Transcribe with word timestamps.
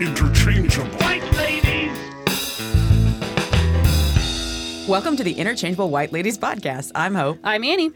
In- 0.00 0.06
in- 0.06 0.12
interchangeable. 0.12 0.88
White 0.98 1.32
ladies. 1.34 1.98
Welcome 4.88 5.16
to 5.16 5.24
the 5.24 5.34
Interchangeable 5.36 5.90
White 5.90 6.10
Ladies 6.10 6.38
podcast. 6.38 6.90
I'm 6.94 7.14
Hope. 7.14 7.38
I'm 7.44 7.62
Annie. 7.64 7.90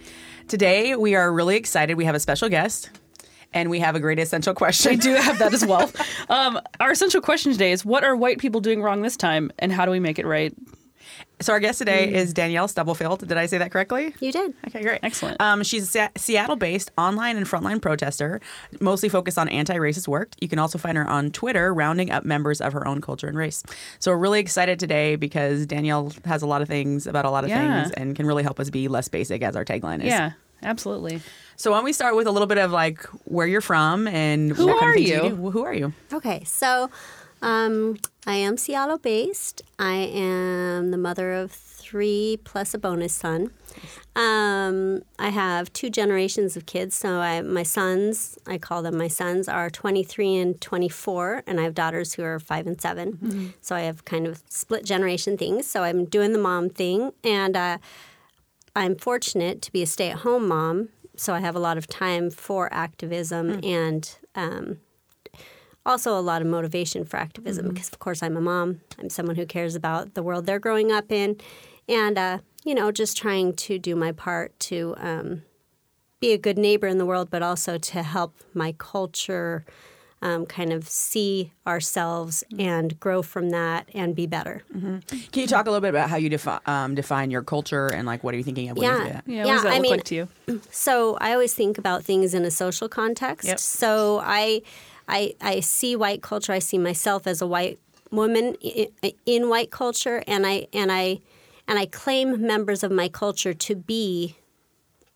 Today 0.47 0.97
we 0.97 1.15
are 1.15 1.33
really 1.33 1.57
excited. 1.57 1.97
We 1.97 2.05
have 2.05 2.15
a 2.15 2.21
special 2.21 2.51
guest 2.51 2.91
and 3.55 3.71
we 3.71 3.81
have 3.81 3.97
a 3.97 4.01
great 4.01 4.19
essential 4.19 4.53
question. 4.53 4.93
We 4.93 4.97
do 4.99 5.15
have 5.15 5.39
that 5.39 5.55
as 5.55 5.65
well. 5.65 5.91
Um, 6.29 6.59
our 6.81 6.91
essential 6.93 7.21
question 7.21 7.53
today 7.53 7.71
is 7.73 7.85
what 7.85 8.03
are 8.03 8.17
white 8.17 8.39
people 8.39 8.61
doing 8.61 8.83
wrong 8.83 9.03
this 9.03 9.17
time 9.17 9.51
and 9.59 9.71
how 9.71 9.85
do 9.85 9.91
we 9.91 10.01
make 10.01 10.19
it 10.19 10.27
right? 10.27 10.55
So 11.45 11.53
our 11.53 11.61
guest 11.61 11.79
today 11.79 12.11
is 12.11 12.33
Danielle 12.33 12.69
Stubblefield. 12.69 13.29
Did 13.29 13.37
I 13.37 13.45
say 13.45 13.59
that 13.59 13.71
correctly? 13.71 14.15
You 14.19 14.33
did. 14.33 14.55
Okay, 14.67 14.81
great. 14.81 15.01
Excellent. 15.03 15.39
Um, 15.43 15.63
she's 15.63 15.95
a 15.95 16.09
Seattle-based 16.17 16.91
online 16.97 17.37
and 17.37 17.45
frontline 17.45 17.83
protester, 17.83 18.41
mostly 18.81 19.11
focused 19.11 19.37
on 19.37 19.51
anti-racist 19.51 20.09
work. 20.09 20.31
You 20.41 20.49
can 20.49 20.59
also 20.59 20.79
find 20.79 20.97
her 20.97 21.07
on 21.07 21.31
Twitter, 21.33 21.75
rounding 21.75 22.11
up 22.11 22.25
members 22.25 22.63
of 22.63 22.73
her 22.73 22.89
own 22.89 23.03
culture 23.03 23.27
and 23.29 23.37
race. 23.37 23.63
So 23.99 24.11
we're 24.11 24.17
really 24.17 24.41
excited 24.41 24.81
today 24.81 25.17
because 25.17 25.67
Danielle 25.67 26.13
has 26.25 26.41
a 26.41 26.47
lot 26.47 26.63
of 26.63 26.69
things 26.69 27.07
about 27.07 27.27
a 27.27 27.31
lot 27.31 27.45
of 27.45 27.51
Yeah. 27.51 27.83
things 27.83 27.93
and 27.95 28.17
can 28.17 28.25
really 28.25 28.43
help 28.43 28.59
us 28.59 28.71
be 28.71 28.89
less 28.89 29.09
basic, 29.09 29.43
as 29.43 29.55
our 29.55 29.67
tagline 29.67 29.99
is. 30.01 30.07
Yeah, 30.07 30.31
absolutely. 30.63 31.21
So 31.57 31.73
why 31.73 31.77
don't 31.77 31.85
we 31.85 31.93
start 31.93 32.17
with 32.17 32.27
a 32.27 32.31
little 32.33 32.49
bit 32.49 32.57
of 32.57 32.71
like 32.71 33.03
where 33.27 33.47
you're 33.47 33.61
from 33.61 34.09
and 34.09 34.53
Who 34.53 34.65
what 34.69 34.79
kind 34.81 34.87
are 34.87 34.91
of 34.93 34.95
things 34.97 35.11
you? 35.11 35.51
Who 35.51 35.63
are 35.63 35.75
you? 35.75 35.93
Okay, 36.11 36.43
so 36.45 36.89
um, 37.43 37.99
I 38.27 38.37
am 38.37 38.57
Seattle 38.57 38.99
based. 38.99 39.63
I 39.79 39.95
am 39.95 40.91
the 40.91 40.97
mother 40.97 41.33
of 41.33 41.53
three 41.53 42.39
plus 42.45 42.73
a 42.73 42.79
bonus 42.79 43.13
son. 43.13 43.51
Um, 44.17 45.03
I 45.19 45.29
have 45.29 45.73
two 45.73 45.91
generations 45.91 46.57
of 46.57 46.65
kids. 46.65 46.95
So 46.95 47.21
I, 47.21 47.43
my 47.43 47.63
sons, 47.63 48.39
I 48.47 48.57
call 48.57 48.83
them 48.83 48.97
my 48.97 49.09
sons, 49.09 49.49
are 49.49 49.69
23 49.69 50.37
and 50.37 50.61
24, 50.61 51.43
and 51.47 51.61
I 51.61 51.65
have 51.65 51.75
daughters 51.75 52.15
who 52.15 52.23
are 52.23 52.39
five 52.39 52.67
and 52.67 52.81
7 52.81 53.55
So 53.61 53.77
I 53.77 53.81
have 53.81 54.05
kind 54.07 54.27
of 54.27 54.43
split 54.49 54.85
generation 54.85 55.37
things. 55.37 55.67
So 55.67 55.83
I'm 55.83 56.07
doing 56.07 56.33
the 56.33 56.39
mom 56.39 56.71
thing, 56.71 57.13
and 57.23 57.57
uh, 57.57 57.79
I'm 58.75 58.97
fortunate 58.97 59.61
to 59.63 59.73
be 59.73 59.83
a 59.83 59.87
stay 59.87 60.11
at 60.11 60.19
home 60.19 60.49
mom. 60.49 60.89
So 61.17 61.35
I 61.35 61.41
have 61.41 61.55
a 61.55 61.61
lot 61.61 61.77
of 61.77 61.87
time 61.87 62.31
for 62.31 62.73
activism 62.73 63.61
and 63.63 64.17
um, 64.35 64.79
also 65.87 66.19
a 66.19 66.21
lot 66.21 66.41
of 66.43 66.49
motivation 66.49 67.05
for 67.05 67.17
activism 67.19 67.69
because, 67.69 67.89
of 67.89 67.99
course, 67.99 68.23
I'm 68.23 68.37
a 68.37 68.41
mom. 68.41 68.81
I'm 68.99 69.11
someone 69.11 69.37
who 69.37 69.47
cares 69.47 69.75
about 69.75 70.15
the 70.15 70.23
world 70.23 70.47
they're 70.47 70.59
growing 70.59 70.91
up 70.93 71.11
in, 71.13 71.37
and 71.89 72.17
uh, 72.19 72.39
you 72.65 72.75
know, 72.75 72.91
just 72.91 73.17
trying 73.17 73.53
to 73.55 73.79
do 73.79 73.95
my 73.95 74.13
part 74.13 74.59
to 74.61 74.95
um, 74.99 75.43
be 76.21 76.33
a 76.33 76.39
good 76.39 76.57
neighbor 76.59 76.87
in 76.87 76.99
the 76.99 77.07
world, 77.07 77.29
but 77.31 77.43
also 77.43 77.77
to 77.79 78.03
help 78.03 78.35
my 78.55 78.75
culture 78.79 79.65
um, 80.23 80.47
kind 80.47 80.73
of 80.73 80.89
see 80.89 81.53
ourselves 81.67 82.43
and 82.59 82.99
grow 82.99 83.21
from 83.21 83.51
that 83.51 83.87
and 83.93 84.15
be 84.17 84.27
better. 84.27 84.63
Can 84.73 85.03
you 85.35 85.47
talk 85.47 85.67
a 85.67 85.71
little 85.71 85.83
bit 85.83 85.91
about 85.91 86.09
how 86.09 86.17
you 86.17 86.31
defi- 86.31 86.65
um, 86.65 86.95
define 86.95 87.31
your 87.31 87.43
culture 87.43 87.89
and 87.89 88.07
like 88.07 88.25
what 88.25 88.33
are 88.33 88.39
you 88.39 88.45
thinking 88.45 88.71
of 88.71 88.79
when 88.79 88.87
you 88.87 88.93
Yeah. 88.93 89.05
do 89.05 89.13
that? 89.13 89.25
Yeah, 89.27 89.45
what 89.45 89.53
does 89.53 89.63
that 89.65 89.69
I 89.69 89.75
look 89.75 89.83
mean, 89.83 89.91
like 89.91 90.05
to 90.05 90.15
you? 90.15 90.29
So 90.71 91.19
I 91.21 91.33
always 91.35 91.53
think 91.53 91.77
about 91.77 92.05
things 92.05 92.33
in 92.33 92.47
a 92.47 92.51
social 92.51 92.89
context. 92.89 93.47
Yep. 93.47 93.59
So 93.59 94.23
I, 94.25 94.63
I, 95.09 95.35
I 95.41 95.61
see 95.61 95.97
white 95.97 96.23
culture. 96.23 96.53
I 96.53 96.59
see 96.59 96.79
myself 96.79 97.27
as 97.27 97.43
a 97.43 97.47
white 97.47 97.79
woman 98.11 98.55
in, 98.61 98.89
in 99.27 99.49
white 99.49 99.71
culture, 99.71 100.23
and 100.27 100.47
I 100.47 100.67
and 100.73 100.91
I 100.93 101.21
and 101.67 101.79
I 101.79 101.87
claim 101.87 102.41
members 102.47 102.83
of 102.83 102.91
my 102.91 103.09
culture 103.09 103.55
to 103.55 103.75
be 103.75 104.37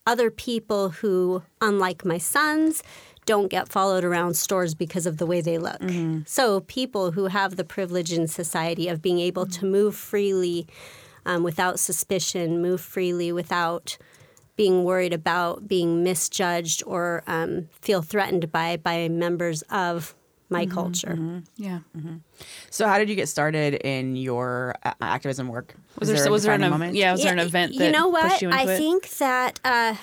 other 0.06 0.30
people 0.30 0.90
who, 0.90 1.42
unlike 1.60 2.04
my 2.04 2.18
sons, 2.18 2.82
don't 3.26 3.48
get 3.48 3.68
followed 3.68 4.04
around 4.04 4.36
stores 4.38 4.74
because 4.74 5.04
of 5.04 5.18
the 5.18 5.26
way 5.26 5.42
they 5.42 5.58
look. 5.58 5.82
So 6.26 6.60
people 6.60 7.12
who 7.12 7.26
have 7.26 7.56
the 7.56 7.64
privilege 7.64 8.10
in 8.10 8.26
society 8.26 8.88
of 8.88 9.02
being 9.02 9.18
able 9.18 9.44
to 9.46 9.66
move 9.66 9.94
freely 9.94 10.66
um, 11.26 11.42
without 11.42 11.78
suspicion, 11.78 12.62
move 12.62 12.80
freely 12.80 13.32
without 13.32 13.98
being 14.58 14.84
worried 14.84 15.14
about 15.14 15.66
being 15.66 16.02
misjudged 16.02 16.82
or 16.86 17.22
um, 17.26 17.68
feel 17.80 18.02
threatened 18.02 18.50
by 18.52 18.76
by 18.76 19.08
members 19.08 19.62
of 19.70 20.14
my 20.50 20.64
culture. 20.66 21.16
Yeah. 21.56 21.80
So 22.70 22.86
how 22.88 22.98
did 22.98 23.08
you 23.08 23.14
get 23.16 23.28
started 23.28 23.74
in 23.74 24.16
your 24.16 24.74
uh, 24.84 24.92
activism 25.00 25.48
work? 25.48 25.74
Was 25.98 26.08
Is 26.08 26.18
there, 26.20 26.28
a 26.28 26.30
was 26.30 26.42
there 26.42 26.54
an 26.54 26.60
defining 26.60 26.74
ev- 26.74 26.78
moment? 26.80 26.96
yeah 26.96 27.12
was 27.12 27.22
there 27.22 27.32
an 27.32 27.38
event 27.38 27.76
that 27.78 27.84
you 27.86 27.92
know 27.92 28.08
what? 28.08 28.22
pushed 28.28 28.42
you 28.42 28.48
into 28.50 28.60
I 28.60 28.64
it? 28.74 28.76
think 28.78 29.08
that 29.18 29.60
uh, 29.64 29.94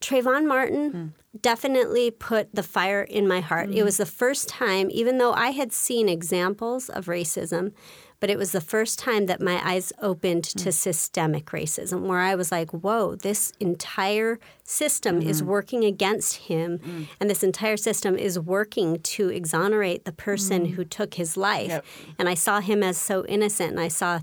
Trayvon 0.00 0.46
Martin 0.46 0.90
Hmm. 0.90 1.06
definitely 1.40 2.10
put 2.10 2.54
the 2.54 2.62
fire 2.62 3.02
in 3.02 3.26
my 3.26 3.40
heart. 3.40 3.70
It 3.70 3.82
was 3.84 3.96
the 3.96 4.06
first 4.22 4.48
time, 4.48 4.88
even 4.90 5.18
though 5.18 5.32
I 5.32 5.50
had 5.50 5.72
seen 5.72 6.08
examples 6.08 6.88
of 6.90 7.06
racism, 7.06 7.72
but 8.20 8.30
it 8.30 8.38
was 8.38 8.52
the 8.52 8.60
first 8.60 8.98
time 8.98 9.26
that 9.26 9.40
my 9.40 9.60
eyes 9.64 9.92
opened 10.00 10.46
Hmm. 10.52 10.64
to 10.64 10.72
systemic 10.72 11.46
racism, 11.46 12.02
where 12.02 12.20
I 12.20 12.34
was 12.34 12.50
like, 12.50 12.70
whoa, 12.72 13.14
this 13.16 13.52
entire 13.60 14.38
system 14.64 15.20
is 15.20 15.40
Hmm. 15.40 15.46
working 15.46 15.84
against 15.84 16.36
him, 16.48 16.80
and 17.20 17.28
this 17.30 17.42
entire 17.42 17.76
system 17.76 18.16
is 18.16 18.38
working 18.38 19.00
to 19.00 19.28
exonerate 19.28 20.04
the 20.04 20.12
person 20.12 20.64
who 20.74 20.84
took 20.84 21.14
his 21.14 21.36
life. 21.36 21.68
Yep. 21.68 21.84
And 22.18 22.28
I 22.28 22.34
saw 22.34 22.60
him 22.60 22.82
as 22.82 22.96
so 22.96 23.24
innocent, 23.26 23.70
and 23.72 23.80
I 23.80 23.88
saw 23.88 24.20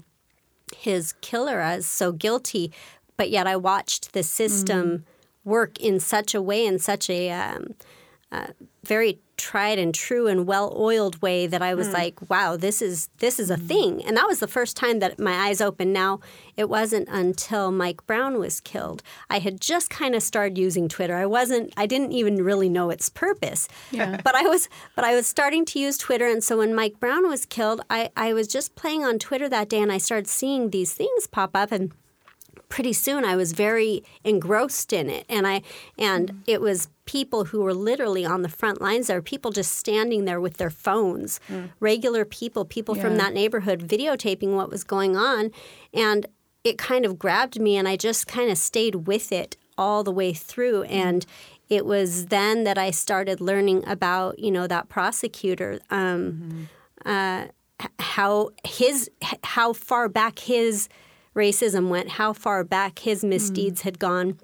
his 0.76 1.14
killer 1.22 1.60
as 1.60 1.86
so 1.86 2.12
guilty, 2.12 2.72
but 3.18 3.30
yet 3.30 3.46
I 3.48 3.56
watched 3.56 4.14
the 4.14 4.24
system 4.24 5.06
work 5.46 5.80
in 5.80 6.00
such 6.00 6.34
a 6.34 6.42
way, 6.42 6.66
in 6.66 6.80
such 6.80 7.10
a 7.10 7.30
um, 7.30 7.76
uh, 8.32 8.48
very 8.84 9.20
tried 9.38 9.80
and 9.80 9.94
true 9.94 10.28
and 10.28 10.46
well-oiled 10.48 11.22
way 11.22 11.48
that 11.48 11.62
I 11.62 11.74
was 11.74 11.88
hmm. 11.88 11.94
like, 11.94 12.30
"Wow, 12.30 12.58
this 12.58 12.82
is 12.82 13.10
this 13.18 13.40
is 13.40 13.50
a 13.50 13.56
hmm. 13.56 13.68
thing." 13.68 14.06
And 14.06 14.16
that 14.18 14.28
was 14.28 14.40
the 14.40 14.48
first 14.48 14.78
time 14.78 15.00
that 15.00 15.20
my 15.20 15.48
eyes 15.48 15.62
opened. 15.62 15.94
Now, 15.94 16.20
it 16.58 16.70
wasn't 16.70 17.08
until 17.10 17.72
Mike 17.72 18.06
Brown 18.06 18.40
was 18.40 18.60
killed. 18.60 19.04
I 19.30 19.40
had 19.40 19.60
just 19.60 19.90
kind 19.90 20.16
of 20.16 20.24
started 20.24 20.58
using 20.58 20.88
Twitter. 20.88 21.16
I 21.16 21.26
wasn't. 21.26 21.74
I 21.78 21.86
didn't 21.86 22.12
even 22.12 22.44
really 22.44 22.70
know 22.70 22.90
its 22.90 23.10
purpose. 23.10 23.68
Yeah. 23.92 24.22
But 24.24 24.36
I 24.36 24.44
was. 24.44 24.70
But 24.96 25.06
I 25.06 25.16
was 25.16 25.28
starting 25.28 25.66
to 25.66 25.80
use 25.80 25.98
Twitter, 25.98 26.28
and 26.28 26.44
so 26.44 26.58
when 26.60 26.74
Mike 26.74 27.00
Brown 27.00 27.28
was 27.28 27.46
killed, 27.46 27.82
I 27.90 28.10
I 28.16 28.34
was 28.34 28.48
just 28.48 28.76
playing 28.76 29.04
on 29.04 29.20
Twitter 29.20 29.50
that 29.50 29.70
day, 29.70 29.82
and 29.82 29.92
I 29.92 29.98
started 29.98 30.28
seeing 30.28 30.70
these 30.70 30.94
things 30.94 31.28
pop 31.28 31.56
up 31.56 31.72
and 31.72 31.92
pretty 32.74 32.92
soon 32.92 33.24
I 33.24 33.36
was 33.36 33.52
very 33.52 34.04
engrossed 34.24 34.94
in 34.94 35.08
it. 35.08 35.28
And 35.30 35.46
I 35.46 35.62
and 35.96 36.42
it 36.48 36.60
was 36.60 36.88
people 37.06 37.46
who 37.46 37.62
were 37.62 37.74
literally 37.74 38.26
on 38.26 38.42
the 38.42 38.50
front 38.50 38.82
lines 38.82 39.06
there 39.06 39.22
people 39.22 39.52
just 39.52 39.76
standing 39.76 40.26
there 40.26 40.42
with 40.42 40.58
their 40.58 40.72
phones 40.72 41.40
regular 41.80 42.26
people 42.26 42.66
people 42.66 42.96
from 42.96 43.18
that 43.18 43.32
neighborhood 43.32 43.88
videotaping 43.88 44.56
what 44.56 44.72
was 44.72 44.84
going 44.84 45.16
on. 45.16 45.52
And 45.94 46.26
it 46.64 46.80
kind 46.80 47.06
of 47.06 47.20
grabbed 47.20 47.62
me 47.62 47.78
and 47.78 47.88
I 47.88 47.96
just 47.96 48.26
kind 48.26 48.50
of 48.50 48.58
stayed 48.58 48.96
with 49.06 49.32
it 49.32 49.56
all 49.78 50.04
the 50.04 50.12
way 50.12 50.34
through. 50.34 50.82
And 50.84 51.28
it 51.70 51.86
was 51.86 52.28
then 52.28 52.64
that 52.64 52.80
I 52.80 52.90
started 52.90 53.40
learning 53.40 53.88
about 53.88 54.40
you 54.40 54.50
know 54.50 54.66
that 54.66 54.90
prosecutor 54.90 55.80
um, 55.92 56.70
uh, 57.06 57.46
how 58.00 58.50
his 58.64 59.12
how 59.44 59.74
far 59.74 60.10
back 60.10 60.40
his 60.40 60.90
racism 61.36 61.90
went, 61.90 62.12
how 62.12 62.34
far 62.34 62.64
back 62.64 63.00
his 63.00 63.22
hmm. 63.22 63.30
misdeeds 63.30 63.82
had 63.82 64.00
gone. 64.00 64.40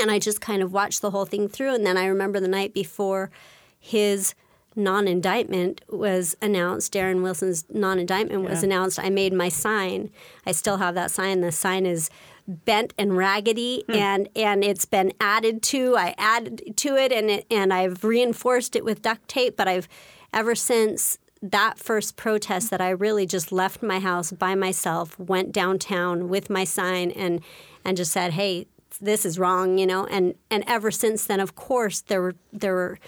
And 0.00 0.10
I 0.10 0.18
just 0.18 0.40
kind 0.40 0.62
of 0.62 0.72
watched 0.72 1.02
the 1.02 1.10
whole 1.10 1.26
thing 1.26 1.48
through. 1.48 1.74
And 1.74 1.86
then 1.86 1.96
I 1.96 2.06
remember 2.06 2.40
the 2.40 2.48
night 2.48 2.74
before 2.74 3.30
his 3.78 4.34
non 4.74 5.06
indictment 5.06 5.82
was 5.88 6.36
announced, 6.42 6.92
Darren 6.92 7.22
Wilson's 7.22 7.64
non 7.70 7.98
indictment 7.98 8.42
was 8.42 8.62
announced, 8.62 8.98
I 8.98 9.10
made 9.10 9.32
my 9.32 9.48
sign. 9.48 10.10
I 10.44 10.52
still 10.52 10.78
have 10.78 10.94
that 10.96 11.10
sign. 11.10 11.42
The 11.42 11.52
sign 11.52 11.86
is 11.86 12.10
bent 12.46 12.92
and 12.98 13.16
raggedy 13.16 13.84
hmm. 13.86 13.94
and 13.94 14.28
and 14.36 14.62
it's 14.62 14.84
been 14.84 15.12
added 15.18 15.62
to 15.62 15.96
I 15.96 16.14
added 16.18 16.76
to 16.76 16.96
it 16.96 17.10
and 17.10 17.30
it, 17.30 17.46
and 17.50 17.72
I've 17.72 18.04
reinforced 18.04 18.76
it 18.76 18.84
with 18.84 19.00
duct 19.00 19.26
tape 19.28 19.56
but 19.56 19.66
I've 19.66 19.88
ever 20.32 20.54
since 20.54 21.18
that 21.50 21.78
first 21.78 22.16
protest 22.16 22.70
that 22.70 22.80
I 22.80 22.90
really 22.90 23.26
just 23.26 23.52
left 23.52 23.82
my 23.82 23.98
house 23.98 24.32
by 24.32 24.54
myself, 24.54 25.18
went 25.18 25.52
downtown 25.52 26.28
with 26.28 26.48
my 26.48 26.64
sign 26.64 27.10
and 27.10 27.40
and 27.84 27.96
just 27.96 28.12
said, 28.12 28.32
"Hey, 28.32 28.66
this 29.00 29.26
is 29.26 29.38
wrong," 29.38 29.76
you 29.76 29.86
know. 29.86 30.06
And 30.06 30.34
and 30.50 30.64
ever 30.66 30.90
since 30.90 31.26
then, 31.26 31.40
of 31.40 31.54
course, 31.54 32.00
there 32.00 32.22
were 32.22 32.34
there 32.52 32.74
were 32.74 32.98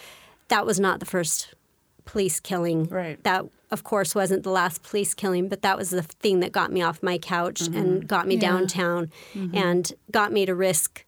that 0.49 0.67
was 0.67 0.79
not 0.79 1.01
the 1.01 1.07
first 1.07 1.55
police 2.05 2.39
killing. 2.39 2.85
Right. 2.85 3.23
That, 3.25 3.47
of 3.71 3.83
course, 3.83 4.15
wasn't 4.15 4.45
the 4.45 4.51
last 4.51 4.83
police 4.83 5.15
killing, 5.15 5.49
but 5.49 5.63
that 5.63 5.77
was 5.77 5.91
the 5.91 6.03
thing 6.03 6.41
that 6.41 6.53
got 6.53 6.71
me 6.71 6.83
off 6.83 7.03
my 7.03 7.19
couch 7.19 7.63
mm-hmm. 7.63 7.77
and 7.77 8.07
got 8.07 8.29
me 8.29 8.37
downtown 8.37 9.11
mm-hmm. 9.35 9.57
and 9.57 9.93
got 10.13 10.31
me 10.31 10.47
to 10.47 10.55
risk, 10.55 11.05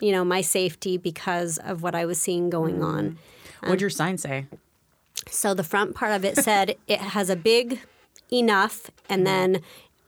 you 0.00 0.12
know, 0.12 0.24
my 0.24 0.42
safety 0.42 0.98
because 0.98 1.58
of 1.58 1.82
what 1.82 1.94
I 1.94 2.04
was 2.04 2.20
seeing 2.20 2.50
going 2.50 2.76
mm-hmm. 2.76 2.84
on. 2.84 3.18
What'd 3.62 3.80
your 3.80 3.88
sign 3.88 4.18
say? 4.18 4.46
So 5.32 5.54
the 5.54 5.64
front 5.64 5.94
part 5.94 6.12
of 6.12 6.24
it 6.24 6.36
said 6.36 6.76
it 6.86 7.00
has 7.00 7.30
a 7.30 7.36
big 7.36 7.80
enough, 8.30 8.90
and 9.08 9.26
then 9.26 9.60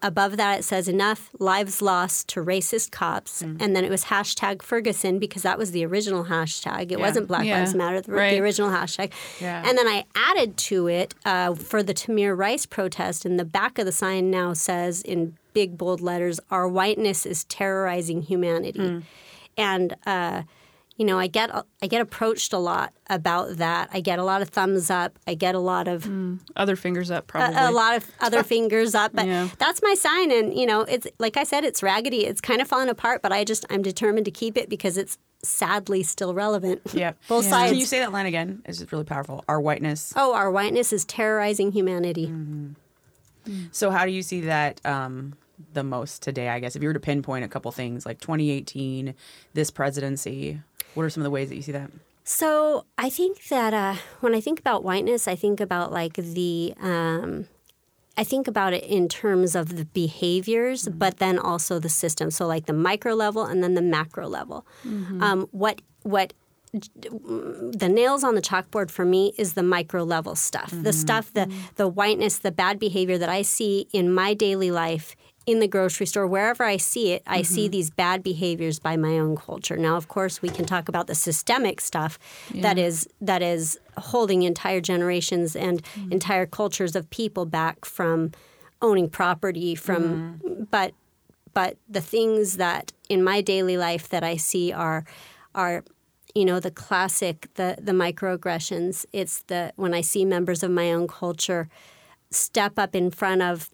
above 0.02 0.36
that 0.36 0.58
it 0.60 0.62
says 0.64 0.86
enough 0.86 1.30
lives 1.38 1.80
lost 1.80 2.28
to 2.28 2.44
racist 2.44 2.90
cops, 2.90 3.40
and 3.42 3.74
then 3.74 3.84
it 3.84 3.90
was 3.90 4.04
hashtag 4.06 4.60
Ferguson 4.62 5.18
because 5.18 5.42
that 5.42 5.56
was 5.58 5.70
the 5.70 5.84
original 5.86 6.24
hashtag. 6.26 6.92
It 6.92 7.00
wasn't 7.00 7.26
Black 7.26 7.46
Yeah. 7.46 7.60
Lives 7.60 7.74
Matter, 7.74 8.00
the, 8.02 8.12
Right. 8.12 8.32
the 8.32 8.40
original 8.40 8.70
hashtag. 8.70 9.12
Yeah. 9.40 9.62
And 9.66 9.78
then 9.78 9.86
I 9.88 10.04
added 10.14 10.56
to 10.58 10.88
it 10.88 11.14
uh, 11.24 11.54
for 11.54 11.82
the 11.82 11.94
Tamir 11.94 12.36
Rice 12.36 12.66
protest, 12.66 13.24
and 13.24 13.38
the 13.40 13.44
back 13.46 13.78
of 13.78 13.86
the 13.86 13.92
sign 13.92 14.30
now 14.30 14.52
says 14.52 15.00
in 15.00 15.36
big 15.54 15.78
bold 15.78 16.00
letters, 16.02 16.38
"Our 16.50 16.68
whiteness 16.68 17.24
is 17.24 17.44
terrorizing 17.44 18.22
humanity," 18.22 19.02
and. 19.56 19.96
Uh, 20.06 20.42
you 20.96 21.04
know, 21.04 21.18
I 21.18 21.26
get 21.26 21.50
I 21.82 21.86
get 21.88 22.00
approached 22.00 22.52
a 22.52 22.58
lot 22.58 22.92
about 23.10 23.56
that. 23.56 23.90
I 23.92 24.00
get 24.00 24.18
a 24.18 24.24
lot 24.24 24.42
of 24.42 24.48
thumbs 24.50 24.90
up. 24.90 25.18
I 25.26 25.34
get 25.34 25.54
a 25.54 25.58
lot 25.58 25.88
of 25.88 26.08
Other 26.56 26.76
fingers 26.76 27.10
up, 27.10 27.26
probably. 27.26 27.56
a, 27.56 27.70
a 27.70 27.72
lot 27.72 27.96
of 27.96 28.10
other 28.20 28.42
fingers 28.54 28.94
up. 28.94 29.12
But 29.12 29.26
Yeah. 29.26 29.48
that's 29.58 29.82
my 29.82 29.94
sign, 29.94 30.30
and 30.30 30.54
you 30.56 30.66
know, 30.66 30.82
it's 30.82 31.06
like 31.18 31.36
I 31.36 31.42
said, 31.44 31.64
it's 31.64 31.82
raggedy. 31.82 32.26
It's 32.26 32.40
kind 32.40 32.60
of 32.60 32.68
falling 32.68 32.88
apart, 32.88 33.22
but 33.22 33.32
I 33.32 33.42
just 33.44 33.66
I'm 33.70 33.82
determined 33.82 34.24
to 34.26 34.30
keep 34.30 34.56
it 34.56 34.68
because 34.68 34.96
it's 34.96 35.18
sadly 35.42 36.02
still 36.02 36.32
relevant. 36.32 36.80
Yeah. 36.94 37.12
both 37.28 37.44
sides. 37.44 37.70
Can 37.72 37.78
you 37.80 37.86
say 37.86 37.98
that 37.98 38.12
line 38.12 38.26
again? 38.26 38.62
It's 38.64 38.78
just 38.78 38.92
really 38.92 39.04
powerful. 39.04 39.44
Our 39.48 39.60
whiteness. 39.60 40.12
oh, 40.16 40.32
our 40.34 40.50
whiteness 40.50 40.92
is 40.92 41.04
terrorizing 41.04 41.72
humanity. 41.72 42.32
So 43.72 43.90
how 43.90 44.06
do 44.06 44.10
you 44.10 44.22
see 44.22 44.40
that 44.42 44.80
um, 44.86 45.34
the 45.74 45.84
most 45.84 46.22
today? 46.22 46.48
I 46.48 46.60
guess 46.60 46.76
if 46.76 46.82
you 46.82 46.88
were 46.88 46.94
to 46.94 47.00
pinpoint 47.00 47.44
a 47.44 47.48
couple 47.48 47.70
things 47.72 48.06
like 48.06 48.18
2018, 48.20 49.14
this 49.52 49.70
presidency, 49.70 50.62
what 50.94 51.04
are 51.04 51.10
some 51.10 51.22
of 51.22 51.24
the 51.24 51.30
ways 51.30 51.48
that 51.48 51.56
you 51.56 51.62
see 51.62 51.72
that? 51.72 51.90
So 52.24 52.86
I 52.96 53.10
think 53.10 53.48
that 53.48 53.74
uh, 53.74 53.96
when 54.20 54.34
I 54.34 54.40
think 54.40 54.58
about 54.58 54.82
whiteness, 54.82 55.28
I 55.28 55.36
think 55.36 55.60
about 55.60 55.92
like 55.92 56.14
the. 56.14 56.74
Um, 56.80 57.46
I 58.16 58.22
think 58.22 58.46
about 58.46 58.72
it 58.72 58.84
in 58.84 59.08
terms 59.08 59.56
of 59.56 59.76
the 59.76 59.86
behaviors, 59.86 60.88
but 60.88 61.18
then 61.18 61.36
also 61.36 61.80
the 61.80 61.88
system. 61.88 62.30
So 62.30 62.46
like 62.46 62.66
the 62.66 62.72
micro 62.72 63.12
level 63.14 63.44
and 63.44 63.60
then 63.60 63.74
the 63.74 63.82
macro 63.82 64.28
level. 64.28 64.64
Um, 65.20 65.48
what 65.50 65.82
what 66.02 66.32
the 66.72 67.88
nails 67.88 68.24
on 68.24 68.34
the 68.34 68.42
chalkboard 68.42 68.90
for 68.90 69.04
me 69.04 69.32
is 69.36 69.54
the 69.54 69.62
micro 69.62 70.02
level 70.04 70.34
stuff. 70.34 70.70
The 70.72 70.92
stuff, 70.92 71.32
the 71.32 71.52
the 71.76 71.88
whiteness, 71.88 72.38
the 72.38 72.52
bad 72.52 72.78
behavior 72.78 73.18
that 73.18 73.28
I 73.28 73.42
see 73.42 73.88
in 73.92 74.12
my 74.12 74.34
daily 74.34 74.70
life 74.70 75.16
in 75.46 75.60
the 75.60 75.68
grocery 75.68 76.06
store, 76.06 76.26
wherever 76.26 76.64
I 76.64 76.78
see 76.78 77.12
it, 77.12 77.22
I 77.26 77.42
see 77.42 77.64
mm-hmm. 77.64 77.72
these 77.72 77.90
bad 77.90 78.22
behaviors 78.22 78.78
by 78.78 78.96
my 78.96 79.18
own 79.18 79.36
culture. 79.36 79.76
Now, 79.76 79.96
of 79.96 80.08
course, 80.08 80.40
we 80.40 80.48
can 80.48 80.64
talk 80.64 80.88
about 80.88 81.06
the 81.06 81.14
systemic 81.14 81.80
stuff 81.80 82.18
that 82.54 82.78
is 82.78 83.08
that 83.20 83.42
is 83.42 83.78
holding 83.98 84.42
entire 84.42 84.80
generations 84.80 85.54
and 85.54 85.82
mm. 85.82 86.12
entire 86.12 86.46
cultures 86.46 86.96
of 86.96 87.10
people 87.10 87.44
back 87.44 87.84
from 87.84 88.32
owning 88.80 89.08
property 89.08 89.74
from 89.74 90.40
mm. 90.44 90.66
but 90.70 90.92
but 91.52 91.76
the 91.88 92.00
things 92.00 92.56
that 92.56 92.92
in 93.08 93.22
my 93.22 93.40
daily 93.40 93.76
life 93.76 94.08
that 94.08 94.24
I 94.24 94.36
see 94.36 94.72
are 94.72 95.04
are 95.54 95.84
you 96.34 96.44
know 96.44 96.58
the 96.58 96.70
classic 96.70 97.48
the 97.54 97.76
the 97.80 97.92
microaggressions. 97.92 99.06
It's 99.12 99.42
the 99.42 99.72
when 99.76 99.94
I 99.94 100.00
see 100.00 100.24
members 100.24 100.62
of 100.62 100.70
my 100.70 100.92
own 100.92 101.06
culture 101.06 101.68
step 102.30 102.78
up 102.78 102.96
in 102.96 103.10
front 103.10 103.42
of 103.42 103.70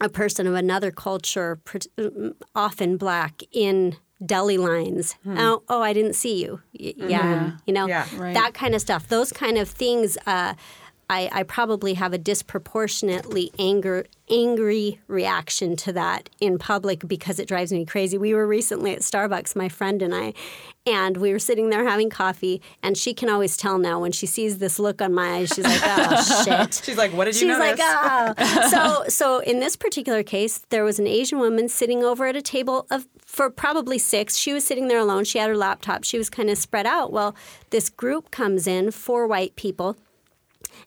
a 0.00 0.08
person 0.08 0.46
of 0.46 0.54
another 0.54 0.90
culture 0.90 1.58
mm, 1.64 2.34
often 2.54 2.96
black 2.96 3.42
in 3.52 3.96
deli 4.24 4.56
lines 4.56 5.14
hmm. 5.24 5.36
oh 5.38 5.62
oh 5.68 5.82
I 5.82 5.92
didn't 5.92 6.14
see 6.14 6.42
you 6.42 6.60
Y- 6.78 6.94
yeah 6.96 7.22
mm-hmm. 7.22 7.56
you 7.66 7.74
know 7.74 7.86
Yeah. 7.88 8.06
Right. 8.16 8.34
that 8.34 8.54
kind 8.54 8.74
of 8.74 8.80
stuff 8.80 9.08
those 9.08 9.32
kind 9.32 9.58
of 9.58 9.68
things 9.68 10.16
uh, 10.26 10.54
I, 11.12 11.28
I 11.30 11.42
probably 11.42 11.92
have 11.94 12.14
a 12.14 12.18
disproportionately 12.18 13.52
anger 13.58 14.06
angry 14.30 14.98
reaction 15.08 15.76
to 15.76 15.92
that 15.92 16.30
in 16.40 16.56
public 16.56 17.06
because 17.06 17.38
it 17.38 17.46
drives 17.46 17.70
me 17.70 17.84
crazy. 17.84 18.16
We 18.16 18.32
were 18.32 18.46
recently 18.46 18.94
at 18.94 19.00
Starbucks, 19.00 19.54
my 19.54 19.68
friend 19.68 20.00
and 20.00 20.14
I, 20.14 20.32
and 20.86 21.18
we 21.18 21.32
were 21.32 21.38
sitting 21.38 21.68
there 21.68 21.86
having 21.86 22.08
coffee, 22.08 22.62
and 22.82 22.96
she 22.96 23.12
can 23.12 23.28
always 23.28 23.58
tell 23.58 23.76
now 23.76 24.00
when 24.00 24.12
she 24.12 24.24
sees 24.24 24.56
this 24.56 24.78
look 24.78 25.02
on 25.02 25.12
my 25.12 25.32
eyes, 25.34 25.50
she's 25.50 25.66
like, 25.66 25.82
"Oh 25.84 26.42
shit." 26.44 26.80
She's 26.82 26.96
like, 26.96 27.12
what 27.12 27.26
did 27.26 27.34
you 27.34 27.40
She's 27.40 27.58
notice? 27.58 27.78
like, 27.78 28.38
oh. 28.38 28.68
so, 28.70 29.08
so 29.08 29.38
in 29.40 29.60
this 29.60 29.76
particular 29.76 30.22
case, 30.22 30.64
there 30.70 30.82
was 30.82 30.98
an 30.98 31.06
Asian 31.06 31.38
woman 31.38 31.68
sitting 31.68 32.02
over 32.02 32.24
at 32.26 32.34
a 32.34 32.42
table 32.42 32.86
of 32.90 33.06
for 33.26 33.50
probably 33.50 33.98
six. 33.98 34.36
She 34.36 34.52
was 34.54 34.64
sitting 34.64 34.88
there 34.88 34.98
alone. 34.98 35.24
She 35.24 35.38
had 35.38 35.50
her 35.50 35.56
laptop. 35.56 36.04
She 36.04 36.16
was 36.16 36.30
kind 36.30 36.48
of 36.48 36.56
spread 36.56 36.86
out. 36.86 37.12
Well, 37.12 37.34
this 37.70 37.90
group 37.90 38.30
comes 38.30 38.66
in, 38.66 38.92
four 38.92 39.26
white 39.26 39.56
people. 39.56 39.96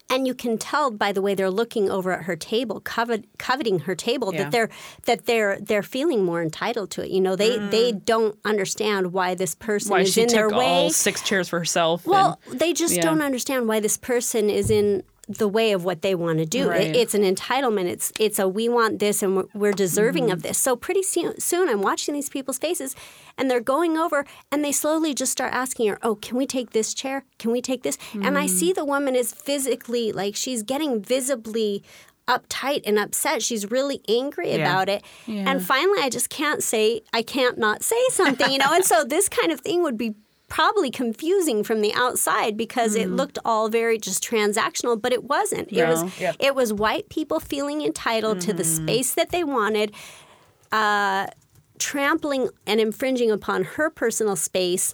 And 0.07 0.27
you 0.27 0.35
can 0.35 0.57
tell 0.57 0.91
by 0.91 1.11
the 1.11 1.21
way 1.21 1.33
they're 1.33 1.49
looking 1.49 1.89
over 1.89 2.11
at 2.11 2.25
her 2.25 2.35
table, 2.35 2.79
covet, 2.79 3.25
coveting 3.39 3.79
her 3.79 3.95
table, 3.95 4.31
Yeah. 4.33 4.43
that 4.43 4.51
they're 4.51 4.69
that 5.05 5.25
they're 5.25 5.57
they're 5.59 5.83
feeling 5.83 6.23
more 6.23 6.43
entitled 6.43 6.91
to 6.91 7.03
it. 7.03 7.09
You 7.09 7.21
know, 7.21 7.35
they 7.35 7.57
they 7.57 7.91
mm. 7.91 8.05
don't 8.05 8.37
understand 8.45 9.13
why 9.13 9.33
this 9.33 9.55
person 9.55 9.91
Why 9.91 10.01
is 10.01 10.13
she 10.13 10.21
in 10.21 10.27
their 10.27 10.49
took 10.49 10.59
way. 10.59 10.65
all 10.65 10.89
six 10.91 11.21
chairs 11.23 11.49
for 11.49 11.57
herself. 11.57 12.05
Well, 12.05 12.39
and- 12.49 12.59
they 12.59 12.71
just 12.71 12.95
yeah. 12.95 13.01
don't 13.01 13.21
understand 13.21 13.67
why 13.67 13.79
this 13.79 13.97
person 13.97 14.49
is 14.49 14.69
in 14.69 15.03
the 15.27 15.47
way 15.47 15.71
of 15.71 15.83
what 15.83 16.01
they 16.01 16.13
want 16.15 16.37
to 16.39 16.45
do. 16.45 16.69
Right. 16.69 16.81
It, 16.87 16.95
it's 16.95 17.13
an 17.15 17.23
entitlement. 17.23 17.85
It's 17.85 18.11
it's 18.19 18.37
a 18.39 18.47
we 18.47 18.69
want 18.69 18.99
this 18.99 19.23
and 19.23 19.35
we're, 19.37 19.45
we're 19.53 19.71
deserving 19.73 20.25
Mm-hmm. 20.25 20.33
of 20.33 20.41
this. 20.43 20.57
So 20.57 20.75
pretty 20.75 21.01
soon, 21.03 21.39
soon, 21.39 21.67
I'm 21.69 21.81
watching 21.81 22.13
these 22.13 22.29
people's 22.29 22.57
faces, 22.59 22.95
and 23.37 23.49
they're 23.49 23.59
going 23.59 23.97
over 23.97 24.25
and 24.51 24.63
they 24.63 24.71
slowly 24.71 25.13
just 25.13 25.31
start 25.31 25.53
asking 25.53 25.87
her, 25.89 25.97
"Oh, 26.03 26.15
can 26.15 26.37
we 26.37 26.45
take 26.45 26.71
this 26.71 26.93
chair? 26.93 27.23
Can 27.39 27.51
we 27.51 27.61
take 27.61 27.83
this?" 27.83 27.97
And 28.13 28.23
Mm. 28.23 28.37
I 28.37 28.45
see 28.47 28.71
the 28.73 28.85
woman 28.85 29.15
is 29.15 29.33
physically 29.33 30.11
like 30.11 30.35
she's 30.35 30.61
getting 30.63 31.01
visibly 31.01 31.83
uptight 32.27 32.81
and 32.87 32.97
upset. 32.97 33.43
She's 33.43 33.69
really 33.69 34.01
angry 34.07 34.49
Yeah. 34.49 34.57
about 34.57 34.89
it. 34.89 35.03
And 35.27 35.63
finally, 35.63 35.99
I 36.01 36.09
just 36.09 36.29
can't 36.29 36.63
say, 36.63 37.01
I 37.13 37.21
can't 37.21 37.57
not 37.59 37.83
say 37.83 38.01
something, 38.09 38.51
you 38.51 38.57
know? 38.57 38.71
and 38.73 38.83
so 38.83 39.03
this 39.03 39.29
kind 39.29 39.51
of 39.51 39.59
thing 39.61 39.83
would 39.83 39.95
be 39.97 40.15
probably 40.47 40.91
confusing 40.91 41.63
from 41.63 41.81
the 41.81 41.93
outside 41.93 42.55
because 42.55 42.95
it 42.95 43.09
looked 43.09 43.39
all 43.43 43.67
very 43.69 43.97
just 43.97 44.23
transactional, 44.23 45.01
but 45.01 45.11
it 45.11 45.23
wasn't. 45.23 45.71
It 45.71 45.87
was 45.87 46.19
Yep. 46.19 46.35
it 46.39 46.55
was 46.55 46.71
white 46.71 47.09
people 47.09 47.39
feeling 47.39 47.81
entitled 47.81 48.41
to 48.41 48.53
the 48.53 48.63
space 48.63 49.13
that 49.15 49.31
they 49.31 49.43
wanted, 49.43 49.91
uh, 50.71 51.27
trampling 51.79 52.49
and 52.65 52.79
infringing 52.79 53.31
upon 53.31 53.63
her 53.63 53.89
personal 53.89 54.35
space. 54.35 54.93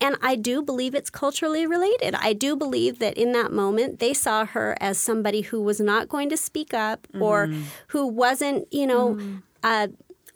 And 0.00 0.16
I 0.22 0.36
do 0.36 0.62
believe 0.62 0.94
it's 0.94 1.10
culturally 1.10 1.66
related. 1.66 2.14
I 2.14 2.32
do 2.32 2.54
believe 2.54 2.98
that 3.00 3.16
in 3.18 3.32
that 3.32 3.52
moment 3.52 3.98
they 3.98 4.14
saw 4.14 4.44
her 4.46 4.76
as 4.80 4.98
somebody 4.98 5.40
who 5.40 5.60
was 5.60 5.80
not 5.80 6.08
going 6.08 6.28
to 6.30 6.36
speak 6.36 6.72
up 6.72 7.06
or 7.20 7.50
who 7.88 8.06
wasn't, 8.06 8.72
you 8.72 8.86
know, 8.86 9.18
uh, 9.64 9.88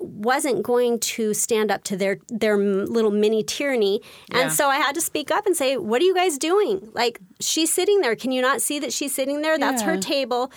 wasn't 0.04 0.62
going 0.62 0.98
to 1.00 1.34
stand 1.34 1.70
up 1.70 1.84
to 1.84 1.96
their 1.96 2.18
their 2.28 2.56
little 2.58 3.10
mini 3.10 3.42
tyranny. 3.42 4.00
Yeah. 4.30 4.40
And 4.40 4.52
so 4.52 4.68
I 4.68 4.76
had 4.76 4.94
to 4.94 5.00
speak 5.00 5.30
up 5.30 5.46
and 5.46 5.56
say, 5.56 5.76
"What 5.76 6.02
are 6.02 6.04
you 6.04 6.14
guys 6.14 6.38
doing? 6.38 6.90
Like 6.92 7.20
she's 7.40 7.72
sitting 7.72 8.00
there. 8.00 8.16
Can 8.16 8.32
you 8.32 8.42
not 8.42 8.60
see 8.60 8.78
that 8.78 8.92
she's 8.92 9.14
sitting 9.14 9.42
there? 9.42 9.58
That's 9.58 9.82
her 9.82 9.96
table." 9.96 10.52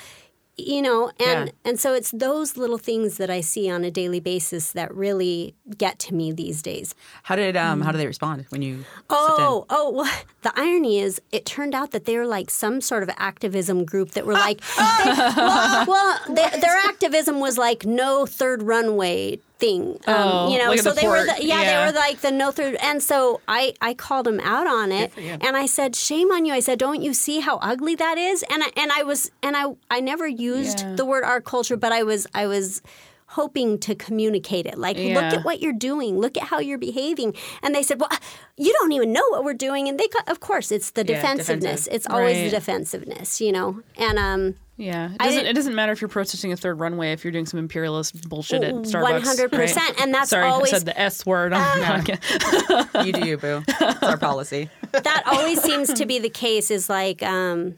You 0.58 0.82
know, 0.82 1.08
and 1.20 1.48
Yeah. 1.48 1.52
and 1.70 1.78
so 1.80 1.94
it's 1.94 2.12
those 2.12 2.56
little 2.56 2.78
things 2.78 3.18
that 3.18 3.30
I 3.30 3.42
see 3.42 3.70
on 3.70 3.84
a 3.84 3.92
daily 3.92 4.22
basis 4.22 4.72
that 4.72 4.94
really 4.96 5.54
get 5.78 6.00
to 6.00 6.14
me 6.14 6.32
these 6.32 6.62
days. 6.62 6.96
How 7.24 7.36
did 7.36 7.58
um 7.58 7.82
how 7.82 7.92
did 7.92 7.98
they 7.98 8.08
respond 8.08 8.46
when 8.50 8.62
you? 8.62 8.86
Oh, 9.10 9.66
oh, 9.70 9.90
well, 9.92 10.12
the 10.44 10.54
irony 10.56 11.00
is 11.00 11.22
it 11.34 11.46
turned 11.46 11.76
out 11.76 11.92
that 11.92 12.06
they 12.06 12.16
were 12.18 12.26
like 12.26 12.50
some 12.50 12.80
sort 12.80 13.04
of 13.04 13.10
activism 13.18 13.84
group 13.84 14.12
that 14.12 14.26
were 14.26 14.32
like, 14.34 14.62
they- 14.62 15.14
well, 15.36 15.86
well 15.88 16.20
they, 16.30 16.50
their 16.62 16.78
activism 16.88 17.42
was 17.42 17.58
like 17.58 17.86
no 17.86 18.26
third 18.26 18.64
runway 18.64 19.40
thing. 19.66 19.82
Um, 20.08 20.16
Oh, 20.18 20.52
you 20.52 20.58
know, 20.60 20.70
like 20.70 20.80
so 20.80 20.90
the 20.90 21.02
they 21.02 21.08
were, 21.08 21.26
the, 21.26 21.36
yeah, 21.44 21.62
Yeah. 21.62 21.86
they 21.86 21.86
were 21.92 21.98
like 21.98 22.20
the 22.22 22.32
no 22.32 22.52
through. 22.52 22.76
And 22.82 23.02
so 23.02 23.42
I, 23.48 23.74
I 23.82 23.94
called 23.94 24.26
them 24.26 24.40
out 24.42 24.68
on 24.68 24.92
it, 24.92 25.12
and 25.18 25.56
I 25.58 25.66
said, 25.66 25.96
shame 25.96 26.32
on 26.32 26.46
you. 26.46 26.54
I 26.54 26.60
said, 26.60 26.80
don't 26.80 27.02
you 27.02 27.14
see 27.14 27.40
how 27.40 27.58
ugly 27.62 27.96
that 27.96 28.18
is? 28.18 28.44
And 28.50 28.64
I, 28.64 28.70
and 28.78 28.92
I 28.92 29.04
was, 29.04 29.32
and 29.42 29.56
I, 29.58 29.66
I 29.90 30.00
never 30.02 30.28
used 30.28 30.80
Yeah. 30.82 30.96
the 30.96 31.06
word 31.06 31.24
art 31.24 31.46
culture, 31.46 31.78
but 31.78 31.92
I 31.92 32.04
was, 32.04 32.28
I 32.34 32.48
was 32.48 32.82
hoping 33.36 33.78
to 33.80 33.96
communicate 33.96 34.66
it. 34.66 34.78
Like, 34.78 34.98
look 34.98 35.24
at 35.24 35.44
what 35.46 35.60
you're 35.62 35.74
doing. 35.74 36.18
Look 36.20 36.38
at 36.38 36.44
how 36.44 36.60
you're 36.60 36.78
behaving. 36.78 37.36
And 37.62 37.76
they 37.76 37.84
said, 37.84 38.00
well, 38.00 38.10
you 38.58 38.72
don't 38.80 38.92
even 38.94 39.12
know 39.12 39.24
what 39.30 39.44
we're 39.44 39.54
doing. 39.54 39.88
And 39.90 40.00
they, 40.00 40.08
got, 40.08 40.28
of 40.30 40.40
course, 40.40 40.72
it's 40.72 40.92
the 40.92 41.04
defensiveness. 41.04 41.86
defensive. 41.86 41.94
It's 41.94 42.08
always 42.08 42.38
the 42.38 42.50
defensiveness, 42.58 43.42
you 43.42 43.52
know. 43.52 43.82
And 43.98 44.18
um, 44.18 44.56
Yeah, 44.78 45.12
it 45.12 45.18
doesn't, 45.18 45.34
didn't- 45.34 45.48
it 45.50 45.54
doesn't 45.54 45.76
matter 45.76 45.92
if 45.92 46.00
you're 46.02 46.08
protesting 46.08 46.54
a 46.54 46.58
third 46.58 46.80
runway 46.80 47.12
if 47.12 47.24
you're 47.26 47.32
doing 47.34 47.46
some 47.46 47.60
imperialist 47.60 48.28
bullshit 48.30 48.64
at 48.64 48.74
Starbucks. 48.74 49.50
100%, 49.50 49.76
right? 49.76 50.02
and 50.02 50.14
that's 50.14 50.30
Sorry, 50.30 50.48
always- 50.48 50.74
I 50.74 50.78
said 50.78 50.86
the 50.88 51.00
S 51.00 51.26
word 51.26 51.52
on 51.54 51.80
the 51.80 51.86
podcast. 51.86 53.06
You 53.06 53.12
do 53.12 53.28
you, 53.28 53.38
boo. 53.38 53.64
It's 53.68 54.02
our 54.04 54.18
policy. 54.18 54.70
that 54.94 55.24
always 55.26 55.62
seems 55.62 55.92
to 55.94 56.06
be 56.06 56.20
the 56.20 56.30
case. 56.30 56.72
Is 56.72 56.90
like, 56.90 57.22
um, 57.22 57.78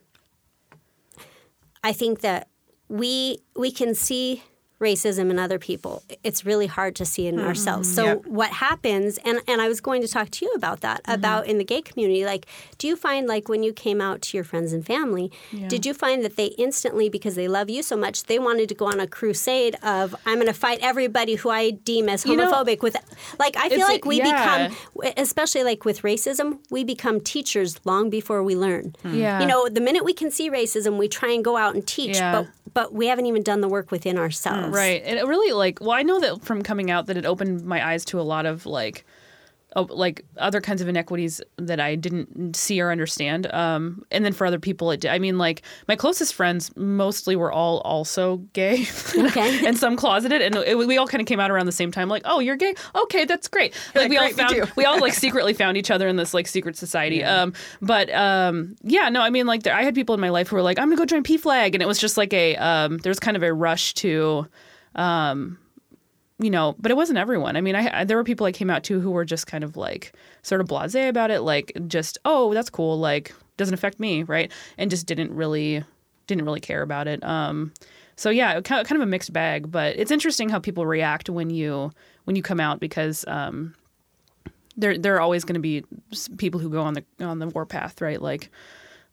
I 1.83 1.93
think 1.93 2.21
that 2.21 2.47
we 2.89 3.39
we 3.55 3.71
can 3.71 3.95
see 3.95 4.43
racism 4.79 5.31
in 5.31 5.39
other 5.39 5.57
people. 5.57 6.03
It's 6.23 6.45
really 6.45 6.67
hard 6.67 6.95
to 6.97 7.05
see 7.05 7.25
it 7.25 7.29
in 7.29 7.39
mm-hmm. 7.39 7.47
ourselves. 7.47 7.93
So 7.93 8.05
Yep. 8.05 8.27
what 8.27 8.49
happens 8.51 9.17
and 9.25 9.41
and 9.47 9.59
I 9.61 9.67
was 9.67 9.81
going 9.81 10.01
to 10.01 10.07
talk 10.07 10.29
to 10.31 10.45
you 10.45 10.51
about 10.53 10.81
that 10.81 11.01
mm-hmm. 11.03 11.13
about 11.13 11.47
in 11.47 11.57
the 11.57 11.63
gay 11.63 11.81
community 11.81 12.25
like 12.25 12.45
do 12.77 12.87
you 12.87 12.95
find 12.95 13.27
like 13.27 13.49
when 13.49 13.63
you 13.63 13.73
came 13.73 13.99
out 14.01 14.21
to 14.23 14.37
your 14.37 14.43
friends 14.43 14.73
and 14.73 14.85
family 14.85 15.31
did 15.67 15.85
you 15.85 15.93
find 15.93 16.23
that 16.23 16.35
they 16.35 16.47
instantly 16.57 17.09
because 17.09 17.35
they 17.35 17.47
love 17.47 17.69
you 17.69 17.81
so 17.81 17.97
much 17.97 18.23
they 18.25 18.39
wanted 18.39 18.69
to 18.69 18.75
go 18.75 18.85
on 18.85 18.99
a 18.99 19.07
crusade 19.07 19.75
of 19.83 20.15
I'm 20.25 20.35
going 20.35 20.47
to 20.47 20.53
fight 20.53 20.79
everybody 20.81 21.35
who 21.35 21.49
I 21.49 21.71
deem 21.71 22.07
as 22.09 22.25
You 22.25 22.35
know, 22.35 22.51
homophobic 22.51 22.81
with 22.81 22.95
like 23.39 23.57
I 23.57 23.69
feel 23.69 23.87
like 23.87 24.05
we 24.05 24.17
yeah. 24.17 24.69
become 24.69 25.13
especially 25.17 25.63
like 25.63 25.85
with 25.85 26.03
racism 26.03 26.59
we 26.69 26.83
become 26.83 27.19
teachers 27.19 27.79
long 27.85 28.09
before 28.09 28.43
we 28.43 28.55
learn. 28.55 28.95
Hmm. 29.01 29.13
Yeah. 29.15 29.39
You 29.41 29.47
know, 29.47 29.67
the 29.69 29.81
minute 29.81 30.05
we 30.05 30.13
can 30.13 30.29
see 30.31 30.49
racism 30.49 30.97
we 30.97 31.07
try 31.07 31.31
and 31.31 31.43
go 31.43 31.57
out 31.57 31.73
and 31.75 31.85
teach 31.85 32.17
Yeah. 32.17 32.31
but 32.31 32.47
but 32.73 32.93
we 32.93 33.07
haven't 33.07 33.25
even 33.25 33.41
done 33.41 33.61
the 33.61 33.67
work 33.67 33.89
within 33.91 34.17
ourselves. 34.19 34.66
Right. 34.71 35.01
And 35.05 35.17
it 35.17 35.25
really 35.25 35.53
like 35.53 35.79
well, 35.81 35.91
I 35.91 36.03
know 36.03 36.19
that 36.19 36.41
from 36.41 36.61
coming 36.61 36.91
out 36.91 37.07
that 37.07 37.17
it 37.17 37.25
opened 37.25 37.65
my 37.65 37.85
eyes 37.85 38.05
to 38.05 38.19
a 38.19 38.23
lot 38.23 38.45
of 38.45 38.65
like 38.65 39.05
like 39.75 40.23
other 40.37 40.59
kinds 40.61 40.81
of 40.81 40.87
inequities 40.87 41.39
that 41.57 41.79
I 41.79 41.95
didn't 41.95 42.55
see 42.55 42.81
or 42.81 42.89
understand. 42.89 43.53
Um, 43.53 44.03
and 44.11 44.23
then 44.25 44.33
for 44.33 44.47
other 44.47 44.57
people, 44.59 44.89
it. 44.91 45.01
did- 45.01 45.11
I 45.11 45.19
mean, 45.19 45.37
like 45.37 45.61
my 45.87 45.95
closest 45.95 46.33
friends 46.33 46.75
mostly 46.75 47.35
were 47.35 47.51
all 47.51 47.79
also 47.81 48.37
gay, 48.53 48.87
Okay. 49.17 49.67
and 49.67 49.77
some 49.77 49.95
closeted, 49.95 50.41
and 50.41 50.55
it, 50.55 50.75
we 50.77 50.97
all 50.97 51.05
kind 51.05 51.21
of 51.21 51.27
came 51.27 51.39
out 51.39 51.51
around 51.51 51.65
the 51.67 51.71
same 51.71 51.91
time. 51.91 52.07
Like, 52.09 52.23
oh, 52.25 52.39
you're 52.39 52.55
gay? 52.55 52.73
Okay, 52.95 53.25
that's 53.25 53.47
great. 53.47 53.75
Like 53.93 54.09
we 54.09 54.17
all 54.17 54.23
"Great, 54.31 54.37
me 54.37 54.43
found 54.61 54.71
we 54.77 54.85
all 54.85 54.99
like 54.99 55.13
secretly 55.13 55.53
found 55.53 55.77
each 55.77 55.91
other 55.91 56.07
in 56.07 56.15
this 56.15 56.33
like 56.33 56.47
secret 56.47 56.75
society. 56.77 57.23
Um, 57.23 57.53
but 57.81 58.09
um, 58.13 58.75
yeah, 58.83 59.09
no, 59.09 59.21
I 59.21 59.29
mean, 59.29 59.45
like 59.45 59.63
there, 59.63 59.75
I 59.75 59.83
had 59.83 59.93
people 59.93 60.15
in 60.15 60.21
my 60.21 60.29
life 60.29 60.47
who 60.47 60.55
were 60.55 60.61
like, 60.63 60.79
I'm 60.79 60.87
gonna 60.87 60.95
go 60.97 61.05
join 61.05 61.23
PFLAG, 61.23 61.73
and 61.73 61.81
it 61.83 61.87
was 61.87 61.99
just 61.99 62.17
like 62.17 62.33
a 62.33 62.55
um, 62.55 62.97
there 62.99 63.11
was 63.11 63.19
kind 63.19 63.37
of 63.37 63.43
a 63.43 63.53
rush 63.53 63.93
to 63.95 64.47
you 66.39 66.49
know, 66.51 66.75
but 66.79 66.91
it 66.91 66.95
wasn't 66.95 67.17
everyone. 67.17 67.55
I 67.55 67.61
mean, 67.61 67.75
I, 67.75 68.01
I 68.01 68.03
there 68.03 68.17
were 68.17 68.23
people 68.23 68.45
I 68.45 68.51
came 68.51 68.69
out 68.69 68.83
to 68.85 68.99
who 68.99 69.11
were 69.11 69.25
just 69.25 69.47
kind 69.47 69.63
of 69.63 69.75
like 69.75 70.13
sort 70.43 70.61
of 70.61 70.67
blasé 70.67 71.09
about 71.09 71.31
it, 71.31 71.41
like 71.41 71.71
just 71.87 72.17
oh 72.25 72.53
that's 72.53 72.69
cool, 72.69 72.99
like 72.99 73.33
doesn't 73.57 73.73
affect 73.73 73.99
me, 73.99 74.23
right? 74.23 74.51
And 74.77 74.91
just 74.91 75.07
didn't 75.07 75.33
really 75.33 75.83
didn't 76.27 76.45
really 76.45 76.59
care 76.59 76.81
about 76.81 77.07
it. 77.07 77.23
Um, 77.23 77.73
so 78.15 78.29
yeah, 78.29 78.59
kind 78.61 78.85
of, 78.91 79.01
a 79.01 79.05
mixed 79.05 79.33
bag. 79.33 79.71
But 79.71 79.95
it's 79.97 80.11
interesting 80.11 80.49
how 80.49 80.59
people 80.59 80.85
react 80.85 81.29
when 81.29 81.49
you 81.49 81.91
when 82.25 82.35
you 82.35 82.43
come 82.43 82.59
out 82.59 82.79
because 82.79 83.25
um, 83.27 83.73
there 84.75 84.97
there 84.97 85.15
are 85.15 85.21
always 85.21 85.43
going 85.43 85.55
to 85.55 85.59
be 85.59 85.83
people 86.37 86.59
who 86.59 86.69
go 86.69 86.81
on 86.81 86.93
the 86.93 87.03
on 87.19 87.39
the 87.39 87.47
warpath, 87.47 87.99
right? 87.99 88.21
Like 88.21 88.51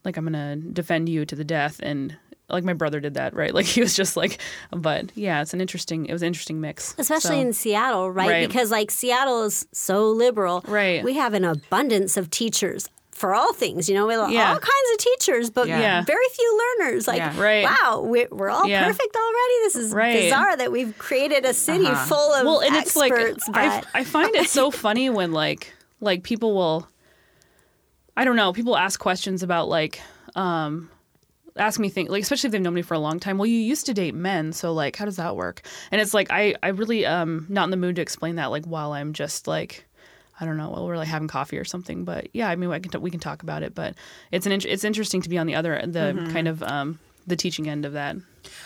like 0.04 0.18
I'm 0.18 0.24
gonna 0.24 0.56
defend 0.56 1.08
you 1.08 1.24
to 1.24 1.34
the 1.34 1.44
death 1.44 1.80
and. 1.82 2.16
Like 2.50 2.62
my 2.64 2.74
brother 2.74 3.00
did 3.00 3.14
that, 3.14 3.34
right? 3.34 3.54
Like 3.54 3.64
he 3.66 3.80
was 3.80 3.94
just 3.94 4.16
like, 4.16 4.38
but 4.70 5.10
yeah, 5.16 5.40
it's 5.42 5.54
an 5.54 5.60
interesting. 5.60 6.06
It 6.06 6.12
was 6.12 6.22
an 6.22 6.26
interesting 6.26 6.60
mix, 6.60 6.94
especially 6.98 7.36
So- 7.36 7.40
in 7.40 7.52
Seattle, 7.52 8.10
right? 8.10 8.28
Right. 8.30 8.46
Because 8.48 8.70
like 8.70 8.90
Seattle 8.90 9.44
is 9.44 9.66
so 9.72 10.10
liberal. 10.10 10.62
Right. 10.68 11.02
We 11.02 11.14
have 11.14 11.32
an 11.34 11.44
abundance 11.44 12.16
of 12.16 12.28
teachers 12.30 12.88
for 13.12 13.32
all 13.32 13.52
things. 13.54 13.88
You 13.88 13.94
know, 13.94 14.06
we 14.08 14.12
have 14.14 14.30
Yeah. 14.30 14.48
all 14.52 14.58
kinds 14.58 14.90
of 14.92 14.98
teachers, 14.98 15.48
but 15.48 15.68
Yeah. 15.68 16.02
very 16.04 16.26
few 16.34 16.60
learners. 16.80 17.06
Like, 17.06 17.18
Yeah. 17.18 17.40
Right. 17.40 17.64
wow, 17.64 18.02
we're, 18.04 18.26
we're 18.30 18.50
all 18.50 18.62
perfect 18.68 19.16
already. 19.16 19.54
This 19.62 19.76
is 19.76 19.92
Right. 19.92 20.20
bizarre 20.24 20.56
that 20.56 20.72
we've 20.72 20.98
created 20.98 21.44
a 21.46 21.54
city 21.54 21.86
Uh-huh. 21.86 22.06
full 22.06 22.32
of 22.34 22.44
well 22.44 22.60
and 22.60 22.74
it's 22.76 22.96
like 22.96 23.12
experts. 23.12 23.48
I, 23.54 23.68
but 23.80 23.86
I 23.94 24.04
find 24.04 24.34
it 24.34 24.48
so 24.48 24.70
funny 24.84 25.08
when 25.10 25.32
like 25.32 25.72
like 26.00 26.24
people 26.24 26.54
will 26.54 26.88
i 28.16 28.24
don't 28.24 28.36
know 28.36 28.52
people 28.52 28.76
ask 28.76 29.00
questions 29.00 29.42
about 29.42 29.68
like 29.68 30.00
um 30.34 30.90
ask 31.56 31.78
me 31.78 31.88
things 31.88 32.10
like 32.10 32.22
especially 32.22 32.48
if 32.48 32.52
they've 32.52 32.60
known 32.60 32.74
me 32.74 32.82
for 32.82 32.94
a 32.94 32.98
long 32.98 33.20
time 33.20 33.38
well 33.38 33.46
you 33.46 33.58
used 33.58 33.86
to 33.86 33.94
date 33.94 34.14
men 34.14 34.52
so 34.52 34.72
like 34.72 34.96
how 34.96 35.04
does 35.04 35.16
that 35.16 35.36
work 35.36 35.62
and 35.92 36.00
it's 36.00 36.12
like 36.12 36.30
i 36.30 36.54
i 36.62 36.68
really 36.68 37.06
um 37.06 37.46
not 37.48 37.64
in 37.64 37.70
the 37.70 37.76
mood 37.76 37.96
to 37.96 38.02
explain 38.02 38.36
that 38.36 38.46
like 38.46 38.64
while 38.64 38.92
i'm 38.92 39.12
just 39.12 39.46
like 39.46 39.84
I 40.40 40.46
don't 40.46 40.56
know. 40.56 40.70
Well, 40.70 40.86
we're 40.86 40.96
like 40.96 41.06
having 41.06 41.28
coffee 41.28 41.58
or 41.58 41.64
something, 41.64 42.04
but 42.04 42.26
yeah, 42.32 42.48
I 42.48 42.56
mean, 42.56 42.68
I 42.70 42.80
can 42.80 42.90
t- 42.90 42.98
we 42.98 43.10
can 43.12 43.20
talk 43.20 43.44
about 43.44 43.62
it. 43.62 43.72
But 43.72 43.94
it's 44.32 44.46
an 44.46 44.52
int- 44.52 44.64
it's 44.64 44.82
interesting 44.82 45.22
to 45.22 45.28
be 45.28 45.38
on 45.38 45.46
the 45.46 45.54
other 45.54 45.80
the 45.86 46.28
kind 46.32 46.48
of 46.48 46.60
um, 46.64 46.98
the 47.26 47.36
teaching 47.36 47.68
end 47.68 47.84
of 47.84 47.92
that. 47.92 48.16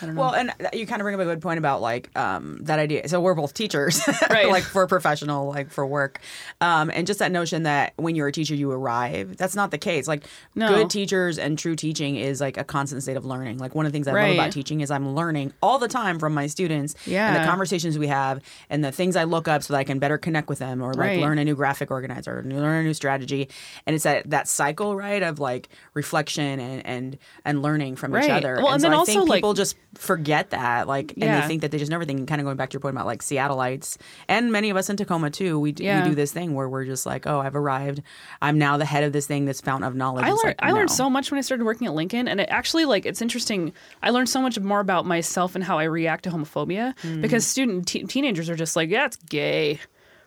I 0.01 0.05
don't 0.05 0.15
know. 0.15 0.21
Well, 0.21 0.33
and 0.35 0.51
you 0.73 0.85
kind 0.87 1.01
of 1.01 1.05
bring 1.05 1.15
up 1.15 1.21
a 1.21 1.25
good 1.25 1.41
point 1.41 1.57
about 1.59 1.81
like 1.81 2.09
um, 2.17 2.59
that 2.63 2.79
idea. 2.79 3.07
So 3.07 3.19
we're 3.21 3.33
both 3.35 3.53
teachers, 3.53 4.01
Right. 4.29 4.47
like 4.49 4.63
for 4.63 4.85
professional, 4.87 5.47
like 5.49 5.71
for 5.71 5.85
work, 5.85 6.19
um, 6.61 6.89
and 6.93 7.05
just 7.07 7.19
that 7.19 7.31
notion 7.31 7.63
that 7.63 7.93
when 7.97 8.15
you're 8.15 8.27
a 8.27 8.31
teacher, 8.31 8.55
you 8.55 8.71
arrive. 8.71 9.37
That's 9.37 9.55
not 9.55 9.71
the 9.71 9.77
case. 9.77 10.07
Like 10.07 10.23
No. 10.55 10.69
good 10.69 10.89
teachers 10.89 11.37
and 11.37 11.57
true 11.57 11.75
teaching 11.75 12.15
is 12.15 12.39
like 12.41 12.57
a 12.57 12.63
constant 12.63 13.03
state 13.03 13.17
of 13.17 13.25
learning. 13.25 13.57
Like 13.57 13.75
one 13.75 13.85
of 13.85 13.91
the 13.91 13.95
things 13.95 14.07
I 14.07 14.11
love 14.13 14.33
about 14.33 14.51
teaching 14.51 14.81
is 14.81 14.91
I'm 14.91 15.15
learning 15.15 15.53
all 15.61 15.79
the 15.79 15.87
time 15.87 16.19
from 16.19 16.33
my 16.33 16.47
students 16.47 16.95
and 17.07 17.35
the 17.35 17.45
conversations 17.47 17.97
we 17.97 18.07
have 18.07 18.41
and 18.69 18.83
the 18.83 18.91
things 18.91 19.15
I 19.15 19.23
look 19.25 19.47
up 19.47 19.63
so 19.63 19.73
that 19.73 19.79
I 19.79 19.83
can 19.83 19.99
better 19.99 20.17
connect 20.17 20.49
with 20.49 20.59
them 20.59 20.81
or 20.81 20.93
like 20.93 20.99
Right. 21.09 21.19
learn 21.19 21.37
a 21.39 21.45
new 21.45 21.55
graphic 21.55 21.91
organizer, 21.91 22.39
or 22.39 22.43
learn 22.43 22.81
a 22.81 22.83
new 22.83 22.93
strategy. 22.93 23.49
And 23.85 23.95
it's 23.95 24.03
that 24.03 24.29
that 24.29 24.47
cycle, 24.47 24.95
right, 24.95 25.23
of 25.23 25.39
like 25.39 25.69
reflection 25.93 26.59
and 26.59 26.85
and 26.85 27.17
and 27.45 27.61
learning 27.61 27.95
from 27.95 28.15
each 28.17 28.29
other. 28.29 28.55
Well, 28.57 28.69
and 28.73 28.81
so 28.81 28.85
then 28.87 28.93
I 28.93 28.97
also, 28.97 29.11
think 29.13 29.29
like- 29.29 29.37
people 29.39 29.53
just 29.73 29.77
forget 29.95 30.51
that, 30.51 30.87
like, 30.87 31.13
and 31.13 31.23
Yeah. 31.23 31.41
they 31.41 31.47
think 31.47 31.61
that 31.61 31.71
they 31.71 31.77
just 31.77 31.89
know 31.89 31.95
everything. 31.95 32.19
And 32.19 32.27
kind 32.27 32.39
of 32.41 32.45
going 32.45 32.57
back 32.57 32.69
to 32.69 32.75
your 32.75 32.79
point 32.81 32.95
about 32.95 33.05
like 33.05 33.21
Seattleites, 33.21 33.97
and 34.27 34.51
many 34.51 34.69
of 34.69 34.77
us 34.77 34.89
in 34.89 34.97
Tacoma 34.97 35.29
too. 35.29 35.59
We, 35.59 35.71
d 35.71 35.83
Yeah. 35.85 36.03
we 36.03 36.09
do 36.09 36.15
this 36.15 36.31
thing 36.31 36.53
where 36.53 36.69
we're 36.69 36.85
just 36.85 37.05
like, 37.05 37.25
oh, 37.27 37.39
I've 37.39 37.55
arrived. 37.55 38.01
I'm 38.41 38.57
now 38.57 38.77
the 38.77 38.85
head 38.85 39.03
of 39.03 39.13
this 39.13 39.25
thing, 39.27 39.45
this 39.45 39.61
fountain 39.61 39.87
of 39.87 39.95
knowledge. 39.95 40.25
I 40.25 40.29
learned 40.29 40.43
like, 40.43 40.55
I 40.59 40.71
learned 40.71 40.91
so 40.91 41.09
much 41.09 41.31
when 41.31 41.37
I 41.37 41.41
started 41.41 41.63
working 41.63 41.87
at 41.87 41.93
Lincoln, 41.93 42.27
and 42.27 42.39
it 42.39 42.49
actually 42.51 42.85
like 42.85 43.05
it's 43.05 43.21
interesting. 43.21 43.73
I 44.03 44.09
learned 44.11 44.29
so 44.29 44.41
much 44.41 44.59
more 44.59 44.79
about 44.79 45.05
myself 45.05 45.55
and 45.55 45.63
how 45.63 45.79
I 45.79 45.83
react 45.83 46.23
to 46.25 46.29
homophobia 46.31 46.95
Mm. 47.03 47.21
because 47.21 47.45
student 47.45 47.87
te- 47.87 48.03
teenagers 48.03 48.49
are 48.49 48.55
just 48.55 48.75
like, 48.75 48.89
yeah, 48.89 49.05
it's 49.05 49.17
gay, 49.17 49.79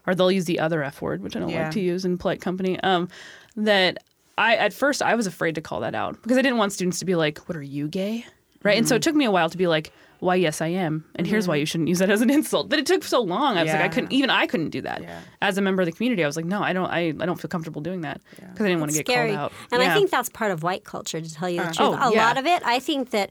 or 0.06 0.14
they'll 0.14 0.32
use 0.32 0.46
the 0.46 0.58
other 0.60 0.82
f 0.82 1.00
word, 1.00 1.22
which 1.22 1.36
I 1.36 1.40
don't 1.40 1.48
Yeah. 1.48 1.64
like 1.64 1.72
to 1.72 1.80
use 1.80 2.04
in 2.04 2.18
polite 2.18 2.40
company. 2.40 2.78
Um, 2.80 3.08
that 3.56 3.98
I 4.38 4.56
at 4.56 4.72
first 4.72 5.02
I 5.02 5.14
was 5.14 5.26
afraid 5.26 5.54
to 5.56 5.60
call 5.60 5.80
that 5.80 5.94
out 5.94 6.20
because 6.22 6.38
I 6.38 6.42
didn't 6.42 6.56
want 6.58 6.72
students 6.72 6.98
to 7.00 7.04
be 7.04 7.14
like, 7.14 7.38
"What 7.48 7.56
are 7.56 7.62
you 7.62 7.86
gay?" 7.86 8.24
Right, 8.62 8.76
and 8.78 8.86
so 8.88 8.94
Mm-hmm. 8.94 8.96
it 8.98 9.02
took 9.02 9.14
me 9.16 9.24
a 9.24 9.30
while 9.30 9.50
to 9.50 9.58
be 9.58 9.66
like. 9.66 9.92
Why? 10.20 10.36
Yes, 10.36 10.60
I 10.60 10.68
am, 10.68 11.04
and 11.16 11.26
here's 11.26 11.48
why 11.48 11.56
you 11.56 11.66
shouldn't 11.66 11.88
use 11.88 11.98
that 11.98 12.08
as 12.08 12.20
an 12.20 12.30
insult. 12.30 12.68
But 12.68 12.78
it 12.78 12.86
took 12.86 13.02
so 13.02 13.20
long. 13.20 13.58
I 13.58 13.64
was 13.64 13.72
like, 13.72 13.82
I 13.82 13.88
couldn't 13.88 14.12
even 14.12 14.30
I 14.30 14.46
couldn't 14.46 14.70
do 14.70 14.80
that 14.82 15.02
Yeah. 15.02 15.20
as 15.40 15.58
a 15.58 15.60
member 15.60 15.82
of 15.82 15.86
the 15.86 15.90
community. 15.90 16.22
I 16.22 16.28
was 16.28 16.36
like, 16.36 16.44
no, 16.44 16.62
I 16.62 16.72
don't. 16.72 16.86
I, 16.88 17.08
I 17.08 17.26
don't 17.26 17.40
feel 17.40 17.48
comfortable 17.48 17.80
doing 17.80 18.02
that 18.02 18.20
because 18.38 18.60
I 18.60 18.68
didn't 18.68 18.78
want 18.78 18.92
to 18.92 18.98
get 18.98 19.06
scary. 19.08 19.30
called 19.34 19.50
out. 19.50 19.52
And 19.72 19.82
I 19.82 19.92
think 19.92 20.10
that's 20.12 20.28
part 20.28 20.52
of 20.52 20.62
white 20.62 20.84
culture, 20.84 21.20
to 21.20 21.34
tell 21.34 21.50
you 21.50 21.58
the 21.64 21.72
truth. 21.72 21.98
Oh, 22.00 22.10
a 22.10 22.14
yeah. 22.14 22.24
lot 22.24 22.38
of 22.38 22.46
it, 22.46 22.62
I 22.64 22.78
think 22.78 23.10
that 23.10 23.30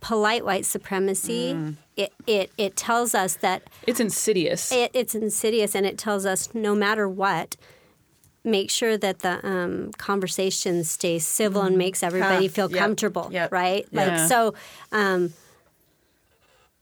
polite 0.00 0.44
white 0.44 0.64
supremacy, 0.66 1.52
Mm. 1.54 1.76
it, 1.96 2.12
it, 2.28 2.52
it 2.58 2.76
tells 2.76 3.12
us 3.16 3.34
that 3.38 3.64
It's 3.84 3.98
insidious. 3.98 4.70
it, 4.70 4.92
it's 4.94 5.16
insidious 5.16 5.74
and 5.74 5.84
it 5.84 5.98
tells 5.98 6.24
us 6.26 6.48
no 6.54 6.76
matter 6.76 7.08
what, 7.08 7.56
make 8.44 8.70
sure 8.70 8.96
that 8.98 9.20
the 9.20 9.44
um, 9.46 9.90
conversation 9.98 10.84
stays 10.84 11.26
civil 11.26 11.62
and 11.62 11.78
makes 11.78 12.02
everybody 12.02 12.46
Huh. 12.46 12.52
feel 12.52 12.70
Yep. 12.70 12.78
comfortable, 12.78 13.28
Yep. 13.32 13.52
right? 13.52 13.86
Like 13.92 14.08
Yeah. 14.08 14.26
so, 14.26 14.54
um, 14.92 15.32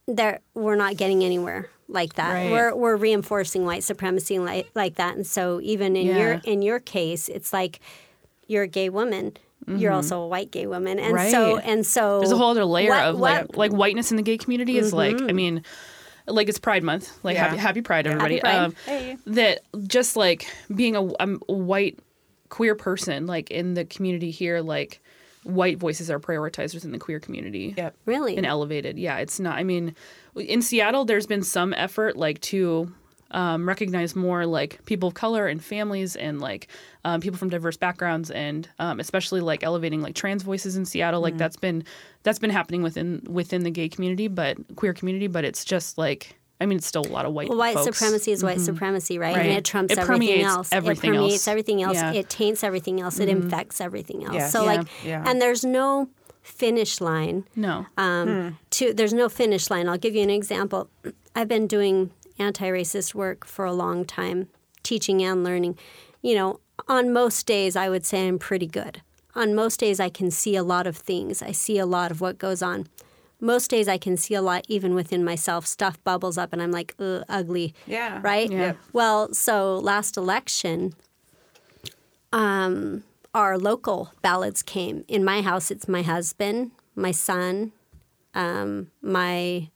there 0.07 0.41
we're 0.55 0.77
not 0.77 0.97
getting 0.97 1.23
anywhere 1.23 1.69
like 1.89 2.15
that. 2.15 2.33
Right. 2.33 2.51
We're 2.51 2.75
we're 2.75 2.97
reinforcing 2.97 3.65
white 3.65 3.85
supremacy 3.85 4.39
like 4.39 4.69
like 4.75 4.97
that, 4.97 5.15
and 5.17 5.27
so 5.27 5.61
even 5.63 5.95
in 5.97 6.07
your 6.17 6.41
in 6.45 6.63
your 6.63 6.81
case, 6.81 7.29
it's 7.29 7.53
like 7.53 7.81
you're 8.47 8.65
a 8.65 8.69
gay 8.69 8.89
woman. 8.89 9.37
You're 9.69 9.93
also 9.93 10.21
a 10.21 10.27
white 10.27 10.51
gay 10.51 10.67
woman, 10.67 10.99
and 10.99 11.15
so 11.31 11.57
Mm-hmm. 11.59 11.69
And 11.71 11.87
so 11.87 12.19
There's 12.19 12.33
a 12.33 12.37
whole 12.37 12.51
other 12.51 12.65
layer 12.65 12.89
what- 12.91 13.05
of 13.05 13.19
what- 13.21 13.33
Mm-hmm. 13.33 13.57
like 13.61 13.71
like 13.71 13.79
whiteness 13.79 14.11
in 14.11 14.17
the 14.17 14.23
gay 14.25 14.37
community 14.37 14.77
is 14.77 14.93
like 14.93 15.23
I 15.23 15.31
mean, 15.33 15.63
like 16.27 16.49
it's 16.49 16.59
Pride 16.59 16.83
Month. 16.83 17.13
Like 17.23 17.35
Yeah. 17.35 17.45
happy 17.49 17.57
Happy 17.59 17.83
Pride, 17.83 18.07
everybody. 18.07 18.37
Happy 18.37 18.41
Pride. 18.43 18.57
Um, 18.57 18.75
Hey. 18.87 19.17
That 19.27 19.61
just 19.87 20.17
like 20.17 20.47
being 20.75 20.97
a, 20.97 21.11
I'm 21.21 21.41
a 21.49 21.53
white 21.53 21.99
queer 22.49 22.75
person, 22.75 23.27
like 23.27 23.51
in 23.51 23.75
the 23.75 23.85
community 23.85 24.31
here, 24.31 24.61
like 24.61 25.01
white 25.45 25.79
voices 25.79 26.11
are 26.11 26.21
prioritized 26.21 26.75
within 26.75 26.93
the 26.93 26.99
queer 26.99 27.19
community. 27.19 27.75
Yep. 27.77 27.97
really 28.07 28.37
and 28.37 28.47
elevated. 28.47 28.99
Yeah, 28.99 29.19
it's 29.19 29.41
not. 29.41 29.57
I 29.59 29.65
mean, 29.65 29.95
in 30.37 30.63
Seattle, 30.63 31.05
there's 31.05 31.27
been 31.27 31.43
some 31.43 31.73
effort 31.75 32.17
like 32.17 32.41
to 32.43 32.93
um, 33.33 33.67
recognize 33.69 34.15
more 34.15 34.47
like 34.47 34.85
people 34.87 35.09
of 35.09 35.15
color 35.15 35.47
and 35.47 35.63
families 35.63 36.17
and 36.17 36.41
like 36.41 36.69
um, 37.05 37.21
people 37.21 37.39
from 37.39 37.49
diverse 37.49 37.77
backgrounds 37.77 38.31
and 38.31 38.69
um, 38.79 39.01
especially 39.01 39.41
like 39.41 39.65
elevating 39.65 40.01
like 40.03 40.15
trans 40.15 40.43
voices 40.43 40.77
in 40.77 40.85
Seattle. 40.85 41.19
Mm-hmm. 41.21 41.25
Like 41.25 41.37
that's 41.39 41.57
been 41.57 41.85
that's 42.23 42.39
been 42.39 42.51
happening 42.51 42.83
within 42.83 43.23
within 43.29 43.63
the 43.65 43.71
gay 43.71 43.89
community, 43.89 44.29
but 44.29 44.57
queer 44.77 44.93
community. 44.95 45.27
But 45.27 45.45
it's 45.45 45.65
just 45.65 45.99
like 45.99 46.37
I 46.61 46.67
mean, 46.67 46.79
it's 46.79 46.87
still 46.87 47.05
a 47.05 47.09
lot 47.09 47.27
of 47.27 47.33
white. 47.33 47.49
Well, 47.49 47.59
white 47.59 47.75
folks. 47.75 47.99
supremacy 47.99 48.31
is 48.31 48.45
white 48.45 48.61
supremacy, 48.61 49.19
right? 49.19 49.37
And 49.37 49.49
it 49.49 49.65
trumps 49.65 49.93
It 49.93 49.99
everything 49.99 50.43
else. 50.43 50.69
everything 50.73 51.11
it 51.15 51.17
permeates 51.17 51.35
else. 51.35 51.49
everything 51.49 51.83
else. 51.83 51.95
Yeah. 51.97 52.05
Mm-hmm. 52.11 52.17
It 52.19 52.31
taints 52.31 52.63
everything 52.63 53.01
else. 53.01 53.19
It 53.19 53.29
infects 53.29 53.81
everything 53.81 54.25
else. 54.25 54.35
Yeah. 54.35 54.49
So 54.49 54.61
Yeah. 54.61 54.67
like, 54.77 54.87
Yeah. 55.05 55.25
and 55.27 55.43
there's 55.43 55.65
no 55.65 56.09
finish 56.43 57.01
line. 57.01 57.45
No. 57.57 57.87
Um, 57.97 58.59
to 58.71 58.93
there's 58.93 59.13
no 59.13 59.29
finish 59.29 59.71
line. 59.71 59.89
I'll 59.89 59.99
give 59.99 60.15
you 60.15 60.23
an 60.23 60.31
example. 60.31 60.89
I've 61.35 61.49
been 61.49 61.67
doing 61.67 62.13
anti-racist 62.43 63.15
work 63.15 63.47
for 63.47 63.65
a 63.65 63.73
long 63.85 64.05
time, 64.05 64.49
teaching 64.83 65.23
and 65.23 65.43
learning. 65.45 65.79
You 66.21 66.35
know, 66.39 66.61
on 66.89 67.13
most 67.13 67.47
days, 67.47 67.75
I 67.77 67.89
would 67.89 68.05
say 68.05 68.27
I'm 68.29 68.39
pretty 68.39 68.67
good. 68.81 68.95
on 69.35 69.55
most 69.55 69.81
days 69.81 69.99
I 69.99 70.11
can 70.11 70.31
see 70.31 70.57
a 70.57 70.63
lot 70.75 70.87
of 70.87 70.97
things. 70.97 71.41
I 71.43 71.53
see 71.53 71.79
a 71.79 71.87
lot 71.87 72.11
of 72.11 72.21
what 72.21 72.37
goes 72.39 72.61
on. 72.63 72.87
Most 73.41 73.71
days 73.71 73.89
I 73.89 73.99
can 73.99 74.17
see 74.17 74.35
a 74.35 74.43
lot 74.43 74.65
even 74.69 74.95
within 74.95 75.25
myself. 75.25 75.67
Stuff 75.67 75.97
bubbles 76.05 76.37
up 76.39 76.53
and 76.53 76.61
I'm 76.63 76.71
like, 76.71 76.95
Ugh, 76.99 77.25
ugly. 77.29 77.75
Yeah. 77.87 78.21
Right? 78.23 78.51
Yeah. 78.53 78.75
Well, 78.93 79.33
so 79.33 79.79
last 79.79 80.17
election, 80.17 80.93
um, 82.33 83.05
our 83.35 83.59
local 83.59 84.13
ballots 84.23 84.63
came. 84.63 85.05
In 85.09 85.25
my 85.25 85.43
house, 85.43 85.71
it's 85.71 85.89
my 85.89 86.03
husband, 86.03 86.71
my 86.95 87.11
son, 87.11 87.73
um, 88.35 88.89
my 89.01 89.69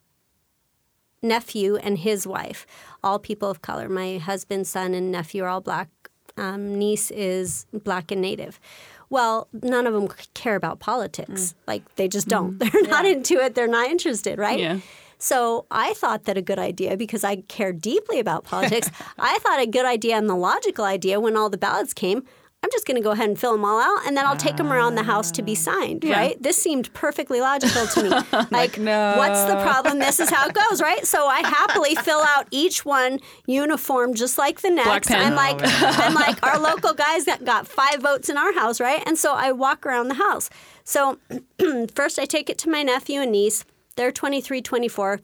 nephew, 1.29 1.77
and 1.77 1.99
his 1.99 2.27
wife, 2.27 2.67
all 3.03 3.19
people 3.19 3.51
of 3.51 3.63
color. 3.63 3.89
My 3.89 4.19
husband, 4.19 4.67
son, 4.67 4.95
and 4.95 5.11
nephew 5.11 5.45
are 5.45 5.49
all 5.49 5.61
black. 5.61 5.89
Um, 6.37 6.79
niece 6.79 7.11
is 7.11 7.67
black 7.73 8.11
and 8.11 8.21
native. 8.21 8.61
Well, 9.09 9.49
none 9.53 9.87
of 9.87 9.95
them 9.95 10.09
care 10.35 10.57
about 10.57 10.81
politics. 10.81 11.55
Like 11.67 11.83
they 11.97 12.09
just 12.09 12.29
don't. 12.29 12.59
They're 12.59 12.83
not 12.83 13.07
into 13.07 13.35
it. 13.39 13.55
They're 13.55 13.69
not 13.69 13.89
interested, 13.89 14.39
right? 14.39 14.59
Yeah. 14.59 14.79
So 15.19 15.65
I 15.71 15.95
thought 15.95 16.25
that 16.25 16.37
a 16.37 16.43
good 16.43 16.59
idea, 16.59 16.97
because 16.97 17.25
I 17.25 17.37
care 17.37 17.73
deeply 17.73 18.21
about 18.21 18.45
politics, 18.45 18.91
I 19.19 19.39
thought 19.39 19.61
a 19.61 19.67
good 19.67 19.87
idea 19.87 20.17
and 20.17 20.29
the 20.29 20.37
logical 20.37 20.85
idea 20.85 21.21
when 21.21 21.37
all 21.37 21.49
the 21.49 21.57
ballots 21.57 21.95
came, 21.95 22.25
I'm 22.63 22.71
just 22.73 22.85
going 22.85 22.97
to 22.97 23.03
go 23.03 23.13
ahead 23.13 23.29
and 23.29 23.39
fill 23.39 23.53
them 23.53 23.65
all 23.65 23.79
out 23.79 24.07
and 24.07 24.17
then 24.17 24.27
I'll 24.27 24.37
take 24.37 24.57
them 24.57 24.73
around 24.73 24.97
the 24.97 25.05
house 25.05 25.31
to 25.33 25.43
be 25.43 25.53
ah. 25.53 25.55
signed, 25.55 26.05
right? 26.05 26.43
This 26.43 26.57
seemed 26.57 26.93
perfectly 26.95 27.41
logical 27.41 27.87
to 27.87 28.03
me. 28.03 28.09
like, 28.51 28.77
what's 28.77 29.45
the 29.45 29.59
problem? 29.63 30.01
This 30.01 30.19
is 30.19 30.31
how 30.31 30.49
it 30.49 30.55
goes, 30.55 30.83
right? 30.83 31.07
So 31.07 31.27
I 31.29 31.41
happily 31.41 31.95
fill 31.95 32.23
out 32.23 32.49
each 32.51 32.85
one 32.85 33.21
uniform 33.47 34.15
just 34.15 34.37
like 34.37 34.63
the 34.63 34.71
next. 34.71 35.11
And 35.11 35.37
like, 35.37 35.61
oh, 35.63 36.01
and 36.03 36.15
like 36.15 36.45
our 36.45 36.59
local 36.59 36.93
guys 36.93 37.27
that 37.27 37.45
got 37.45 37.69
five 37.69 38.01
votes 38.01 38.29
in 38.29 38.37
our 38.37 38.53
house, 38.53 38.81
right? 38.81 39.03
And 39.07 39.17
so 39.17 39.35
I 39.35 39.53
walk 39.53 39.87
around 39.87 40.09
the 40.09 40.15
house. 40.15 40.51
So 40.83 41.19
first 41.95 42.19
I 42.19 42.25
take 42.25 42.51
it 42.51 42.59
to 42.59 42.71
my 42.71 42.83
nephew 42.83 43.21
and 43.21 43.31
niece. 43.31 43.65
They're 43.95 44.13
23, 44.13 44.61
24. 44.61 45.21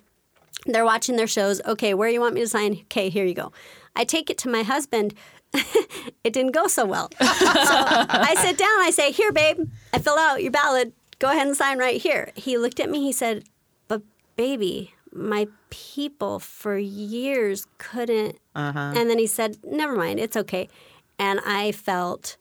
They're 0.66 0.84
watching 0.84 1.16
their 1.16 1.26
shows. 1.26 1.60
Okay, 1.66 1.92
where 1.94 2.08
do 2.08 2.14
you 2.14 2.20
want 2.20 2.34
me 2.34 2.40
to 2.40 2.48
sign? 2.48 2.72
Okay, 2.82 3.08
here 3.08 3.24
you 3.24 3.34
go. 3.34 3.52
I 3.96 4.04
take 4.04 4.30
it 4.30 4.38
to 4.38 4.48
my 4.48 4.62
husband. 4.62 5.14
it 6.24 6.32
didn't 6.32 6.52
go 6.52 6.66
so 6.66 6.86
well. 6.86 7.10
so 7.18 7.26
I 7.26 8.34
sit 8.38 8.56
down. 8.56 8.80
I 8.80 8.90
say, 8.90 9.12
"Here, 9.12 9.32
babe. 9.32 9.68
I 9.92 9.98
fill 9.98 10.18
out 10.18 10.42
your 10.42 10.50
ballot. 10.50 10.92
Go 11.18 11.30
ahead 11.30 11.46
and 11.46 11.56
sign 11.56 11.78
right 11.78 12.00
here." 12.00 12.32
He 12.34 12.56
looked 12.58 12.80
at 12.80 12.88
me. 12.88 13.00
He 13.00 13.12
said, 13.12 13.44
"But 13.88 14.02
baby, 14.36 14.94
my 15.12 15.48
people 15.70 16.38
for 16.38 16.78
years 16.78 17.66
couldn't." 17.78 18.38
Uh-huh. 18.54 18.92
And 18.96 19.10
then 19.10 19.18
he 19.18 19.26
said, 19.26 19.58
"Never 19.64 19.94
mind. 19.94 20.20
It's 20.20 20.36
okay." 20.36 20.68
And 21.18 21.40
I 21.44 21.72
felt 21.72 22.36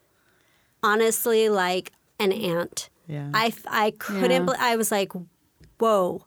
honestly 0.81 1.49
like 1.49 1.91
an 2.19 2.31
ant. 2.31 2.89
Yeah. 3.07 3.29
I, 3.33 3.53
I 3.67 3.91
couldn't. 3.91 4.47
Yeah. 4.47 4.55
I 4.57 4.77
was 4.77 4.89
like, 4.91 5.11
"Whoa, 5.79 6.25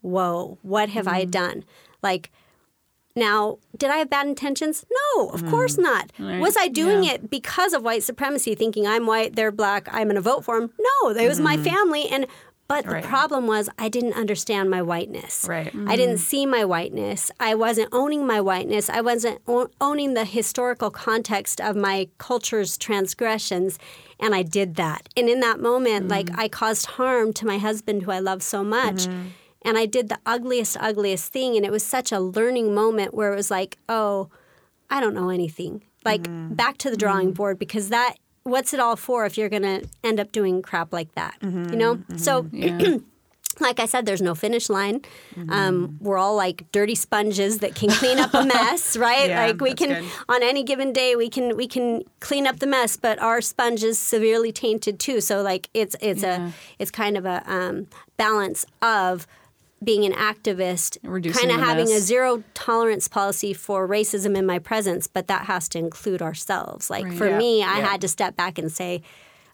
whoa! 0.00 0.58
What 0.62 0.90
have 0.90 1.08
I 1.08 1.22
mm-hmm. 1.22 1.30
done?" 1.30 1.64
Like. 2.02 2.30
Now, 3.16 3.58
did 3.76 3.90
I 3.90 3.96
have 3.96 4.10
bad 4.10 4.26
intentions? 4.26 4.84
No, 4.90 5.30
of 5.30 5.40
hmm. 5.40 5.50
course 5.50 5.76
not. 5.76 6.12
Was 6.18 6.56
I 6.56 6.68
doing 6.68 7.04
Yeah. 7.04 7.14
it 7.14 7.30
because 7.30 7.72
of 7.72 7.82
white 7.82 8.02
supremacy, 8.02 8.54
thinking 8.54 8.86
I'm 8.86 9.06
white, 9.06 9.34
they're 9.34 9.50
black, 9.50 9.88
I'm 9.90 10.04
going 10.04 10.14
to 10.14 10.20
vote 10.20 10.44
for 10.44 10.60
them? 10.60 10.70
No, 10.78 11.10
it 11.10 11.28
was 11.28 11.40
my 11.40 11.56
hmm. 11.56 11.64
family, 11.64 12.06
and 12.08 12.26
but 12.68 12.86
Right. 12.86 13.02
the 13.02 13.08
problem 13.08 13.48
was 13.48 13.68
I 13.78 13.88
didn't 13.88 14.12
understand 14.12 14.70
my 14.70 14.80
whiteness. 14.80 15.44
Right. 15.48 15.74
I 15.88 15.96
didn't 15.96 16.18
hmm. 16.18 16.22
see 16.22 16.46
my 16.46 16.64
whiteness. 16.64 17.32
I 17.40 17.56
wasn't 17.56 17.88
owning 17.90 18.24
my 18.24 18.40
whiteness. 18.40 18.88
I 18.88 19.00
wasn't 19.00 19.40
o- 19.48 19.70
owning 19.80 20.14
the 20.14 20.24
historical 20.24 20.88
context 20.88 21.60
of 21.60 21.74
my 21.74 22.10
culture's 22.18 22.78
transgressions, 22.78 23.76
and 24.20 24.36
I 24.36 24.42
did 24.42 24.76
that. 24.76 25.08
And 25.16 25.28
in 25.28 25.40
that 25.40 25.58
moment, 25.58 26.06
like 26.06 26.30
I 26.38 26.46
caused 26.46 26.86
harm 26.86 27.32
to 27.32 27.46
my 27.46 27.58
husband, 27.58 28.04
who 28.04 28.12
I 28.12 28.20
love 28.20 28.40
so 28.40 28.62
much. 28.62 29.08
And 29.64 29.76
I 29.76 29.86
did 29.86 30.08
the 30.08 30.18
ugliest, 30.24 30.76
ugliest 30.80 31.32
thing. 31.32 31.56
And 31.56 31.64
it 31.64 31.70
was 31.70 31.82
such 31.82 32.12
a 32.12 32.20
learning 32.20 32.74
moment 32.74 33.14
where 33.14 33.32
it 33.32 33.36
was 33.36 33.50
like, 33.50 33.76
oh, 33.88 34.30
I 34.88 35.00
don't 35.00 35.14
know 35.14 35.30
anything. 35.30 35.82
Like 36.04 36.22
mm-hmm. 36.22 36.54
back 36.54 36.78
to 36.78 36.90
the 36.90 36.96
drawing 36.96 37.28
mm-hmm. 37.28 37.34
board 37.34 37.58
because 37.58 37.90
that, 37.90 38.14
what's 38.42 38.72
it 38.72 38.80
all 38.80 38.96
for 38.96 39.26
if 39.26 39.36
you're 39.36 39.50
going 39.50 39.62
to 39.62 39.86
end 40.02 40.18
up 40.18 40.32
doing 40.32 40.62
crap 40.62 40.92
like 40.92 41.14
that? 41.14 41.36
You 41.42 41.48
mm-hmm. 41.48 41.78
know? 41.78 42.00
So, 42.16 42.48
like 43.60 43.78
I 43.78 43.86
said, 43.86 44.06
there's 44.06 44.22
no 44.22 44.34
finish 44.34 44.70
line. 44.70 45.02
Um, 45.48 45.98
we're 46.00 46.16
all 46.16 46.34
like 46.34 46.70
dirty 46.72 46.94
sponges 46.94 47.58
that 47.58 47.74
can 47.74 47.90
clean 47.90 48.18
up 48.18 48.32
a 48.32 48.44
mess, 48.44 48.96
right? 48.96 49.28
Yeah, 49.28 49.46
like 49.46 49.60
we 49.60 49.74
can 49.74 50.02
good. 50.02 50.10
on 50.28 50.42
any 50.42 50.62
given 50.62 50.92
day 50.92 51.16
we 51.16 51.28
can 51.28 51.56
we 51.56 51.66
can 51.66 52.02
clean 52.20 52.46
up 52.46 52.60
the 52.60 52.66
mess, 52.66 52.96
but 52.96 53.18
our 53.18 53.40
sponge 53.40 53.82
is 53.82 53.98
severely 53.98 54.52
tainted 54.52 54.98
too. 54.98 55.20
So 55.20 55.42
like 55.42 55.68
it's 55.74 55.96
it's 56.00 56.22
a 56.22 56.52
it's 56.78 56.90
kind 56.90 57.16
of 57.16 57.26
a 57.26 57.42
um, 57.46 57.88
balance 58.16 58.64
of 58.80 59.26
being 59.82 60.04
an 60.04 60.12
activist, 60.12 60.98
kind 61.32 61.50
of 61.50 61.58
the 61.58 61.64
having 61.64 61.90
a 61.90 62.00
zero 62.00 62.42
tolerance 62.54 63.08
policy 63.08 63.52
for 63.54 63.88
racism 63.88 64.36
in 64.36 64.44
my 64.44 64.58
presence, 64.58 65.06
but 65.06 65.26
that 65.28 65.46
has 65.46 65.68
to 65.70 65.78
include 65.78 66.20
ourselves. 66.20 66.90
Like 66.90 67.10
for 67.12 67.28
Yeah. 67.28 67.38
me, 67.38 67.62
I 67.62 67.78
Yeah. 67.78 67.86
had 67.90 68.00
to 68.02 68.08
step 68.08 68.36
back 68.36 68.58
and 68.58 68.70
say, 68.70 69.00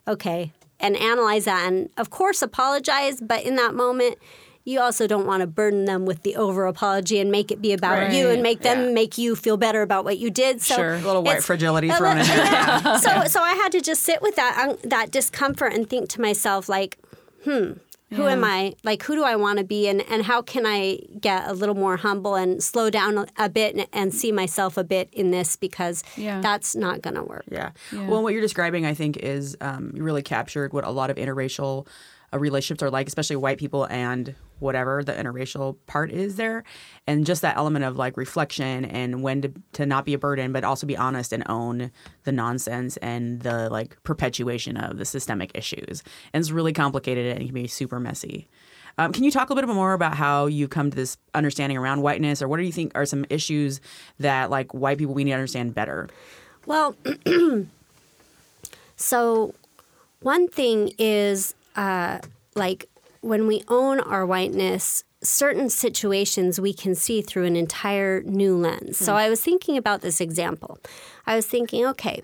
okay, 0.09 0.53
and 0.81 0.97
analyze 0.97 1.45
that, 1.45 1.67
and 1.67 1.91
of 1.97 2.11
course 2.11 2.43
apologize. 2.43 3.21
But 3.21 3.45
in 3.45 3.57
that 3.57 3.75
moment, 3.75 4.19
you 4.65 4.81
also 4.81 5.07
don't 5.07 5.27
want 5.27 5.43
to 5.43 5.47
burden 5.47 5.85
them 5.85 6.05
with 6.07 6.23
the 6.25 6.35
over 6.35 6.67
apology 6.67 7.21
and 7.21 7.31
make 7.31 7.53
it 7.53 7.63
be 7.63 7.73
about 7.73 8.13
you 8.13 8.29
and 8.31 8.43
make 8.43 8.63
them 8.63 8.87
Yeah. 8.87 8.93
make 8.95 9.17
you 9.17 9.37
feel 9.37 9.57
better 9.57 9.81
about 9.83 10.05
what 10.05 10.19
you 10.19 10.29
did. 10.29 10.61
So 10.61 10.75
Sure. 10.75 10.95
A 10.95 10.99
little 10.99 11.23
white 11.23 11.45
fragility 11.45 11.89
thrown 11.89 12.19
in 12.19 12.27
yeah. 12.27 12.97
So 12.97 13.27
so 13.27 13.43
I 13.43 13.53
had 13.53 13.71
to 13.73 13.81
just 13.81 14.03
sit 14.03 14.21
with 14.21 14.35
that 14.35 14.59
um, 14.69 14.77
that 14.83 15.13
discomfort 15.13 15.73
and 15.73 15.89
think 15.89 16.09
to 16.11 16.21
myself 16.21 16.69
like, 16.69 16.99
hmm, 17.45 17.75
who 18.13 18.27
am 18.29 18.45
I? 18.45 18.75
Like, 18.85 19.03
who 19.03 19.15
do 19.17 19.25
I 19.25 19.35
want 19.37 19.59
to 19.59 19.65
be, 19.65 19.89
and 19.89 20.01
and 20.09 20.23
how 20.23 20.41
can 20.43 20.65
I 20.67 21.01
get 21.21 21.49
a 21.49 21.53
little 21.53 21.75
more 21.75 21.97
humble 21.97 22.35
and 22.37 22.63
slow 22.63 22.89
down 22.91 23.19
a, 23.19 23.27
a 23.37 23.49
bit 23.49 23.75
and, 23.75 23.87
and 23.93 24.15
see 24.15 24.31
myself 24.33 24.77
a 24.77 24.85
bit 24.85 25.09
in 25.13 25.31
this 25.33 25.57
because 25.57 26.05
Yeah. 26.17 26.41
that's 26.41 26.77
not 26.77 27.03
going 27.03 27.15
to 27.17 27.25
work. 27.25 27.45
Yeah. 27.51 27.71
Well, 27.93 28.23
what 28.23 28.33
you're 28.33 28.43
describing, 28.43 28.87
I 28.87 28.95
think, 28.95 29.17
is 29.17 29.57
um, 29.61 29.91
really 29.95 30.23
captured 30.23 30.73
what 30.73 30.85
a 30.85 30.91
lot 30.91 31.11
of 31.11 31.17
interracial 31.17 31.87
uh, 32.33 32.39
relationships 32.39 32.83
are 32.83 32.91
like, 32.91 33.07
especially 33.07 33.37
white 33.37 33.59
people 33.59 33.85
and 33.85 34.35
whatever 34.59 35.05
the 35.05 35.13
interracial 35.13 35.77
part 35.87 36.11
is 36.11 36.37
there. 36.37 36.65
And 37.07 37.27
just 37.27 37.43
that 37.43 37.57
element 37.57 37.85
of 37.85 37.97
like 37.97 38.17
reflection 38.17 38.85
and 38.85 39.23
when 39.23 39.43
to, 39.43 39.53
to 39.75 39.87
not 39.87 40.05
be 40.05 40.15
a 40.15 40.19
burden, 40.19 40.53
but 40.53 40.65
also 40.65 40.87
be 40.87 40.97
honest 40.97 41.33
and 41.33 41.43
own 41.49 41.91
the 42.25 42.33
nonsense 42.33 42.97
and 42.99 43.41
the 43.41 43.69
like 43.71 44.03
perpetuation 44.03 44.77
of 44.77 44.99
the 44.99 45.05
systemic 45.05 45.51
issues. 45.55 46.03
And 46.33 46.41
it's 46.41 46.51
really 46.51 46.73
complicated 46.73 47.27
and 47.27 47.43
it 47.43 47.47
can 47.47 47.55
be 47.55 47.67
super 47.67 48.01
messy. 48.01 48.49
Um, 48.99 49.13
can 49.13 49.25
you 49.25 49.31
talk 49.31 49.51
a 49.51 49.55
little 49.55 49.69
bit 49.69 49.75
more 49.75 49.93
about 49.93 50.15
how 50.15 50.47
you 50.47 50.69
come 50.69 50.91
to 50.91 50.97
this 50.97 51.19
understanding 51.35 51.77
around 51.77 52.01
whiteness, 52.01 52.41
or 52.41 52.49
what 52.49 52.57
do 52.57 52.63
you 52.63 52.73
think 52.73 52.93
are 52.95 53.05
some 53.05 53.27
issues 53.29 53.81
that 54.19 54.49
like 54.51 54.73
white 54.73 54.97
people 54.97 55.13
we 55.13 55.25
need 55.25 55.33
to 55.33 55.37
understand 55.37 55.75
better? 55.75 56.09
Well, 56.65 56.97
so 58.97 59.55
one 60.21 60.49
thing 60.49 60.93
is 60.99 61.55
uh, 61.77 62.19
like 62.55 62.89
when 63.21 63.47
we 63.47 63.63
own 63.69 64.01
our 64.01 64.25
whiteness, 64.27 65.05
certain 65.23 65.69
situations 65.71 66.61
we 66.61 66.73
can 66.73 66.95
see 66.95 67.23
through 67.23 67.45
an 67.45 67.57
entire 67.57 68.23
new 68.23 68.57
lens. 68.57 68.97
So 68.99 69.15
I 69.15 69.29
was 69.29 69.41
thinking 69.41 69.77
about 69.77 70.01
this 70.01 70.21
example. 70.21 70.79
I 71.27 71.37
was 71.37 71.47
thinking, 71.47 71.85
okay, 71.87 72.21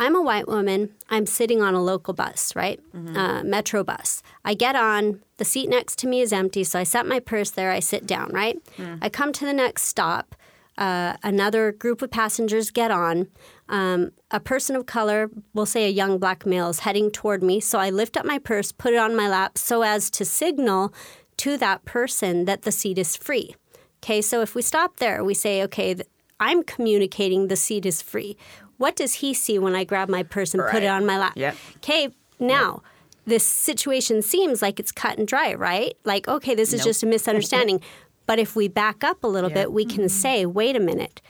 I'm 0.00 0.14
a 0.14 0.22
white 0.22 0.46
woman. 0.46 0.90
I'm 1.08 1.26
sitting 1.26 1.60
on 1.62 1.74
a 1.74 1.82
local 1.82 2.14
bus, 2.14 2.54
right? 2.54 2.80
Uh, 3.16 3.42
metro 3.42 3.82
bus. 3.82 4.22
I 4.44 4.54
get 4.54 4.76
on. 4.76 5.20
The 5.38 5.44
seat 5.44 5.68
next 5.68 5.98
to 6.00 6.06
me 6.06 6.20
is 6.20 6.32
empty, 6.32 6.64
so 6.64 6.78
I 6.78 6.84
set 6.84 7.06
my 7.06 7.20
purse 7.20 7.50
there. 7.50 7.70
I 7.72 7.80
sit 7.80 8.06
down, 8.06 8.30
right? 8.32 8.58
I 9.00 9.08
come 9.08 9.32
to 9.32 9.44
the 9.44 9.52
next 9.52 9.84
stop. 9.84 10.34
Uh, 10.76 11.16
another 11.24 11.72
group 11.72 12.02
of 12.02 12.10
passengers 12.10 12.70
get 12.70 12.90
on. 12.92 13.26
Um, 13.68 14.12
a 14.30 14.40
person 14.40 14.76
of 14.76 14.86
color, 14.86 15.30
we'll 15.52 15.66
say 15.66 15.86
a 15.86 15.90
young 15.90 16.18
black 16.18 16.46
male, 16.46 16.68
is 16.70 16.80
heading 16.80 17.10
toward 17.10 17.42
me. 17.42 17.60
So 17.60 17.78
I 17.78 17.90
lift 17.90 18.16
up 18.16 18.24
my 18.24 18.38
purse, 18.38 18.72
put 18.72 18.94
it 18.94 18.98
on 18.98 19.14
my 19.14 19.28
lap, 19.28 19.58
so 19.58 19.82
as 19.82 20.10
to 20.10 20.24
signal 20.24 20.92
to 21.38 21.56
that 21.58 21.84
person 21.84 22.44
that 22.46 22.62
the 22.62 22.72
seat 22.72 22.98
is 22.98 23.16
free. 23.16 23.54
Okay, 24.02 24.22
so 24.22 24.40
if 24.40 24.54
we 24.54 24.62
stop 24.62 24.96
there, 24.96 25.24
we 25.24 25.34
say, 25.34 25.62
okay, 25.64 25.96
I'm 26.40 26.62
communicating 26.62 27.48
the 27.48 27.56
seat 27.56 27.84
is 27.84 28.00
free. 28.00 28.36
What 28.76 28.94
does 28.94 29.14
he 29.14 29.34
see 29.34 29.58
when 29.58 29.74
I 29.74 29.84
grab 29.84 30.08
my 30.08 30.22
purse 30.22 30.54
and 30.54 30.62
put 30.70 30.82
it 30.82 30.86
on 30.86 31.04
my 31.04 31.18
lap? 31.18 31.32
Yep. 31.36 31.56
Okay, 31.76 32.08
now 32.38 32.82
this 33.26 33.44
situation 33.44 34.22
seems 34.22 34.62
like 34.62 34.78
it's 34.80 34.92
cut 34.92 35.18
and 35.18 35.26
dry, 35.26 35.54
right? 35.54 35.94
Like, 36.04 36.28
okay, 36.28 36.54
this 36.54 36.72
is 36.72 36.84
just 36.84 37.02
a 37.02 37.06
misunderstanding. 37.06 37.80
but 38.26 38.38
if 38.38 38.54
we 38.54 38.68
back 38.68 39.02
up 39.02 39.24
a 39.24 39.26
little 39.26 39.50
bit, 39.50 39.72
we 39.72 39.84
can 39.84 40.08
say, 40.08 40.46
wait 40.46 40.76
a 40.76 40.80
minute. 40.80 41.20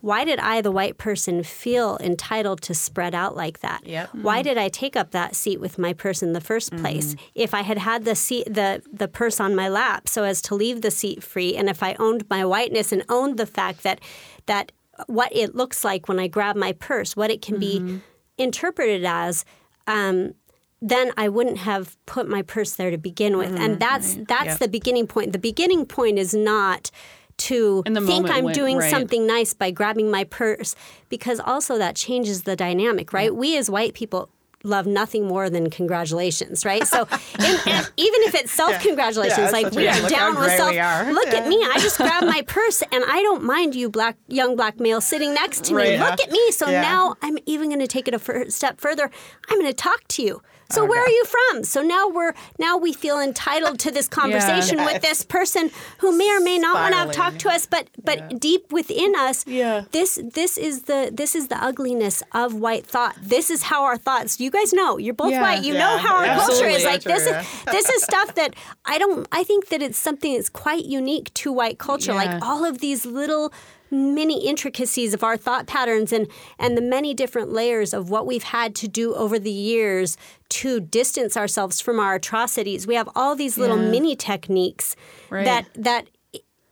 Why 0.00 0.24
did 0.24 0.38
I, 0.38 0.60
the 0.60 0.70
white 0.70 0.98
person, 0.98 1.42
feel 1.42 1.98
entitled 2.00 2.60
to 2.62 2.74
spread 2.74 3.14
out 3.14 3.36
like 3.36 3.60
that? 3.60 3.86
Yep. 3.86 4.10
Why 4.14 4.40
mm. 4.40 4.44
did 4.44 4.58
I 4.58 4.68
take 4.68 4.96
up 4.96 5.10
that 5.12 5.34
seat 5.34 5.60
with 5.60 5.78
my 5.78 5.92
purse 5.92 6.22
in 6.22 6.32
the 6.32 6.40
first 6.40 6.70
mm-hmm. 6.70 6.82
place? 6.82 7.16
If 7.34 7.54
I 7.54 7.62
had 7.62 7.78
had 7.78 8.04
the 8.04 8.14
seat, 8.14 8.52
the 8.52 8.82
the 8.92 9.08
purse 9.08 9.40
on 9.40 9.54
my 9.54 9.68
lap, 9.68 10.08
so 10.08 10.24
as 10.24 10.42
to 10.42 10.54
leave 10.54 10.82
the 10.82 10.90
seat 10.90 11.22
free, 11.22 11.56
and 11.56 11.68
if 11.68 11.82
I 11.82 11.94
owned 11.98 12.24
my 12.28 12.44
whiteness 12.44 12.92
and 12.92 13.04
owned 13.08 13.38
the 13.38 13.46
fact 13.46 13.82
that 13.82 14.00
that 14.46 14.72
what 15.06 15.34
it 15.34 15.54
looks 15.54 15.84
like 15.84 16.08
when 16.08 16.18
I 16.18 16.28
grab 16.28 16.56
my 16.56 16.72
purse, 16.72 17.16
what 17.16 17.30
it 17.30 17.42
can 17.42 17.58
be 17.58 17.80
mm-hmm. 17.80 17.98
interpreted 18.38 19.04
as, 19.04 19.44
um, 19.86 20.32
then 20.80 21.12
I 21.16 21.28
wouldn't 21.28 21.58
have 21.58 21.96
put 22.06 22.28
my 22.28 22.42
purse 22.42 22.74
there 22.74 22.90
to 22.90 22.98
begin 22.98 23.36
with. 23.38 23.50
and 23.50 23.58
mm-hmm. 23.58 23.78
that's 23.78 24.14
that's 24.28 24.46
Yeah. 24.46 24.56
the 24.56 24.68
beginning 24.68 25.06
point. 25.06 25.32
The 25.32 25.38
beginning 25.38 25.86
point 25.86 26.18
is 26.18 26.34
not 26.34 26.90
to 27.38 27.82
think 27.84 28.30
I'm 28.30 28.52
doing 28.52 28.78
right. 28.78 28.90
something 28.90 29.26
nice 29.26 29.52
by 29.54 29.70
grabbing 29.70 30.10
my 30.10 30.24
purse 30.24 30.74
because 31.08 31.40
also 31.40 31.78
that 31.78 31.94
changes 31.96 32.42
the 32.44 32.56
dynamic, 32.56 33.12
right? 33.12 33.34
We 33.34 33.56
as 33.56 33.70
white 33.70 33.94
people 33.94 34.30
love 34.64 34.86
nothing 34.86 35.26
more 35.26 35.48
than 35.48 35.70
congratulations, 35.70 36.64
right? 36.64 36.86
So 36.86 37.06
and 37.38 37.90
even 37.96 38.20
if 38.22 38.34
it's 38.34 38.50
self 38.52 38.78
congratulations, 38.80 39.38
Yeah, 39.38 39.50
like 39.50 39.70
we 39.72 39.86
are 39.86 40.08
down 40.08 40.36
with 40.36 40.50
self. 40.52 40.70
Look 40.70 41.26
Yeah. 41.26 41.38
at 41.40 41.48
me, 41.48 41.56
I 41.62 41.78
just 41.80 41.98
grabbed 41.98 42.26
my 42.26 42.42
purse 42.42 42.82
and 42.90 43.04
I 43.06 43.22
don't 43.22 43.44
mind 43.44 43.74
you 43.74 43.88
black 43.88 44.16
young 44.28 44.56
black 44.56 44.80
male 44.80 45.00
sitting 45.00 45.34
next 45.34 45.64
to 45.66 45.74
me. 45.74 45.96
Right. 45.96 46.00
Look 46.00 46.20
at 46.20 46.30
me. 46.30 46.50
So 46.50 46.68
Yeah. 46.68 46.80
now 46.80 47.16
I'm 47.22 47.38
even 47.46 47.68
going 47.68 47.80
to 47.80 47.86
take 47.86 48.08
it 48.08 48.14
a 48.14 48.50
step 48.50 48.80
further. 48.80 49.10
I'm 49.48 49.58
going 49.60 49.70
to 49.70 49.74
talk 49.76 50.06
to 50.08 50.22
you. 50.22 50.42
So 50.70 50.82
Oh, 50.82 50.86
where 50.86 51.00
are 51.02 51.08
you 51.08 51.24
from? 51.24 51.64
So 51.64 51.80
now 51.82 52.08
we're 52.08 52.34
now 52.58 52.76
we 52.76 52.92
feel 52.92 53.20
entitled 53.20 53.78
to 53.80 53.90
this 53.90 54.08
conversation 54.08 54.78
with 54.84 55.00
this 55.02 55.24
person 55.24 55.70
who 55.98 56.16
may 56.16 56.28
or 56.36 56.40
may 56.40 56.58
not 56.58 56.74
want 56.74 57.12
to 57.12 57.16
talk 57.16 57.38
to 57.38 57.48
us, 57.48 57.66
but 57.66 57.88
but 58.02 58.40
deep 58.40 58.72
within 58.72 59.14
us, 59.16 59.44
Yeah. 59.46 59.84
this 59.92 60.18
this 60.34 60.58
is 60.58 60.82
the 60.82 61.10
this 61.12 61.34
is 61.34 61.48
the 61.48 61.62
ugliness 61.62 62.22
of 62.32 62.54
white 62.54 62.86
thought. 62.86 63.14
This 63.22 63.50
is 63.50 63.62
how 63.64 63.84
our 63.84 63.96
thoughts. 63.96 64.40
You 64.40 64.50
guys 64.50 64.72
know 64.72 64.98
you're 64.98 65.14
both 65.14 65.30
Yeah. 65.32 65.42
white. 65.42 65.62
You 65.62 65.74
Yeah, 65.74 65.80
know 65.80 65.98
how 65.98 66.16
our 66.16 66.36
culture 66.38 66.66
is 66.66 66.84
like. 66.84 67.02
This 67.02 67.26
is 67.26 67.36
this 67.70 67.88
is 67.88 68.02
stuff 68.02 68.34
that 68.34 68.54
I 68.84 68.98
don't. 68.98 69.26
I 69.30 69.44
think 69.44 69.68
that 69.68 69.82
it's 69.82 69.98
something 69.98 70.34
that's 70.34 70.48
quite 70.48 70.84
unique 70.84 71.32
to 71.34 71.52
white 71.52 71.78
culture. 71.78 72.12
Yeah. 72.12 72.18
Like 72.24 72.42
all 72.42 72.64
of 72.64 72.78
these 72.80 73.06
little 73.06 73.52
many 73.90 74.46
intricacies 74.46 75.14
of 75.14 75.22
our 75.22 75.36
thought 75.36 75.66
patterns 75.66 76.12
and 76.12 76.28
and 76.58 76.76
the 76.76 76.82
many 76.82 77.14
different 77.14 77.52
layers 77.52 77.94
of 77.94 78.10
what 78.10 78.26
we've 78.26 78.42
had 78.42 78.74
to 78.76 78.88
do 78.88 79.14
over 79.14 79.38
the 79.38 79.50
years 79.50 80.16
to 80.48 80.80
distance 80.80 81.36
ourselves 81.36 81.80
from 81.80 81.98
our 82.00 82.14
atrocities. 82.16 82.86
We 82.86 82.94
have 82.96 83.08
all 83.14 83.34
these 83.34 83.56
little 83.58 83.80
Yeah. 83.82 83.90
mini 83.90 84.16
techniques 84.16 84.96
Right. 85.30 85.44
that 85.44 85.66
that 85.74 86.08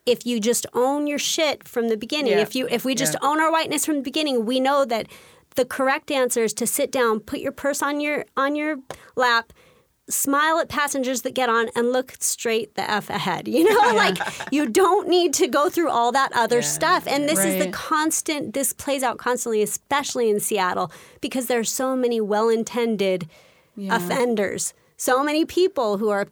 if 0.07 0.27
you 0.27 0.39
just 0.39 0.67
own 0.75 1.07
your 1.07 1.19
shit 1.19 1.67
from 1.67 1.89
the 1.89 1.97
beginning, 1.97 2.33
Yeah. 2.33 2.41
if 2.41 2.55
you 2.55 2.67
if 2.71 2.85
we 2.85 2.95
just 2.95 3.15
Yeah. 3.15 3.29
own 3.29 3.41
our 3.41 3.51
whiteness 3.51 3.87
from 3.87 3.97
the 3.97 4.03
beginning, 4.03 4.45
we 4.45 4.61
know 4.61 4.85
that 4.85 5.07
the 5.57 5.65
correct 5.65 6.11
answer 6.11 6.43
is 6.43 6.53
to 6.55 6.67
sit 6.67 6.91
down, 6.91 7.21
put 7.21 7.39
your 7.39 7.53
purse 7.53 7.81
on 7.83 8.01
your 8.01 8.25
on 8.37 8.57
your 8.57 8.79
lap, 9.17 9.53
smile 10.09 10.59
at 10.59 10.69
passengers 10.69 11.23
that 11.23 11.35
get 11.35 11.49
on 11.49 11.69
and 11.75 11.93
look 11.93 12.15
straight 12.21 12.75
the 12.75 12.89
f 12.89 13.09
ahead. 13.09 13.49
You 13.49 13.65
know, 13.69 13.95
like 13.95 14.19
you 14.51 14.69
don't 14.69 15.09
need 15.09 15.35
to 15.35 15.49
go 15.49 15.71
through 15.71 15.91
all 15.91 16.13
that 16.13 16.33
other 16.35 16.63
stuff. 16.63 17.07
And 17.07 17.29
this 17.29 17.45
is 17.45 17.65
the 17.65 17.71
constant 17.71 18.55
this 18.55 18.73
plays 18.73 19.03
out 19.03 19.19
constantly 19.19 19.63
especially 19.63 20.31
in 20.31 20.41
Seattle 20.41 20.93
because 21.21 21.47
there's 21.47 21.71
so 21.71 21.97
many 21.97 22.21
well-intended 22.21 23.29
offenders. 23.79 24.75
So 24.97 25.25
many 25.25 25.45
people 25.45 25.99
who 25.99 26.11
are 26.11 26.29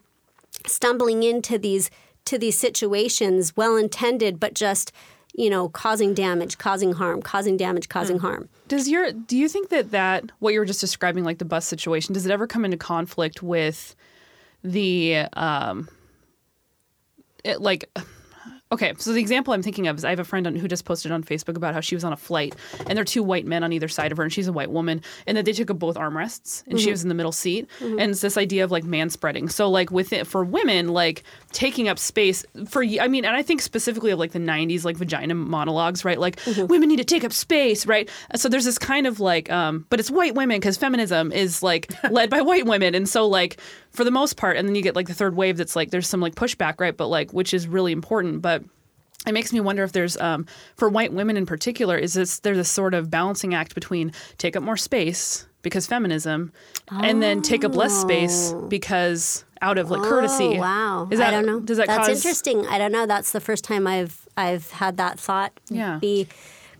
stumbling 0.66 1.22
into 1.22 1.58
these 1.58 1.90
to 2.24 2.38
these 2.38 2.58
situations 2.58 3.56
well 3.56 3.76
intended 3.76 4.38
but 4.38 4.54
just 4.54 4.92
you 5.35 5.50
know 5.50 5.68
causing 5.68 6.14
damage 6.14 6.58
causing 6.58 6.92
harm 6.92 7.20
causing 7.20 7.56
damage 7.56 7.88
causing 7.88 8.18
hmm. 8.18 8.26
harm 8.26 8.48
Does 8.72 8.88
your 8.88 9.12
do 9.12 9.37
you 9.37 9.50
think 9.50 9.68
that 9.68 9.90
that 9.90 10.32
what 10.38 10.54
you 10.54 10.58
were 10.58 10.64
just 10.64 10.80
describing, 10.80 11.24
like 11.24 11.37
the 11.37 11.44
bus 11.44 11.66
situation, 11.66 12.14
does 12.14 12.24
it 12.24 12.32
ever 12.32 12.46
come 12.46 12.64
into 12.64 12.78
conflict 12.78 13.42
with 13.42 13.94
the 14.64 15.26
um, 15.35 15.90
it, 17.44 17.61
like? 17.61 17.94
Okay, 18.72 18.94
so 18.96 19.12
the 19.12 19.20
example 19.20 19.52
I'm 19.52 19.62
thinking 19.62 19.87
of 19.87 19.98
is 19.98 20.04
I 20.04 20.11
have 20.11 20.18
a 20.18 20.24
friend 20.24 20.46
on, 20.46 20.56
who 20.56 20.66
just 20.66 20.87
posted 20.87 21.12
on 21.12 21.22
Facebook 21.22 21.56
about 21.56 21.74
how 21.74 21.80
she 21.80 21.94
was 21.94 22.04
on 22.04 22.12
a 22.14 22.16
flight 22.16 22.56
and 22.87 22.96
there 22.96 23.02
are 23.02 23.04
two 23.04 23.22
white 23.22 23.44
men 23.44 23.62
on 23.62 23.70
either 23.70 23.87
side 23.87 24.12
of 24.12 24.16
her 24.16 24.24
and 24.24 24.32
she's 24.32 24.48
a 24.48 24.52
white 24.52 24.70
woman 24.70 25.02
and 25.26 25.37
that 25.37 25.44
they 25.44 25.52
took 25.52 25.70
up 25.70 25.78
both 25.78 25.96
armrests 25.96 26.66
and 26.66 26.80
she 26.80 26.87
mm-hmm. 26.87 26.92
was 26.92 27.02
in 27.02 27.11
the 27.11 27.14
middle 27.14 27.32
seat 27.32 27.68
mm-hmm. 27.80 27.98
and 27.98 28.12
it's 28.12 28.22
this 28.22 28.38
idea 28.38 28.64
of 28.64 28.70
like 28.70 28.82
man 28.82 29.11
spreading. 29.11 29.50
So 29.50 29.68
like 29.68 29.90
with 29.90 30.14
it 30.14 30.26
for 30.26 30.42
women 30.42 30.88
like 30.88 31.22
taking 31.52 31.87
up 31.87 31.98
space 31.98 32.46
for 32.66 32.82
I 32.82 33.08
mean 33.08 33.26
and 33.26 33.37
I 33.37 33.42
think 33.42 33.61
specifically 33.61 34.11
of 34.11 34.18
like 34.18 34.32
the 34.32 34.38
90s 34.38 34.85
like 34.87 34.96
vagina 34.96 35.35
monologues, 35.35 36.02
right? 36.02 36.18
Like 36.18 36.37
mm-hmm. 36.37 36.66
women 36.66 36.88
need 36.88 36.96
to 36.96 37.04
take 37.04 37.24
up 37.24 37.32
space, 37.35 37.85
right? 37.85 38.08
So 38.37 38.48
there's 38.48 38.64
this 38.64 38.78
kind 38.78 39.06
of 39.06 39.20
like 39.20 39.52
um 39.52 39.85
but 39.90 40.00
it's 40.00 40.11
white 40.11 40.35
women 40.35 40.58
because 40.58 40.78
feminism 40.78 41.30
is 41.30 41.62
like 41.62 41.92
led 42.11 42.30
by 42.30 42.40
white 42.40 42.64
women 42.64 42.94
and 42.94 43.06
so 43.06 43.28
like 43.28 43.61
for 43.90 44.04
the 44.04 44.11
most 44.11 44.38
part 44.38 44.56
and 44.56 44.66
then 44.66 44.74
you 44.74 44.80
get 44.80 44.96
like 44.96 45.08
the 45.08 45.14
third 45.14 45.37
wave 45.37 45.58
that's 45.58 45.76
like 45.76 45.90
there's 45.90 46.08
some 46.08 46.22
like 46.22 46.35
pushback, 46.35 46.80
right? 46.80 46.96
But 46.96 47.08
like 47.08 47.35
which 47.35 47.52
is 47.52 47.68
really 47.68 47.92
important, 47.92 48.40
but 48.40 48.62
it 49.26 49.32
makes 49.32 49.52
me 49.52 49.61
wonder 49.61 49.82
if 49.85 49.92
there's 49.92 50.16
um, 50.18 50.46
for 50.76 50.88
white 50.88 51.12
women 51.12 51.37
in 51.37 51.46
particular 51.46 51.96
is 51.96 52.14
this 52.14 52.40
there's 52.40 52.58
a 52.58 52.64
sort 52.64 52.94
of 52.94 53.11
balancing 53.11 53.54
act 53.54 53.74
between 53.74 54.12
take 54.38 54.56
up 54.56 54.62
more 54.62 54.76
space 54.76 55.46
because 55.62 55.87
feminism 55.87 56.52
and 56.90 57.22
then 57.22 57.40
take 57.40 57.64
up 57.64 57.74
less 57.76 57.92
space 57.94 58.52
because 58.68 59.44
out 59.61 59.78
of 59.78 59.90
like 59.92 60.02
courtesy. 60.02 60.56
Oh 60.56 60.61
wow. 60.61 61.08
Is 61.11 61.20
that 61.20 61.28
i 61.28 61.30
don't 61.30 61.46
know. 61.46 61.61
does 61.61 61.76
that 61.76 61.87
that's 61.87 62.08
cause 62.08 62.16
interesting. 62.24 62.66
I 62.66 62.78
don't 62.78 62.90
know. 62.90 63.06
That's 63.06 63.30
the 63.30 63.40
first 63.40 63.62
time 63.62 63.87
i've 63.87 64.26
i've 64.37 64.70
had 64.72 64.96
that 64.96 65.20
thought 65.20 65.52
Yeah. 65.68 65.98
be 66.00 66.26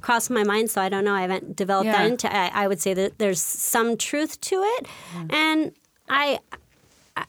cross 0.01 0.29
my 0.31 0.43
mind 0.43 0.69
so 0.69 0.81
i 0.81 0.89
don't 0.89 1.05
know. 1.05 1.15
I 1.15 1.21
haven't 1.23 1.55
developed 1.55 1.87
Yeah. 1.87 1.99
that 1.99 2.11
into 2.11 2.35
I, 2.35 2.51
I 2.53 2.67
would 2.67 2.81
say 2.81 2.93
that 2.95 3.19
there's 3.19 3.41
some 3.41 3.97
truth 3.97 4.41
to 4.41 4.57
it. 4.63 4.87
And 5.31 5.73
i 6.09 6.41
I, 7.17 7.25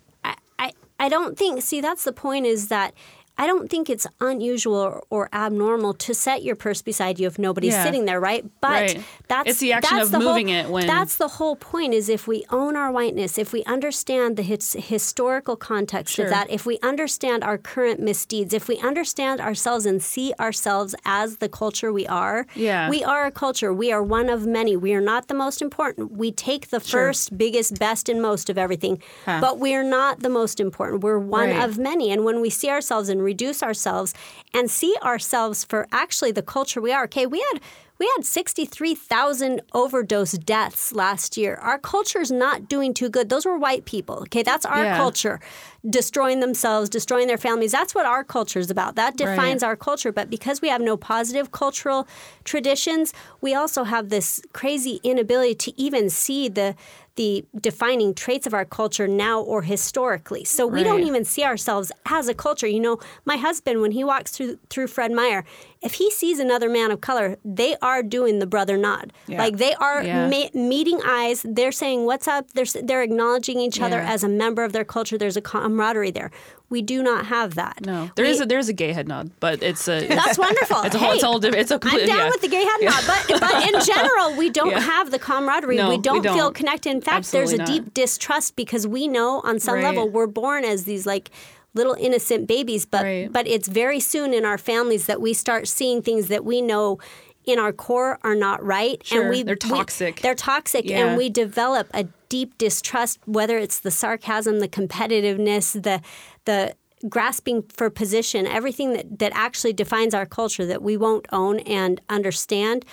I 0.58 0.72
I 1.00 1.10
don't 1.10 1.38
think 1.38 1.62
see 1.62 1.82
that's 1.82 2.04
the 2.04 2.14
point 2.14 2.48
is 2.48 2.70
that 2.70 2.96
I 3.38 3.48
don't 3.48 3.70
think 3.70 3.90
it's 3.90 4.06
unusual 4.22 4.76
or, 4.76 5.04
or 5.10 5.30
abnormal 5.34 5.96
to 5.96 6.14
set 6.14 6.44
your 6.44 6.56
purse 6.56 6.82
beside 6.84 7.20
you 7.20 7.26
if 7.26 7.40
nobody's 7.40 7.74
Yeah. 7.74 7.84
sitting 7.84 8.06
there, 8.06 8.20
right? 8.20 8.46
But 8.62 8.70
Right. 8.70 9.04
that's 9.28 9.50
It's 9.50 9.60
the 9.60 9.74
action 9.74 9.98
that's 9.98 10.06
of 10.08 10.12
the 10.12 10.20
moving 10.20 10.50
whole, 10.50 10.58
it 10.58 10.70
when- 10.70 10.88
that's 10.88 11.18
the 11.18 11.28
whole 11.28 11.56
point 11.56 11.96
is 11.96 12.10
if 12.10 12.28
we 12.28 12.46
own 12.52 12.76
our 12.76 12.92
whiteness, 12.92 13.40
if 13.40 13.52
we 13.52 13.64
understand 13.64 14.38
the 14.38 14.44
his, 14.44 14.74
historical 14.80 15.56
context 15.56 16.14
Sure. 16.16 16.26
of 16.26 16.32
that, 16.32 16.50
if 16.52 16.66
we 16.68 16.78
understand 16.84 17.44
our 17.44 17.58
current 17.58 18.00
misdeeds, 18.00 18.54
if 18.54 18.68
we 18.68 18.78
understand 18.78 19.42
ourselves 19.42 19.86
and 19.88 20.02
see 20.04 20.32
ourselves 20.40 20.94
as 21.04 21.38
the 21.38 21.50
culture 21.50 21.92
we 21.92 22.06
are, 22.06 22.46
Yeah. 22.56 22.88
we 22.88 23.04
are 23.04 23.26
a 23.26 23.32
culture. 23.32 23.74
We 23.74 23.92
are 23.92 24.04
one 24.04 24.30
of 24.30 24.46
many. 24.46 24.78
We 24.78 24.94
are 24.94 25.02
not 25.02 25.28
the 25.28 25.34
most 25.34 25.60
important. 25.62 26.12
We 26.16 26.32
take 26.32 26.70
the 26.70 26.80
first, 26.80 27.36
biggest, 27.36 27.80
best, 27.80 28.10
and 28.10 28.22
most 28.22 28.48
of 28.50 28.60
everything, 28.60 29.02
but 29.26 29.58
we 29.60 29.74
are 29.74 29.84
not 29.84 30.20
the 30.20 30.30
most 30.30 30.60
important. 30.60 31.04
We're 31.04 31.18
one 31.18 31.50
Right. 31.50 31.64
of 31.68 31.80
many. 31.80 32.12
And 32.12 32.24
when 32.24 32.40
we 32.42 32.52
see 32.52 32.70
ourselves 32.70 33.10
and 33.24 33.26
reduce 33.26 33.64
ourselves 33.64 34.14
and 34.54 34.70
see 34.70 34.96
ourselves 35.02 35.64
for 35.64 35.88
actually 35.92 36.32
the 36.32 36.42
culture 36.44 36.82
we 36.82 36.92
are, 36.92 37.06
okay, 37.06 37.26
we 37.26 37.40
had. 37.52 37.62
We 38.00 38.12
had 38.18 38.26
63,000 38.26 39.62
overdose 39.72 40.34
deaths 40.34 40.92
last 40.92 41.38
year. 41.38 41.56
Our 41.62 41.78
culture 41.78 42.20
is 42.20 42.32
not 42.32 42.68
doing 42.68 42.94
too 42.94 43.08
good. 43.08 43.30
Those 43.30 43.46
were 43.46 43.58
white 43.58 43.86
people. 43.86 44.16
Okay, 44.24 44.42
that's 44.44 44.66
our 44.66 44.84
Yeah. 44.84 44.98
culture. 44.98 45.40
Destroying 45.88 46.40
themselves, 46.40 46.90
destroying 46.90 47.28
their 47.28 47.38
families. 47.38 47.72
That's 47.72 47.94
what 47.94 48.06
our 48.08 48.24
culture 48.24 48.60
is 48.60 48.72
about. 48.72 48.96
That 48.96 49.16
defines 49.16 49.62
Right. 49.62 49.70
our 49.70 49.76
culture. 49.78 50.12
But 50.12 50.30
because 50.30 50.60
we 50.60 50.70
have 50.70 50.82
no 50.82 50.98
positive 50.98 51.52
cultural 51.52 52.08
traditions, 52.44 53.14
we 53.42 53.54
also 53.54 53.84
have 53.84 54.10
this 54.10 54.42
crazy 54.54 55.00
inability 55.04 55.56
to 55.56 55.80
even 55.80 56.10
see 56.10 56.50
the 56.50 56.76
the 57.16 57.46
defining 57.60 58.14
traits 58.14 58.48
of 58.48 58.54
our 58.54 58.66
culture 58.66 59.08
now 59.08 59.40
or 59.42 59.62
historically. 59.62 60.44
So 60.44 60.66
we 60.66 60.84
don't 60.84 61.04
even 61.04 61.26
see 61.26 61.44
ourselves 61.44 61.92
as 62.06 62.28
a 62.28 62.34
culture. 62.34 62.68
You 62.68 62.80
know, 62.80 63.00
my 63.26 63.38
husband 63.38 63.82
when 63.82 63.92
he 63.92 64.04
walks 64.04 64.32
through 64.32 64.58
through 64.70 64.88
Fred 64.88 65.12
Meyer, 65.12 65.46
if 65.84 65.94
he 65.96 66.10
sees 66.12 66.40
another 66.40 66.70
man 66.70 66.92
of 66.92 67.02
color, 67.02 67.38
they 67.44 67.76
are 67.82 68.02
doing 68.02 68.40
the 68.40 68.48
brother 68.48 68.78
nod. 68.78 69.12
Like 69.28 69.58
they 69.58 69.74
are 69.76 70.04
Yeah. 70.04 70.30
ma- 70.30 70.50
meeting 70.54 71.00
eyes. 71.06 71.46
They're 71.48 71.72
saying 71.72 72.06
what's 72.06 72.28
up. 72.28 72.52
They're 72.54 72.66
they're 72.84 73.04
acknowledging 73.04 73.60
each 73.60 73.82
other 73.82 73.98
Yeah. 73.98 74.12
as 74.14 74.24
a 74.24 74.30
member 74.30 74.64
of 74.64 74.72
their 74.72 74.86
culture. 74.86 75.18
There's 75.18 75.38
a 75.38 75.42
camaraderie 75.42 76.12
there. 76.12 76.32
We 76.70 76.82
do 76.82 77.04
not 77.04 77.28
have 77.28 77.54
that. 77.56 77.86
no 77.86 78.10
there 78.16 78.26
We- 78.26 78.32
is 78.32 78.42
a 78.42 78.46
there's 78.46 78.70
a 78.70 78.74
gay 78.74 78.94
head 78.94 79.08
nod 79.08 79.30
but 79.40 79.62
it's 79.62 79.88
a 79.88 80.08
that's 80.08 80.38
wonderful. 80.48 80.82
it's 80.84 80.96
a 80.96 81.00
whole 81.00 81.10
Hey, 81.10 81.16
it's 81.16 81.24
all 81.24 81.40
different. 81.40 81.62
it's 81.62 81.72
a 81.72 81.80
I'm 81.84 82.00
down 82.00 82.08
yeah. 82.08 82.30
with 82.30 82.42
the 82.42 82.48
gay 82.48 82.64
head 82.64 82.82
nod, 82.82 83.04
but 83.06 83.40
but 83.40 83.56
in 83.68 83.76
general, 83.94 84.36
we 84.36 84.50
don't 84.50 84.72
Yeah. 84.72 84.80
have 84.80 85.12
the 85.12 85.20
camaraderie. 85.20 85.76
No, 85.78 85.90
we 85.90 85.98
we 85.98 86.02
don't 86.02 86.24
feel 86.24 86.36
don't. 86.36 86.56
connected. 86.56 86.90
In 86.92 87.02
fact, 87.02 87.18
Absolutely 87.18 87.58
there's 87.58 87.70
a 87.70 87.72
not. 87.74 87.84
deep 87.86 87.94
distrust 87.94 88.56
because 88.56 88.88
we 88.88 89.08
know 89.08 89.42
on 89.44 89.60
some 89.60 89.76
Right. 89.76 89.84
level 89.84 90.10
we're 90.10 90.28
born 90.28 90.64
as 90.66 90.86
these 90.86 91.06
like 91.06 91.30
little 91.74 91.96
innocent 92.00 92.48
babies, 92.48 92.86
but 92.86 93.04
Right. 93.04 93.32
but 93.32 93.48
it's 93.48 93.68
very 93.68 94.00
soon 94.00 94.34
in 94.34 94.46
our 94.46 94.58
families 94.58 95.06
that 95.08 95.20
we 95.22 95.34
start 95.34 95.68
seeing 95.68 96.02
things 96.02 96.28
that 96.28 96.44
we 96.46 96.62
know 96.62 97.00
in 97.46 97.60
our 97.60 97.74
core 97.74 98.20
are 98.24 98.36
not 98.36 98.64
right, 98.64 99.06
Sure, 99.06 99.22
and 99.22 99.30
we 99.30 99.44
they're 99.44 99.58
we- 99.62 99.70
toxic. 99.70 100.22
they're 100.22 100.36
toxic, 100.36 100.86
Yeah. 100.90 101.00
and 101.08 101.18
we 101.18 101.30
develop 101.30 101.88
a 101.94 102.06
deep 102.30 102.58
distrust, 102.58 103.20
whether 103.26 103.58
it's 103.58 103.80
the 103.80 103.92
sarcasm, 103.92 104.60
the 104.60 104.68
competitiveness, 104.68 105.74
the 105.84 106.02
the 106.46 106.76
grasping 107.10 107.64
for 107.64 107.90
position, 107.90 108.48
everything 108.48 108.94
that, 108.94 109.20
that 109.20 109.32
actually 109.36 109.74
defines 109.74 110.14
our 110.14 110.26
culture 110.26 110.66
that 110.66 110.82
we 110.82 110.96
won't 110.98 111.26
own 111.32 111.60
and 111.60 112.00
understand, 112.10 112.86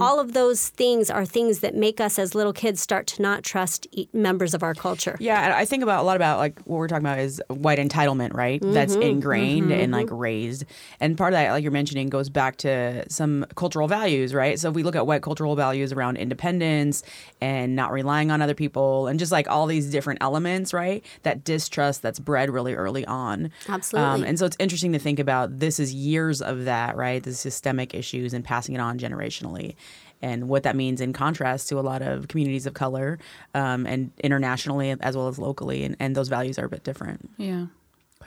all 0.00 0.18
of 0.20 0.32
those 0.32 0.68
things 0.70 1.10
are 1.10 1.24
things 1.24 1.60
that 1.60 1.74
make 1.74 2.00
us 2.00 2.18
as 2.18 2.34
little 2.34 2.52
kids 2.52 2.80
start 2.80 3.06
to 3.06 3.20
not 3.22 3.42
trust 3.42 3.86
e- 3.92 4.08
members 4.12 4.54
of 4.54 4.62
our 4.62 4.74
culture. 4.74 5.16
Yeah, 5.20 5.54
I 5.56 5.64
think 5.64 5.82
about 5.82 6.00
a 6.00 6.02
lot 6.02 6.16
about 6.16 6.38
like 6.38 6.60
what 6.62 6.78
we're 6.78 6.88
talking 6.88 7.04
about 7.04 7.18
is 7.18 7.42
white 7.48 7.78
entitlement, 7.78 8.34
right? 8.34 8.60
That's 8.62 8.94
Mm-hmm. 8.94 9.02
ingrained 9.02 9.72
and 9.72 9.92
like 9.92 10.08
raised. 10.10 10.64
And 10.98 11.16
part 11.18 11.32
of 11.32 11.38
that, 11.38 11.50
like 11.52 11.62
you're 11.62 11.70
mentioning, 11.72 12.08
goes 12.08 12.28
back 12.30 12.56
to 12.58 13.04
some 13.10 13.44
cultural 13.54 13.86
values, 13.86 14.32
right? 14.34 14.58
So 14.58 14.70
if 14.70 14.74
we 14.74 14.82
look 14.82 14.96
at 14.96 15.06
white 15.06 15.22
cultural 15.22 15.54
values 15.56 15.92
around 15.92 16.16
independence 16.16 17.02
and 17.40 17.76
not 17.76 17.92
relying 17.92 18.30
on 18.30 18.40
other 18.40 18.54
people 18.54 19.06
and 19.08 19.18
just 19.18 19.30
like 19.30 19.48
all 19.48 19.66
these 19.66 19.90
different 19.90 20.18
elements, 20.22 20.72
right? 20.72 21.04
That 21.22 21.44
distrust 21.44 22.02
that's 22.02 22.18
bred 22.18 22.50
really 22.50 22.74
early 22.74 23.04
on. 23.04 23.50
Absolutely. 23.68 24.28
and 24.28 24.38
so 24.38 24.46
it's 24.46 24.56
interesting 24.58 24.92
to 24.92 24.98
think 24.98 25.18
about 25.18 25.58
this 25.58 25.78
is 25.78 25.94
years 25.94 26.42
of 26.42 26.64
that, 26.64 26.96
right? 26.96 27.22
The 27.22 27.34
systemic 27.34 27.94
issues 27.94 28.34
and 28.34 28.44
passing 28.44 28.74
it 28.74 28.80
on 28.80 28.98
generationally. 28.98 29.74
And 30.20 30.48
what 30.48 30.64
that 30.64 30.74
means 30.74 31.00
in 31.00 31.12
contrast 31.12 31.68
to 31.68 31.78
a 31.78 31.82
lot 31.82 32.02
of 32.02 32.28
communities 32.28 32.66
of 32.66 32.74
color 32.74 33.18
um, 33.54 33.86
and 33.86 34.10
internationally 34.18 34.96
as 35.00 35.16
well 35.16 35.28
as 35.28 35.38
locally. 35.38 35.84
And, 35.84 35.96
and 36.00 36.16
those 36.16 36.28
values 36.28 36.58
are 36.58 36.64
a 36.64 36.68
bit 36.68 36.82
different. 36.82 37.30
Yeah. 37.36 37.66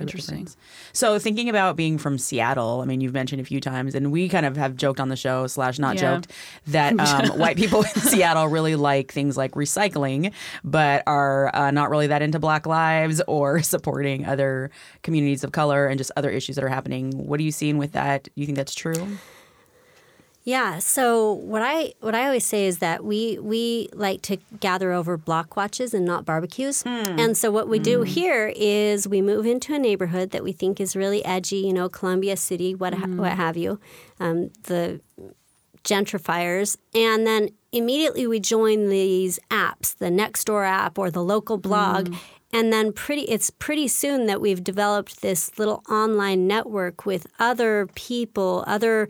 Quite 0.06 0.14
a 0.14 0.18
bit 0.18 0.30
Interesting. 0.30 0.48
So 0.94 1.18
thinking 1.20 1.50
about 1.50 1.76
being 1.76 1.98
from 1.98 2.18
Seattle, 2.18 2.82
I 2.82 2.86
mean, 2.86 3.02
you've 3.02 3.14
mentioned 3.14 3.42
a 3.42 3.46
few 3.46 3.60
times, 3.60 3.96
and 3.96 4.12
we 4.12 4.28
kind 4.30 4.46
of 4.46 4.58
have 4.58 4.76
joked 4.76 5.00
on 5.00 5.10
the 5.10 5.16
show 5.16 5.48
slash 5.48 5.80
not 5.80 5.96
Yeah. 5.96 6.16
joked 6.16 6.32
that 6.68 7.00
um, 7.32 7.38
white 7.40 7.58
people 7.58 7.82
in 7.84 7.90
Seattle 8.02 8.48
really 8.48 8.76
like 8.76 9.12
things 9.12 9.38
like 9.38 9.52
recycling, 9.54 10.34
but 10.64 11.04
are 11.08 11.56
uh, 11.56 11.72
not 11.72 11.90
really 11.90 12.08
that 12.08 12.22
into 12.22 12.40
Black 12.40 12.66
lives 12.66 13.22
or 13.28 13.62
supporting 13.64 14.26
other 14.26 14.70
communities 15.04 15.44
of 15.44 15.52
color 15.52 15.88
and 15.88 15.98
just 15.98 16.12
other 16.18 16.30
issues 16.30 16.56
that 16.56 16.64
are 16.64 16.70
happening. 16.70 17.12
What 17.28 17.40
are 17.40 17.44
you 17.44 17.52
seeing 17.52 17.78
with 17.78 17.94
that? 17.94 18.24
Do 18.24 18.32
you 18.36 18.46
think 18.46 18.58
that's 18.58 18.76
true? 18.76 19.18
Yeah. 20.44 20.80
So 20.80 21.34
what 21.34 21.62
I 21.62 21.94
what 22.00 22.16
I 22.16 22.26
always 22.26 22.46
say 22.46 22.66
is 22.66 22.80
that 22.80 23.04
we 23.04 23.38
we 23.40 23.90
like 23.94 24.22
to 24.24 24.38
gather 24.60 24.92
over 24.92 25.18
block 25.18 25.56
watches 25.56 25.94
and 25.94 26.04
not 26.06 26.26
barbecues. 26.26 26.82
Hmm. 26.82 27.20
And 27.20 27.38
so 27.38 27.52
what 27.52 27.68
we 27.68 27.78
do 27.78 28.00
hmm. 28.00 28.06
here 28.06 28.54
is 28.56 29.08
we 29.08 29.22
move 29.22 29.46
into 29.46 29.76
a 29.76 29.80
neighborhood 29.80 30.32
that 30.32 30.44
we 30.44 30.52
think 30.52 30.82
is 30.82 30.96
really 30.96 31.24
edgy. 31.24 31.58
You 31.58 31.74
know, 31.74 31.90
Columbia 31.90 32.38
City, 32.38 32.74
what 32.74 32.94
ha- 32.96 33.08
what 33.08 33.34
hmm. 33.34 33.38
have 33.38 33.56
you, 33.56 33.80
um, 34.20 34.50
the 34.64 35.00
gentrifiers, 35.84 36.78
and 36.94 37.26
then 37.26 37.50
immediately 37.72 38.28
we 38.28 38.40
join 38.40 38.90
these 38.90 39.40
apps, 39.50 39.96
the 39.98 40.08
Nextdoor 40.08 40.68
app 40.68 40.98
or 40.98 41.12
the 41.12 41.24
local 41.24 41.58
blog. 41.58 42.16
And 42.54 42.74
then 42.74 42.92
pretty 42.92 43.22
it's 43.24 43.50
pretty 43.50 43.88
soon 43.88 44.26
that 44.26 44.42
we've 44.42 44.62
developed 44.62 45.22
this 45.22 45.58
little 45.58 45.84
online 45.90 46.48
network 46.48 47.06
with 47.06 47.26
other 47.40 47.88
people, 47.96 48.66
other 48.68 49.08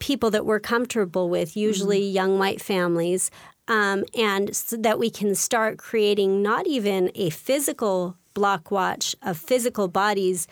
people 0.00 0.30
that 0.30 0.44
we're 0.44 0.60
comfortable 0.60 1.28
with, 1.28 1.56
usually 1.56 2.02
young 2.04 2.38
white 2.38 2.60
families, 2.60 3.30
um, 3.68 4.04
and 4.18 4.54
so 4.56 4.76
that 4.76 4.98
we 4.98 5.10
can 5.10 5.34
start 5.36 5.78
creating 5.78 6.42
not 6.42 6.66
even 6.66 7.12
a 7.14 7.30
physical 7.30 8.16
block 8.34 8.70
watch 8.70 9.14
of 9.22 9.36
physical 9.36 9.86
bodies, 9.86 10.48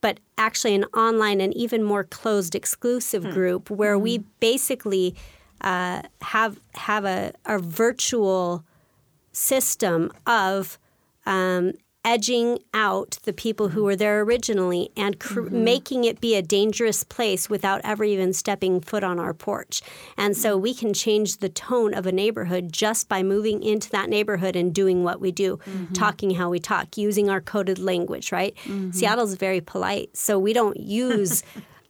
but 0.00 0.20
actually 0.38 0.74
an 0.74 0.84
online 0.94 1.40
and 1.40 1.54
even 1.54 1.82
more 1.82 2.04
closed 2.04 2.54
exclusive 2.54 3.24
group 3.30 3.70
where 3.70 3.98
we 3.98 4.18
basically 4.38 5.16
uh, 5.62 6.02
have 6.22 6.58
have 6.74 7.04
a, 7.04 7.32
a 7.44 7.58
virtual 7.58 8.64
system 9.32 10.10
of 10.26 10.78
um, 11.26 11.72
edging 12.04 12.58
out 12.72 13.18
the 13.24 13.32
people 13.32 13.68
who 13.68 13.84
were 13.84 13.96
there 13.96 14.20
originally 14.22 14.90
and 14.96 15.20
cr- 15.20 15.42
mm-hmm. 15.42 15.64
making 15.64 16.04
it 16.04 16.20
be 16.20 16.34
a 16.34 16.42
dangerous 16.42 17.04
place 17.04 17.50
without 17.50 17.80
ever 17.84 18.04
even 18.04 18.32
stepping 18.32 18.80
foot 18.80 19.04
on 19.04 19.18
our 19.18 19.34
porch. 19.34 19.82
And 20.16 20.36
so 20.36 20.56
we 20.56 20.72
can 20.72 20.94
change 20.94 21.38
the 21.38 21.48
tone 21.48 21.92
of 21.92 22.06
a 22.06 22.12
neighborhood 22.12 22.72
just 22.72 23.08
by 23.08 23.22
moving 23.22 23.62
into 23.62 23.90
that 23.90 24.08
neighborhood 24.08 24.56
and 24.56 24.74
doing 24.74 25.04
what 25.04 25.20
we 25.20 25.30
do, 25.30 25.58
mm-hmm. 25.58 25.92
talking 25.92 26.30
how 26.32 26.48
we 26.48 26.58
talk, 26.58 26.96
using 26.96 27.28
our 27.28 27.40
coded 27.40 27.78
language, 27.78 28.32
right? 28.32 28.54
Mm-hmm. 28.64 28.92
Seattle's 28.92 29.34
very 29.34 29.60
polite, 29.60 30.16
so 30.16 30.38
we 30.38 30.52
don't 30.52 30.76
use 30.80 31.42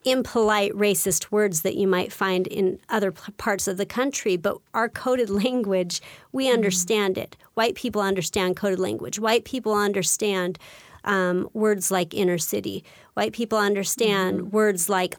impolite 0.05 0.73
racist 0.73 1.31
words 1.31 1.63
that 1.63 1.77
you 1.77 1.87
might 1.87 2.13
find 2.13 2.47
in 2.47 2.79
other 2.89 3.13
p- 3.13 3.33
parts 3.33 3.69
of 3.69 3.77
the 3.77 3.87
country, 3.87 4.37
but 4.37 4.59
our 4.75 4.89
coded 4.89 5.31
language, 5.45 6.01
we 6.33 6.51
understand 6.51 7.19
it. 7.19 7.37
White 7.55 7.75
people 7.75 8.01
understand 8.01 8.57
coded 8.57 8.79
language. 8.79 9.19
White 9.19 9.45
people 9.45 9.75
understand 9.75 10.59
um, 11.05 11.49
words 11.53 11.91
like 11.91 12.15
inner 12.15 12.39
city. 12.39 12.85
White 13.15 13.33
people 13.33 13.59
understand 13.59 14.53
words 14.53 14.89
like 14.89 15.17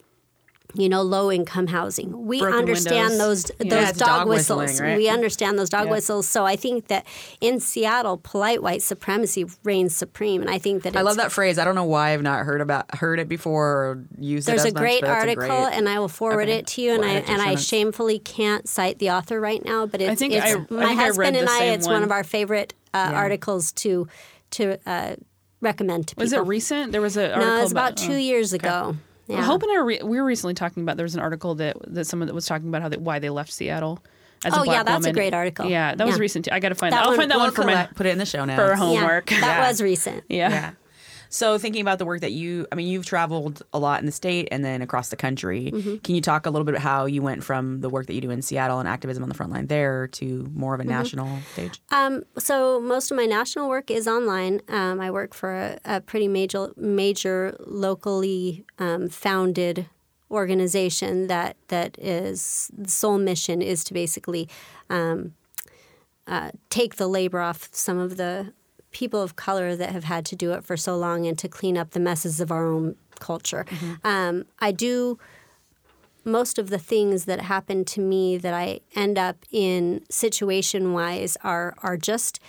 you 0.74 0.88
know, 0.90 1.02
low 1.02 1.32
income 1.32 1.68
housing. 1.68 2.26
We 2.28 2.40
Broken 2.40 2.60
understand 2.60 3.10
windows. 3.12 3.44
those 3.44 3.52
Yeah. 3.60 3.70
those 3.76 3.88
Yeah, 3.88 3.92
dog, 3.94 4.08
dog 4.20 4.28
whistles. 4.30 4.80
right? 4.80 4.98
We 4.98 5.10
understand 5.10 5.60
those 5.60 5.70
dog 5.70 5.86
Yeah. 5.86 5.92
whistles. 5.92 6.28
So 6.28 6.46
I 6.46 6.56
think 6.56 6.88
that 6.88 7.06
in 7.42 7.60
Seattle, 7.60 8.18
polite 8.18 8.64
white 8.64 8.82
supremacy 8.82 9.46
reigns 9.64 9.96
supreme, 9.96 10.42
and 10.42 10.50
I 10.50 10.58
think 10.58 10.84
that 10.84 10.96
I 10.96 11.02
love 11.02 11.18
that 11.18 11.32
phrase. 11.32 11.58
I 11.60 11.66
don't 11.66 11.76
know 11.76 11.84
why 11.84 12.12
I've 12.14 12.22
not 12.22 12.46
heard 12.46 12.62
about 12.62 12.96
heard 12.96 13.20
it 13.20 13.28
before 13.28 13.68
or 13.68 14.04
used 14.20 14.48
There's 14.48 14.62
it 14.62 14.66
a 14.66 14.68
as 14.70 14.74
much, 14.74 14.82
great 14.82 15.02
but 15.02 15.10
it's 15.10 15.26
a 15.26 15.30
article, 15.30 15.48
great- 15.66 15.78
and 15.78 15.90
I 15.90 16.00
will 16.00 16.08
forward 16.08 16.44
Okay. 16.50 16.60
it 16.60 16.68
to 16.68 16.82
you. 16.82 16.92
And 16.92 17.02
We'll 17.02 17.10
I 17.10 17.14
add 17.16 17.24
it 17.24 17.26
to 17.28 17.32
and 17.34 17.42
I 17.42 17.56
shamefully 17.56 18.20
can't 18.20 18.68
cite 18.68 19.00
the 19.00 19.10
author 19.12 19.40
right 19.40 19.64
now, 19.66 19.86
but 19.86 20.02
it's, 20.02 20.20
think 20.20 20.34
it's 20.34 20.46
I- 20.46 20.52
I 20.54 20.66
my 20.70 20.86
I 20.86 20.88
read 20.90 20.96
husband 20.98 21.38
and 21.38 21.50
I. 21.50 21.64
It's 21.66 21.86
one. 21.86 21.96
one. 21.96 22.04
of 22.04 22.12
our 22.12 22.24
favorite 22.24 22.74
uh, 22.94 23.10
Yeah. 23.12 23.18
articles 23.18 23.72
to 23.74 24.08
to 24.52 24.78
uh, 24.86 25.16
recommend 25.62 26.08
to 26.08 26.16
people. 26.16 26.24
Was 26.26 26.34
it 26.34 26.40
recent? 26.42 26.92
There 26.92 27.02
was 27.02 27.16
an 27.18 27.32
article. 27.32 27.48
No, 27.48 27.58
it 27.60 27.62
was 27.64 27.72
about 27.72 27.96
two 27.98 28.14
oh. 28.14 28.18
years 28.18 28.54
ago. 28.54 28.96
Yeah. 29.32 29.44
Hope 29.44 29.64
and 29.64 29.72
I 29.72 29.76
were 29.78 29.86
re- 29.86 30.02
we 30.04 30.18
were 30.20 30.26
recently 30.26 30.54
talking 30.54 30.84
about 30.84 30.98
there 30.98 31.04
was 31.06 31.16
an 31.16 31.22
article 31.22 31.56
that 31.56 31.78
that 31.94 32.06
someone 32.06 32.28
that 32.28 32.34
was 32.34 32.46
talking 32.46 32.68
about 32.70 32.82
how 32.82 32.90
they, 32.90 32.98
why 32.98 33.20
they 33.20 33.30
left 33.30 33.52
Seattle. 33.52 34.00
As 34.44 34.54
a 34.54 34.60
Oh, 34.60 34.64
yeah, 34.64 34.72
black 34.82 34.86
that's 34.88 35.06
a 35.06 35.14
great 35.14 35.34
article. 35.36 35.68
Yeah, 35.68 35.94
that 35.94 36.06
was 36.08 36.16
Yeah. 36.18 36.22
recent. 36.22 36.46
Too. 36.46 36.52
I 36.52 36.60
got 36.60 36.70
to 36.70 36.76
find 36.76 36.92
That 36.94 36.98
that. 36.98 37.04
I'll 37.04 37.10
one- 37.12 37.18
find 37.20 37.32
that 37.32 37.36
We'll 37.38 37.46
one 37.46 37.54
for 37.54 37.64
my 37.64 37.88
put 37.94 38.08
it 38.08 38.10
in 38.10 38.18
the 38.18 38.26
show 38.26 38.44
notes. 38.44 38.60
for 38.60 38.70
Yeah, 38.70 38.76
homework. 38.76 39.28
that 39.30 39.40
Yeah. 39.42 39.68
was 39.68 39.82
recent. 39.82 40.24
yeah. 40.30 40.72
So 41.34 41.58
thinking 41.58 41.82
about 41.82 41.98
the 41.98 42.06
work 42.06 42.20
that 42.22 42.34
you, 42.34 42.68
I 42.72 42.76
mean, 42.76 42.88
you've 42.88 43.06
traveled 43.06 43.64
a 43.72 43.80
lot 43.80 44.02
in 44.02 44.06
the 44.06 44.12
state 44.12 44.50
and 44.52 44.64
then 44.66 44.82
across 44.82 45.10
the 45.10 45.16
country. 45.16 45.72
Mm-hmm. 45.74 45.98
Can 46.00 46.14
you 46.14 46.22
talk 46.22 46.46
a 46.46 46.50
little 46.50 46.66
bit 46.66 46.74
about 46.76 46.84
how 46.84 47.06
you 47.06 47.22
went 47.22 47.42
from 47.44 47.80
the 47.80 47.90
work 47.90 48.08
that 48.08 48.14
you 48.14 48.20
do 48.22 48.30
in 48.30 48.42
Seattle 48.42 48.80
and 48.80 48.88
activism 48.88 49.24
on 49.24 49.30
the 49.30 49.36
front 49.36 49.52
line 49.52 49.68
there 49.68 50.08
to 50.08 50.48
more 50.54 50.76
of 50.76 50.80
a 50.80 50.84
Mm-hmm. 50.84 50.92
national 50.92 51.40
stage? 51.54 51.82
Um, 51.90 52.24
so 52.38 52.82
most 52.82 53.12
of 53.12 53.18
my 53.18 53.26
national 53.26 53.70
work 53.70 53.90
is 53.90 54.08
online. 54.08 54.62
Um, 54.68 55.00
I 55.00 55.10
work 55.10 55.34
for 55.34 55.56
a, 55.56 55.80
a 55.86 56.02
pretty 56.02 56.28
major, 56.28 56.74
major 56.76 57.56
locally 57.66 58.66
um, 58.78 59.08
founded 59.08 59.88
organization 60.30 61.28
that 61.28 61.56
that 61.70 61.98
is 62.00 62.70
the 62.78 62.90
sole 62.90 63.18
mission 63.18 63.62
is 63.62 63.84
to 63.86 63.94
basically 63.94 64.50
um, 64.90 65.34
uh, 66.28 66.52
take 66.70 66.96
the 66.96 67.08
labor 67.08 67.40
off 67.40 67.70
some 67.72 67.98
of 67.98 68.18
the 68.18 68.54
people 68.92 69.22
of 69.22 69.36
color 69.36 69.76
that 69.76 69.90
have 69.92 70.04
had 70.04 70.26
to 70.26 70.36
do 70.36 70.54
it 70.54 70.64
for 70.64 70.78
so 70.78 70.98
long 70.98 71.26
and 71.26 71.38
to 71.40 71.48
clean 71.48 71.78
up 71.78 71.92
the 71.92 72.00
messes 72.00 72.40
of 72.40 72.52
our 72.52 72.68
own 72.68 72.96
culture. 73.20 73.66
Um, 74.04 74.46
I 74.60 74.72
do 74.72 75.18
most 76.24 76.60
of 76.60 76.70
the 76.70 76.78
things 76.78 77.26
that 77.26 77.42
happen 77.42 77.84
to 77.86 78.02
me 78.02 78.38
that 78.38 78.54
I 78.54 78.82
end 78.96 79.18
up 79.18 79.38
in 79.52 80.04
situation 80.10 80.94
wise 80.94 81.38
are 81.44 81.74
are 81.82 81.98
just 81.98 82.40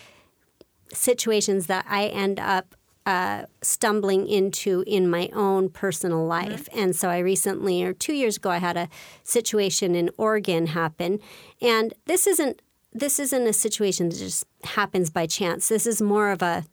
situations 0.92 1.66
that 1.66 1.86
I 1.88 2.06
end 2.06 2.38
up 2.38 2.74
uh, 3.06 3.46
stumbling 3.62 4.28
into 4.28 4.84
in 4.86 5.08
my 5.08 5.28
own 5.32 5.68
personal 5.68 6.24
life. 6.24 6.68
And 6.72 6.94
so 6.94 7.08
I 7.08 7.18
recently, 7.18 7.82
or 7.82 7.92
two 7.92 8.12
years 8.12 8.36
ago, 8.36 8.50
I 8.50 8.58
had 8.58 8.76
a 8.76 8.88
situation 9.24 9.94
in 9.94 10.10
Oregon 10.16 10.68
happen, 10.68 11.18
and 11.60 11.94
this 12.06 12.26
isn't 12.26 12.62
this 12.92 13.18
isn't 13.18 13.46
a 13.46 13.52
situation 13.52 14.08
that 14.08 14.16
just 14.18 14.44
happens 14.64 15.10
by 15.10 15.26
chance. 15.26 15.68
This 15.68 15.86
is 15.86 16.02
more 16.02 16.30
of 16.30 16.42
a 16.42 16.64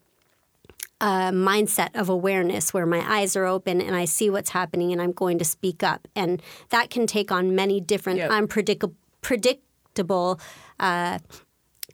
a 1.01 1.31
mindset 1.31 1.95
of 1.95 2.09
awareness 2.09 2.73
where 2.73 2.85
my 2.85 2.99
eyes 3.09 3.37
are 3.37 3.45
open 3.45 3.79
and 3.79 3.95
I 3.95 4.03
see 4.03 4.29
what's 4.29 4.49
happening 4.49 4.91
and 4.91 5.01
I'm 5.01 5.13
going 5.13 5.39
to 5.39 5.45
speak 5.45 5.81
up. 5.81 6.09
And 6.13 6.41
that 6.71 6.89
can 6.89 7.07
take 7.07 7.31
on 7.31 7.55
many 7.55 7.79
different 7.79 8.19
Yep. 8.19 8.31
unpredictable 8.31 8.95
predictable 9.21 10.39
uh, 10.77 11.19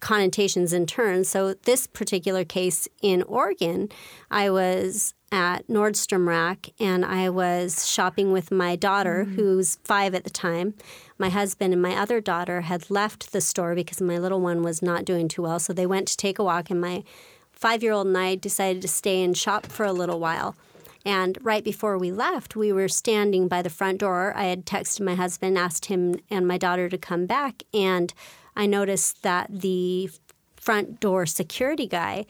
connotations 0.00 0.72
and 0.72 0.88
turns. 0.88 1.28
So 1.28 1.54
this 1.54 1.86
particular 1.86 2.44
case 2.44 2.88
in 3.00 3.22
Oregon, 3.22 3.90
I 4.30 4.50
was 4.50 5.14
at 5.32 5.66
Nordstrom 5.66 6.26
Rack 6.26 6.70
and 6.78 7.04
I 7.04 7.28
was 7.28 7.88
shopping 7.88 8.32
with 8.32 8.50
my 8.50 8.76
daughter 8.76 9.26
mm. 9.28 9.34
who's 9.34 9.76
5 9.84 10.14
at 10.14 10.24
the 10.24 10.30
time. 10.30 10.74
My 11.18 11.28
husband 11.28 11.72
and 11.72 11.82
my 11.82 11.96
other 11.96 12.20
daughter 12.20 12.62
had 12.62 12.90
left 12.90 13.32
the 13.32 13.40
store 13.40 13.74
because 13.74 14.00
my 14.00 14.18
little 14.18 14.40
one 14.40 14.62
was 14.62 14.82
not 14.82 15.04
doing 15.04 15.28
too 15.28 15.42
well, 15.42 15.58
so 15.58 15.72
they 15.72 15.86
went 15.86 16.08
to 16.08 16.16
take 16.16 16.38
a 16.38 16.44
walk 16.44 16.70
and 16.70 16.80
my 16.80 17.02
5-year-old 17.60 18.06
and 18.06 18.18
I 18.18 18.36
decided 18.36 18.82
to 18.82 18.88
stay 18.88 19.22
and 19.22 19.36
shop 19.36 19.66
for 19.66 19.84
a 19.84 19.92
little 19.92 20.20
while. 20.20 20.54
And 21.04 21.38
right 21.40 21.62
before 21.62 21.98
we 21.98 22.10
left, 22.10 22.56
we 22.56 22.72
were 22.72 22.88
standing 22.88 23.46
by 23.46 23.62
the 23.62 23.70
front 23.70 23.98
door. 23.98 24.32
I 24.36 24.44
had 24.44 24.66
texted 24.66 25.02
my 25.02 25.14
husband, 25.14 25.56
asked 25.56 25.86
him 25.86 26.16
and 26.30 26.48
my 26.48 26.58
daughter 26.58 26.88
to 26.88 26.98
come 26.98 27.26
back, 27.26 27.62
and 27.72 28.12
I 28.56 28.66
noticed 28.66 29.22
that 29.22 29.46
the 29.50 30.10
front 30.56 30.98
door 30.98 31.24
security 31.26 31.86
guy 31.86 32.26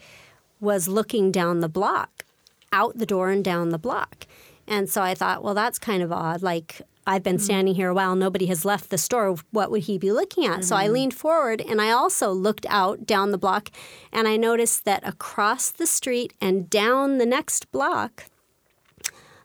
was 0.59 0.87
looking 0.87 1.31
down 1.31 1.59
the 1.59 1.69
block. 1.69 2.23
Out 2.71 2.97
the 2.97 3.05
door 3.05 3.29
and 3.29 3.43
down 3.43 3.69
the 3.69 3.77
block. 3.77 4.25
And 4.67 4.89
so 4.89 5.01
I 5.01 5.15
thought, 5.15 5.43
well, 5.43 5.53
that's 5.53 5.79
kind 5.79 6.03
of 6.03 6.11
odd. 6.11 6.41
Like, 6.41 6.81
I've 7.07 7.23
been 7.23 7.37
mm-hmm. 7.37 7.43
standing 7.43 7.75
here 7.75 7.89
a 7.89 7.93
while, 7.93 8.15
nobody 8.15 8.47
has 8.47 8.65
left 8.65 8.89
the 8.89 8.97
store. 8.97 9.37
What 9.51 9.71
would 9.71 9.83
he 9.83 9.97
be 9.97 10.11
looking 10.11 10.45
at? 10.45 10.65
So 10.65 10.75
I 10.75 10.85
mm-hmm. 10.85 10.93
leaned 10.93 11.13
forward 11.13 11.61
and 11.61 11.81
I 11.81 11.91
also 11.91 12.31
looked 12.31 12.65
out 12.69 13.05
down 13.05 13.31
the 13.31 13.37
block 13.37 13.69
and 14.11 14.27
I 14.27 14.35
noticed 14.35 14.83
that 14.83 15.07
across 15.07 15.71
the 15.71 15.87
street 15.87 16.33
and 16.41 16.69
down 16.69 17.17
the 17.17 17.25
next 17.25 17.71
block, 17.71 18.25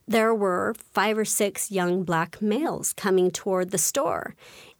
there 0.09 0.35
were 0.35 0.75
five 0.93 1.17
or 1.17 1.25
six 1.25 1.71
young 1.71 2.03
black 2.03 2.43
males 2.43 2.93
coming 2.93 3.31
toward 3.31 3.71
the 3.71 3.79
store. 3.79 4.35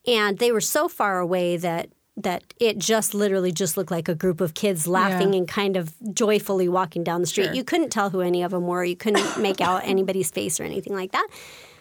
And 0.05 0.39
they 0.39 0.51
were 0.51 0.61
so 0.61 0.89
far 0.89 1.21
away 1.21 1.57
that 1.59 1.91
that 2.17 2.43
it 2.61 2.79
just 2.79 3.15
literally 3.15 3.53
just 3.53 3.77
looked 3.77 3.91
like 3.91 4.09
a 4.09 4.15
group 4.15 4.41
of 4.41 4.53
kids 4.55 4.87
laughing 4.87 5.33
Yeah. 5.33 5.39
and 5.41 5.49
kind 5.49 5.77
of 5.77 5.95
joyfully 6.13 6.69
walking 6.69 7.03
down 7.03 7.21
the 7.23 7.27
street. 7.27 7.47
Sure. 7.47 7.55
You 7.55 7.65
couldn't 7.65 7.89
tell 7.91 8.11
who 8.11 8.21
any 8.21 8.43
of 8.43 8.51
them 8.51 8.67
were. 8.67 8.85
You 8.85 8.97
couldn't 8.97 9.39
make 9.41 9.61
out 9.61 9.83
anybody's 9.85 10.31
face 10.31 10.61
or 10.61 10.65
anything 10.65 10.95
like 10.95 11.13
that. 11.13 11.27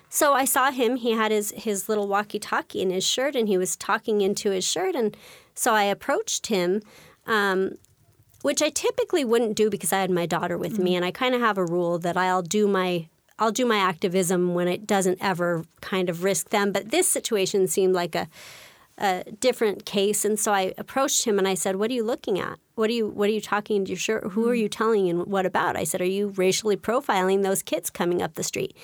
So 0.10 0.34
I 0.34 0.46
saw 0.46 0.72
him. 0.72 0.98
He 0.98 1.12
had 1.12 1.32
his 1.32 1.52
his 1.56 1.88
little 1.90 2.08
walkie-talkie 2.08 2.82
in 2.82 2.90
his 2.90 3.06
shirt, 3.06 3.36
and 3.36 3.48
he 3.48 3.58
was 3.58 3.76
talking 3.78 4.22
into 4.22 4.52
his 4.52 4.66
shirt. 4.66 4.94
And 4.96 5.16
so 5.56 5.74
I 5.74 5.84
approached 5.84 6.48
him, 6.48 6.82
um, 7.26 7.76
which 8.42 8.62
I 8.62 8.70
typically 8.70 9.24
wouldn't 9.24 9.56
do 9.56 9.70
because 9.70 9.94
I 9.94 10.00
had 10.02 10.12
my 10.12 10.26
daughter 10.26 10.58
with 10.58 10.80
me, 10.80 10.96
and 10.96 11.06
I 11.06 11.12
kind 11.12 11.34
of 11.36 11.42
have 11.42 11.58
a 11.58 11.66
rule 11.66 11.98
that 12.00 12.18
I'll 12.18 12.42
do 12.42 12.68
my 12.68 13.08
I'll 13.40 13.52
do 13.52 13.66
my 13.66 13.78
activism 13.78 14.54
when 14.54 14.68
it 14.68 14.86
doesn't 14.86 15.18
ever 15.22 15.64
kind 15.82 16.10
of 16.10 16.24
risk 16.24 16.50
them. 16.50 16.72
But 16.72 16.92
this 16.92 17.08
situation 17.08 17.68
seemed 17.68 17.94
like 17.94 18.14
a 18.14 18.28
a 19.02 19.24
different 19.40 19.86
case, 19.86 20.24
and 20.24 20.40
so 20.40 20.54
I 20.54 20.74
approached 20.78 21.26
him 21.26 21.38
and 21.38 21.48
I 21.48 21.56
said, 21.56 21.76
"What 21.76 21.90
are 21.92 21.94
you 21.94 22.04
looking 22.04 22.40
at? 22.40 22.60
What 22.76 22.90
are 22.90 22.94
you 22.94 23.08
What 23.08 23.30
are 23.30 23.34
you 23.34 23.42
talking 23.42 23.78
into 23.78 23.90
your 23.90 23.98
shirt? 23.98 24.32
Who 24.32 24.48
are 24.48 24.56
you 24.56 24.70
mm-hmm. 24.70 24.84
telling 24.84 25.10
and 25.10 25.26
what 25.26 25.46
about?" 25.46 25.76
I 25.76 25.84
said, 25.84 26.02
"Are 26.02 26.06
you 26.06 26.30
racially 26.30 26.78
profiling 26.78 27.44
those 27.44 27.64
kids 27.64 27.90
coming 27.90 28.22
up 28.22 28.36
the 28.36 28.44
street?" 28.44 28.78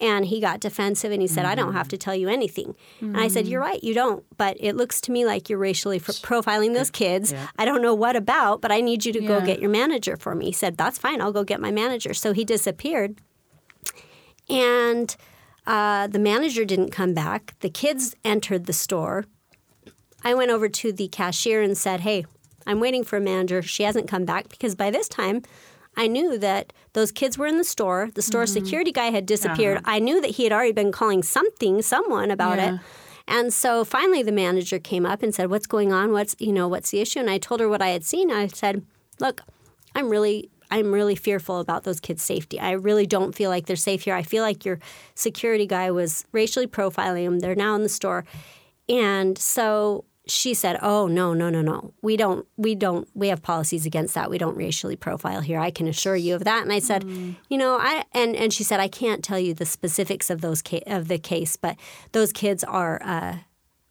And 0.00 0.24
he 0.24 0.40
got 0.40 0.60
defensive 0.60 1.12
and 1.12 1.20
he 1.20 1.28
said, 1.28 1.44
I 1.44 1.54
don't 1.54 1.74
have 1.74 1.86
to 1.88 1.96
mm-hmm. 1.96 2.00
tell 2.00 2.14
you 2.14 2.28
anything. 2.30 2.74
And 3.00 3.18
I 3.18 3.28
said, 3.28 3.46
You're 3.46 3.60
mm-hmm. 3.60 3.72
right, 3.72 3.84
you 3.84 3.92
don't. 3.92 4.24
But 4.38 4.56
it 4.58 4.74
looks 4.74 4.98
to 5.02 5.12
me 5.12 5.26
like 5.26 5.50
you're 5.50 5.58
racially 5.58 6.00
profiling 6.00 6.72
those 6.72 6.90
kids. 6.90 7.34
I 7.58 7.66
don't 7.66 7.82
know 7.82 7.94
what 7.94 8.16
about, 8.16 8.62
but 8.62 8.72
I 8.72 8.80
need 8.80 9.04
you 9.04 9.12
to 9.12 9.20
go 9.20 9.44
get 9.44 9.60
your 9.60 9.68
manager 9.68 10.16
for 10.16 10.34
me. 10.34 10.46
He 10.46 10.52
said, 10.52 10.78
That's 10.78 10.96
fine, 10.96 11.20
I'll 11.20 11.32
go 11.32 11.44
get 11.44 11.60
my 11.60 11.70
manager. 11.70 12.14
So 12.14 12.32
he 12.32 12.46
disappeared. 12.46 13.20
And 14.48 15.14
uh, 15.66 16.06
the 16.06 16.18
manager 16.18 16.64
didn't 16.64 16.90
come 16.90 17.14
back. 17.14 17.54
The 17.60 17.70
kids 17.70 18.16
entered 18.24 18.66
the 18.66 18.72
store. 18.72 19.26
I 20.24 20.34
went 20.34 20.50
over 20.50 20.68
to 20.68 20.92
the 20.92 21.08
cashier 21.08 21.62
and 21.62 21.76
said, 21.76 22.00
Hey, 22.00 22.24
I'm 22.66 22.80
waiting 22.80 23.04
for 23.04 23.16
a 23.16 23.20
manager. 23.20 23.62
She 23.62 23.82
hasn't 23.84 24.08
come 24.08 24.24
back 24.24 24.48
because 24.48 24.74
by 24.74 24.90
this 24.90 25.08
time, 25.08 25.42
I 25.96 26.06
knew 26.06 26.38
that 26.38 26.72
those 26.92 27.10
kids 27.10 27.36
were 27.36 27.46
in 27.46 27.58
the 27.58 27.64
store. 27.64 28.10
The 28.14 28.22
store 28.22 28.44
mm-hmm. 28.44 28.64
security 28.64 28.92
guy 28.92 29.10
had 29.10 29.26
disappeared. 29.26 29.78
Uh-huh. 29.78 29.90
I 29.90 29.98
knew 29.98 30.20
that 30.20 30.32
he 30.32 30.44
had 30.44 30.52
already 30.52 30.72
been 30.72 30.92
calling 30.92 31.22
something, 31.22 31.82
someone 31.82 32.30
about 32.30 32.58
Yeah. 32.58 32.74
it. 32.74 32.80
And 33.26 33.52
so 33.52 33.84
finally 33.84 34.22
the 34.22 34.32
manager 34.32 34.78
came 34.78 35.06
up 35.06 35.22
and 35.22 35.34
said, 35.34 35.50
"What's 35.50 35.66
going 35.66 35.92
on? 35.92 36.12
What's, 36.12 36.34
you 36.38 36.52
know, 36.52 36.68
what's 36.68 36.90
the 36.90 37.00
issue?" 37.00 37.20
And 37.20 37.30
I 37.30 37.38
told 37.38 37.60
her 37.60 37.68
what 37.68 37.82
I 37.82 37.88
had 37.88 38.04
seen. 38.04 38.30
I 38.30 38.48
said, 38.48 38.84
"Look, 39.20 39.42
I'm 39.94 40.08
really 40.10 40.50
I'm 40.72 40.92
really 40.92 41.16
fearful 41.16 41.58
about 41.58 41.82
those 41.82 41.98
kids' 41.98 42.22
safety. 42.22 42.60
I 42.60 42.72
really 42.72 43.06
don't 43.06 43.34
feel 43.34 43.50
like 43.50 43.66
they're 43.66 43.74
safe 43.76 44.02
here. 44.02 44.14
I 44.14 44.22
feel 44.22 44.44
like 44.44 44.64
your 44.64 44.78
security 45.16 45.66
guy 45.66 45.90
was 45.90 46.24
racially 46.30 46.68
profiling 46.68 47.24
them. 47.24 47.38
They're 47.40 47.54
now 47.54 47.74
in 47.74 47.82
the 47.82 47.88
store." 47.88 48.24
And 48.88 49.38
so 49.38 50.04
she 50.30 50.54
said, 50.54 50.78
"Oh 50.80 51.06
no, 51.06 51.34
no, 51.34 51.50
no, 51.50 51.60
no. 51.60 51.92
We 52.02 52.16
don't. 52.16 52.46
We 52.56 52.74
don't. 52.74 53.08
We 53.14 53.28
have 53.28 53.42
policies 53.42 53.84
against 53.86 54.14
that. 54.14 54.30
We 54.30 54.38
don't 54.38 54.56
racially 54.56 54.96
profile 54.96 55.40
here. 55.40 55.58
I 55.58 55.70
can 55.70 55.86
assure 55.88 56.16
you 56.16 56.34
of 56.34 56.44
that." 56.44 56.62
And 56.62 56.72
I 56.72 56.78
said, 56.78 57.04
"You 57.48 57.58
know, 57.58 57.76
I." 57.80 58.04
And 58.12 58.36
and 58.36 58.52
she 58.52 58.64
said, 58.64 58.80
"I 58.80 58.88
can't 58.88 59.22
tell 59.24 59.38
you 59.38 59.54
the 59.54 59.66
specifics 59.66 60.30
of 60.30 60.40
those 60.40 60.62
ca- 60.62 60.82
of 60.86 61.08
the 61.08 61.18
case, 61.18 61.56
but 61.56 61.76
those 62.12 62.32
kids 62.32 62.64
are 62.64 63.00
uh, 63.04 63.36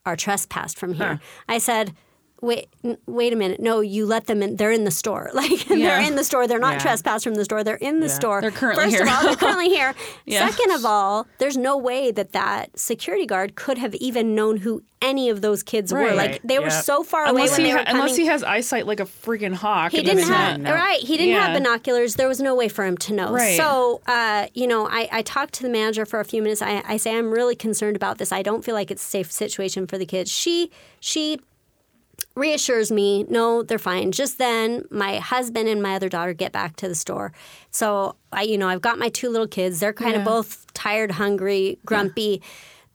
are 0.05 0.15
trespassed 0.15 0.77
from 0.77 0.93
here." 0.93 1.19
I 1.47 1.57
said. 1.59 1.93
Wait, 2.41 2.69
n- 2.83 2.97
wait 3.05 3.33
a 3.33 3.35
minute. 3.35 3.59
No, 3.59 3.81
you 3.81 4.05
let 4.05 4.27
them 4.27 4.41
in. 4.41 4.55
They're 4.55 4.71
in 4.71 4.83
the 4.85 4.91
store. 4.91 5.29
Like 5.39 5.65
they're 5.65 6.01
in 6.01 6.15
the 6.15 6.23
store. 6.23 6.47
They're 6.47 6.59
not 6.59 6.73
Yeah. 6.73 6.79
trespassed 6.79 7.23
from 7.23 7.35
the 7.35 7.45
store. 7.45 7.63
They're 7.63 7.75
in 7.75 7.99
the 7.99 8.09
store. 8.09 8.41
They're 8.41 8.51
currently 8.51 8.85
First 8.85 8.95
here. 8.95 9.03
of 9.03 9.09
all, 9.09 9.23
they're 9.23 9.35
currently 9.35 9.69
here. 9.79 9.93
Yeah. 10.25 10.49
Second 10.49 10.71
of 10.71 10.85
all, 10.85 11.27
there's 11.37 11.57
no 11.57 11.77
way 11.77 12.11
that 12.11 12.31
that 12.33 12.77
security 12.79 13.25
guard 13.25 13.55
could 13.55 13.77
have 13.77 13.93
even 13.95 14.35
known 14.35 14.57
who 14.57 14.83
any 15.01 15.29
of 15.29 15.39
those 15.41 15.63
kids 15.63 15.93
were. 15.93 16.13
Like 16.13 16.41
they 16.43 16.59
were 16.59 16.69
so 16.69 17.03
far 17.03 17.23
away 17.23 17.43
Unless 17.43 17.57
when 17.57 17.65
he, 17.65 17.71
ha- 17.71 17.83
unless 17.87 18.17
he 18.17 18.25
has 18.25 18.43
eyesight 18.43 18.85
like 18.85 18.99
a 18.99 19.05
freaking 19.05 19.53
hawk. 19.53 19.91
He 19.93 20.03
didn't 20.03 20.23
have 20.27 20.59
no. 20.59 20.73
right. 20.73 20.99
He 20.99 21.15
didn't 21.17 21.41
have 21.41 21.53
binoculars. 21.53 22.15
There 22.15 22.27
was 22.27 22.41
no 22.41 22.53
way 22.53 22.67
for 22.67 22.85
him 22.85 22.97
to 22.97 23.13
know. 23.13 23.31
Right. 23.31 23.55
So, 23.55 24.01
uh, 24.07 24.47
you 24.53 24.67
know, 24.67 24.87
I, 24.89 25.07
I 25.11 25.21
talked 25.21 25.53
to 25.55 25.63
the 25.63 25.69
manager 25.69 26.05
for 26.05 26.19
a 26.19 26.25
few 26.25 26.41
minutes. 26.41 26.61
I, 26.61 26.83
I 26.85 26.97
say 26.97 27.17
I'm 27.17 27.31
really 27.31 27.55
concerned 27.55 27.95
about 27.95 28.17
this. 28.17 28.31
I 28.33 28.41
don't 28.41 28.63
feel 28.65 28.75
like 28.75 28.91
it's 28.91 29.01
a 29.01 29.09
safe 29.09 29.31
situation 29.31 29.87
for 29.87 29.97
the 29.97 30.05
kids. 30.05 30.29
She 30.31 30.69
she 30.99 31.39
reassures 32.35 32.91
me, 32.91 33.23
no, 33.29 33.63
they're 33.63 33.79
fine. 33.79 34.11
Just 34.11 34.37
then, 34.37 34.85
my 34.89 35.17
husband 35.17 35.67
and 35.67 35.81
my 35.81 35.95
other 35.95 36.09
daughter 36.09 36.33
get 36.33 36.51
back 36.51 36.75
to 36.77 36.87
the 36.87 36.95
store. 36.95 37.33
So 37.71 38.15
I, 38.31 38.43
you 38.43 38.57
know, 38.57 38.67
I've 38.67 38.81
got 38.81 38.97
my 38.97 39.09
two 39.09 39.29
little 39.29 39.47
kids. 39.47 39.79
They're 39.79 39.93
kind 39.93 40.15
of 40.15 40.23
both 40.23 40.71
tired, 40.73 41.11
hungry, 41.11 41.79
grumpy. 41.85 42.41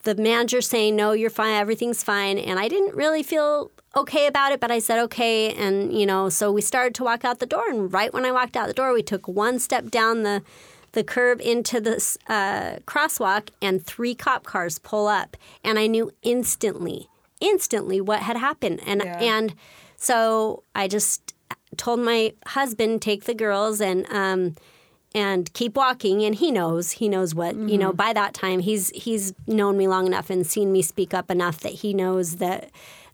The 0.04 0.14
manager 0.14 0.60
saying, 0.60 0.96
no, 0.96 1.12
you're 1.12 1.30
fine. 1.30 1.54
Everything's 1.54 2.02
fine. 2.02 2.38
And 2.38 2.58
I 2.58 2.68
didn't 2.68 2.94
really 2.94 3.22
feel 3.22 3.70
okay 3.96 4.26
about 4.26 4.52
it, 4.52 4.60
but 4.60 4.70
I 4.70 4.78
said 4.78 4.98
okay. 5.04 5.52
And, 5.54 5.98
you 5.98 6.06
know, 6.06 6.28
so 6.28 6.52
we 6.52 6.60
started 6.60 6.94
to 6.96 7.04
walk 7.04 7.24
out 7.24 7.38
the 7.38 7.46
door. 7.46 7.68
And 7.68 7.92
right 7.92 8.12
when 8.12 8.24
I 8.24 8.32
walked 8.32 8.56
out 8.56 8.66
the 8.66 8.74
door, 8.74 8.92
we 8.92 9.02
took 9.02 9.28
one 9.28 9.58
step 9.58 9.90
down 9.90 10.22
the 10.22 10.42
the 10.92 11.04
curb 11.04 11.40
into 11.40 11.80
the 11.80 11.96
uh, 12.28 12.78
crosswalk, 12.86 13.48
and 13.60 13.84
three 13.84 14.14
cop 14.14 14.44
cars 14.44 14.78
pull 14.78 15.08
up, 15.08 15.36
and 15.64 15.76
I 15.76 15.88
knew 15.88 16.12
instantly, 16.22 17.08
instantly 17.40 18.00
what 18.00 18.20
had 18.20 18.36
happened, 18.36 18.80
and 18.86 19.02
and 19.20 19.54
so 19.96 20.62
I 20.74 20.88
just 20.88 21.34
told 21.76 22.00
my 22.00 22.32
husband 22.46 23.02
take 23.02 23.24
the 23.24 23.34
girls 23.34 23.80
and 23.80 24.06
um, 24.12 24.54
and 25.14 25.52
keep 25.52 25.76
walking, 25.76 26.22
and 26.24 26.34
he 26.34 26.50
knows 26.50 26.92
he 26.92 27.08
knows 27.08 27.34
what 27.34 27.54
you 27.56 27.78
know. 27.78 27.92
By 27.92 28.12
that 28.12 28.34
time, 28.34 28.60
he's 28.60 28.90
he's 28.90 29.32
known 29.46 29.76
me 29.76 29.86
long 29.88 30.06
enough 30.06 30.30
and 30.30 30.46
seen 30.46 30.72
me 30.72 30.82
speak 30.82 31.14
up 31.14 31.30
enough 31.30 31.60
that 31.60 31.72
he 31.72 31.94
knows 31.94 32.36
that 32.36 32.70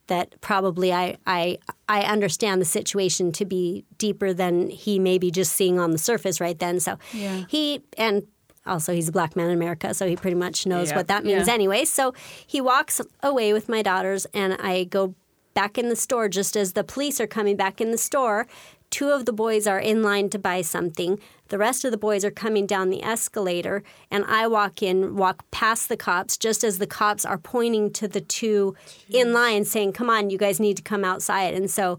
that 0.06 0.40
probably 0.40 0.92
I, 0.92 1.18
I 1.26 1.59
I 1.88 2.02
understand 2.02 2.61
the 2.61 2.64
situation 2.64 3.30
to 3.33 3.44
be 3.44 3.85
deeper 3.96 4.33
than 4.33 4.68
he 4.68 4.98
may 4.98 5.18
be 5.18 5.30
just 5.30 5.52
seeing 5.52 5.78
on 5.78 5.92
the 5.92 5.98
surface 5.98 6.40
right 6.40 6.59
then. 6.59 6.80
So 6.80 6.98
Yeah. 7.14 7.44
he 7.48 7.83
and 7.96 8.26
also 8.66 8.92
he's 8.92 9.09
a 9.09 9.12
black 9.12 9.37
man 9.37 9.46
in 9.51 9.57
America, 9.57 9.94
so 9.94 10.07
he 10.07 10.16
pretty 10.16 10.37
much 10.37 10.66
knows 10.66 10.90
Yeah. 10.90 10.96
what 10.96 11.09
that 11.09 11.25
means 11.25 11.49
Yeah. 11.49 11.55
anyway. 11.55 11.85
So 11.85 12.12
he 12.46 12.61
walks 12.61 13.01
away 13.23 13.53
with 13.53 13.68
my 13.68 13.83
daughters, 13.83 14.27
and 14.35 14.55
I 14.61 14.85
go 14.85 15.14
back 15.55 15.79
in 15.79 15.88
the 15.88 15.96
store 15.96 16.29
just 16.29 16.57
as 16.57 16.75
the 16.75 16.85
police 16.85 17.20
are 17.20 17.27
coming 17.27 17.57
back 17.57 17.81
in 17.81 17.90
the 17.90 17.99
store. 17.99 18.46
Two 18.90 19.11
of 19.11 19.25
the 19.25 19.33
boys 19.33 19.66
are 19.68 19.79
in 19.79 20.03
line 20.03 20.31
to 20.31 20.38
buy 20.38 20.62
something. 20.62 21.18
The 21.49 21.59
rest 21.59 21.85
of 21.85 21.90
the 21.92 21.96
boys 21.96 22.25
are 22.25 22.31
coming 22.31 22.66
down 22.66 22.90
the 22.90 23.03
escalator, 23.05 23.83
and 24.11 24.25
I 24.27 24.46
walk 24.49 24.83
in, 24.83 25.16
walk 25.16 25.44
past 25.51 25.88
the 25.88 25.96
cops, 25.96 26.37
just 26.37 26.62
as 26.64 26.79
the 26.79 26.87
cops 26.88 27.25
are 27.25 27.38
pointing 27.38 27.92
to 27.94 28.09
the 28.09 28.20
two 28.20 28.75
in 29.09 29.33
line, 29.33 29.64
saying, 29.64 29.92
Come 29.92 30.11
on, 30.11 30.31
you 30.31 30.38
guys 30.38 30.59
need 30.61 30.77
to 30.77 30.83
come 30.83 31.05
outside. 31.05 31.55
And 31.55 31.70
so 31.70 31.99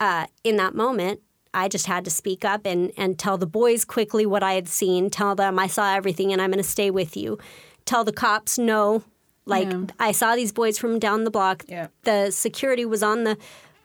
uh, 0.00 0.26
in 0.44 0.56
that 0.56 0.74
moment, 0.74 1.20
I 1.52 1.68
just 1.68 1.86
had 1.86 2.04
to 2.04 2.10
speak 2.10 2.44
up 2.44 2.64
and, 2.64 2.92
and 2.96 3.18
tell 3.18 3.36
the 3.38 3.46
boys 3.46 3.84
quickly 3.84 4.24
what 4.26 4.42
I 4.42 4.54
had 4.54 4.68
seen, 4.68 5.10
tell 5.10 5.34
them 5.34 5.58
I 5.58 5.66
saw 5.66 5.94
everything 5.94 6.32
and 6.32 6.40
I'm 6.40 6.50
going 6.50 6.62
to 6.62 6.68
stay 6.68 6.90
with 6.90 7.16
you. 7.16 7.38
Tell 7.84 8.04
the 8.04 8.12
cops, 8.12 8.58
no, 8.58 9.02
like 9.46 9.70
Yeah. 9.70 9.86
I 9.98 10.12
saw 10.12 10.36
these 10.36 10.52
boys 10.52 10.78
from 10.78 10.98
down 10.98 11.24
the 11.24 11.30
block. 11.30 11.64
Yeah. 11.68 11.88
The 12.04 12.30
security 12.30 12.84
was 12.84 13.02
on 13.02 13.24
the 13.24 13.36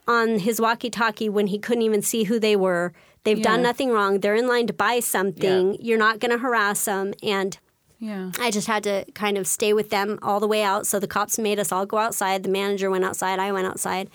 on 0.08 0.38
his 0.40 0.62
walkie-talkie 0.62 1.30
when 1.30 1.48
he 1.48 1.58
couldn't 1.58 1.82
even 1.82 2.04
see 2.04 2.26
who 2.26 2.40
they 2.40 2.56
were. 2.56 2.94
They've 3.24 3.42
done 3.42 3.64
nothing 3.64 3.90
wrong. 3.90 4.20
They're 4.20 4.36
in 4.36 4.48
line 4.48 4.68
to 4.68 4.74
buy 4.74 5.00
something. 5.00 5.76
You're 5.82 5.98
not 5.98 6.20
going 6.20 6.30
to 6.30 6.38
harass 6.38 6.86
them 6.86 7.14
and 7.24 7.58
Yeah. 7.98 8.30
I 8.40 8.52
just 8.52 8.68
had 8.68 8.84
to 8.84 9.06
kind 9.16 9.36
of 9.36 9.48
stay 9.48 9.74
with 9.74 9.90
them 9.90 10.20
all 10.22 10.40
the 10.40 10.48
way 10.48 10.62
out. 10.62 10.86
So 10.86 11.00
the 11.00 11.08
cops 11.08 11.40
made 11.40 11.58
us 11.58 11.72
all 11.72 11.88
go 11.88 11.98
outside. 11.98 12.44
The 12.44 12.50
manager 12.50 12.92
went 12.92 13.04
outside. 13.04 13.40
I 13.40 13.52
went 13.52 13.66
outside, 13.66 14.12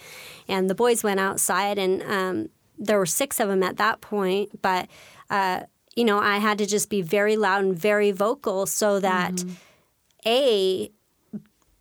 and 0.47 0.71
the 0.71 0.77
boys 0.77 1.03
went 1.03 1.19
outside. 1.19 1.77
And 1.79 2.03
um, 2.03 2.51
there 2.81 2.99
were 2.99 3.07
six 3.07 3.39
of 3.39 3.49
them 3.49 3.63
at 3.63 3.77
that 3.77 4.01
point. 4.01 4.61
But 4.63 4.89
uh, 5.29 5.61
you 5.95 6.05
know, 6.05 6.19
I 6.19 6.39
had 6.39 6.59
to 6.59 6.67
just 6.67 6.89
be 6.89 7.03
very 7.03 7.37
loud 7.37 7.63
and 7.63 7.79
very 7.79 8.11
vocal 8.11 8.67
so 8.67 8.99
that 9.01 9.45
a 10.27 10.91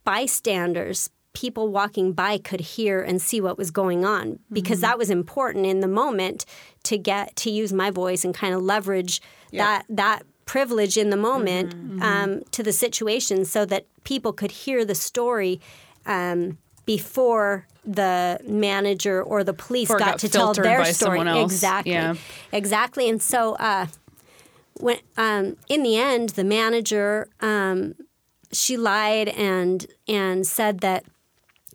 bystanders 0.03 1.09
people 1.33 1.69
walking 1.69 2.11
by 2.11 2.37
could 2.37 2.59
hear 2.59 3.01
and 3.01 3.21
see 3.21 3.39
what 3.39 3.57
was 3.57 3.69
going 3.71 4.03
on 4.03 4.39
because 4.51 4.81
that 4.81 4.97
was 4.97 5.09
important 5.09 5.65
in 5.65 5.79
the 5.79 5.87
moment 5.87 6.43
to 6.83 6.97
get 6.97 7.35
to 7.35 7.51
use 7.51 7.71
my 7.71 7.91
voice 7.91 8.25
and 8.25 8.33
kind 8.33 8.53
of 8.53 8.61
leverage 8.61 9.21
that 9.59 9.85
that 9.89 10.23
privilege 10.45 10.97
in 10.97 11.11
the 11.11 11.17
moment 11.17 11.73
um, 12.01 12.41
to 12.51 12.63
the 12.63 12.73
situation 12.73 13.45
so 13.45 13.63
that 13.65 13.85
people 14.03 14.33
could 14.33 14.51
hear 14.51 14.83
the 14.83 14.95
story 14.95 15.61
um, 16.07 16.57
before 16.97 17.67
the 17.85 18.39
manager 18.47 19.21
or 19.21 19.43
the 19.43 19.53
police 19.53 19.87
got, 19.89 19.99
got 19.99 20.19
to 20.19 20.27
tell 20.29 20.53
their 20.53 20.83
story 20.85 21.21
exactly 21.39 21.91
Yeah. 21.91 22.15
exactly 22.51 23.07
and 23.07 23.21
so 23.21 23.55
uh, 23.55 23.85
when 24.73 24.97
um, 25.17 25.55
in 25.67 25.83
the 25.83 25.95
end, 25.97 26.29
the 26.29 26.43
manager 26.43 27.27
um, 27.41 27.93
she 28.51 28.75
lied 28.75 29.27
and 29.29 29.85
and 30.07 30.47
said 30.47 30.79
that 30.79 31.03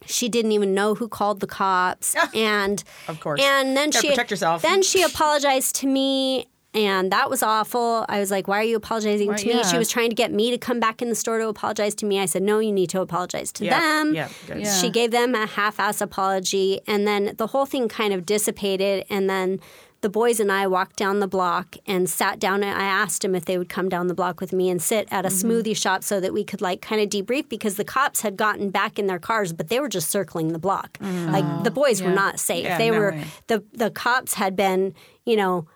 she 0.07 0.29
didn't 0.29 0.53
even 0.53 0.75
know 0.75 0.95
who 0.97 1.07
called 1.09 1.39
the 1.41 1.47
cops 1.47 2.15
and 2.35 2.83
Of 3.09 3.21
course. 3.21 3.41
and 3.43 3.77
then 3.77 3.91
Gotta 3.91 4.01
she 4.03 4.09
protect 4.09 4.31
yourself. 4.33 4.63
then 4.63 4.83
she 4.83 5.03
apologized 5.03 5.77
to 5.77 5.87
me 5.87 6.49
and 6.75 7.13
that 7.13 7.31
was 7.31 7.43
awful 7.43 8.05
i 8.09 8.19
was 8.19 8.31
like 8.31 8.49
why 8.49 8.59
are 8.59 8.65
you 8.65 8.77
apologizing 8.77 9.29
Why- 9.29 9.37
to 9.37 9.47
me 9.47 9.55
yeah. 9.55 9.63
she 9.63 9.79
was 9.79 9.89
trying 9.89 10.11
to 10.11 10.17
get 10.17 10.33
me 10.33 10.51
to 10.51 10.59
come 10.59 10.81
back 10.81 11.01
in 11.03 11.09
the 11.09 11.15
store 11.15 11.39
to 11.39 11.49
apologize 11.49 11.95
to 11.97 12.07
me 12.07 12.19
i 12.21 12.27
said 12.27 12.43
no 12.43 12.59
you 12.59 12.73
need 12.73 12.91
to 12.91 13.01
apologize 13.01 13.53
to 13.53 13.65
Yeah, 13.65 13.79
them 13.81 14.15
yeah. 14.15 14.29
Yeah. 14.49 14.73
she 14.81 14.91
gave 14.91 15.11
them 15.11 15.35
a 15.35 15.47
half-ass 15.47 16.01
apology 16.01 16.81
and 16.87 17.07
then 17.07 17.35
the 17.37 17.49
whole 17.49 17.67
thing 17.67 17.89
kind 17.89 18.13
of 18.13 18.27
dissipated 18.27 19.05
and 19.11 19.29
then 19.31 19.61
the 20.01 20.11
boys 20.11 20.39
and 20.39 20.53
I 20.53 20.67
walked 20.67 20.97
down 20.97 21.21
the 21.21 21.27
block 21.27 21.77
and 21.87 22.11
sat 22.11 22.39
down 22.39 22.63
and 22.63 22.79
I 22.79 22.85
asked 22.85 23.23
them 23.23 23.35
if 23.35 23.47
they 23.47 23.57
would 23.57 23.71
come 23.71 23.89
down 23.89 24.07
the 24.07 24.13
block 24.13 24.39
with 24.39 24.53
me 24.53 24.69
and 24.69 24.83
sit 24.83 25.09
at 25.11 25.25
a 25.25 25.31
Mm-hmm. 25.31 25.51
smoothie 25.51 25.75
shop 25.75 26.05
so 26.05 26.21
that 26.21 26.35
we 26.35 26.45
could 26.45 26.61
like 26.61 26.83
kind 26.83 27.01
of 27.01 27.09
debrief 27.09 27.49
because 27.49 27.77
the 27.77 27.85
cops 27.87 28.21
had 28.21 28.37
gotten 28.37 28.69
back 28.69 28.99
in 28.99 29.07
their 29.07 29.19
cars 29.19 29.55
but 29.55 29.69
they 29.69 29.81
were 29.81 29.89
just 29.89 30.11
circling 30.11 30.49
the 30.53 30.59
block. 30.59 30.99
Like 31.01 31.65
the 31.65 31.71
boys 31.71 32.03
were 32.03 32.11
not 32.11 32.39
safe. 32.39 32.65
Yeah, 32.65 32.77
they 32.77 32.91
no 32.91 32.99
were 32.99 33.13
way. 33.13 33.25
the 33.47 33.65
the 33.73 33.91
cops 33.91 34.35
had 34.35 34.55
been, 34.57 34.93
you 35.25 35.37
know, 35.37 35.67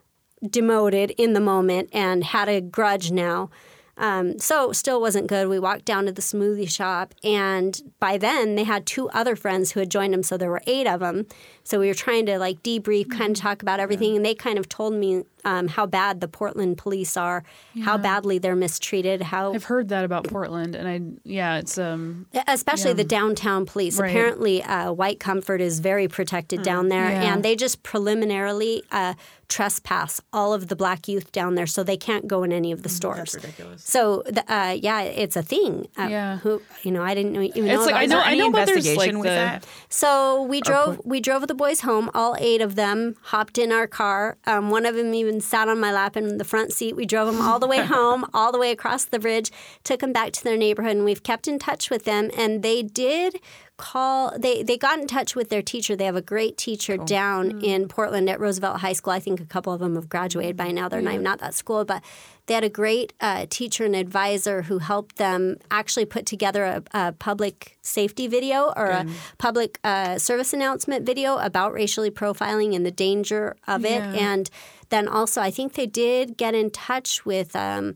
demoted 0.46 1.10
in 1.12 1.32
the 1.32 1.40
moment 1.40 1.90
and 1.92 2.24
had 2.24 2.48
a 2.48 2.60
grudge 2.60 3.10
now. 3.10 3.50
Um, 3.96 4.38
so 4.38 4.72
still 4.72 5.00
wasn't 5.00 5.26
good. 5.26 5.48
We 5.48 5.58
walked 5.58 5.84
down 5.84 6.06
to 6.06 6.12
the 6.12 6.22
smoothie 6.22 6.70
shop, 6.70 7.14
and 7.24 7.80
by 7.98 8.16
then 8.16 8.54
they 8.54 8.62
had 8.62 8.86
two 8.86 9.08
other 9.10 9.34
friends 9.34 9.72
who 9.72 9.80
had 9.80 9.90
joined 9.90 10.14
them. 10.14 10.22
So 10.22 10.36
there 10.36 10.50
were 10.50 10.62
eight 10.68 10.86
of 10.86 11.00
them. 11.00 11.26
So 11.68 11.78
we 11.78 11.88
were 11.88 11.94
trying 11.94 12.24
to 12.26 12.38
like 12.38 12.62
debrief, 12.62 13.10
kind 13.10 13.36
of 13.36 13.42
talk 13.42 13.60
about 13.60 13.78
everything, 13.78 14.16
and 14.16 14.24
they 14.24 14.34
kind 14.34 14.58
of 14.58 14.70
told 14.70 14.94
me 14.94 15.24
um, 15.44 15.68
how 15.68 15.84
bad 15.84 16.20
the 16.22 16.26
Portland 16.26 16.78
police 16.78 17.14
are, 17.16 17.44
how 17.84 17.98
badly 17.98 18.38
they're 18.38 18.56
mistreated, 18.56 19.20
how 19.20 19.52
I've 19.52 19.64
heard 19.64 19.88
that 19.90 20.02
about 20.04 20.24
Portland, 20.28 20.74
and 20.74 20.88
I 20.88 21.28
yeah, 21.28 21.58
it's 21.58 21.76
um 21.76 22.26
especially 22.48 22.94
the 22.94 23.04
downtown 23.04 23.66
police. 23.66 23.98
Right. 24.00 24.08
Apparently, 24.10 24.62
uh, 24.62 24.92
White 24.92 25.20
Comfort 25.20 25.60
is 25.60 25.80
very 25.80 26.08
protected 26.08 26.62
down 26.62 26.88
there, 26.88 27.10
Yeah. 27.10 27.34
and 27.34 27.44
they 27.44 27.54
just 27.54 27.82
preliminarily 27.82 28.82
uh, 28.90 29.12
trespass 29.48 30.20
all 30.32 30.52
of 30.52 30.68
the 30.68 30.76
black 30.76 31.06
youth 31.08 31.32
down 31.32 31.54
there, 31.54 31.66
so 31.66 31.82
they 31.82 31.96
can't 31.96 32.26
go 32.28 32.42
in 32.42 32.52
any 32.52 32.72
of 32.72 32.82
the 32.82 32.88
stores. 32.88 33.34
ridiculous. 33.34 33.82
So, 33.82 34.22
the, 34.26 34.44
uh, 34.52 34.72
yeah, 34.72 35.00
it's 35.02 35.36
a 35.36 35.42
thing. 35.42 35.88
Uh, 35.98 36.08
Yeah. 36.10 36.38
Who 36.38 36.60
you 36.82 36.90
know, 36.90 37.02
I 37.02 37.14
didn't 37.14 37.32
know, 37.32 37.42
even 37.42 37.66
know 37.66 37.74
It's 37.74 37.86
like, 37.90 37.90
about 37.90 38.02
I 38.02 38.06
know- 38.06 38.18
Is 38.18 38.24
there 38.24 38.32
any 38.32 38.42
I 38.42 38.46
about 38.48 38.66
there's, 38.66 38.96
like, 38.96 39.12
the- 39.12 39.60
So 39.88 40.42
we 40.42 40.60
drove 40.60 41.00
we 41.04 41.20
drove 41.20 41.46
the 41.46 41.54
boys 41.58 41.82
home. 41.82 42.10
All 42.14 42.34
eight 42.38 42.62
of 42.62 42.74
them 42.74 43.16
hopped 43.24 43.58
in 43.58 43.70
our 43.70 43.86
car. 43.86 44.38
Um, 44.46 44.70
one 44.70 44.86
of 44.86 44.94
them 44.94 45.12
even 45.12 45.42
sat 45.42 45.68
on 45.68 45.78
my 45.78 45.92
lap 45.92 46.16
in 46.16 46.38
the 46.38 46.44
front 46.44 46.72
seat. 46.72 46.96
We 46.96 47.04
drove 47.04 47.30
them 47.30 47.42
all 47.46 47.58
the 47.58 47.66
way 47.66 47.78
home, 47.84 48.24
all 48.32 48.50
the 48.50 48.58
way 48.58 48.70
across 48.70 49.04
the 49.04 49.18
bridge. 49.18 49.50
Took 49.84 50.00
them 50.00 50.14
back 50.14 50.32
to 50.32 50.44
their 50.44 50.56
neighborhood, 50.56 50.96
and 50.96 51.04
we've 51.04 51.22
kept 51.22 51.46
in 51.46 51.58
touch 51.58 51.90
with 51.90 52.04
them. 52.04 52.30
And 52.34 52.62
they 52.62 52.82
did 52.82 53.40
call. 53.78 54.34
They 54.38 54.62
they 54.62 54.76
got 54.76 54.98
in 54.98 55.06
touch 55.06 55.34
with 55.34 55.48
their 55.48 55.62
teacher. 55.62 55.96
They 55.96 56.04
have 56.04 56.16
a 56.16 56.20
great 56.20 56.58
teacher 56.58 56.98
down 56.98 57.62
in 57.62 57.88
Portland 57.88 58.28
at 58.28 58.38
Roosevelt 58.38 58.80
High 58.80 58.92
School. 58.92 59.14
I 59.14 59.20
think 59.20 59.40
a 59.40 59.46
couple 59.46 59.72
of 59.72 59.80
them 59.80 59.94
have 59.94 60.10
graduated 60.10 60.56
by 60.56 60.70
now. 60.70 60.88
They're 60.88 61.00
not 61.00 61.14
even 61.14 61.26
at 61.26 61.38
that 61.38 61.54
school, 61.54 61.86
but 61.86 62.02
they 62.46 62.54
had 62.54 62.64
a 62.64 62.68
great 62.68 63.12
uh, 63.20 63.46
teacher 63.48 63.84
and 63.84 63.94
advisor 63.94 64.62
who 64.62 64.78
helped 64.78 65.16
them 65.16 65.56
actually 65.70 66.04
put 66.04 66.26
together 66.26 66.64
a, 66.64 66.82
a 66.92 67.12
public 67.12 67.78
safety 67.82 68.26
video 68.26 68.72
or 68.76 68.86
a 68.86 69.06
public 69.38 69.78
uh, 69.84 70.18
service 70.18 70.52
announcement 70.52 71.06
video 71.06 71.36
about 71.36 71.72
racially 71.72 72.10
profiling 72.10 72.74
and 72.74 72.84
the 72.84 72.90
danger 72.90 73.56
of 73.66 73.84
it. 73.84 74.00
Yeah. 74.00 74.32
And 74.32 74.50
then 74.88 75.06
also, 75.08 75.40
I 75.40 75.50
think 75.50 75.74
they 75.74 75.86
did 75.86 76.36
get 76.36 76.54
in 76.54 76.70
touch 76.70 77.24
with 77.24 77.54
um, 77.54 77.94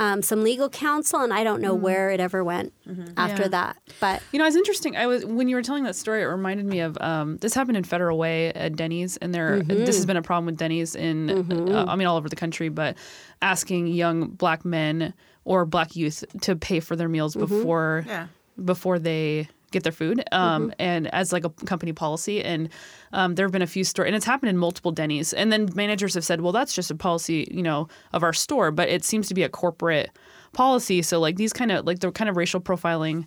um, 0.00 0.22
some 0.22 0.42
legal 0.44 0.68
counsel, 0.68 1.20
and 1.20 1.32
I 1.32 1.42
don't 1.44 1.60
know 1.60 1.74
where 1.74 2.10
it 2.10 2.20
ever 2.20 2.44
went 2.44 2.72
after 3.16 3.42
Yeah. 3.42 3.48
that. 3.48 3.76
But 4.00 4.22
You 4.32 4.38
know, 4.38 4.46
it's 4.46 4.54
interesting. 4.56 4.96
I 4.96 5.06
was 5.06 5.24
when 5.24 5.48
you 5.48 5.56
were 5.56 5.62
telling 5.62 5.84
that 5.84 5.96
story, 5.96 6.22
it 6.22 6.26
reminded 6.26 6.66
me 6.66 6.80
of 6.80 6.96
um, 7.00 7.36
this 7.38 7.52
happened 7.54 7.76
in 7.76 7.84
Federal 7.84 8.16
Way 8.16 8.52
at 8.52 8.76
Denny's, 8.76 9.16
and 9.16 9.34
there 9.34 9.58
Mm-hmm. 9.60 9.84
this 9.84 9.96
has 9.96 10.06
been 10.06 10.16
a 10.16 10.22
problem 10.22 10.46
with 10.46 10.56
Denny's 10.56 10.94
in 10.94 11.30
uh, 11.50 11.84
I 11.88 11.96
mean 11.96 12.06
all 12.06 12.16
over 12.16 12.28
the 12.28 12.36
country, 12.36 12.68
but 12.68 12.96
asking 13.42 13.88
young 13.88 14.28
black 14.28 14.64
men 14.64 15.14
or 15.44 15.64
black 15.66 15.96
youth 15.96 16.24
to 16.42 16.54
pay 16.56 16.80
for 16.80 16.94
their 16.96 17.08
meals 17.08 17.34
Mm-hmm. 17.34 17.46
before 17.56 18.04
Yeah. 18.06 18.26
before 18.64 18.98
they 18.98 19.48
get 19.70 19.82
their 19.82 19.92
food 19.92 20.22
um, 20.32 20.64
Mm-hmm. 20.64 20.70
and 20.78 21.14
as 21.14 21.32
like 21.32 21.44
a 21.44 21.50
company 21.50 21.92
policy. 21.92 22.42
And 22.42 22.68
um, 23.12 23.34
there 23.34 23.44
have 23.46 23.52
been 23.52 23.62
a 23.62 23.66
few 23.66 23.84
store 23.84 24.04
and 24.06 24.14
it's 24.16 24.24
happened 24.24 24.50
in 24.50 24.56
multiple 24.56 24.92
denny's. 24.92 25.32
And 25.32 25.52
then 25.52 25.68
managers 25.74 26.14
have 26.14 26.24
said 26.24 26.40
well 26.40 26.52
that's 26.52 26.74
just 26.74 26.90
a 26.90 26.94
policy 26.94 27.46
you 27.50 27.62
know 27.62 27.88
of 28.12 28.22
our 28.22 28.32
store 28.32 28.70
but 28.70 28.88
it 28.88 29.04
seems 29.04 29.28
to 29.28 29.34
be 29.34 29.42
a 29.42 29.48
corporate 29.48 30.10
policy. 30.52 31.02
So 31.02 31.20
like 31.20 31.36
these 31.36 31.52
kind 31.52 31.70
of 31.72 31.86
like 31.86 32.00
the 32.00 32.10
kind 32.12 32.28
of 32.30 32.36
racial 32.36 32.60
profiling. 32.60 33.26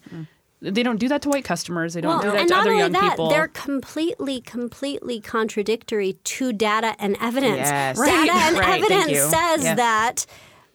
They 0.64 0.84
don't 0.84 1.00
do 1.00 1.08
that 1.08 1.24
to 1.24 1.30
white 1.30 1.44
customers. 1.44 1.96
They 1.96 2.02
don't 2.02 2.22
do 2.22 2.30
that 2.30 2.38
and 2.42 2.48
to 2.48 2.54
not 2.54 2.62
other 2.62 2.70
only 2.70 2.84
young 2.84 2.92
that, 2.92 3.10
people. 3.14 3.30
they're 3.30 3.48
completely, 3.48 4.42
completely 4.42 5.20
contradictory 5.20 6.14
to 6.24 6.54
data 6.54 6.96
and 7.00 7.18
evidence. 7.20 7.58
Yes. 7.58 7.98
Data 7.98 8.12
Right, 8.12 8.30
and 8.30 8.58
right, 8.60 8.84
evidence 8.84 9.20
says 9.22 9.64
Yeah. 9.64 9.74
that 9.76 10.26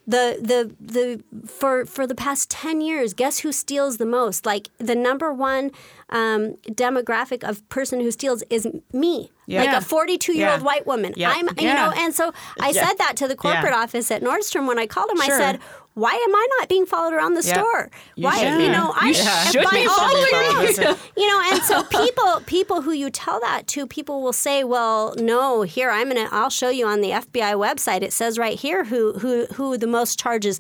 the 0.06 0.38
the 0.40 0.72
the 0.80 1.22
for 1.48 1.84
for 1.84 2.06
the 2.06 2.14
past 2.14 2.48
10 2.50 2.80
years 2.80 3.12
guess 3.12 3.40
who 3.40 3.50
steals 3.52 3.96
the 3.96 4.06
most 4.06 4.46
like 4.46 4.68
the 4.78 4.94
number 4.94 5.32
one 5.32 5.70
um, 6.10 6.54
demographic 6.70 7.42
of 7.42 7.68
person 7.68 8.00
who 8.00 8.10
steals 8.12 8.44
is 8.48 8.68
me 8.92 9.30
Yeah. 9.46 9.64
like 9.64 9.76
a 9.76 9.80
42 9.84 10.32
year 10.34 10.48
old 10.50 10.60
Yeah. 10.60 10.64
white 10.64 10.86
woman 10.86 11.12
Yeah. 11.16 11.30
i'm 11.34 11.48
you 11.58 11.66
know 11.74 11.92
and 11.96 12.14
so 12.14 12.32
i 12.60 12.70
said 12.72 12.94
that 12.98 13.16
to 13.16 13.26
the 13.26 13.34
corporate 13.36 13.72
office 13.74 14.10
at 14.12 14.22
nordstrom 14.22 14.68
when 14.68 14.78
i 14.78 14.86
called 14.86 15.10
them 15.10 15.20
Sure. 15.20 15.34
i 15.34 15.38
said 15.38 15.60
why 16.02 16.12
am 16.12 16.34
i 16.36 16.46
not 16.58 16.68
being 16.68 16.84
followed 16.86 17.14
around 17.14 17.34
the 17.34 17.42
Yeah. 17.42 17.54
store? 17.54 17.90
You 18.16 18.24
why 18.24 18.36
should 18.38 18.60
you 18.62 18.70
know 18.70 18.92
i 18.94 19.08
You 19.08 19.14
should 19.14 19.70
be 19.70 19.86
following 19.86 20.66
me. 20.66 20.96
you 21.22 21.26
know 21.26 21.40
and 21.50 21.62
so 21.62 21.82
people 21.84 22.40
people 22.46 22.82
who 22.82 22.92
you 22.92 23.08
tell 23.10 23.40
that 23.40 23.66
to 23.68 23.86
people 23.86 24.22
will 24.22 24.34
say 24.46 24.62
well 24.62 25.14
no 25.16 25.62
here 25.62 25.90
i'm 25.90 26.08
gonna 26.08 26.28
i'll 26.32 26.50
show 26.50 26.68
you 26.68 26.86
on 26.86 27.00
the 27.00 27.10
fbi 27.10 27.52
website. 27.66 28.02
It 28.02 28.12
says 28.12 28.38
right 28.38 28.58
here 28.58 28.84
who 28.84 29.14
who 29.22 29.46
who 29.54 29.76
the 29.78 29.86
most 29.98 30.18
charges. 30.18 30.58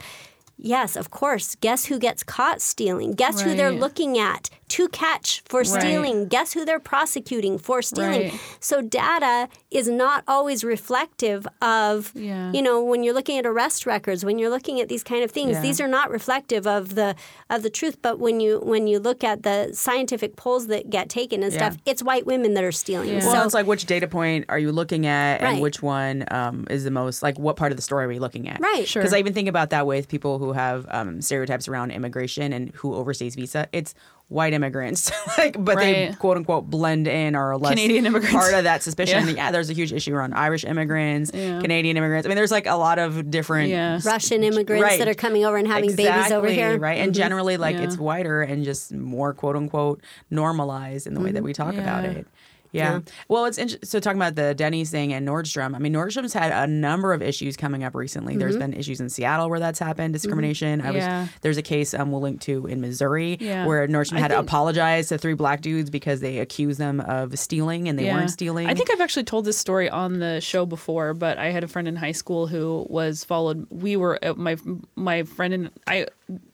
Yes 0.58 0.96
of 0.96 1.10
course. 1.10 1.54
Guess 1.60 1.84
who 1.86 1.98
gets 1.98 2.22
caught 2.22 2.62
stealing? 2.62 3.12
Guess 3.12 3.42
who 3.42 3.54
they're 3.54 3.70
looking 3.84 4.18
at 4.18 4.48
to 4.68 4.88
catch 4.88 5.42
for 5.46 5.64
stealing 5.64 6.26
guess 6.28 6.52
who 6.52 6.64
they're 6.64 6.80
prosecuting 6.80 7.58
for 7.58 7.80
stealing 7.82 8.30
Right. 8.30 8.40
so 8.60 8.82
data 8.82 9.48
is 9.70 9.88
not 9.88 10.24
always 10.26 10.64
reflective 10.64 11.46
of 11.62 12.10
Yeah. 12.14 12.50
you 12.52 12.62
know 12.62 12.82
when 12.82 13.02
you're 13.04 13.14
looking 13.14 13.38
at 13.38 13.46
arrest 13.46 13.86
records 13.86 14.24
when 14.24 14.38
you're 14.38 14.50
looking 14.50 14.80
at 14.80 14.88
these 14.88 15.04
kind 15.04 15.22
of 15.22 15.30
things 15.30 15.52
Yeah. 15.52 15.60
these 15.62 15.80
are 15.80 15.88
not 15.88 16.10
reflective 16.10 16.66
of 16.66 16.94
the 16.94 17.14
of 17.50 17.62
the 17.62 17.70
truth 17.70 17.98
but 18.02 18.18
when 18.18 18.40
you 18.40 18.58
when 18.60 18.86
you 18.86 18.98
look 18.98 19.22
at 19.22 19.42
the 19.44 19.70
scientific 19.72 20.36
polls 20.36 20.66
that 20.66 20.90
get 20.90 21.08
taken 21.08 21.42
and 21.42 21.52
stuff 21.52 21.76
it's 21.86 22.02
white 22.02 22.26
women 22.26 22.54
that 22.54 22.64
are 22.64 22.72
stealing 22.72 23.08
Yeah. 23.10 23.20
so 23.20 23.42
it's 23.44 23.54
like 23.54 23.66
which 23.66 23.86
data 23.86 24.08
point 24.08 24.46
are 24.48 24.58
you 24.58 24.72
looking 24.72 25.06
at, 25.06 25.40
Right. 25.42 25.52
and 25.54 25.60
which 25.60 25.82
one 25.82 26.24
um, 26.30 26.66
is 26.70 26.84
the 26.84 26.90
most 26.90 27.22
like 27.22 27.38
what 27.38 27.56
part 27.56 27.72
of 27.72 27.76
the 27.76 27.82
story 27.82 28.04
are 28.04 28.08
we 28.08 28.18
looking 28.18 28.48
at? 28.48 28.60
Right. 28.60 28.86
Sure. 28.88 29.02
Because 29.02 29.12
I 29.14 29.18
even 29.18 29.32
think 29.32 29.48
about 29.48 29.70
that 29.70 29.86
with 29.86 30.08
people 30.08 30.38
who 30.38 30.52
have 30.52 30.86
um, 30.90 31.20
stereotypes 31.22 31.68
around 31.68 31.90
immigration 31.92 32.52
and 32.52 32.70
who 32.74 32.92
overstays 32.92 33.34
visa. 33.36 33.68
It's 33.72 33.94
white 34.28 34.52
immigrants, 34.52 35.12
like, 35.38 35.56
but 35.62 35.76
they 35.76 36.12
quote 36.18 36.36
unquote 36.36 36.68
blend 36.68 37.06
in 37.06 37.36
or 37.36 37.52
are 37.52 37.58
less 37.58 37.70
Canadian 37.70 38.06
immigrants. 38.06 38.34
part 38.34 38.54
of 38.54 38.64
that 38.64 38.82
suspicion. 38.82 39.24
Yeah. 39.28 39.34
Yeah. 39.34 39.50
there's 39.52 39.70
a 39.70 39.72
huge 39.72 39.92
issue 39.92 40.14
around 40.14 40.34
Irish 40.34 40.64
immigrants, 40.64 41.30
Yeah. 41.32 41.60
Canadian 41.60 41.96
immigrants. 41.96 42.26
I 42.26 42.28
mean, 42.28 42.36
there's 42.36 42.50
like 42.50 42.66
a 42.66 42.74
lot 42.74 42.98
of 42.98 43.30
different 43.30 43.68
Yeah. 43.68 44.00
russian 44.04 44.42
immigrants 44.42 44.82
Right. 44.82 44.98
that 44.98 45.06
are 45.06 45.14
coming 45.14 45.44
over 45.44 45.56
and 45.56 45.68
having 45.68 45.90
exactly, 45.90 46.12
babies 46.12 46.32
over 46.32 46.48
here 46.48 46.72
Mm-hmm. 46.74 46.82
right? 46.82 46.98
And 46.98 47.14
generally, 47.14 47.56
like 47.56 47.76
Yeah. 47.76 47.82
it's 47.84 47.96
whiter 47.98 48.42
and 48.42 48.64
just 48.64 48.92
more 48.92 49.32
quote 49.32 49.54
unquote 49.54 50.02
normalized 50.28 51.06
in 51.06 51.14
the 51.14 51.20
way 51.20 51.30
that 51.30 51.42
we 51.44 51.52
talk 51.52 51.74
about 51.76 52.04
it. 52.04 52.26
Yeah. 52.72 53.00
Well, 53.28 53.44
it's 53.46 53.58
inter- 53.58 53.78
so 53.84 54.00
talking 54.00 54.18
about 54.18 54.34
the 54.34 54.54
Denny's 54.54 54.90
thing 54.90 55.12
and 55.12 55.26
Nordstrom. 55.26 55.74
I 55.74 55.78
mean, 55.78 55.92
Nordstrom's 55.92 56.32
had 56.32 56.52
a 56.52 56.66
number 56.70 57.12
of 57.12 57.22
issues 57.22 57.56
coming 57.56 57.84
up 57.84 57.94
recently. 57.94 58.32
Mm-hmm. 58.34 58.40
There's 58.40 58.56
been 58.56 58.72
issues 58.74 59.00
in 59.00 59.08
Seattle 59.08 59.48
where 59.50 59.60
that's 59.60 59.78
happened, 59.78 60.12
discrimination. 60.12 60.80
I 60.80 60.90
was 60.90 61.30
there's 61.42 61.56
a 61.56 61.62
case 61.62 61.94
um, 61.94 62.10
we'll 62.12 62.20
link 62.20 62.40
to 62.42 62.66
in 62.66 62.80
Missouri 62.80 63.36
Yeah. 63.40 63.66
where 63.66 63.86
Nordstrom 63.88 64.16
I 64.16 64.20
had 64.20 64.28
to 64.28 64.36
think- 64.36 64.48
apologize 64.48 65.08
to 65.08 65.18
three 65.18 65.34
black 65.34 65.60
dudes 65.60 65.90
because 65.90 66.20
they 66.20 66.38
accused 66.38 66.78
them 66.78 67.00
of 67.00 67.38
stealing 67.38 67.88
and 67.88 67.98
they 67.98 68.12
weren't 68.12 68.30
stealing. 68.30 68.66
I 68.66 68.74
think 68.74 68.90
I've 68.90 69.00
actually 69.00 69.24
told 69.24 69.44
this 69.44 69.58
story 69.58 69.88
on 69.90 70.18
the 70.18 70.40
show 70.40 70.66
before, 70.66 71.14
but 71.14 71.38
I 71.38 71.50
had 71.50 71.64
a 71.64 71.68
friend 71.68 71.86
in 71.88 71.96
high 71.96 72.12
school 72.12 72.46
who 72.46 72.86
was 72.88 73.24
followed. 73.24 73.66
We 73.70 73.96
were 73.96 74.18
uh, 74.24 74.34
my 74.34 74.56
my 74.94 75.22
friend 75.22 75.54
and 75.54 75.70
I 75.86 76.06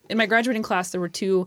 in 0.08 0.16
my 0.18 0.26
graduating 0.26 0.62
class. 0.62 0.90
There 0.90 1.00
were 1.00 1.08
two 1.08 1.46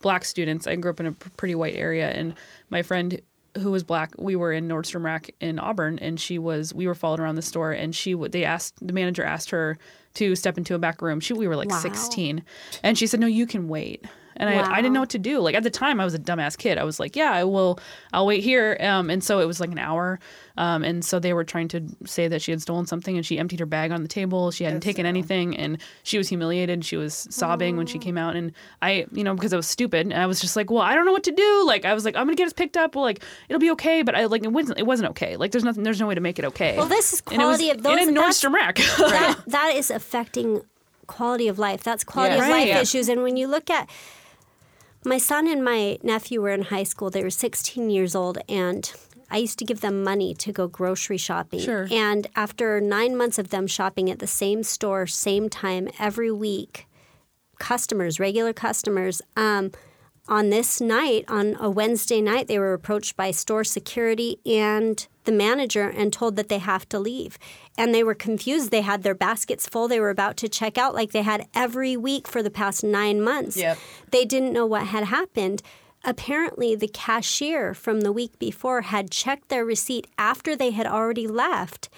black 0.00 0.24
students. 0.24 0.66
I 0.66 0.76
grew 0.76 0.90
up 0.90 1.00
in 1.00 1.06
a 1.06 1.12
pretty 1.12 1.54
white 1.54 1.74
area, 1.74 2.08
and 2.10 2.34
my 2.70 2.82
friend 2.82 3.20
who 3.58 3.70
was 3.70 3.82
black. 3.84 4.12
We 4.18 4.36
were 4.36 4.52
in 4.52 4.68
Nordstrom 4.68 5.04
Rack 5.04 5.34
in 5.40 5.58
Auburn, 5.58 5.98
and 5.98 6.18
she 6.20 6.38
was. 6.38 6.72
We 6.74 6.86
were 6.86 6.94
followed 6.94 7.20
around 7.20 7.34
the 7.36 7.42
store, 7.42 7.72
and 7.72 7.94
she 7.94 8.14
would. 8.14 8.32
They 8.32 8.44
asked 8.44 8.74
the 8.86 8.92
manager 8.92 9.24
asked 9.24 9.50
her 9.50 9.78
to 10.14 10.34
step 10.36 10.56
into 10.58 10.74
a 10.74 10.78
back 10.78 11.02
room. 11.02 11.20
She 11.20 11.32
we 11.34 11.48
were 11.48 11.56
like 11.56 11.70
Wow. 11.70 11.78
sixteen, 11.80 12.42
and 12.82 12.96
she 12.96 13.06
said, 13.06 13.20
"No, 13.20 13.26
you 13.26 13.46
can 13.46 13.68
wait." 13.68 14.04
And 14.38 14.48
I, 14.50 14.70
I 14.72 14.76
didn't 14.76 14.92
know 14.92 15.00
what 15.00 15.10
to 15.10 15.18
do. 15.18 15.40
Like 15.40 15.54
at 15.54 15.62
the 15.62 15.70
time, 15.70 16.00
I 16.00 16.04
was 16.04 16.14
a 16.14 16.18
dumbass 16.18 16.56
kid. 16.58 16.78
I 16.78 16.84
was 16.84 17.00
like, 17.00 17.16
yeah, 17.16 17.32
I 17.32 17.44
will, 17.44 17.78
I'll 18.12 18.26
wait 18.26 18.42
here. 18.44 18.76
Um, 18.80 19.10
and 19.10 19.22
so 19.24 19.40
it 19.40 19.46
was 19.46 19.60
like 19.60 19.70
an 19.70 19.78
hour. 19.78 20.18
Um, 20.58 20.82
and 20.84 21.04
so 21.04 21.18
they 21.18 21.32
were 21.34 21.44
trying 21.44 21.68
to 21.68 21.82
say 22.06 22.28
that 22.28 22.40
she 22.40 22.50
had 22.50 22.62
stolen 22.62 22.86
something, 22.86 23.14
and 23.16 23.26
she 23.26 23.38
emptied 23.38 23.60
her 23.60 23.66
bag 23.66 23.92
on 23.92 24.02
the 24.02 24.08
table. 24.08 24.50
She 24.50 24.64
hadn't 24.64 24.80
taken 24.80 25.04
anything, 25.04 25.54
and 25.56 25.76
she 26.02 26.16
was 26.16 26.28
humiliated. 26.30 26.82
She 26.84 26.96
was 26.96 27.26
sobbing 27.30 27.76
when 27.76 27.86
she 27.86 27.98
came 27.98 28.16
out, 28.16 28.36
and 28.36 28.52
I, 28.80 29.06
you 29.12 29.22
know, 29.22 29.34
because 29.34 29.52
I 29.52 29.56
was 29.56 29.66
stupid, 29.66 30.06
and 30.06 30.14
I 30.14 30.24
was 30.26 30.40
just 30.40 30.56
like, 30.56 30.70
well, 30.70 30.80
I 30.80 30.94
don't 30.94 31.04
know 31.04 31.12
what 31.12 31.24
to 31.24 31.32
do. 31.32 31.64
Like 31.66 31.84
I 31.84 31.92
was 31.92 32.06
like, 32.06 32.16
I'm 32.16 32.24
gonna 32.26 32.36
get 32.36 32.46
us 32.46 32.54
picked 32.54 32.78
up. 32.78 32.94
Well, 32.94 33.04
like 33.04 33.22
it'll 33.50 33.60
be 33.60 33.70
okay, 33.72 34.02
but 34.02 34.14
I 34.14 34.24
like 34.26 34.44
it 34.44 34.52
wasn't. 34.52 34.78
It 34.78 34.86
wasn't 34.86 35.10
okay. 35.10 35.36
Like 35.36 35.50
there's 35.52 35.64
nothing. 35.64 35.82
There's 35.82 36.00
no 36.00 36.06
way 36.06 36.14
to 36.14 36.22
make 36.22 36.38
it 36.38 36.46
okay. 36.46 36.76
Well, 36.78 36.86
this 36.86 37.12
is 37.12 37.22
And 37.30 37.42
it 37.42 37.44
was 37.44 37.58
quality 37.58 37.70
of 37.70 37.82
those. 37.82 38.08
in 38.08 38.14
Nordstrom 38.14 38.52
rack. 38.54 38.76
that, 38.76 39.40
that 39.48 39.74
is 39.76 39.90
affecting 39.90 40.62
quality 41.06 41.48
of 41.48 41.58
life. 41.58 41.82
That's 41.84 42.02
quality 42.02 42.36
Yeah. 42.36 42.44
of 42.44 42.48
life 42.50 42.70
Right. 42.74 42.82
issues. 42.82 43.10
And 43.10 43.22
when 43.22 43.36
you 43.36 43.46
look 43.46 43.68
at 43.68 43.90
my 45.06 45.18
son 45.18 45.46
and 45.46 45.64
my 45.64 45.98
nephew 46.02 46.42
were 46.42 46.50
in 46.50 46.62
high 46.62 46.82
school. 46.82 47.10
They 47.10 47.22
were 47.22 47.30
16 47.30 47.88
years 47.90 48.14
old, 48.14 48.38
and 48.48 48.92
I 49.30 49.38
used 49.38 49.58
to 49.60 49.64
give 49.64 49.80
them 49.80 50.02
money 50.02 50.34
to 50.34 50.52
go 50.52 50.66
grocery 50.68 51.16
shopping. 51.16 51.60
Sure. 51.60 51.88
And 51.90 52.26
after 52.34 52.80
nine 52.80 53.16
months 53.16 53.38
of 53.38 53.50
them 53.50 53.66
shopping 53.66 54.10
at 54.10 54.18
the 54.18 54.26
same 54.26 54.62
store, 54.62 55.06
same 55.06 55.48
time, 55.48 55.88
every 55.98 56.32
week, 56.32 56.86
customers, 57.58 58.20
regular 58.20 58.52
customers, 58.52 59.22
um, 59.36 59.72
on 60.28 60.50
this 60.50 60.80
night, 60.80 61.24
on 61.28 61.56
a 61.60 61.70
Wednesday 61.70 62.20
night, 62.20 62.48
they 62.48 62.58
were 62.58 62.72
approached 62.72 63.16
by 63.16 63.30
store 63.30 63.64
security 63.64 64.38
and 64.44 65.06
the 65.24 65.32
manager 65.32 65.88
and 65.88 66.12
told 66.12 66.36
that 66.36 66.48
they 66.48 66.58
have 66.58 66.88
to 66.88 66.98
leave. 66.98 67.38
And 67.78 67.94
they 67.94 68.02
were 68.02 68.14
confused. 68.14 68.70
They 68.70 68.80
had 68.80 69.02
their 69.02 69.14
baskets 69.14 69.68
full. 69.68 69.88
They 69.88 70.00
were 70.00 70.10
about 70.10 70.36
to 70.38 70.48
check 70.48 70.78
out 70.78 70.94
like 70.94 71.12
they 71.12 71.22
had 71.22 71.46
every 71.54 71.96
week 71.96 72.26
for 72.26 72.42
the 72.42 72.50
past 72.50 72.82
nine 72.82 73.20
months. 73.22 73.56
Yep. 73.56 73.78
They 74.10 74.24
didn't 74.24 74.52
know 74.52 74.66
what 74.66 74.88
had 74.88 75.04
happened. 75.04 75.62
Apparently, 76.04 76.74
the 76.74 76.88
cashier 76.88 77.74
from 77.74 78.00
the 78.00 78.12
week 78.12 78.38
before 78.38 78.82
had 78.82 79.10
checked 79.10 79.48
their 79.48 79.64
receipt 79.64 80.06
after 80.18 80.54
they 80.54 80.70
had 80.70 80.86
already 80.86 81.26
left 81.26 81.88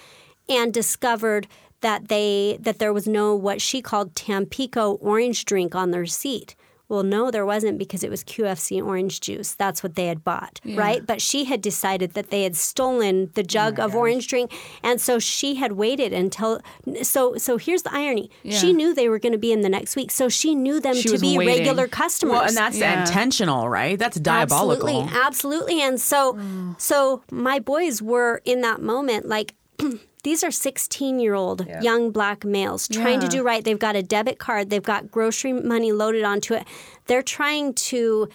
and 0.47 0.73
discovered 0.73 1.47
that 1.81 2.09
they 2.09 2.57
that 2.59 2.79
there 2.79 2.93
was 2.93 3.07
no 3.07 3.33
what 3.35 3.61
she 3.61 3.81
called 3.81 4.15
Tampico 4.15 4.93
orange 4.95 5.45
drink 5.45 5.75
on 5.75 5.91
their 5.91 6.01
receipt. 6.01 6.55
Well, 6.89 7.03
no, 7.03 7.29
there 7.29 7.45
wasn't 7.45 7.77
because 7.77 8.03
it 8.03 8.09
was 8.09 8.23
QFC 8.23 8.83
orange 8.83 9.21
juice. 9.21 9.53
That's 9.53 9.83
what 9.83 9.93
they 9.95 10.07
had 10.07 10.23
bought, 10.23 10.59
right? 10.65 11.05
But 11.05 11.21
she 11.21 11.45
had 11.45 11.61
decided 11.61 12.15
that 12.15 12.31
they 12.31 12.41
had 12.43 12.55
stolen 12.55 13.29
the 13.35 13.41
oh 13.41 13.43
jug 13.43 13.79
of 13.79 13.95
orange 13.95 14.27
drink, 14.27 14.51
and 14.83 14.99
so 14.99 15.19
she 15.19 15.55
had 15.55 15.73
waited 15.73 16.13
until. 16.13 16.61
So, 17.03 17.37
so 17.37 17.57
here's 17.57 17.83
the 17.83 17.93
irony: 17.93 18.31
she 18.49 18.73
knew 18.73 18.95
they 18.95 19.07
were 19.07 19.19
going 19.19 19.33
to 19.33 19.37
be 19.37 19.51
in 19.51 19.61
the 19.61 19.69
next 19.69 19.95
week, 19.95 20.09
so 20.09 20.29
she 20.29 20.55
knew 20.55 20.79
them 20.79 20.95
She 20.95 21.09
to 21.09 21.19
be 21.19 21.37
waiting. 21.37 21.57
regular 21.57 21.87
customers. 21.87 22.33
Well, 22.33 22.47
and 22.47 22.57
that's 22.57 22.77
Yeah. 22.77 23.01
intentional, 23.01 23.69
right? 23.69 23.97
That's 23.97 24.19
diabolical. 24.19 24.89
Absolutely, 24.89 25.19
absolutely. 25.21 25.81
And 25.81 26.01
so, 26.01 26.33
mm. 26.33 26.81
so 26.81 27.21
my 27.31 27.59
boys 27.59 28.01
were 28.01 28.41
in 28.45 28.61
that 28.61 28.81
moment 28.81 29.27
like. 29.27 29.53
These 30.23 30.43
are 30.43 30.51
16 30.51 31.19
year 31.19 31.33
old 31.33 31.65
young 31.81 32.11
black 32.11 32.43
males 32.43 32.87
trying 32.87 33.19
to 33.21 33.27
do 33.27 33.43
right. 33.43 33.63
They've 33.63 33.79
got 33.79 33.95
a 33.95 34.03
debit 34.03 34.37
card, 34.39 34.69
they've 34.69 34.83
got 34.83 35.09
grocery 35.11 35.53
money 35.53 35.91
loaded 35.91 36.23
onto 36.23 36.53
it. 36.53 36.67
They're 37.07 37.21
trying 37.23 37.73
to 37.75 38.27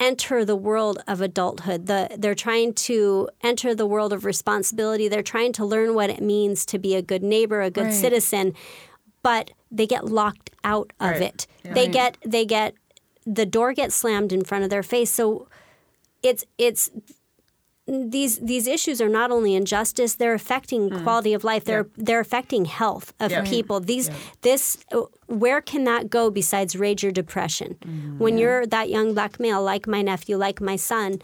enter 0.00 0.44
the 0.44 0.56
world 0.56 0.98
of 1.06 1.20
adulthood. 1.20 1.86
The, 1.86 2.08
they're 2.18 2.34
trying 2.34 2.72
to 2.72 3.28
enter 3.42 3.74
the 3.74 3.86
world 3.86 4.12
of 4.12 4.24
responsibility. 4.24 5.08
They're 5.08 5.22
trying 5.22 5.52
to 5.54 5.64
learn 5.64 5.94
what 5.94 6.08
it 6.10 6.22
means 6.22 6.64
to 6.66 6.78
be 6.78 6.94
a 6.94 7.02
good 7.02 7.22
neighbor, 7.22 7.60
a 7.60 7.70
good 7.70 7.84
Right. 7.86 7.92
citizen, 7.92 8.54
but 9.22 9.50
they 9.70 9.86
get 9.86 10.06
locked 10.06 10.50
out 10.64 10.92
of 10.98 11.10
Right. 11.12 11.22
it. 11.22 11.46
They 11.62 11.86
get 11.86 12.16
they 12.24 12.44
get 12.44 12.74
the 13.26 13.46
door 13.46 13.74
gets 13.74 13.94
slammed 13.94 14.32
in 14.32 14.42
front 14.42 14.64
of 14.64 14.70
their 14.70 14.82
face. 14.82 15.10
So 15.10 15.46
it's 16.22 16.44
it's 16.58 16.90
these 17.90 18.38
these 18.38 18.66
issues 18.66 19.00
are 19.00 19.08
not 19.08 19.30
only 19.30 19.54
injustice 19.54 20.14
they're 20.14 20.34
affecting 20.34 20.90
mm. 20.90 21.02
quality 21.02 21.34
of 21.34 21.44
life. 21.44 21.64
They're 21.64 21.88
they're 21.96 22.20
affecting 22.20 22.66
health 22.66 23.12
of 23.20 23.30
Yeah. 23.30 23.44
people. 23.44 23.80
These 23.80 24.10
this 24.42 24.78
where 25.26 25.60
can 25.60 25.84
that 25.84 26.10
go 26.10 26.30
besides 26.30 26.76
rage 26.76 27.04
or 27.04 27.10
depression? 27.10 27.76
Mm-hmm. 27.80 28.18
When 28.18 28.38
you're 28.38 28.66
that 28.66 28.90
young 28.90 29.14
black 29.14 29.40
male 29.40 29.62
like 29.62 29.86
my 29.86 30.02
nephew 30.02 30.36
like 30.36 30.60
my 30.60 30.76
son 30.76 31.20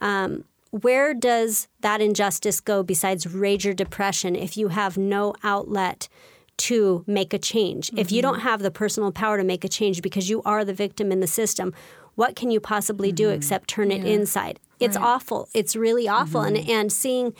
um, 0.00 0.44
where 0.70 1.12
does 1.14 1.68
that 1.80 2.00
injustice 2.00 2.60
go 2.60 2.82
besides 2.82 3.26
rage 3.26 3.66
or 3.66 3.72
depression 3.72 4.36
if 4.36 4.56
you 4.56 4.68
have 4.68 4.96
no 4.96 5.34
outlet 5.42 6.08
to 6.56 7.04
make 7.06 7.34
a 7.34 7.38
change? 7.38 7.90
If 7.96 8.12
you 8.12 8.22
don't 8.22 8.38
mm-hmm. 8.38 8.48
have 8.48 8.62
the 8.62 8.70
personal 8.70 9.10
power 9.10 9.36
to 9.36 9.44
make 9.44 9.64
a 9.64 9.68
change 9.68 10.00
because 10.00 10.30
you 10.30 10.42
are 10.44 10.64
the 10.64 10.74
victim 10.74 11.10
in 11.10 11.20
the 11.20 11.26
system 11.26 11.72
what 12.14 12.36
can 12.36 12.50
you 12.50 12.60
possibly 12.60 13.12
do 13.12 13.24
mm-hmm. 13.24 13.34
except 13.36 13.68
turn 13.68 13.90
it 13.90 14.04
inside 14.04 14.60
it's 14.80 14.96
awful. 14.96 15.48
It's 15.54 15.76
really 15.76 16.08
awful. 16.08 16.40
And 16.42 16.56
and 16.56 16.92
seeing 16.92 17.34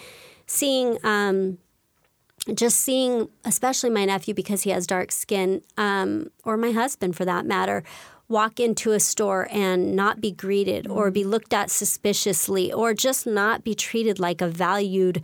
seeing 0.47 0.99
um 1.05 1.59
just 2.55 2.81
seeing 2.81 3.29
especially 3.45 3.91
my 3.91 4.05
nephew 4.05 4.35
because 4.35 4.63
he 4.63 4.71
has 4.71 4.87
dark 4.87 5.13
skin 5.13 5.63
um, 5.77 6.31
or 6.45 6.57
my 6.57 6.71
husband 6.73 7.15
for 7.15 7.25
that 7.25 7.45
matter 7.45 7.85
walk 8.29 8.59
into 8.61 8.93
a 8.93 9.01
store 9.01 9.49
and 9.51 9.95
not 9.95 10.21
be 10.21 10.31
greeted 10.31 10.87
or 10.87 11.11
be 11.11 11.25
looked 11.25 11.53
at 11.53 11.71
suspiciously 11.71 12.73
or 12.73 12.95
just 12.95 13.27
not 13.27 13.63
be 13.63 13.75
treated 13.75 14.19
like 14.19 14.41
a 14.41 14.49
valued 14.49 15.23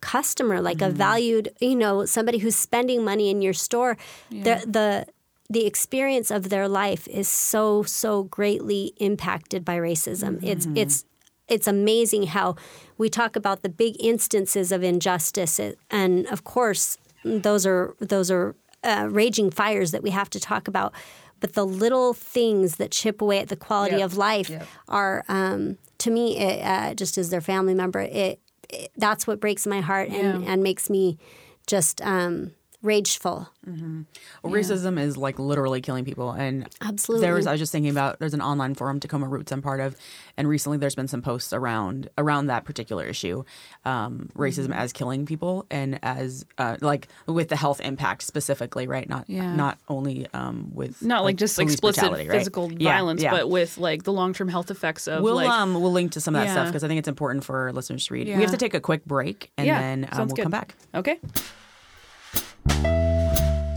customer 0.00 0.60
like 0.60 0.82
a 0.82 0.90
valued 0.90 1.48
you 1.60 1.74
know 1.74 2.04
somebody 2.04 2.38
who's 2.38 2.54
spending 2.54 3.02
money 3.02 3.28
in 3.30 3.42
your 3.42 3.54
store 3.54 3.96
the 4.30 4.62
the 4.66 5.06
the 5.48 5.66
experience 5.66 6.30
of 6.30 6.48
their 6.48 6.68
life 6.68 7.06
is 7.08 7.28
so 7.28 7.82
so 7.82 8.24
greatly 8.24 8.92
impacted 8.98 9.64
by 9.64 9.76
racism. 9.76 10.42
It's 10.42 10.66
it's 10.74 11.04
it's 11.48 11.66
amazing 11.66 12.24
how 12.28 12.56
we 12.98 13.08
talk 13.08 13.36
about 13.36 13.62
the 13.62 13.68
big 13.68 13.96
instances 14.00 14.72
of 14.72 14.82
injustice 14.82 15.60
and 15.90 16.26
of 16.26 16.44
course 16.44 16.98
those 17.24 17.66
are 17.66 17.94
those 18.00 18.30
are 18.30 18.54
uh, 18.84 19.06
raging 19.10 19.50
fires 19.50 19.90
that 19.90 20.02
we 20.02 20.10
have 20.10 20.30
to 20.30 20.40
talk 20.40 20.68
about 20.68 20.92
but 21.40 21.52
the 21.52 21.66
little 21.66 22.12
things 22.14 22.76
that 22.76 22.90
chip 22.90 23.20
away 23.20 23.38
at 23.38 23.48
the 23.48 23.56
quality 23.56 23.96
Yep. 23.96 24.04
of 24.04 24.16
life 24.16 24.48
Yep. 24.50 24.66
are 24.88 25.24
um, 25.28 25.78
to 25.98 26.10
me 26.10 26.38
it, 26.38 26.62
uh, 26.64 26.94
just 26.94 27.18
as 27.18 27.30
their 27.30 27.40
family 27.40 27.74
member 27.74 28.00
it, 28.00 28.40
it 28.70 28.90
that's 28.96 29.26
what 29.26 29.40
breaks 29.40 29.66
my 29.66 29.80
heart 29.80 30.08
and, 30.08 30.42
Yeah. 30.44 30.52
and 30.52 30.62
makes 30.62 30.88
me 30.90 31.18
just 31.66 32.00
um, 32.02 32.52
rageful 32.82 33.48
Well, 33.66 34.52
Racism 34.52 34.98
is 34.98 35.16
like 35.16 35.38
literally 35.38 35.80
killing 35.80 36.04
people, 36.04 36.30
and 36.30 36.68
Absolutely. 36.80 37.26
There 37.26 37.34
was 37.34 37.46
I 37.46 37.52
was 37.52 37.60
just 37.60 37.72
thinking 37.72 37.90
about 37.90 38.18
there's 38.20 38.34
an 38.34 38.40
online 38.40 38.74
forum 38.74 39.00
Tacoma 39.00 39.26
Roots 39.28 39.50
I'm 39.52 39.62
part 39.62 39.80
of, 39.80 39.96
and 40.36 40.48
recently 40.48 40.78
there's 40.78 40.94
been 40.94 41.08
some 41.08 41.22
posts 41.22 41.52
around 41.52 42.08
around 42.16 42.46
that 42.46 42.64
particular 42.64 43.04
issue, 43.04 43.42
um, 43.84 44.28
racism 44.36 44.74
as 44.74 44.92
killing 44.92 45.26
people 45.26 45.66
and 45.70 45.98
as 46.02 46.44
uh, 46.58 46.76
like 46.80 47.08
with 47.26 47.48
the 47.48 47.56
health 47.56 47.80
impact 47.80 48.22
specifically, 48.22 48.86
right? 48.86 49.08
Not 49.08 49.28
Yeah. 49.28 49.54
not 49.54 49.78
only 49.88 50.26
um, 50.32 50.70
with 50.72 51.02
Not 51.02 51.24
like, 51.24 51.36
just 51.36 51.58
explicit 51.58 52.02
brutality, 52.02 52.28
right? 52.28 52.38
physical 52.38 52.72
Yeah, 52.72 52.92
violence, 52.92 53.22
yeah. 53.22 53.30
but 53.32 53.50
with 53.50 53.78
like 53.78 54.04
the 54.04 54.12
long 54.12 54.32
term 54.32 54.48
health 54.48 54.70
effects 54.70 55.08
of 55.08 55.22
We'll 55.22 55.34
like 55.34 55.48
um 55.48 55.74
we'll 55.74 55.92
link 55.92 56.12
to 56.12 56.20
some 56.20 56.34
of 56.36 56.42
that 56.42 56.52
stuff 56.52 56.66
because 56.68 56.84
I 56.84 56.88
think 56.88 56.98
it's 56.98 57.08
important 57.08 57.44
for 57.44 57.72
listeners 57.72 58.06
to 58.06 58.14
read. 58.14 58.26
We 58.28 58.34
have 58.34 58.50
to 58.52 58.56
take 58.56 58.74
a 58.74 58.80
quick 58.80 59.04
break 59.04 59.50
and 59.58 59.66
yeah, 59.66 59.80
then 59.80 60.08
um, 60.12 60.26
we'll 60.28 60.36
good. 60.36 60.42
come 60.42 60.52
back. 60.52 60.74
Okay. 60.94 61.18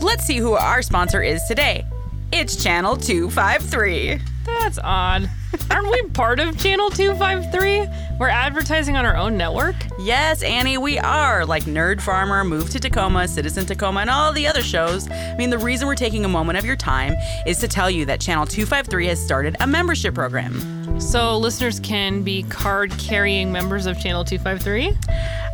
Let's 0.00 0.24
see 0.24 0.38
who 0.38 0.54
our 0.54 0.82
sponsor 0.82 1.22
is 1.22 1.42
today. 1.44 1.86
It's 2.32 2.62
Channel 2.62 2.96
253. 2.96 4.20
That's 4.44 4.78
odd. 4.82 5.28
Aren't 5.70 5.90
we 5.90 6.02
part 6.10 6.38
of 6.38 6.58
Channel 6.58 6.90
253? 6.90 7.88
We're 8.18 8.28
advertising 8.28 8.96
on 8.96 9.04
our 9.04 9.16
own 9.16 9.36
network. 9.36 9.74
Yes, 9.98 10.42
Annie, 10.42 10.78
we 10.78 10.98
are. 10.98 11.44
Like 11.44 11.64
Nerd 11.64 12.00
Farmer, 12.00 12.44
Move 12.44 12.70
to 12.70 12.78
Tacoma, 12.78 13.26
Citizen 13.26 13.66
Tacoma, 13.66 14.00
and 14.00 14.10
all 14.10 14.32
the 14.32 14.46
other 14.46 14.62
shows. 14.62 15.10
I 15.10 15.36
mean, 15.36 15.50
the 15.50 15.58
reason 15.58 15.88
we're 15.88 15.94
taking 15.96 16.24
a 16.24 16.28
moment 16.28 16.58
of 16.58 16.64
your 16.64 16.76
time 16.76 17.14
is 17.46 17.58
to 17.58 17.68
tell 17.68 17.90
you 17.90 18.04
that 18.06 18.20
Channel 18.20 18.46
253 18.46 19.06
has 19.06 19.24
started 19.24 19.56
a 19.60 19.66
membership 19.66 20.14
program. 20.14 21.00
So 21.00 21.36
listeners 21.36 21.80
can 21.80 22.22
be 22.22 22.42
card 22.44 22.90
carrying 22.98 23.50
members 23.50 23.86
of 23.86 23.98
Channel 23.98 24.24
253. 24.24 24.96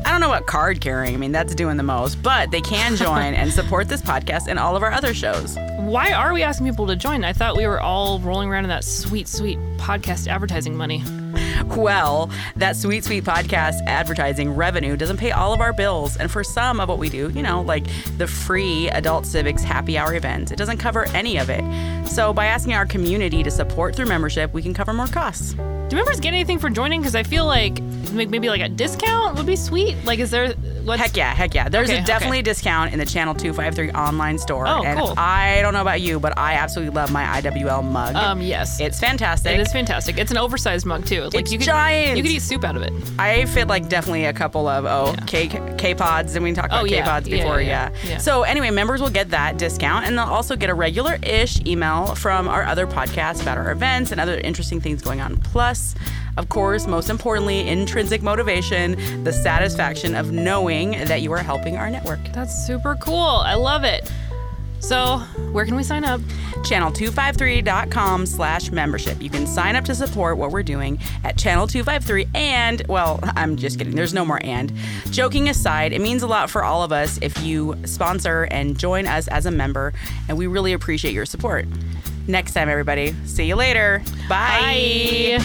I 0.06 0.12
don't 0.12 0.20
know 0.20 0.28
what 0.28 0.46
card 0.46 0.80
carrying, 0.80 1.16
I 1.16 1.18
mean, 1.18 1.32
that's 1.32 1.52
doing 1.52 1.76
the 1.76 1.82
most, 1.82 2.22
but 2.22 2.52
they 2.52 2.60
can 2.60 2.94
join 2.96 3.34
and 3.34 3.52
support 3.52 3.88
this 3.88 4.00
podcast 4.00 4.46
and 4.46 4.56
all 4.56 4.76
of 4.76 4.84
our 4.84 4.92
other 4.92 5.12
shows. 5.12 5.58
Why 5.78 6.12
are 6.12 6.32
we 6.32 6.44
asking 6.44 6.68
people 6.68 6.86
to 6.86 6.94
join? 6.94 7.24
I 7.24 7.32
thought 7.32 7.56
we 7.56 7.66
were 7.66 7.80
all 7.80 8.20
rolling 8.20 8.48
around 8.48 8.66
in 8.66 8.68
that 8.68 8.84
sweet, 8.84 9.26
sweet 9.26 9.58
podcast 9.78 10.28
advertising 10.28 10.76
money. 10.76 11.02
Well, 11.74 12.30
that 12.54 12.76
sweet, 12.76 13.02
sweet 13.02 13.24
podcast 13.24 13.84
advertising 13.86 14.54
revenue 14.54 14.96
doesn't 14.96 15.16
pay 15.16 15.32
all 15.32 15.52
of 15.52 15.60
our 15.60 15.72
bills. 15.72 16.16
And 16.16 16.30
for 16.30 16.44
some 16.44 16.78
of 16.78 16.88
what 16.88 16.98
we 16.98 17.08
do, 17.08 17.30
you 17.30 17.42
know, 17.42 17.62
like 17.62 17.86
the 18.16 18.28
free 18.28 18.88
Adult 18.90 19.26
Civics 19.26 19.64
happy 19.64 19.98
hour 19.98 20.14
event, 20.14 20.52
it 20.52 20.56
doesn't 20.56 20.78
cover 20.78 21.08
any 21.08 21.36
of 21.36 21.50
it. 21.50 21.64
So 22.06 22.32
by 22.32 22.46
asking 22.46 22.74
our 22.74 22.86
community 22.86 23.42
to 23.42 23.50
support 23.50 23.96
through 23.96 24.06
membership, 24.06 24.54
we 24.54 24.62
can 24.62 24.72
cover 24.72 24.92
more 24.92 25.08
costs. 25.08 25.54
Do 25.54 25.96
members 25.96 26.20
get 26.20 26.28
anything 26.28 26.60
for 26.60 26.70
joining? 26.70 27.00
Because 27.00 27.16
I 27.16 27.24
feel 27.24 27.46
like 27.46 27.80
maybe 28.12 28.48
like 28.48 28.60
a 28.60 28.68
discount 28.68 29.36
would 29.36 29.46
be 29.46 29.56
sweet. 29.56 29.96
Like, 30.04 30.18
is 30.18 30.30
there 30.30 30.54
What's, 30.86 31.02
Heck 31.02 31.16
yeah, 31.16 31.34
heck 31.34 31.52
yeah. 31.52 31.68
There's 31.68 31.88
Okay, 31.88 31.96
a 31.98 32.02
okay. 32.02 32.06
definitely 32.06 32.38
a 32.38 32.42
discount 32.44 32.92
in 32.92 33.00
the 33.00 33.04
Channel 33.04 33.34
253 33.34 33.90
online 33.90 34.38
store. 34.38 34.68
Oh, 34.68 34.84
and 34.84 34.96
cool. 35.00 35.14
I 35.16 35.60
don't 35.60 35.72
know 35.74 35.80
about 35.80 36.00
you, 36.00 36.20
but 36.20 36.38
I 36.38 36.52
absolutely 36.54 36.94
love 36.94 37.10
my 37.10 37.24
IWL 37.24 37.82
mug. 37.82 38.14
Um, 38.14 38.40
yes. 38.40 38.78
it's 38.78 39.00
fantastic. 39.00 39.52
It 39.52 39.58
is 39.60 39.72
fantastic. 39.72 40.16
It's 40.16 40.30
an 40.30 40.38
oversized 40.38 40.86
mug 40.86 41.04
too. 41.04 41.22
Like 41.24 41.34
It's 41.34 41.50
you 41.52 41.58
could, 41.58 41.64
giant. 41.64 42.16
You 42.16 42.22
could 42.22 42.30
eat 42.30 42.38
soup 42.42 42.62
out 42.62 42.76
of 42.76 42.82
it. 42.82 42.92
I 43.18 43.46
fit 43.46 43.66
like 43.66 43.88
definitely 43.88 44.26
a 44.26 44.32
couple 44.32 44.68
of 44.68 44.84
oh 44.84 45.16
K 45.26 45.48
K 45.76 45.94
pods, 45.96 46.36
and 46.36 46.44
we 46.44 46.52
talked 46.52 46.68
about 46.68 46.84
Oh, 46.84 46.86
K 46.88 47.02
pods 47.02 47.28
before, 47.28 47.60
yeah, 47.60 47.90
yeah. 47.90 47.98
yeah. 48.04 48.10
Yeah. 48.10 48.18
So 48.18 48.44
anyway, 48.44 48.70
members 48.70 49.00
will 49.00 49.10
get 49.10 49.30
that 49.30 49.58
discount, 49.58 50.06
and 50.06 50.16
they'll 50.16 50.24
also 50.26 50.54
get 50.54 50.70
a 50.70 50.74
regular 50.74 51.18
ish 51.24 51.60
email 51.66 52.14
from 52.14 52.46
our 52.46 52.62
other 52.62 52.86
podcasts 52.86 53.42
about 53.42 53.58
our 53.58 53.72
events 53.72 54.12
and 54.12 54.20
other 54.20 54.38
interesting 54.38 54.80
things 54.80 55.02
going 55.02 55.20
on. 55.20 55.36
Plus, 55.38 55.96
of 56.36 56.48
course, 56.48 56.86
most 56.86 57.10
importantly, 57.10 57.68
intrinsic 57.68 58.22
motivation, 58.22 59.24
the 59.24 59.32
satisfaction 59.32 60.14
of 60.14 60.32
knowing 60.32 60.92
that 61.04 61.22
you 61.22 61.32
are 61.32 61.38
helping 61.38 61.76
our 61.76 61.90
network. 61.90 62.20
That's 62.32 62.66
super 62.66 62.96
cool. 62.96 63.42
I 63.44 63.54
love 63.54 63.84
it. 63.84 64.10
So, 64.80 65.18
where 65.52 65.64
can 65.64 65.74
we 65.74 65.82
sign 65.82 66.04
up? 66.04 66.20
channel253.com 66.66 68.26
slash 68.26 68.70
membership. 68.70 69.22
You 69.22 69.30
can 69.30 69.46
sign 69.46 69.76
up 69.76 69.84
to 69.84 69.94
support 69.94 70.36
what 70.36 70.50
we're 70.50 70.62
doing 70.64 70.98
at 71.22 71.38
Channel 71.38 71.66
253 71.66 72.28
and, 72.34 72.82
well, 72.88 73.20
I'm 73.36 73.56
just 73.56 73.78
kidding. 73.78 73.94
There's 73.94 74.14
no 74.14 74.24
more 74.24 74.40
and. 74.42 74.72
Joking 75.10 75.48
aside, 75.48 75.92
it 75.92 76.00
means 76.00 76.22
a 76.22 76.26
lot 76.26 76.50
for 76.50 76.64
all 76.64 76.82
of 76.82 76.92
us 76.92 77.18
if 77.22 77.40
you 77.42 77.76
sponsor 77.84 78.48
and 78.50 78.78
join 78.78 79.06
us 79.06 79.28
as 79.28 79.46
a 79.46 79.50
member, 79.50 79.92
and 80.28 80.36
we 80.36 80.46
really 80.46 80.72
appreciate 80.72 81.14
your 81.14 81.26
support. 81.26 81.66
Next 82.26 82.54
time, 82.54 82.68
everybody. 82.68 83.14
See 83.24 83.44
you 83.44 83.54
later. 83.54 84.02
Bye. 84.28 85.38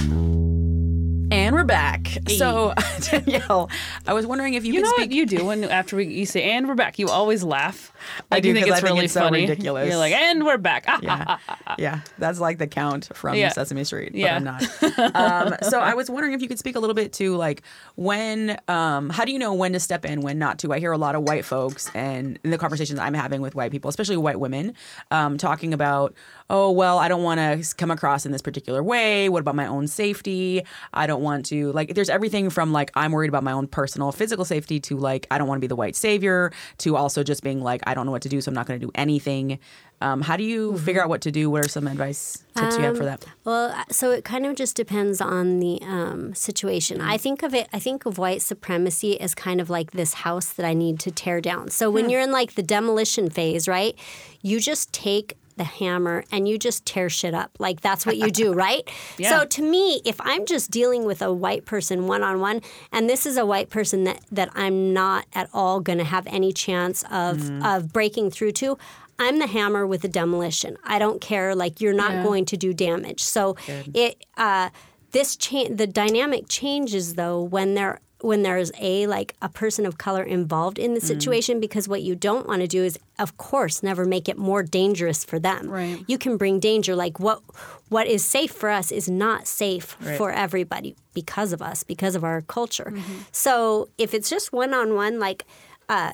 And 1.32 1.56
we're 1.56 1.64
back. 1.64 2.10
So, 2.28 2.74
Danielle, 3.10 3.70
I 4.06 4.12
was 4.14 4.26
wondering 4.26 4.56
if 4.56 4.66
you, 4.66 4.74
You 4.74 4.80
could 4.80 4.84
know 4.86 4.90
speak. 4.92 5.10
what 5.10 5.12
you 5.16 5.26
do 5.26 5.46
when 5.46 5.64
after 5.64 5.96
we 5.96 6.06
you 6.08 6.26
say 6.26 6.44
and 6.52 6.68
we're 6.68 6.76
back, 6.76 7.00
you 7.00 7.08
always 7.08 7.42
laugh. 7.42 7.94
I 8.30 8.42
do, 8.42 8.54
think 8.54 8.68
it's 8.68 8.76
think 8.82 8.90
really 8.90 9.06
it's 9.06 9.14
so 9.14 9.30
ridiculous. 9.30 9.88
You're 9.88 9.98
like 9.98 10.12
and 10.14 10.44
we're 10.46 10.58
back. 10.58 10.84
Ah, 10.88 11.00
yeah, 11.02 11.76
yeah, 11.80 12.00
that's 12.18 12.40
like 12.42 12.58
the 12.58 12.68
count 12.68 13.10
from 13.16 13.36
Yeah. 13.36 13.50
Sesame 13.50 13.86
Street, 13.86 14.12
but 14.12 14.20
Yeah. 14.20 14.36
I'm 14.36 14.44
not. 14.44 14.62
Um, 15.16 15.56
so 15.70 15.80
I 15.80 15.94
was 15.94 16.10
wondering 16.10 16.34
if 16.34 16.42
you 16.42 16.48
could 16.48 16.60
speak 16.60 16.76
a 16.76 16.80
little 16.80 16.94
bit 16.94 17.14
to 17.14 17.36
like 17.38 17.62
when, 17.96 18.58
um, 18.68 19.10
how 19.10 19.24
do 19.24 19.32
you 19.32 19.40
know 19.40 19.54
when 19.54 19.72
to 19.74 19.80
step 19.80 20.04
in, 20.06 20.22
when 20.22 20.38
not 20.38 20.60
to? 20.60 20.74
I 20.74 20.80
hear 20.80 20.92
a 20.92 20.98
lot 20.98 21.16
of 21.16 21.24
white 21.24 21.46
folks 21.46 21.90
and 21.96 22.40
in 22.44 22.52
the 22.52 22.58
conversations 22.58 23.00
I'm 23.00 23.14
having 23.14 23.42
with 23.42 23.56
white 23.56 23.72
people, 23.72 23.90
especially 23.90 24.18
white 24.18 24.40
women, 24.40 24.74
um, 25.12 25.38
talking 25.38 25.74
about, 25.74 26.14
oh 26.52 26.70
well, 26.70 27.00
I 27.00 27.08
don't 27.08 27.24
want 27.24 27.40
to 27.40 27.76
come 27.76 27.90
across 27.90 28.26
in 28.26 28.32
this 28.32 28.42
particular 28.42 28.84
way. 28.84 29.30
What 29.30 29.40
about 29.40 29.56
my 29.56 29.66
own 29.66 29.88
safety? 29.88 30.64
I 30.94 31.08
don't 31.08 31.24
want 31.24 31.46
to 31.48 31.72
like. 31.72 31.96
There's 31.96 32.10
everything 32.10 32.50
from 32.52 32.72
like 32.72 32.92
I'm 32.96 33.14
worried 33.14 33.30
about 33.30 33.44
my 33.44 33.54
own 33.54 33.68
personal 33.68 34.12
physical 34.12 34.46
safety 34.46 34.80
to 34.82 34.98
like 34.98 35.26
I 35.32 35.38
don't 35.38 35.48
want 35.48 35.58
to 35.58 35.62
be 35.62 35.68
the 35.68 35.76
white 35.76 35.96
savior 35.96 36.52
to 36.80 36.96
also 36.96 37.24
just 37.24 37.42
being 37.42 37.62
like 37.62 37.82
I 37.88 37.94
don't 37.94 38.06
know 38.06 38.12
what 38.12 38.22
to 38.24 38.30
do, 38.30 38.42
so 38.42 38.50
I'm 38.50 38.56
not 38.56 38.68
going 38.68 38.80
to 38.80 38.86
do 38.86 38.92
anything. 38.94 39.60
Um, 40.02 40.22
how 40.22 40.36
do 40.36 40.44
you 40.44 40.78
figure 40.80 41.02
out 41.02 41.10
what 41.10 41.22
to 41.22 41.32
do? 41.32 41.50
What 41.50 41.64
are 41.64 41.70
some 41.70 41.88
advice 41.88 42.44
tips 42.56 42.76
you 42.76 42.84
have 42.84 42.98
for 42.98 43.06
that? 43.06 43.24
Well, 43.44 43.72
uh, 43.72 43.84
so 43.92 44.10
it 44.10 44.26
kind 44.26 44.48
of 44.48 44.56
just 44.56 44.76
depends 44.76 45.22
on 45.22 45.60
the 45.60 45.80
um, 45.84 46.34
situation. 46.34 47.00
I 47.02 47.18
think 47.18 47.44
of 47.44 47.54
it. 47.54 47.70
I 47.72 47.78
think 47.78 48.06
of 48.08 48.18
white 48.18 48.42
supremacy 48.42 49.22
as 49.22 49.36
kind 49.36 49.62
of 49.62 49.70
like 49.70 49.92
this 49.92 50.16
house 50.16 50.52
that 50.54 50.66
I 50.66 50.74
need 50.74 51.00
to 51.02 51.12
tear 51.12 51.40
down. 51.40 51.70
So 51.70 51.92
when 51.92 52.10
you're 52.10 52.20
in 52.20 52.32
like 52.32 52.56
the 52.56 52.64
demolition 52.64 53.30
phase, 53.30 53.68
right? 53.68 53.96
You 54.42 54.60
just 54.60 54.92
take 54.92 55.38
the 55.58 55.64
hammer 55.64 56.24
and 56.32 56.48
you 56.48 56.58
just 56.58 56.86
tear 56.86 57.10
shit 57.10 57.34
up. 57.34 57.52
Like 57.60 57.82
that's 57.82 58.06
what 58.06 58.18
you 58.18 58.32
do, 58.32 58.54
right? 58.68 58.88
yeah. 59.18 59.30
So 59.40 59.46
to 59.46 59.62
me, 59.62 60.02
if 60.06 60.20
I'm 60.22 60.46
just 60.46 60.72
dealing 60.72 61.06
with 61.06 61.22
a 61.22 61.34
white 61.34 61.66
person 61.66 62.08
one 62.08 62.24
on 62.24 62.40
one, 62.40 62.62
and 62.92 63.10
this 63.10 63.26
is 63.26 63.38
a 63.38 63.46
white 63.46 63.70
person 63.70 64.04
that 64.06 64.20
that 64.32 64.50
I'm 64.54 64.94
not 64.94 65.26
at 65.34 65.50
all 65.54 65.80
going 65.80 65.98
to 66.00 66.04
have 66.06 66.28
any 66.28 66.52
chance 66.54 67.04
of 67.12 67.50
of 67.64 67.92
breaking 67.94 68.32
through 68.32 68.54
to. 68.54 68.78
I'm 69.20 69.38
the 69.38 69.48
hammer 69.48 69.86
with 69.86 70.02
the 70.02 70.08
demolition. 70.08 70.78
I 70.84 70.98
don't 70.98 71.22
care. 71.22 71.54
Like 71.54 71.80
you're 71.80 71.94
not 71.94 72.24
going 72.24 72.46
to 72.46 72.58
do 72.58 72.74
damage. 72.74 73.22
So 73.22 73.56
it 73.94 74.26
uh, 74.38 74.70
this 75.12 75.36
cha- 75.36 75.70
the 75.70 75.86
dynamic 75.86 76.46
changes 76.48 77.14
though 77.16 77.40
when 77.42 77.76
there 77.76 78.00
when 78.24 78.44
there's 78.44 78.72
a 78.80 79.08
like 79.08 79.36
a 79.42 79.50
person 79.50 79.86
of 79.86 79.98
color 79.98 80.24
involved 80.24 80.78
in 80.80 80.94
the 80.94 81.02
situation 81.02 81.60
because 81.60 81.88
what 81.88 82.02
you 82.02 82.16
don't 82.16 82.48
want 82.48 82.62
to 82.62 82.68
do 82.68 82.84
is 82.84 82.98
of 83.20 83.38
course 83.38 83.84
never 83.84 84.06
make 84.06 84.30
it 84.30 84.38
more 84.38 84.64
dangerous 84.64 85.24
for 85.24 85.40
them. 85.40 85.70
Right. 85.70 86.04
You 86.08 86.18
can 86.18 86.38
bring 86.38 86.60
danger 86.60 86.96
like 86.96 87.20
what 87.20 87.42
what 87.90 88.08
is 88.08 88.24
safe 88.24 88.52
for 88.52 88.70
us 88.70 88.92
is 88.92 89.10
not 89.10 89.48
safe 89.48 89.98
for 90.18 90.32
everybody 90.32 90.96
because 91.14 91.52
of 91.54 91.62
us 91.62 91.84
because 91.84 92.16
of 92.16 92.24
our 92.24 92.42
culture. 92.42 92.94
So 93.32 93.90
if 93.98 94.14
it's 94.14 94.30
just 94.30 94.54
one 94.54 94.74
on 94.74 94.96
one 94.96 95.20
like 95.20 95.46
uh, 95.90 96.14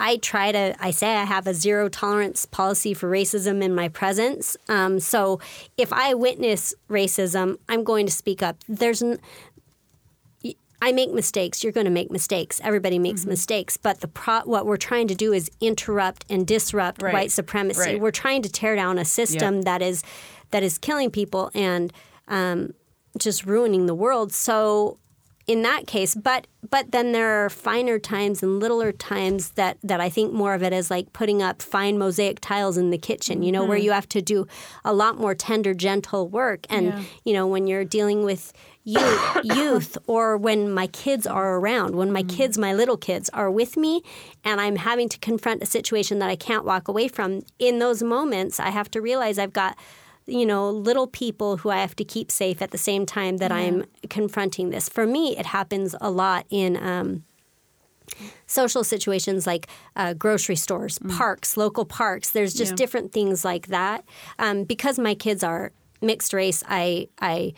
I 0.00 0.16
try 0.18 0.52
to, 0.52 0.76
I 0.78 0.92
say 0.92 1.16
I 1.16 1.24
have 1.24 1.46
a 1.46 1.54
zero 1.54 1.88
tolerance 1.88 2.46
policy 2.46 2.94
for 2.94 3.10
racism 3.10 3.62
in 3.62 3.74
my 3.74 3.88
presence. 3.88 4.56
Um, 4.68 5.00
so 5.00 5.40
if 5.76 5.92
I 5.92 6.14
witness 6.14 6.72
racism, 6.88 7.58
I'm 7.68 7.82
going 7.82 8.06
to 8.06 8.12
speak 8.12 8.42
up. 8.42 8.56
There's, 8.68 9.02
I 10.80 10.92
make 10.92 11.12
mistakes. 11.12 11.64
You're 11.64 11.72
going 11.72 11.86
to 11.86 11.90
make 11.90 12.10
mistakes. 12.10 12.60
Everybody 12.62 12.98
makes 12.98 13.26
mistakes. 13.26 13.76
But 13.76 14.00
the 14.00 14.08
pro- 14.08 14.42
what 14.42 14.64
we're 14.64 14.76
trying 14.76 15.08
to 15.08 15.14
do 15.14 15.32
is 15.32 15.50
interrupt 15.60 16.24
and 16.30 16.46
disrupt 16.46 17.02
Right. 17.02 17.12
white 17.12 17.30
supremacy. 17.32 17.80
Right. 17.80 18.00
We're 18.00 18.12
trying 18.12 18.42
to 18.42 18.48
tear 18.48 18.76
down 18.76 18.98
a 18.98 19.04
system 19.04 19.62
that 19.62 19.82
is 19.82 20.02
that 20.50 20.62
is 20.62 20.78
killing 20.78 21.10
people 21.10 21.50
and 21.54 21.92
um, 22.28 22.74
just 23.18 23.44
ruining 23.44 23.86
the 23.86 23.94
world. 23.94 24.32
So 24.32 24.98
in 25.48 25.62
that 25.62 25.86
case, 25.86 26.14
but 26.14 26.46
but 26.70 26.92
then 26.92 27.12
there 27.12 27.44
are 27.44 27.48
finer 27.48 27.98
times 27.98 28.42
and 28.42 28.60
littler 28.60 28.92
times 28.92 29.50
that 29.52 29.78
that 29.82 29.98
I 29.98 30.10
think 30.10 30.32
more 30.32 30.52
of 30.52 30.62
it 30.62 30.74
is 30.74 30.90
like 30.90 31.12
putting 31.14 31.42
up 31.42 31.62
fine 31.62 31.98
mosaic 31.98 32.40
tiles 32.40 32.76
in 32.76 32.90
the 32.90 32.98
kitchen, 32.98 33.42
you 33.42 33.50
know, 33.50 33.64
where 33.64 33.78
mm-hmm. 33.78 33.86
you 33.86 33.92
have 33.92 34.08
to 34.10 34.22
do 34.22 34.46
a 34.84 34.92
lot 34.92 35.18
more 35.18 35.34
tender, 35.34 35.72
gentle 35.72 36.28
work. 36.28 36.66
And 36.68 37.06
you 37.24 37.32
know, 37.32 37.46
when 37.46 37.66
you're 37.66 37.86
dealing 37.86 38.24
with 38.24 38.52
youth, 38.84 39.38
youth, 39.42 39.96
or 40.06 40.36
when 40.36 40.70
my 40.70 40.86
kids 40.88 41.26
are 41.26 41.56
around, 41.56 41.96
when 41.96 42.12
my 42.12 42.22
mm. 42.22 42.28
kids, 42.28 42.58
my 42.58 42.74
little 42.74 42.98
kids, 42.98 43.30
are 43.30 43.50
with 43.50 43.78
me, 43.78 44.02
and 44.44 44.60
I'm 44.60 44.76
having 44.76 45.08
to 45.08 45.18
confront 45.18 45.62
a 45.62 45.66
situation 45.66 46.18
that 46.18 46.28
I 46.28 46.36
can't 46.36 46.66
walk 46.66 46.88
away 46.88 47.08
from. 47.08 47.40
In 47.58 47.78
those 47.78 48.02
moments, 48.02 48.60
I 48.60 48.68
have 48.68 48.90
to 48.90 49.00
realize 49.00 49.38
I've 49.38 49.54
got 49.54 49.78
you 50.28 50.46
know, 50.46 50.70
little 50.70 51.06
people 51.06 51.56
who 51.58 51.70
I 51.70 51.78
have 51.80 51.96
to 51.96 52.04
keep 52.04 52.30
safe 52.30 52.60
at 52.62 52.70
the 52.70 52.78
same 52.78 53.06
time 53.06 53.38
that 53.38 53.50
I'm 53.50 53.84
confronting 54.10 54.70
this. 54.70 54.88
For 54.88 55.06
me, 55.06 55.36
it 55.36 55.46
happens 55.46 55.94
a 56.00 56.10
lot 56.10 56.44
in 56.50 56.76
um, 56.76 57.24
social 58.46 58.84
situations 58.84 59.46
like 59.46 59.66
uh, 59.96 60.14
grocery 60.14 60.56
stores, 60.56 60.98
parks, 61.16 61.56
local 61.56 61.84
parks. 61.84 62.30
There's 62.30 62.54
just 62.54 62.72
Yeah. 62.72 62.76
different 62.76 63.12
things 63.12 63.44
like 63.44 63.68
that. 63.68 64.04
Um, 64.38 64.64
because 64.64 64.98
my 64.98 65.14
kids 65.14 65.42
are 65.42 65.72
mixed 66.00 66.32
race, 66.32 66.62
I 66.68 67.08
I 67.20 67.52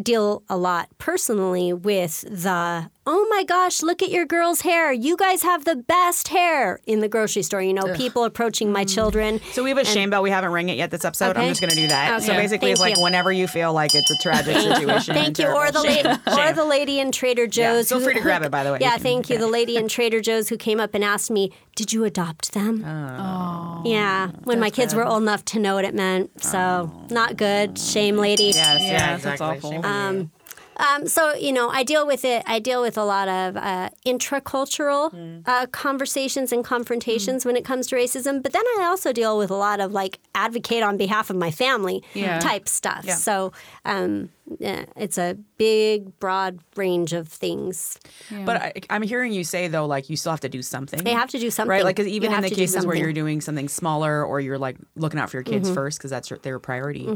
deal 0.00 0.42
a 0.48 0.56
lot 0.56 0.88
personally 0.98 1.72
with 1.72 2.20
the 2.22 2.90
oh 3.06 3.26
my 3.30 3.44
gosh 3.44 3.82
look 3.82 4.02
at 4.02 4.10
your 4.10 4.24
girl's 4.26 4.62
hair 4.62 4.92
you 4.92 5.16
guys 5.16 5.42
have 5.42 5.64
the 5.64 5.76
best 5.76 6.28
hair 6.28 6.80
in 6.86 7.00
the 7.00 7.08
grocery 7.08 7.42
store 7.42 7.62
you 7.62 7.72
know 7.72 7.94
people 7.94 8.24
approaching 8.24 8.72
my 8.72 8.84
mm. 8.84 8.94
children 8.94 9.40
So 9.52 9.62
we 9.62 9.70
have 9.70 9.78
a 9.78 9.84
shame 9.84 10.10
bell. 10.10 10.22
We 10.22 10.30
haven't 10.30 10.50
rang 10.52 10.68
it 10.68 10.76
yet 10.76 10.90
this 10.90 11.04
episode. 11.04 11.36
I'm 11.36 11.48
just 11.48 11.60
going 11.60 11.70
to 11.70 11.76
do 11.76 11.88
that. 11.88 12.22
So 12.22 12.32
Okay. 12.32 12.42
basically, 12.42 12.70
it's 12.72 12.80
like 12.80 12.96
you. 12.96 13.02
whenever 13.02 13.30
you 13.32 13.46
feel 13.46 13.72
like 13.72 13.94
it's 13.94 14.10
a 14.10 14.16
tragic 14.22 14.56
situation. 14.56 15.14
Thank 15.14 15.38
you. 15.38 15.46
Or 15.46 15.70
the 15.70 15.82
Shame. 15.82 16.04
lady, 16.06 16.18
or 16.26 16.52
the 16.52 16.64
lady 16.64 17.00
in 17.00 17.12
Trader 17.12 17.46
Joe's. 17.46 17.88
feel 17.88 18.00
free 18.00 18.14
to 18.14 18.20
grab 18.20 18.42
it, 18.42 18.50
by 18.50 18.64
the 18.64 18.72
way. 18.72 18.78
Yeah, 18.80 18.88
You 18.88 18.92
can- 18.94 19.02
thank 19.02 19.30
you. 19.30 19.38
The 19.38 19.46
lady 19.46 19.76
in 19.76 19.88
Trader 19.88 20.20
Joe's 20.20 20.48
who 20.48 20.56
came 20.56 20.80
up 20.80 20.94
and 20.94 21.02
asked 21.04 21.30
me, 21.30 21.52
"Did 21.74 21.92
you 21.92 22.04
adopt 22.04 22.52
them?" 22.52 22.84
Oh, 22.84 23.82
yeah. 23.84 24.30
When 24.44 24.58
my 24.60 24.70
kids 24.70 24.94
were 24.94 25.04
old 25.06 25.22
enough 25.22 25.44
to 25.46 25.58
know 25.58 25.74
what 25.76 25.84
it 25.84 25.94
meant, 25.94 26.42
so 26.42 26.90
not 27.10 27.36
good. 27.36 27.78
Shame, 27.78 28.16
lady. 28.16 28.52
Yes, 28.54 28.80
yeah, 28.82 28.90
Yeah, 28.92 29.16
that's 29.18 29.40
awful. 29.40 29.70
Shame 29.70 29.84
on 29.84 30.14
you. 30.14 30.20
Um, 30.20 30.30
Um, 30.78 31.06
so 31.06 31.34
you 31.34 31.52
know, 31.52 31.68
I 31.70 31.82
deal 31.82 32.06
with 32.06 32.24
it. 32.24 32.42
I 32.46 32.58
deal 32.58 32.82
with 32.82 32.96
a 32.98 33.04
lot 33.04 33.28
of 33.28 33.56
uh, 33.56 33.90
intracultural 34.04 35.12
Mm. 35.12 35.42
uh, 35.46 35.66
conversations 35.66 36.52
and 36.52 36.64
confrontations 36.64 37.44
when 37.44 37.56
it 37.56 37.64
comes 37.64 37.86
to 37.88 37.96
racism. 37.96 38.42
But 38.42 38.52
then 38.52 38.64
I 38.78 38.84
also 38.86 39.12
deal 39.12 39.38
with 39.38 39.50
a 39.50 39.54
lot 39.56 39.80
of 39.80 39.92
like 39.92 40.18
advocate 40.34 40.82
on 40.82 40.96
behalf 40.96 41.30
of 41.30 41.36
my 41.36 41.50
family 41.50 42.02
Yeah. 42.14 42.38
type 42.40 42.68
stuff. 42.68 43.04
So 43.08 43.52
um, 43.84 44.12
yeah, 44.20 44.26
it's 44.60 45.18
a 45.18 45.36
big, 45.58 46.18
broad 46.20 46.60
range 46.76 47.12
of 47.12 47.28
things. 47.28 47.98
But 48.44 48.56
I, 48.62 48.72
I'm 48.90 49.02
hearing 49.02 49.32
you 49.32 49.44
say 49.44 49.68
though, 49.68 49.86
like 49.86 50.08
you 50.08 50.16
still 50.16 50.32
have 50.32 50.40
to 50.40 50.48
do 50.48 50.62
something. 50.62 51.02
They 51.02 51.12
have 51.12 51.30
to 51.30 51.38
do 51.38 51.50
something. 51.50 51.70
right? 51.70 51.84
Like 51.84 51.96
'cause 51.96 52.06
You 52.06 52.12
even 52.14 52.32
in 52.32 52.42
the 52.42 52.50
cases 52.50 52.86
where. 52.86 52.94
Mm-hmm. 52.96 53.02
you're 53.04 53.12
doing 53.12 53.40
something 53.40 53.68
smaller 53.68 54.24
or 54.24 54.40
you're 54.40 54.58
like 54.58 54.76
looking 54.94 55.18
out 55.20 55.30
for 55.30 55.36
your 55.36 55.44
kids 55.44 55.70
first 55.70 55.98
because 55.98 56.10
that's 56.10 56.30
your, 56.30 56.38
their 56.40 56.58
priority, 56.58 57.08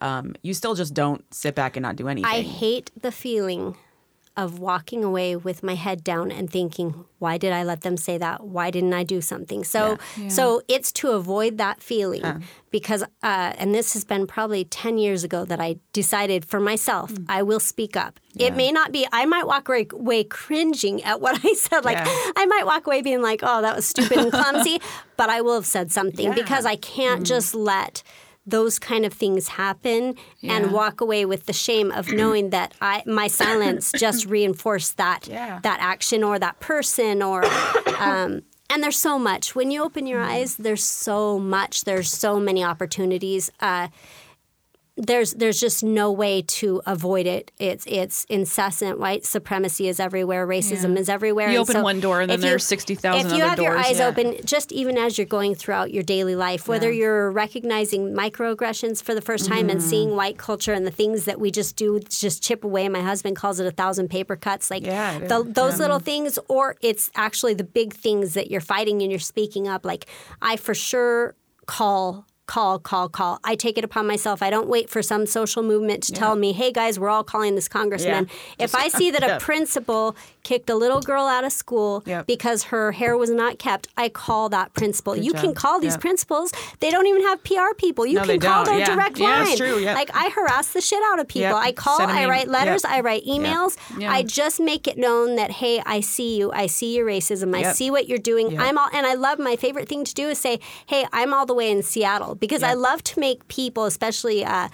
um, 0.00 0.34
you 0.42 0.54
still 0.54 0.74
just 0.74 0.94
don't 0.94 1.22
sit 1.32 1.54
back 1.54 1.76
and 1.76 1.82
not 1.82 1.96
do 1.96 2.08
anything. 2.08 2.30
I 2.30 2.40
hate 2.42 2.90
the 3.00 3.12
feeling 3.12 3.76
of 4.38 4.58
walking 4.60 5.02
away 5.04 5.34
with 5.36 5.62
my 5.62 5.74
head 5.74 6.04
down 6.04 6.30
and 6.30 6.48
thinking, 6.48 7.04
why 7.18 7.36
did 7.36 7.52
I 7.52 7.64
let 7.64 7.80
them 7.80 7.96
say 7.96 8.16
that? 8.18 8.44
Why 8.44 8.70
didn't 8.70 8.94
I 8.94 9.02
do 9.02 9.20
something? 9.20 9.64
So, 9.64 9.98
so 10.28 10.62
it's 10.68 10.92
to 10.92 11.10
avoid 11.10 11.58
that 11.58 11.82
feeling 11.82 12.44
because, 12.70 13.02
uh, 13.02 13.52
and 13.58 13.74
this 13.74 13.92
has 13.94 14.04
been 14.04 14.26
probably 14.28 14.64
ten 14.64 14.96
years 14.96 15.24
ago 15.24 15.44
that 15.44 15.60
I 15.60 15.76
decided 15.92 16.44
for 16.44 16.60
myself, 16.60 17.10
Mm. 17.12 17.26
I 17.28 17.42
will 17.42 17.58
speak 17.60 17.96
up. 17.96 18.20
It 18.38 18.54
may 18.54 18.70
not 18.70 18.92
be. 18.92 19.06
I 19.12 19.24
might 19.26 19.46
walk 19.46 19.68
away, 19.68 19.88
away 19.92 20.22
cringing 20.24 21.02
at 21.02 21.20
what 21.20 21.40
I 21.44 21.52
said. 21.54 21.84
Like 21.84 21.96
Yeah. 21.98 22.32
I 22.36 22.46
might 22.46 22.64
walk 22.64 22.86
away 22.86 23.02
being 23.02 23.22
like, 23.22 23.40
"Oh, 23.42 23.60
that 23.62 23.74
was 23.74 23.86
stupid 23.86 24.18
and 24.18 24.30
clumsy," 24.32 24.80
but 25.16 25.28
I 25.30 25.40
will 25.40 25.54
have 25.56 25.66
said 25.66 25.90
something 25.90 26.26
Yeah. 26.26 26.32
Mm. 26.32 26.42
because 26.42 26.64
I 26.64 26.76
can't 26.76 27.26
just 27.26 27.54
let 27.56 28.02
those 28.50 28.78
kind 28.78 29.04
of 29.04 29.12
things 29.12 29.48
happen 29.48 30.14
Yeah. 30.40 30.54
and 30.56 30.72
walk 30.72 31.00
away 31.00 31.24
with 31.24 31.46
the 31.46 31.52
shame 31.52 31.90
of 31.92 32.10
knowing 32.12 32.50
that 32.56 32.72
I 32.80 33.02
my 33.06 33.28
silence 33.28 33.92
just 33.92 34.26
reinforced 34.36 34.96
that 34.96 35.26
Yeah. 35.28 35.60
that 35.62 35.78
action 35.80 36.24
or 36.24 36.38
that 36.38 36.58
person 36.60 37.22
or 37.22 37.44
um, 37.98 38.42
and 38.70 38.82
there's 38.82 38.98
so 38.98 39.18
much 39.18 39.54
when 39.54 39.70
you 39.70 39.82
open 39.82 40.06
your 40.06 40.20
eyes 40.22 40.56
there's 40.56 40.84
so 40.84 41.38
much 41.38 41.84
there's 41.84 42.10
so 42.10 42.38
many 42.38 42.62
opportunities 42.64 43.50
uh, 43.60 43.88
there's 44.98 45.32
there's 45.34 45.60
just 45.60 45.82
no 45.84 46.10
way 46.10 46.42
to 46.42 46.82
avoid 46.84 47.26
it. 47.26 47.50
It's 47.58 47.84
it's 47.86 48.24
incessant. 48.24 48.98
White 48.98 49.24
supremacy 49.24 49.88
is 49.88 50.00
everywhere. 50.00 50.46
Racism 50.46 50.94
Yeah. 50.94 51.00
is 51.00 51.08
everywhere. 51.08 51.50
You 51.50 51.58
open 51.58 51.82
one 51.82 52.00
door 52.00 52.20
and 52.20 52.28
then 52.30 52.38
if 52.40 52.44
you- 52.44 52.50
there's 52.50 52.64
60,000 52.66 53.26
If 53.30 53.36
you 53.36 53.42
have 53.44 53.58
your 53.60 53.78
eyes 53.78 53.98
Yeah. 53.98 54.08
open, 54.08 54.36
just 54.44 54.72
even 54.72 54.98
as 54.98 55.16
you're 55.16 55.26
going 55.26 55.54
throughout 55.54 55.92
your 55.92 56.02
daily 56.02 56.34
life, 56.34 56.66
whether 56.68 56.90
Yeah. 56.92 57.00
you're 57.04 57.30
recognizing 57.30 58.12
microaggressions 58.12 59.02
for 59.02 59.14
the 59.14 59.20
first 59.22 59.46
time 59.46 59.70
and 59.70 59.78
Mm-hmm. 59.80 59.88
seeing 59.88 60.16
white 60.16 60.36
culture 60.38 60.72
and 60.72 60.86
the 60.86 60.90
things 60.90 61.24
that 61.26 61.38
we 61.40 61.50
just 61.50 61.76
do, 61.76 62.00
just 62.00 62.42
chip 62.42 62.64
away. 62.64 62.88
My 62.88 63.02
husband 63.02 63.36
calls 63.36 63.60
it 63.60 63.66
a 63.66 63.70
thousand 63.70 64.08
paper 64.08 64.36
cuts. 64.36 64.70
Like 64.70 64.82
the, 64.84 65.44
those 65.46 65.78
little 65.78 66.00
things, 66.00 66.38
or 66.48 66.76
it's 66.80 67.10
actually 67.14 67.54
the 67.54 67.64
big 67.64 67.92
things 67.94 68.34
that 68.34 68.50
you're 68.50 68.60
fighting 68.60 69.00
and 69.02 69.10
you're 69.10 69.20
speaking 69.20 69.68
up. 69.68 69.84
Like 69.84 70.06
I 70.42 70.56
for 70.56 70.74
sure 70.74 71.34
call 71.66 72.24
call 72.48 72.78
call 72.80 73.08
call. 73.08 73.38
I 73.44 73.54
take 73.54 73.76
it 73.78 73.84
upon 73.84 74.06
myself. 74.08 74.42
I 74.42 74.50
don't 74.50 74.68
wait 74.68 74.88
for 74.90 75.02
some 75.02 75.26
social 75.26 75.62
movement 75.62 76.02
to 76.04 76.12
tell 76.12 76.34
me 76.34 76.52
hey 76.52 76.72
guys 76.72 76.98
we're 76.98 77.10
all 77.10 77.22
calling 77.22 77.54
this 77.54 77.68
congressman. 77.68 78.26
Yeah. 78.58 78.64
if 78.64 78.74
i 78.74 78.88
see 78.98 79.10
that 79.12 79.22
a 79.22 79.38
principal 79.38 80.16
kicked 80.42 80.70
a 80.70 80.74
little 80.74 81.02
girl 81.02 81.26
out 81.26 81.44
of 81.44 81.52
school 81.52 82.02
Yep. 82.06 82.26
because 82.26 82.64
her 82.72 82.92
hair 82.92 83.16
was 83.18 83.28
not 83.30 83.58
kept 83.58 83.88
i 83.98 84.08
call 84.08 84.48
that 84.48 84.72
principal. 84.72 85.14
You 85.14 85.32
can 85.34 85.52
call 85.54 85.78
these 85.78 85.92
Yep. 85.92 86.00
principals. 86.00 86.50
They 86.80 86.90
don't 86.90 87.06
even 87.06 87.22
have 87.22 87.44
pr 87.44 87.74
people. 87.76 88.06
You 88.06 88.14
No, 88.14 88.24
can 88.24 88.40
call 88.40 88.64
don't. 88.64 88.76
their 88.78 88.78
Yeah. 88.88 88.94
direct 88.94 89.18
Yeah, 89.18 89.42
line. 89.44 89.56
true. 89.56 89.78
Yep. 89.78 89.94
like 89.94 90.10
i 90.14 90.30
harass 90.30 90.68
the 90.72 90.80
shit 90.80 91.02
out 91.12 91.18
of 91.20 91.28
people. 91.28 91.54
I 91.68 91.72
call 91.72 92.00
i 92.00 92.24
write 92.26 92.48
letters 92.48 92.82
i 92.84 93.00
write 93.00 93.24
emails. 93.26 93.76
Yeah. 93.98 94.10
i 94.10 94.22
just 94.22 94.58
make 94.58 94.88
it 94.88 94.96
known 94.96 95.36
that 95.36 95.50
hey 95.60 95.82
i 95.84 96.00
see 96.00 96.38
you. 96.38 96.50
I 96.52 96.66
see 96.66 96.96
your 96.96 97.06
racism. 97.06 97.54
I 97.54 97.72
see 97.74 97.90
what 97.90 98.08
you're 98.08 98.18
doing. 98.32 98.58
I'm 98.58 98.78
all 98.78 98.88
and 98.94 99.04
i 99.06 99.14
love 99.14 99.38
my 99.38 99.54
favorite 99.56 99.86
thing 99.88 100.02
to 100.04 100.14
do 100.14 100.28
is 100.30 100.38
say 100.38 100.58
hey 100.86 101.04
i'm 101.12 101.34
all 101.34 101.44
the 101.44 101.54
way 101.60 101.70
in 101.70 101.82
seattle 101.82 102.34
because 102.40 102.62
i 102.62 102.74
love 102.74 103.02
to 103.04 103.18
make 103.20 103.46
people 103.48 103.84
especially 103.84 104.44
uh, 104.44 104.68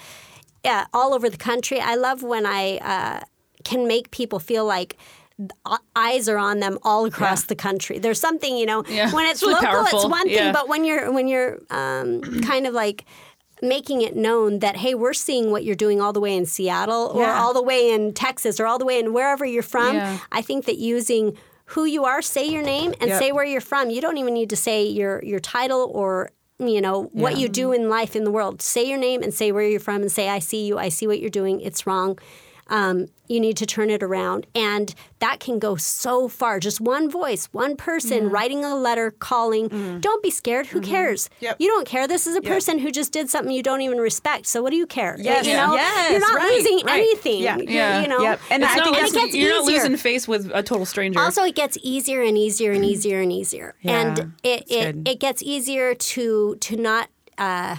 yeah, 0.65 0.87
all 0.95 1.13
over 1.15 1.29
the 1.31 1.37
country 1.37 1.79
i 1.81 1.95
love 1.95 2.23
when 2.23 2.47
i 2.47 2.79
uh, 2.79 3.21
can 3.65 3.87
make 3.87 4.11
people 4.11 4.39
feel 4.39 4.65
like 4.65 4.97
uh, 5.67 5.79
eyes 5.97 6.29
are 6.29 6.39
on 6.39 6.61
them 6.61 6.79
all 6.85 7.05
across 7.07 7.43
Yeah. 7.43 7.49
the 7.49 7.57
country 7.57 7.99
there's 7.99 8.21
something 8.21 8.57
you 8.57 8.67
know 8.67 8.85
Yeah. 8.89 9.13
when 9.13 9.27
It's 9.27 9.43
it's, 9.43 9.43
really 9.43 9.67
local 9.67 9.99
it's 10.01 10.09
one 10.09 10.25
thing 10.29 10.35
Yeah. 10.47 10.53
but 10.53 10.69
when 10.69 10.85
you're 10.85 11.11
when 11.13 11.27
you're 11.29 11.59
um, 11.71 12.21
kind 12.43 12.67
of 12.67 12.75
like 12.75 13.05
making 13.63 14.03
it 14.03 14.15
known 14.15 14.59
that 14.61 14.77
hey 14.77 14.95
we're 14.95 15.15
seeing 15.15 15.51
what 15.51 15.65
you're 15.65 15.75
doing 15.87 16.01
all 16.01 16.13
the 16.13 16.21
way 16.21 16.37
in 16.37 16.45
seattle 16.47 17.11
or 17.15 17.23
Yeah. 17.23 17.41
all 17.41 17.53
the 17.55 17.63
way 17.63 17.91
in 17.93 18.13
texas 18.13 18.61
or 18.61 18.67
all 18.67 18.79
the 18.79 18.85
way 18.85 18.99
in 18.99 19.13
wherever 19.13 19.45
you're 19.45 19.63
from 19.63 19.97
Yeah. 19.97 20.19
i 20.33 20.41
think 20.43 20.67
that 20.67 20.79
using 20.79 21.37
who 21.67 21.85
you 21.85 22.05
are 22.05 22.21
say 22.23 22.45
your 22.47 22.63
name 22.63 22.95
and 23.01 23.09
Yep. 23.11 23.19
say 23.21 23.33
where 23.33 23.45
you're 23.45 23.61
from 23.73 23.91
you 23.91 24.01
don't 24.01 24.19
even 24.19 24.35
need 24.35 24.51
to 24.51 24.57
say 24.57 24.85
your 24.87 25.23
your 25.25 25.41
title 25.41 25.91
or 25.95 26.31
you 26.59 26.81
know 26.81 27.05
what 27.13 27.33
Yeah. 27.33 27.39
you 27.39 27.49
do 27.49 27.73
in 27.73 27.89
life 27.89 28.15
in 28.15 28.25
the 28.25 28.31
world. 28.31 28.63
Say 28.63 28.85
your 28.89 28.99
name 28.99 29.23
and 29.23 29.33
say 29.35 29.51
where 29.53 29.67
you're 29.67 29.81
from 29.81 30.03
and 30.03 30.11
say 30.13 30.29
i 30.29 30.39
see 30.39 30.67
you. 30.67 30.79
I 30.79 30.89
see 30.89 31.07
what 31.07 31.21
you're 31.21 31.31
doing. 31.31 31.61
It's 31.61 31.87
wrong. 31.87 32.19
Um, 32.69 33.07
you 33.27 33.41
need 33.41 33.57
to 33.57 33.67
turn 33.67 33.91
it 33.91 34.03
around. 34.03 34.47
And 34.55 34.95
that 35.21 35.41
can 35.41 35.59
go 35.59 35.77
so 35.77 36.29
far. 36.29 36.61
Just 36.61 36.81
one 36.81 37.11
voice 37.11 37.47
one 37.53 37.77
person 37.77 38.29
writing 38.31 38.65
a 38.65 38.75
letter 38.77 39.11
calling. 39.13 39.99
Don't 40.01 40.23
be 40.23 40.31
scared. 40.31 40.67
Who 40.67 40.81
cares? 40.81 41.29
Mm-hmm. 41.29 41.45
Yep. 41.45 41.57
you 41.61 41.69
don't 41.69 41.87
care. 41.87 42.07
This 42.07 42.27
is 42.27 42.37
a 42.37 42.43
person 42.43 42.79
who 42.79 42.91
just 42.91 43.13
did 43.13 43.31
something 43.31 43.53
you 43.55 43.63
don't 43.63 43.81
even 43.81 43.99
respect. 43.99 44.47
So 44.47 44.63
what 44.63 44.71
do 44.71 44.77
you 44.77 44.87
care? 44.87 45.17
Yes. 45.19 45.47
you 45.47 45.55
know? 45.55 45.75
Yes, 45.75 46.11
you're 46.11 46.21
not 46.21 46.35
right, 46.37 46.51
losing 46.53 46.87
right. 46.87 46.95
anything. 47.01 47.43
Yeah. 47.43 47.57
You're- 47.57 47.75
Yeah. 47.75 48.03
you 48.03 48.09
know? 48.09 48.21
Yep. 48.23 48.41
And 48.51 48.63
it's 48.63 48.73
I 48.73 48.77
not 48.77 48.85
think 48.85 48.97
like 48.97 49.07
it 49.07 49.15
gets 49.15 49.35
you're 49.35 49.51
not 49.51 49.65
losing 49.65 49.97
face 49.97 50.29
with 50.29 50.51
a 50.55 50.63
total 50.63 50.87
stranger. 50.87 51.21
also, 51.21 51.43
it 51.45 51.55
gets 51.55 51.79
easier 51.83 52.23
and 52.23 52.37
easier 52.37 52.73
and 52.73 52.85
easier 52.85 53.21
and 53.21 53.33
easier, 53.33 53.75
Yeah, 53.81 54.01
and 54.01 54.33
it 54.43 54.65
it, 54.71 54.97
it 55.09 55.21
gets 55.21 55.43
easier 55.43 55.95
to 55.95 56.57
to 56.61 56.77
not. 56.77 57.09
Uh, 57.39 57.77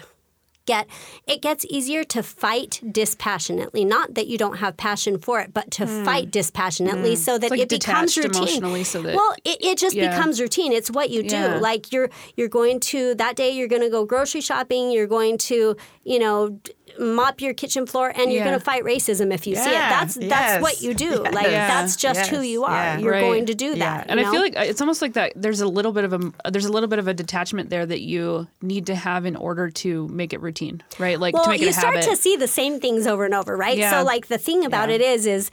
Get 0.65 0.87
it 1.27 1.41
gets 1.41 1.63
easier 1.65 2.03
to 2.05 2.23
fight 2.23 2.81
dispassionately. 2.91 3.85
Not 3.85 4.15
that 4.15 4.25
you 4.27 4.37
don't 4.37 4.57
have 4.57 4.77
passion 4.77 5.19
for 5.19 5.39
it, 5.39 5.53
but 5.53 5.69
to 5.71 5.85
fight 5.85 6.31
dispassionately 6.31 7.15
so 7.15 7.37
that 7.37 7.51
like 7.51 7.59
it 7.59 7.69
becomes 7.69 8.17
routine. 8.17 8.83
so 8.83 9.01
that- 9.03 9.15
well, 9.15 9.35
it, 9.43 9.57
it 9.61 9.77
just 9.77 9.95
Yeah. 9.95 10.09
becomes 10.15 10.41
routine. 10.41 10.71
It's 10.73 10.89
what 10.89 11.09
you 11.11 11.21
do. 11.21 11.35
Yeah. 11.35 11.59
Like 11.59 11.91
you're 11.91 12.09
you're 12.35 12.47
going 12.49 12.79
to 12.91 13.13
that 13.15 13.35
day. 13.35 13.51
You're 13.51 13.67
going 13.67 13.83
to 13.83 13.89
go 13.89 14.05
grocery 14.05 14.41
shopping. 14.41 14.91
You're 14.91 15.07
going 15.07 15.37
to 15.49 15.75
you 16.03 16.19
know 16.19 16.59
mop 16.99 17.41
your 17.41 17.53
kitchen 17.53 17.85
floor, 17.85 18.09
and 18.09 18.31
you're 18.31 18.41
Yeah. 18.43 18.45
going 18.45 18.59
to 18.59 18.63
fight 18.63 18.83
racism 18.83 19.33
if 19.33 19.45
you 19.47 19.55
see 19.55 19.61
it. 19.69 19.73
Yeah. 19.73 19.89
That's 19.89 20.15
that's 20.15 20.29
Yes. 20.29 20.61
what 20.61 20.81
you 20.81 20.93
do. 20.93 21.23
Like 21.31 21.47
Yeah. 21.47 21.67
that's 21.67 21.95
just 21.95 22.27
who 22.27 22.41
you 22.41 22.63
are. 22.63 22.71
Yeah. 22.71 22.97
You're 22.99 23.11
Right. 23.11 23.21
going 23.21 23.45
to 23.47 23.55
do 23.55 23.71
that. 23.75 24.05
Yeah. 24.05 24.05
and 24.07 24.19
you 24.19 24.25
I 24.27 24.31
feel 24.31 24.41
like 24.41 24.55
uh, 24.57 24.61
it's 24.61 24.81
almost 24.81 25.01
like 25.01 25.13
that. 25.13 25.33
There's 25.35 25.61
a 25.61 25.67
little 25.67 25.91
bit 25.91 26.03
of 26.05 26.13
a 26.13 26.19
there's 26.49 26.65
a 26.65 26.71
little 26.71 26.87
bit 26.89 26.99
of 26.99 27.07
a 27.07 27.13
detachment 27.13 27.69
there 27.69 27.85
that 27.85 28.01
you 28.01 28.47
need 28.61 28.85
to 28.87 28.95
have 28.95 29.25
in 29.25 29.35
order 29.35 29.69
to 29.69 30.07
make 30.07 30.31
it 30.33 30.41
routine, 30.41 30.81
right? 30.99 31.19
Like 31.19 31.33
well, 31.33 31.43
to 31.45 31.49
make 31.49 31.61
it 31.61 31.65
you 31.65 31.69
a 31.71 31.73
start 31.73 31.95
habit. 31.95 32.09
to 32.09 32.15
see 32.15 32.35
the 32.37 32.47
same 32.47 32.79
things 32.79 33.07
over 33.07 33.25
and 33.25 33.33
over, 33.33 33.57
right? 33.57 33.77
Yeah. 33.77 33.91
So, 33.91 34.03
like 34.03 34.27
the 34.27 34.37
thing 34.37 34.63
about 34.65 34.89
Yeah. 34.89 34.95
it 34.95 35.01
is, 35.01 35.25
is 35.25 35.51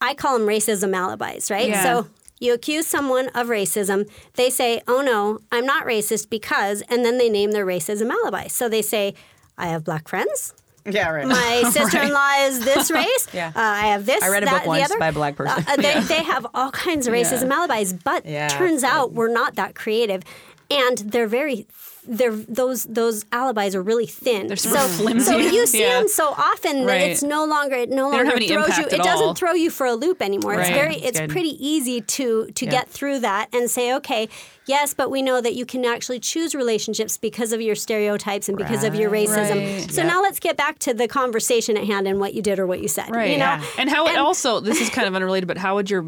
I 0.00 0.14
call 0.14 0.38
them 0.38 0.46
racism 0.48 0.94
alibis, 0.94 1.50
right? 1.50 1.68
Yeah. 1.68 1.82
So 1.82 2.06
you 2.40 2.52
accuse 2.52 2.86
someone 2.88 3.28
of 3.36 3.46
racism, 3.46 4.08
they 4.34 4.50
say, 4.50 4.82
"Oh 4.88 5.00
no, 5.00 5.38
I'm 5.52 5.64
not 5.64 5.86
racist 5.86 6.28
because," 6.28 6.82
and 6.90 7.04
then 7.04 7.16
they 7.18 7.30
name 7.30 7.52
their 7.52 7.64
racism 7.64 8.10
alibi. 8.10 8.48
So 8.48 8.68
they 8.68 8.82
say, 8.82 9.14
"I 9.56 9.68
have 9.68 9.84
black 9.84 10.08
friends." 10.08 10.52
Yeah, 10.84 11.10
right. 11.10 11.26
My 11.26 11.62
sister-in-law 11.72 12.46
is 12.46 12.60
this 12.64 12.90
race. 13.00 13.28
Yeah. 13.32 13.48
Uh, 13.54 13.60
I 13.60 13.86
have 13.88 14.04
this. 14.06 14.22
I 14.22 14.28
read 14.28 14.42
a 14.42 14.46
that, 14.46 14.52
book 14.52 14.62
the 14.64 14.68
once 14.68 14.84
other. 14.90 14.98
by 14.98 15.08
a 15.08 15.12
black 15.12 15.36
person. 15.36 15.64
Uh, 15.66 15.76
they, 15.76 16.00
they 16.08 16.22
have 16.24 16.46
all 16.54 16.70
kinds 16.70 17.06
of 17.06 17.14
racism 17.14 17.50
alibis, 17.50 17.92
but 17.92 18.26
Yeah, 18.26 18.48
turns 18.48 18.82
out 18.84 19.12
we're 19.12 19.32
not 19.32 19.54
that 19.56 19.74
creative, 19.74 20.22
and 20.70 20.98
they're 20.98 21.26
very. 21.28 21.66
They're 22.06 22.32
those 22.32 22.82
those 22.84 23.24
alibis 23.30 23.74
are 23.76 23.82
really 23.82 24.06
thin. 24.06 24.48
They're 24.48 24.56
so, 24.56 24.76
flimsy. 24.88 25.24
so 25.24 25.36
you 25.38 25.66
see 25.66 25.80
Yeah. 25.82 25.98
them 26.00 26.08
so 26.08 26.28
often 26.36 26.80
that 26.86 26.92
Right. 26.92 27.10
it's 27.10 27.22
no 27.22 27.44
longer 27.44 27.76
it 27.76 27.90
no 27.90 28.10
longer 28.10 28.32
throws 28.32 28.76
you. 28.78 28.86
It 28.86 28.94
at 28.94 29.02
doesn't 29.04 29.36
throw 29.38 29.52
you 29.52 29.70
for 29.70 29.86
a 29.86 29.94
loop 29.94 30.20
anymore. 30.20 30.54
It's 30.54 30.68
very 30.70 30.96
it's 30.96 31.20
pretty 31.32 31.56
easy 31.64 32.00
to 32.00 32.46
to 32.54 32.66
get 32.66 32.88
through 32.88 33.20
that 33.20 33.48
and 33.52 33.70
say 33.70 33.94
okay. 33.94 34.28
Yes, 34.66 34.94
but 34.94 35.10
we 35.10 35.22
know 35.22 35.40
that 35.40 35.54
you 35.56 35.66
can 35.66 35.84
actually 35.84 36.20
choose 36.20 36.54
relationships 36.54 37.16
because 37.18 37.52
of 37.52 37.60
your 37.60 37.74
stereotypes 37.74 38.48
and 38.48 38.56
because 38.56 38.84
of 38.84 38.94
your 38.94 39.10
racism. 39.10 39.80
Right. 39.80 39.90
So 39.90 40.04
now 40.04 40.22
let's 40.22 40.38
get 40.38 40.56
back 40.56 40.78
to 40.80 40.94
the 40.94 41.08
conversation 41.08 41.76
at 41.76 41.84
hand 41.84 42.06
and 42.06 42.20
what 42.20 42.32
you 42.34 42.42
did 42.42 42.60
or 42.60 42.66
what 42.66 42.80
you 42.80 42.86
said. 42.86 43.10
Right. 43.10 43.32
You 43.32 43.38
know? 43.38 43.60
And 43.76 43.90
how 43.90 44.06
it 44.06 44.16
also 44.18 44.60
this 44.60 44.80
is 44.80 44.88
kind 44.90 45.08
of 45.08 45.14
unrelated, 45.16 45.48
but 45.48 45.58
how 45.58 45.74
would 45.76 45.90
your 45.90 46.04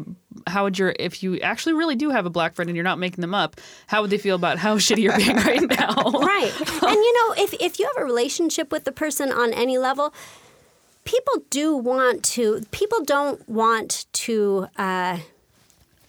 how 0.47 0.63
would 0.63 0.77
your 0.77 0.93
if 0.99 1.23
you 1.23 1.39
actually 1.39 1.73
really 1.73 1.95
do 1.95 2.09
have 2.09 2.25
a 2.25 2.29
black 2.29 2.53
friend 2.55 2.69
and 2.69 2.75
you're 2.75 2.83
not 2.83 2.99
making 2.99 3.21
them 3.21 3.33
up, 3.33 3.59
how 3.87 4.01
would 4.01 4.09
they 4.09 4.17
feel 4.17 4.35
about 4.35 4.57
how 4.57 4.77
shitty 4.85 4.99
you're 5.03 5.17
being 5.17 5.37
right 5.37 5.61
now? 5.69 5.93
Right. 6.25 6.51
and 6.59 6.95
you 6.95 7.13
know, 7.13 7.43
if 7.43 7.53
if 7.59 7.79
you 7.79 7.85
have 7.85 8.01
a 8.01 8.05
relationship 8.05 8.71
with 8.71 8.83
the 8.83 8.91
person 8.91 9.31
on 9.31 9.53
any 9.53 9.77
level, 9.77 10.13
people 11.03 11.43
do 11.49 11.75
want 11.75 12.23
to. 12.23 12.63
People 12.71 13.03
don't 13.03 13.47
want 13.47 14.05
to. 14.13 14.67
Uh, 14.77 15.19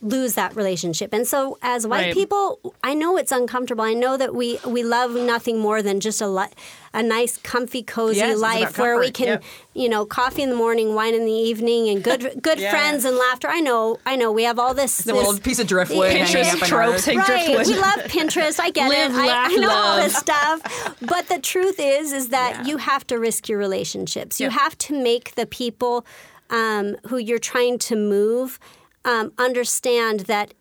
lose 0.06 0.34
that 0.34 0.54
relationship 0.54 1.12
and 1.12 1.26
so 1.26 1.58
as 1.62 1.86
white 1.86 2.06
Right. 2.06 2.14
people 2.14 2.58
i 2.84 2.92
know 2.94 3.16
it's 3.16 3.32
uncomfortable 3.32 3.84
i 3.84 3.94
know 3.94 4.16
that 4.16 4.34
we 4.34 4.58
we 4.66 4.82
love 4.82 5.10
nothing 5.12 5.58
more 5.58 5.82
than 5.82 6.00
just 6.00 6.20
a 6.20 6.28
li- 6.28 6.54
a 6.94 7.02
nice 7.02 7.36
comfy 7.38 7.82
cozy 7.82 8.18
Yes, 8.18 8.38
life 8.38 8.78
where 8.78 8.98
we 8.98 9.10
can 9.10 9.26
Yep. 9.26 9.44
you 9.74 9.88
know 9.88 10.06
coffee 10.06 10.42
in 10.42 10.50
the 10.50 10.56
morning 10.56 10.94
wine 10.94 11.14
in 11.14 11.24
the 11.24 11.32
evening 11.32 11.88
and 11.88 12.02
good 12.04 12.22
good 12.42 12.60
Yeah. 12.60 12.70
friends 12.70 13.04
and 13.04 13.16
laughter 13.16 13.48
i 13.48 13.60
know 13.60 13.98
i 14.06 14.14
know 14.16 14.30
we 14.32 14.44
have 14.44 14.58
all 14.58 14.74
this, 14.74 14.98
the 14.98 15.12
this 15.12 15.26
little 15.26 15.40
piece 15.40 15.58
of 15.58 15.66
driftwood. 15.66 16.12
Yeah. 16.12 16.24
hanging 16.24 16.44
Pinterest 16.44 16.62
up 16.62 16.68
tropes 16.68 17.08
our- 17.08 17.14
hang 17.14 17.18
Right, 17.18 17.46
driftwood. 17.46 17.66
we 17.66 17.80
love 17.88 18.00
Pinterest. 18.16 18.60
I 18.60 18.70
get 18.70 18.88
Live, 18.88 19.12
it. 19.14 19.18
I, 19.18 19.26
laugh, 19.26 19.50
I 19.52 19.56
know 19.56 19.70
all 19.70 19.96
this 20.04 20.16
stuff. 20.16 20.94
But 21.02 21.28
the 21.28 21.38
truth 21.38 21.78
is, 21.80 22.12
is 22.12 22.28
that 22.28 22.50
Yeah. 22.54 22.64
you 22.68 22.76
have 22.78 23.06
to 23.08 23.18
risk 23.18 23.48
your 23.48 23.58
relationships. 23.58 24.40
You 24.40 24.50
have 24.50 24.76
to 24.86 24.90
make 25.10 25.34
the 25.34 25.46
people 25.46 26.06
um, 26.50 26.96
who 27.08 27.16
you're 27.18 27.40
trying 27.52 27.78
to 27.88 27.96
move 27.96 28.58
um, 29.06 29.32
understand 29.38 30.20
that 30.20 30.52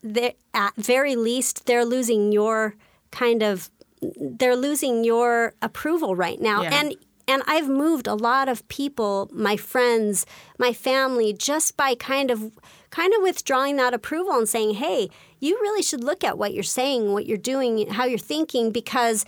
at 0.53 0.73
very 0.77 1.15
least 1.17 1.65
they're 1.65 1.83
losing 1.85 2.31
your 2.31 2.75
kind 3.11 3.43
of 3.43 3.69
they're 4.01 4.55
losing 4.55 5.03
your 5.03 5.53
approval 5.61 6.15
right 6.15 6.39
now. 6.39 6.61
Yeah. 6.61 6.79
And 6.79 6.95
and 7.27 7.41
I've 7.47 7.67
moved 7.67 8.05
a 8.05 8.13
lot 8.13 8.47
of 8.47 8.65
people, 8.67 9.27
my 9.33 9.57
friends, 9.57 10.27
my 10.59 10.73
family, 10.73 11.33
just 11.33 11.75
by 11.75 11.95
kind 11.95 12.29
of 12.29 12.51
kind 12.91 13.13
of 13.15 13.23
withdrawing 13.23 13.77
that 13.77 13.93
approval 13.95 14.33
and 14.37 14.47
saying, 14.47 14.75
"Hey, 14.75 15.09
you 15.39 15.55
really 15.59 15.81
should 15.81 16.03
look 16.03 16.23
at 16.23 16.37
what 16.37 16.53
you're 16.53 16.63
saying, 16.63 17.13
what 17.13 17.25
you're 17.25 17.37
doing, 17.39 17.87
how 17.89 18.05
you're 18.05 18.19
thinking, 18.19 18.71
because 18.71 19.25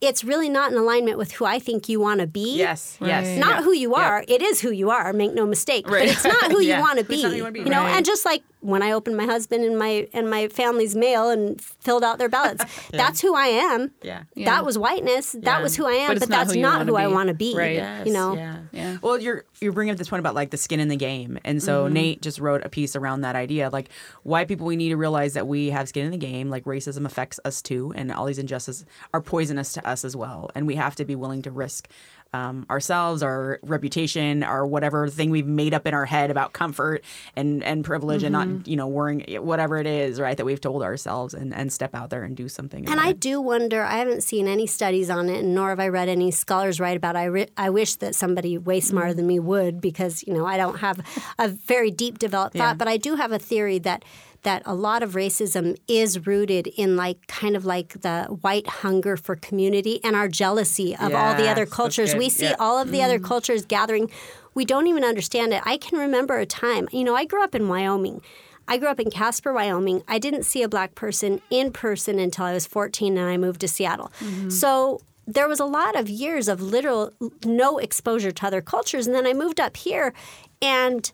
it's 0.00 0.22
really 0.24 0.48
not 0.48 0.70
in 0.72 0.78
alignment 0.78 1.18
with 1.18 1.32
who 1.32 1.44
I 1.44 1.58
think 1.58 1.88
you 1.88 1.98
want 1.98 2.20
to 2.20 2.28
be." 2.28 2.56
Yes. 2.58 2.96
Yes. 3.00 3.36
Not 3.40 3.56
yeah. 3.56 3.62
who 3.62 3.72
you 3.72 3.90
Yeah. 3.96 4.06
are. 4.08 4.24
It 4.28 4.40
is 4.40 4.60
who 4.60 4.70
you 4.70 4.90
are. 4.90 5.12
Make 5.12 5.34
no 5.34 5.44
mistake. 5.44 5.88
Right. 5.90 6.06
But 6.06 6.14
it's 6.14 6.24
not 6.24 6.52
who 6.52 6.60
Yeah. 6.62 6.76
you 6.76 6.80
want 6.82 6.98
to 7.00 7.04
be. 7.04 7.16
you 7.16 7.42
wanna 7.42 7.50
be. 7.52 7.60
You 7.60 7.70
know, 7.70 7.82
Right. 7.82 7.96
and 7.96 8.06
just 8.06 8.24
like 8.24 8.42
when 8.62 8.82
I 8.82 8.92
opened 8.92 9.16
my 9.16 9.26
husband 9.26 9.64
and 9.64 9.78
my 9.78 10.08
and 10.12 10.30
my 10.30 10.48
family's 10.48 10.94
mail 10.96 11.28
and 11.30 11.60
filled 11.60 12.02
out 12.04 12.18
their 12.18 12.28
ballots, 12.28 12.64
that's 12.90 13.20
who 13.20 13.34
I 13.34 13.46
am. 13.46 13.90
Yeah. 14.02 14.22
That 14.36 14.64
was 14.64 14.78
whiteness. 14.78 15.32
That 15.32 15.44
Yeah. 15.44 15.62
was 15.62 15.76
who 15.76 15.86
I 15.86 15.92
am. 15.92 16.08
But 16.14 16.20
But, 16.20 16.28
not 16.28 16.38
that's 16.38 16.54
who 16.54 16.60
not 16.60 16.78
wanna 16.78 16.90
who 16.92 16.96
I 16.96 17.06
want 17.08 17.28
to 17.28 17.34
be. 17.34 17.54
Right. 17.56 17.74
Yes, 17.76 18.06
You 18.06 18.12
know. 18.12 18.34
Yeah. 18.34 18.58
Yeah. 18.72 18.96
Well, 19.02 19.18
you're 19.20 19.44
you're 19.60 19.72
bringing 19.72 19.92
up 19.92 19.98
this 19.98 20.08
point 20.08 20.20
about 20.20 20.34
like 20.34 20.50
the 20.50 20.56
skin 20.56 20.80
in 20.80 20.88
the 20.88 20.96
game, 20.96 21.38
and 21.44 21.62
so 21.62 21.84
Mm-hmm. 21.84 21.94
Nate 21.94 22.22
just 22.22 22.38
wrote 22.38 22.64
a 22.64 22.68
piece 22.68 22.94
around 22.96 23.20
that 23.22 23.36
idea. 23.36 23.68
Like, 23.70 23.88
white 24.22 24.46
people, 24.48 24.66
we 24.66 24.76
need 24.76 24.90
to 24.90 24.96
realize 24.96 25.34
that 25.34 25.46
we 25.46 25.70
have 25.70 25.88
skin 25.88 26.04
in 26.06 26.10
the 26.12 26.16
game. 26.18 26.48
Like, 26.48 26.64
racism 26.64 27.04
affects 27.04 27.40
us 27.44 27.60
too, 27.62 27.92
and 27.96 28.10
all 28.12 28.26
these 28.26 28.38
injustices 28.38 28.86
are 29.12 29.20
poisonous 29.20 29.72
to 29.74 29.86
us 29.88 30.04
as 30.04 30.14
well, 30.16 30.50
and 30.54 30.66
we 30.66 30.76
have 30.76 30.94
to 30.96 31.04
be 31.04 31.14
willing 31.16 31.42
to 31.42 31.50
risk. 31.50 31.88
Um, 32.34 32.64
ourselves, 32.70 33.22
our 33.22 33.58
reputation, 33.62 34.42
our 34.42 34.66
whatever 34.66 35.06
thing 35.08 35.28
we've 35.28 35.46
made 35.46 35.74
up 35.74 35.86
in 35.86 35.92
our 35.92 36.06
head 36.06 36.30
about 36.30 36.54
comfort 36.54 37.04
and, 37.36 37.62
and 37.62 37.84
privilege, 37.84 38.22
and 38.22 38.34
Mm-hmm. 38.34 38.56
not 38.58 38.66
you 38.66 38.76
know 38.76 38.86
worrying 38.88 39.20
whatever 39.44 39.76
it 39.76 39.86
is, 39.86 40.18
right? 40.18 40.34
That 40.38 40.46
we've 40.46 40.60
told 40.60 40.82
ourselves, 40.82 41.34
and, 41.34 41.52
and 41.54 41.70
step 41.70 41.94
out 41.94 42.08
there 42.08 42.22
and 42.24 42.34
do 42.34 42.48
something. 42.48 42.88
And 42.88 42.98
I 42.98 43.10
it. 43.10 43.20
do 43.20 43.38
wonder, 43.38 43.82
I 43.82 43.98
haven't 43.98 44.22
seen 44.22 44.48
any 44.48 44.66
studies 44.66 45.10
on 45.10 45.28
it, 45.28 45.44
nor 45.44 45.68
have 45.68 45.78
I 45.80 45.88
read 45.88 46.08
any 46.08 46.30
scholars 46.30 46.80
write 46.80 46.96
about 46.96 47.16
it. 47.16 47.18
I, 47.18 47.24
re- 47.24 47.48
I 47.58 47.68
wish 47.68 47.96
that 47.96 48.14
somebody 48.14 48.56
way 48.56 48.80
smarter 48.80 49.12
than 49.12 49.26
me 49.26 49.38
would, 49.38 49.82
because, 49.82 50.24
you 50.26 50.32
know, 50.32 50.46
I 50.46 50.56
don't 50.56 50.78
have 50.78 51.00
a 51.38 51.48
very 51.48 51.90
deep 51.90 52.18
developed 52.18 52.56
thought, 52.56 52.64
Yeah. 52.64 52.74
but 52.74 52.88
I 52.88 52.96
do 52.96 53.16
have 53.16 53.32
a 53.32 53.38
theory 53.38 53.78
that 53.80 54.04
that 54.42 54.62
a 54.66 54.74
lot 54.74 55.02
of 55.02 55.12
racism 55.12 55.76
is 55.86 56.26
rooted 56.26 56.66
in 56.66 56.96
like 56.96 57.26
kind 57.28 57.54
of 57.56 57.64
like 57.64 58.00
the 58.00 58.24
white 58.40 58.66
hunger 58.66 59.16
for 59.16 59.36
community 59.36 60.00
and 60.02 60.16
our 60.16 60.28
jealousy 60.28 60.96
of 60.96 61.14
all 61.14 61.34
the 61.34 61.48
other 61.48 61.64
cultures. 61.66 62.14
We 62.14 62.28
see 62.28 62.46
Yeah. 62.46 62.56
all 62.58 62.78
of 62.78 62.90
the 62.90 63.02
other 63.02 63.18
cultures 63.20 63.64
gathering. 63.64 64.10
We 64.54 64.64
don't 64.64 64.86
even 64.88 65.04
understand 65.04 65.52
it. 65.52 65.62
I 65.64 65.76
can 65.76 65.98
remember 65.98 66.38
a 66.38 66.46
time, 66.46 66.88
you 66.92 67.04
know, 67.04 67.14
I 67.14 67.24
grew 67.24 67.42
up 67.42 67.54
in 67.54 67.68
Wyoming. 67.68 68.20
I 68.68 68.78
grew 68.78 68.88
up 68.88 69.00
in 69.00 69.10
Casper, 69.10 69.52
Wyoming. 69.52 70.02
I 70.08 70.18
didn't 70.18 70.44
see 70.44 70.62
a 70.62 70.68
black 70.68 70.94
person 70.94 71.40
in 71.50 71.72
person 71.72 72.18
until 72.18 72.44
I 72.44 72.52
was 72.52 72.66
14 72.66 73.16
and 73.18 73.28
I 73.28 73.36
moved 73.36 73.60
to 73.62 73.68
Seattle. 73.68 74.12
So 74.48 75.00
there 75.26 75.48
was 75.48 75.60
a 75.60 75.64
lot 75.64 75.96
of 75.98 76.08
years 76.08 76.48
of 76.48 76.60
literal 76.60 77.12
no 77.44 77.78
exposure 77.78 78.30
to 78.32 78.46
other 78.46 78.60
cultures. 78.60 79.06
And 79.06 79.14
then 79.14 79.26
I 79.26 79.32
moved 79.34 79.60
up 79.60 79.76
here 79.76 80.12
and 80.60 81.10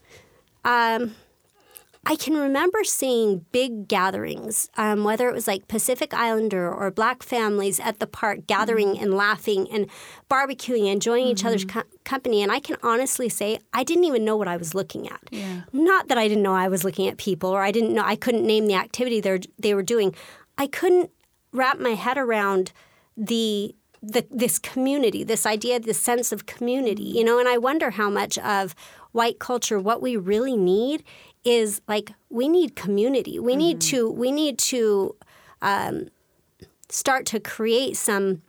um, 0.65 1.15
I 2.09 2.17
can 2.17 2.39
remember 2.39 2.85
seeing 2.85 3.45
big 3.53 3.87
gatherings, 3.87 4.71
um, 4.79 5.05
whether 5.05 5.29
it 5.29 5.35
was 5.35 5.47
like 5.47 5.69
Pacific 5.69 6.15
Islander 6.15 6.73
or 6.73 6.91
black 6.91 7.23
families 7.23 7.79
at 7.79 8.01
the 8.01 8.07
park 8.07 8.47
gathering 8.47 8.95
mm-hmm. 8.95 9.03
and 9.03 9.15
laughing 9.15 9.71
and 9.71 9.89
barbecuing, 10.31 10.91
enjoying 10.91 11.27
each 11.27 11.45
other's 11.45 11.67
mm-hmm. 11.67 11.81
co- 11.81 11.97
company. 12.05 12.43
And 12.43 12.51
I 12.51 12.61
can 12.61 12.79
honestly 12.83 13.29
say 13.29 13.59
I 13.75 13.85
didn't 13.85 14.05
even 14.05 14.25
know 14.25 14.39
what 14.39 14.49
I 14.49 14.57
was 14.57 14.75
looking 14.75 15.07
at. 15.07 15.21
Yeah. 15.31 15.65
Not 15.75 16.09
that 16.09 16.17
I 16.17 16.29
didn't 16.29 16.43
know 16.43 16.55
I 16.55 16.69
was 16.69 16.83
looking 16.83 17.09
at 17.09 17.19
people 17.19 17.51
or 17.51 17.61
I 17.61 17.71
didn't 17.71 17.93
know 17.93 18.03
I 18.03 18.17
couldn't 18.17 18.47
name 18.47 18.69
the 18.69 18.75
activity 18.75 19.21
they 19.21 19.41
they 19.59 19.75
were 19.75 19.83
doing. 19.83 20.15
I 20.57 20.67
couldn't 20.67 21.11
wrap 21.53 21.79
my 21.79 21.91
head 21.91 22.17
around 22.17 22.73
the 23.19 23.75
the, 24.01 24.25
this 24.31 24.59
community, 24.59 25.25
this 25.25 25.45
idea, 25.45 25.81
this 25.81 26.01
sense 26.01 26.31
of 26.31 26.47
community, 26.47 27.09
mm-hmm. 27.09 27.19
you 27.19 27.25
know, 27.25 27.39
and 27.39 27.49
I 27.49 27.59
wonder 27.59 27.91
how 27.91 28.09
much 28.09 28.39
of 28.39 28.75
white 29.13 29.39
culture, 29.39 29.79
what 29.79 30.01
we 30.03 30.17
really 30.17 30.57
need 30.57 31.03
is 31.45 31.81
like 31.89 32.13
we 32.31 32.49
need 32.49 32.77
community. 32.77 33.39
We 33.39 33.57
need 33.57 33.81
to 33.83 34.11
we 34.11 34.33
need 34.33 34.59
to 34.59 35.15
um, 35.63 36.09
start 36.89 37.27
to 37.27 37.41
create 37.41 37.97
some 37.97 38.43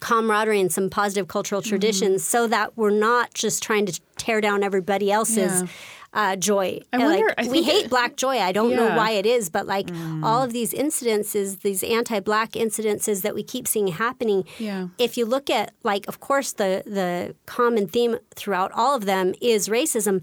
camaraderie 0.00 0.60
and 0.60 0.72
some 0.72 0.88
positive 0.90 1.28
cultural 1.28 1.62
traditions 1.62 2.22
so 2.24 2.46
that 2.46 2.76
we're 2.76 2.90
not 2.90 3.34
just 3.34 3.62
trying 3.62 3.86
to 3.86 4.00
tear 4.16 4.40
down 4.40 4.62
everybody 4.62 5.10
else's 5.10 5.62
Yeah. 5.62 5.68
uh, 6.12 6.36
joy. 6.36 6.80
I 6.92 6.98
wonder- 6.98 7.26
like, 7.36 7.46
I 7.46 7.50
we 7.50 7.62
hate 7.62 7.84
it- 7.86 7.90
black 7.90 8.16
joy. 8.16 8.38
I 8.38 8.52
don't 8.52 8.74
know 8.76 8.94
why 8.96 9.12
it 9.12 9.26
is, 9.26 9.48
but 9.48 9.66
like 9.66 9.90
all 10.22 10.42
of 10.42 10.52
these 10.52 10.72
incidences, 10.72 11.60
these 11.60 11.82
anti-black 11.82 12.52
incidences 12.52 13.22
that 13.22 13.34
we 13.34 13.42
keep 13.42 13.66
seeing 13.66 13.88
happening. 13.88 14.44
Yeah. 14.58 14.88
If 14.98 15.16
you 15.16 15.24
look 15.26 15.50
at 15.50 15.72
like, 15.82 16.06
of 16.08 16.20
course, 16.20 16.52
the 16.52 16.82
the 16.86 17.34
common 17.46 17.86
theme 17.88 18.18
throughout 18.34 18.70
all 18.74 18.94
of 18.94 19.06
them 19.06 19.34
is 19.40 19.68
racism, 19.68 20.22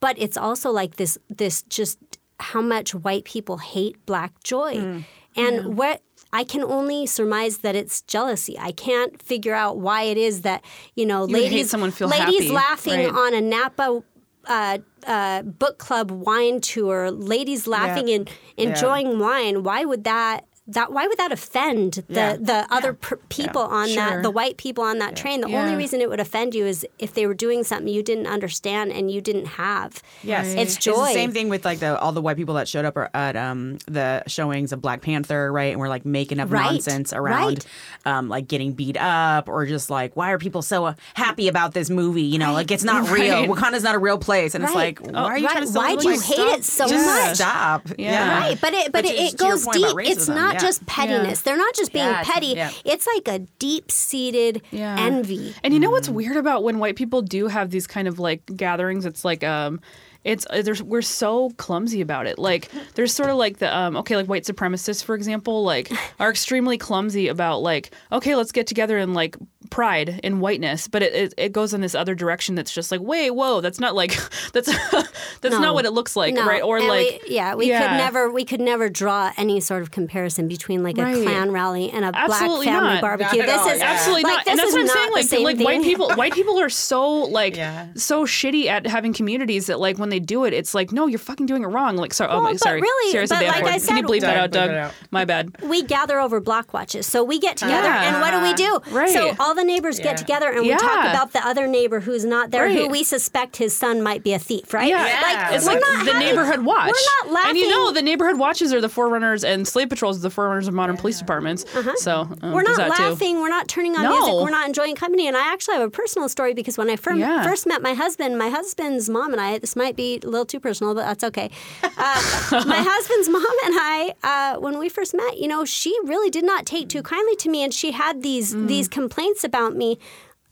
but 0.00 0.16
it's 0.18 0.36
also 0.36 0.70
like 0.70 0.96
this 0.96 1.18
this 1.28 1.62
just 1.62 1.98
how 2.40 2.60
much 2.62 2.94
white 2.94 3.24
people 3.24 3.58
hate 3.58 3.96
black 4.06 4.32
joy, 4.44 4.74
Mm. 4.76 5.04
and 5.36 5.76
what. 5.76 6.02
I 6.30 6.44
can 6.44 6.62
only 6.62 7.06
surmise 7.06 7.58
that 7.58 7.74
it's 7.74 8.02
jealousy. 8.02 8.58
I 8.60 8.70
can't 8.72 9.22
figure 9.22 9.54
out 9.54 9.78
why 9.78 10.02
it 10.02 10.18
is 10.18 10.42
that 10.42 10.62
you 10.94 11.06
know 11.06 11.26
hate 11.26 11.32
ladies 11.32 11.72
ladies 11.72 12.50
happy, 12.50 12.50
laughing 12.50 12.92
right. 13.06 13.14
on 13.14 13.32
a 13.32 13.40
Napa 13.40 14.02
uh, 14.46 14.78
uh, 15.06 15.42
book 15.42 15.78
club 15.78 16.10
wine 16.10 16.60
tour, 16.60 17.10
ladies 17.10 17.66
laughing 17.66 18.08
Yeah. 18.08 18.16
and 18.16 18.30
enjoying 18.58 19.18
wine. 19.18 19.62
Why 19.62 19.86
would 19.86 20.04
that? 20.04 20.44
That 20.68 20.92
why 20.92 21.06
would 21.06 21.18
that 21.18 21.32
offend 21.32 22.04
the 22.08 22.14
Yeah. 22.14 22.36
the 22.38 22.66
other 22.70 22.92
per- 22.92 23.16
people 23.30 23.62
on 23.62 23.88
Sure. 23.88 23.96
that 23.96 24.22
the 24.22 24.30
white 24.30 24.58
people 24.58 24.84
on 24.84 24.98
that 24.98 25.16
train? 25.16 25.40
The 25.40 25.54
only 25.56 25.74
reason 25.76 26.00
it 26.00 26.10
would 26.10 26.20
offend 26.20 26.54
you 26.54 26.66
is 26.66 26.86
if 26.98 27.14
they 27.14 27.26
were 27.26 27.34
doing 27.34 27.64
something 27.64 27.88
you 27.88 28.02
didn't 28.02 28.26
understand 28.26 28.92
and 28.92 29.10
you 29.10 29.20
didn't 29.20 29.46
have. 29.46 30.02
Yes, 30.22 30.54
It's 30.56 30.74
the 30.76 30.80
joy. 30.82 31.12
same 31.14 31.32
thing 31.32 31.48
with 31.48 31.64
like 31.64 31.78
the 31.80 31.98
all 31.98 32.12
the 32.12 32.20
white 32.20 32.36
people 32.36 32.54
that 32.56 32.68
showed 32.68 32.84
up 32.84 32.96
at 33.14 33.34
um, 33.36 33.78
the 33.86 34.22
showings 34.26 34.72
of 34.72 34.82
Black 34.82 35.00
Panther, 35.00 35.50
right? 35.50 35.72
And 35.72 35.80
we're 35.80 35.88
like 35.88 36.04
making 36.04 36.38
up 36.38 36.50
Right, 36.50 36.72
nonsense 36.72 37.12
around 37.12 37.64
um, 38.04 38.28
like 38.28 38.46
getting 38.46 38.72
beat 38.72 38.96
up 38.98 39.48
or 39.48 39.64
just 39.66 39.88
like 39.90 40.14
why 40.16 40.30
are 40.32 40.38
people 40.38 40.60
so 40.62 40.84
uh, 40.86 40.94
happy 41.14 41.48
about 41.48 41.72
this 41.72 41.88
movie? 41.88 42.22
You 42.22 42.38
know, 42.38 42.52
like 42.52 42.70
it's 42.70 42.84
not 42.84 43.10
real. 43.10 43.32
Right. 43.34 43.48
Wakanda's 43.48 43.82
not 43.84 43.94
a 43.94 43.98
real 43.98 44.18
place, 44.18 44.54
and 44.54 44.62
it's 44.64 44.74
like 44.74 45.00
why 45.00 45.22
are 45.22 45.38
you 45.38 45.46
right. 45.46 45.52
trying 45.52 45.66
to 45.66 45.72
Why 45.72 45.96
do 45.96 46.08
you 46.10 46.16
like, 46.16 46.24
hate 46.26 46.34
stop- 46.36 46.58
it 46.58 46.64
so 46.64 46.88
just 46.88 47.06
much? 47.06 47.34
Stop. 47.36 47.88
Yeah. 47.98 48.38
Right, 48.40 48.60
but 48.60 48.74
it 48.74 48.92
but, 48.92 49.04
to- 49.04 49.08
it, 49.08 49.34
it 49.34 49.36
goes 49.38 49.64
point 49.64 49.78
about 49.78 49.96
deep. 49.96 50.08
It's 50.10 50.28
racism, 50.28 50.34
not 50.34 50.57
yeah. 50.60 50.66
just 50.66 50.86
pettiness. 50.86 51.42
They're 51.42 51.56
not 51.56 51.74
just 51.74 51.92
being 51.92 52.12
petty. 52.12 52.54
It's 52.84 53.06
like 53.14 53.28
a 53.28 53.40
deep 53.58 53.90
seated 53.90 54.62
envy. 54.72 55.54
And 55.62 55.74
you 55.74 55.80
know 55.80 55.90
what's 55.90 56.08
weird 56.08 56.36
about 56.36 56.62
when 56.64 56.78
white 56.78 56.96
people 56.96 57.22
do 57.22 57.48
have 57.48 57.70
these 57.70 57.86
kind 57.86 58.08
of 58.08 58.18
like 58.18 58.44
gatherings? 58.56 59.06
It's 59.06 59.24
like 59.24 59.44
um, 59.44 59.80
it's 60.24 60.46
uh, 60.50 60.62
there's 60.62 60.82
we're 60.82 61.02
so 61.02 61.50
clumsy 61.56 62.00
about 62.00 62.26
it. 62.26 62.38
Like 62.38 62.70
there's 62.94 63.14
sort 63.14 63.30
of 63.30 63.36
like 63.36 63.58
the 63.58 63.74
um, 63.74 63.96
okay, 63.96 64.16
like 64.16 64.26
white 64.26 64.44
supremacists, 64.44 65.02
for 65.02 65.14
example, 65.14 65.62
like 65.62 65.90
are 66.20 66.30
extremely 66.30 66.76
clumsy 66.78 67.28
about 67.28 67.62
like 67.62 67.92
okay, 68.12 68.34
let's 68.34 68.52
get 68.52 68.66
together 68.66 68.98
and 68.98 69.14
like 69.14 69.36
pride 69.70 70.20
in 70.22 70.40
whiteness, 70.40 70.88
but 70.88 71.02
it, 71.02 71.14
it, 71.14 71.34
it 71.36 71.52
goes 71.52 71.74
in 71.74 71.80
this 71.80 71.94
other 71.94 72.14
direction 72.14 72.54
that's 72.54 72.72
just 72.72 72.90
like 72.90 73.00
wait, 73.00 73.30
whoa, 73.30 73.60
that's 73.60 73.80
not 73.80 73.94
like 73.94 74.16
that's 74.52 74.66
that's 75.40 75.54
No. 75.54 75.60
not 75.60 75.74
what 75.74 75.84
it 75.84 75.92
looks 75.92 76.16
like, 76.16 76.34
No. 76.34 76.46
right? 76.46 76.62
Or 76.62 76.78
And 76.78 76.88
like 76.88 77.20
we, 77.28 77.34
yeah, 77.34 77.54
we 77.54 77.68
yeah. 77.68 77.80
could 77.88 77.96
never 77.96 78.30
we 78.30 78.44
could 78.44 78.60
never 78.60 78.88
draw 78.88 79.32
any 79.36 79.60
sort 79.60 79.82
of 79.82 79.90
comparison 79.90 80.48
between 80.48 80.82
like 80.82 80.98
a 80.98 81.22
Klan 81.22 81.50
rally 81.52 81.90
and 81.90 82.04
a 82.04 82.10
Absolutely 82.14 82.66
black 82.66 82.76
family 82.76 82.94
not. 82.94 83.00
barbecue. 83.00 83.38
Not 83.38 83.46
this 83.46 83.60
all, 83.60 83.68
is 83.68 83.78
yeah. 83.80 83.90
Absolutely 83.92 84.22
like, 84.24 84.32
not. 84.36 84.44
This 84.44 84.50
And 84.52 84.58
that's 84.58 84.68
is 84.68 84.74
what 84.74 84.80
I'm 84.80 84.86
not 84.86 84.94
saying. 84.94 85.08
the 85.08 85.14
Like, 85.14 85.26
same 85.26 85.42
like 85.44 85.58
white 85.58 85.82
people, 85.82 86.10
white 86.14 86.32
people 86.32 86.60
are 86.60 86.68
so 86.70 87.08
like 87.24 87.56
Yeah. 87.56 87.88
so 87.94 88.24
shitty 88.24 88.66
at 88.66 88.86
having 88.86 89.12
communities 89.12 89.66
that 89.66 89.80
like 89.80 89.98
when 89.98 90.08
they 90.08 90.20
do 90.20 90.44
it, 90.44 90.52
it's 90.52 90.74
like 90.74 90.92
no, 90.92 91.06
you're 91.06 91.18
fucking 91.18 91.46
doing 91.46 91.62
it 91.64 91.68
wrong. 91.68 91.96
Like 91.96 92.12
sorry, 92.14 92.30
oh 92.30 92.40
my, 92.40 92.52
but 92.52 92.60
sorry, 92.60 92.80
really- 92.80 93.12
Sarah 93.12 93.26
said 93.26 93.38
but 93.40 93.46
like 93.48 93.62
word. 93.64 93.72
I 93.72 93.78
Can 93.78 93.96
you 93.98 94.02
bleep 94.04 94.20
that 94.20 94.36
out, 94.36 94.50
Doug? 94.50 94.92
My 95.10 95.24
bad. 95.24 95.54
we 95.62 95.82
gather 95.82 96.18
over 96.20 96.40
block 96.40 96.72
watches. 96.72 97.06
So 97.06 97.24
we 97.24 97.38
get 97.38 97.56
together, 97.56 97.88
and 97.88 98.20
what 98.20 98.30
do 98.32 98.42
we 98.42 98.54
do? 98.54 98.80
Right. 98.94 99.08
So 99.10 99.34
all 99.38 99.54
the 99.58 99.64
neighbors 99.64 99.98
Yeah. 99.98 100.04
get 100.06 100.16
together, 100.16 100.48
and 100.50 100.62
we 100.62 100.70
talk 100.76 101.00
about 101.10 101.32
the 101.32 101.46
other 101.46 101.66
neighbor 101.66 102.00
who's 102.00 102.24
not 102.24 102.50
there, 102.50 102.68
who 102.70 102.88
we 102.88 103.02
suspect 103.04 103.56
his 103.56 103.76
son 103.76 104.02
might 104.02 104.22
be 104.22 104.32
a 104.32 104.38
thief, 104.38 104.72
right? 104.72 104.88
Yeah, 104.88 105.04
Yeah. 105.06 105.50
it's 105.54 105.64
we're 105.66 105.72
like 105.72 105.80
not 105.80 106.04
the 106.04 106.12
having- 106.12 106.26
neighborhood 106.28 106.60
watch. 106.64 106.86
We're 106.94 107.26
not 107.26 107.32
laughing. 107.34 107.50
And 107.50 107.58
you 107.58 107.68
know, 107.68 107.90
the 107.92 108.02
neighborhood 108.02 108.38
watches 108.38 108.72
are 108.72 108.80
the 108.80 108.88
forerunners, 108.88 109.44
and 109.44 109.66
slave 109.66 109.88
patrols 109.90 110.18
are 110.18 110.22
the 110.22 110.30
forerunners 110.30 110.68
of 110.68 110.74
modern 110.74 110.96
police 110.96 111.18
departments. 111.18 111.64
So 111.96 112.20
um, 112.20 112.32
Uh-huh. 112.42 112.52
We're 112.54 112.62
not 112.62 112.76
that 112.78 112.96
too. 112.96 113.02
laughing. 113.02 113.40
We're 113.40 113.48
not 113.48 113.68
turning 113.68 113.96
on 113.96 114.02
No. 114.04 114.10
music. 114.18 114.34
We're 114.44 114.50
not 114.50 114.66
enjoying 114.66 114.94
company. 114.94 115.26
And 115.28 115.36
I 115.36 115.52
actually 115.52 115.74
have 115.78 115.86
a 115.86 115.90
personal 115.90 116.28
story 116.28 116.54
because 116.54 116.78
when 116.78 116.88
I 116.90 116.96
fir- 116.96 117.14
Yeah. 117.14 117.42
first 117.42 117.66
met 117.66 117.82
my 117.82 117.94
husband, 117.94 118.38
my 118.38 118.48
husband's 118.48 119.08
mom 119.08 119.32
and 119.32 119.40
I, 119.40 119.58
this 119.58 119.74
might 119.76 119.96
be 119.96 120.20
a 120.22 120.26
little 120.26 120.46
too 120.46 120.60
personal, 120.60 120.94
but 120.94 121.04
that's 121.06 121.24
okay. 121.24 121.50
Uh, 121.82 122.20
my 122.66 122.82
husband's 122.88 123.28
mom 123.28 123.44
and 123.66 123.74
I, 123.78 124.14
uh, 124.22 124.60
when 124.60 124.78
we 124.78 124.88
first 124.88 125.14
met, 125.14 125.38
you 125.38 125.48
know, 125.48 125.64
she 125.64 125.96
really 126.04 126.30
did 126.30 126.44
not 126.44 126.66
take 126.66 126.88
too 126.88 127.02
kindly 127.02 127.36
to 127.36 127.48
me. 127.48 127.62
And 127.62 127.72
she 127.74 127.92
had 127.92 128.22
these, 128.22 128.54
Mm. 128.54 128.68
these 128.68 128.88
complaints 128.88 129.44
about 129.48 129.74
me 129.76 129.98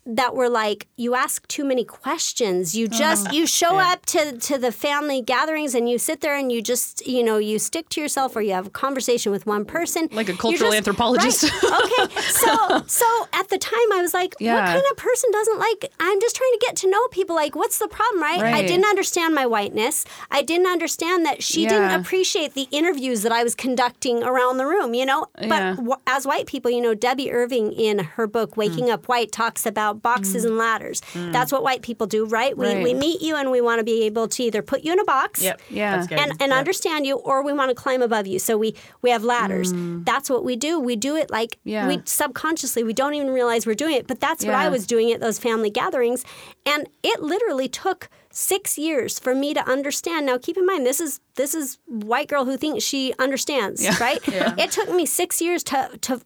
that 0.07 0.35
were 0.35 0.49
like 0.49 0.87
you 0.97 1.15
ask 1.15 1.47
too 1.49 1.65
many 1.65 1.85
questions. 1.85 2.75
You 2.75 2.87
Uh-huh. 2.87 2.99
just 2.99 3.33
you 3.33 3.47
show 3.47 3.79
up 3.79 4.07
to 4.07 4.39
to 4.39 4.57
the 4.59 4.71
family 4.73 5.21
gatherings 5.21 5.75
and 5.75 5.89
you 5.91 5.99
sit 5.99 6.21
there 6.21 6.37
and 6.37 6.51
you 6.53 6.63
just 6.63 7.07
you 7.07 7.23
know 7.23 7.39
you 7.39 7.59
stick 7.59 7.89
to 7.91 8.01
yourself 8.01 8.37
or 8.37 8.41
you 8.43 8.53
have 8.53 8.67
a 8.69 8.71
conversation 8.71 9.33
with 9.33 9.45
one 9.47 9.65
person 9.65 10.09
Like 10.13 10.29
a 10.29 10.35
cultural 10.35 10.73
anthropologist. 10.73 11.43
Right. 11.45 12.07
Okay, 12.09 12.21
so 12.23 12.83
so 12.87 13.07
at 13.33 13.49
the 13.49 13.59
time 13.59 13.89
I 13.93 14.01
was 14.03 14.15
like, 14.15 14.35
yeah. 14.39 14.55
what 14.55 14.67
kind 14.75 14.85
of 14.91 14.97
person 14.97 15.31
doesn't 15.33 15.59
like? 15.59 15.93
I'm 16.01 16.21
just 16.21 16.37
trying 16.37 16.53
to 16.53 16.59
get 16.67 16.77
to 16.77 16.91
know 16.91 17.09
people. 17.09 17.35
Like, 17.37 17.55
what's 17.57 17.79
the 17.79 17.89
problem, 17.89 18.23
right? 18.23 18.41
I 18.43 18.63
didn't 18.63 18.87
understand 18.87 19.35
my 19.35 19.47
whiteness. 19.47 20.05
I 20.31 20.43
didn't 20.43 20.67
understand 20.69 21.27
that 21.27 21.43
she 21.43 21.63
Yeah. 21.65 21.69
didn't 21.71 22.01
appreciate 22.01 22.55
the 22.55 22.69
interviews 22.71 23.23
that 23.23 23.33
I 23.33 23.43
was 23.43 23.55
conducting 23.55 24.23
around 24.23 24.57
the 24.59 24.67
room. 24.67 24.95
You 24.95 25.07
know, 25.07 25.27
Yeah. 25.41 25.49
but 25.49 25.63
w- 25.77 25.97
as 26.07 26.27
white 26.27 26.47
people, 26.47 26.71
you 26.71 26.81
know, 26.81 26.95
Debbie 26.95 27.31
Irving 27.33 27.73
in 27.73 27.99
her 28.17 28.27
book 28.27 28.53
Mm. 28.53 28.57
Waking 28.57 28.91
Up 28.91 29.09
White 29.09 29.33
talks 29.33 29.67
about 29.67 29.96
boxes 30.03 30.45
and 30.45 30.57
ladders. 30.59 31.01
That's 31.15 31.51
what 31.53 31.63
white 31.63 31.83
people 31.83 32.07
do, 32.07 32.25
right? 32.27 32.57
We 32.57 32.67
Right. 32.67 32.83
we 32.83 32.95
meet 32.95 33.21
you 33.23 33.37
and 33.37 33.51
we 33.51 33.61
want 33.61 33.79
to 33.81 33.85
be 33.85 34.03
able 34.05 34.29
to 34.29 34.43
either 34.43 34.63
put 34.63 34.83
you 34.83 34.93
in 34.93 34.99
a 35.01 35.05
box. 35.05 35.43
Yep. 35.43 35.61
Yeah. 35.71 36.07
And, 36.11 36.33
and 36.41 36.51
Yep. 36.51 36.59
understand 36.59 37.07
you, 37.07 37.17
or 37.17 37.43
we 37.43 37.53
want 37.53 37.69
to 37.71 37.75
climb 37.75 38.03
above 38.03 38.27
you. 38.27 38.39
So 38.39 38.57
we 38.57 38.75
we 39.03 39.11
have 39.11 39.25
ladders. 39.25 39.73
That's 40.05 40.29
what 40.31 40.45
we 40.45 40.57
do. 40.57 40.79
We 40.79 40.97
do 40.97 41.17
it 41.17 41.31
like 41.31 41.53
Mm. 41.57 41.61
Yeah. 41.65 41.89
we 41.89 42.03
subconsciously. 42.05 42.83
We 42.85 42.93
don't 42.93 43.15
even 43.15 43.31
realize 43.31 43.67
we're 43.67 43.75
doing 43.75 43.95
it. 43.97 44.07
But 44.07 44.21
that's 44.21 44.45
what 44.45 44.55
I 44.55 44.69
was 44.69 44.87
doing 44.87 45.13
at 45.13 45.21
those 45.21 45.39
family 45.39 45.71
gatherings, 45.71 46.25
and 46.65 46.89
it 47.03 47.23
literally 47.23 47.69
took 47.69 48.09
six 48.31 48.77
years 48.77 49.19
for 49.19 49.35
me 49.35 49.55
to 49.55 49.67
understand. 49.67 50.27
Now, 50.27 50.37
keep 50.37 50.57
in 50.59 50.67
mind, 50.67 50.85
this 50.85 51.01
is 51.01 51.21
this 51.37 51.55
is 51.55 51.79
white 51.87 52.29
girl 52.29 52.45
who 52.45 52.57
thinks 52.57 52.85
she 52.85 53.15
understands, 53.19 53.81
right? 54.01 54.21
It 54.59 54.71
took 54.71 54.91
me 54.91 55.07
six 55.07 55.41
years 55.41 55.63
to 55.65 55.91
to 56.03 56.21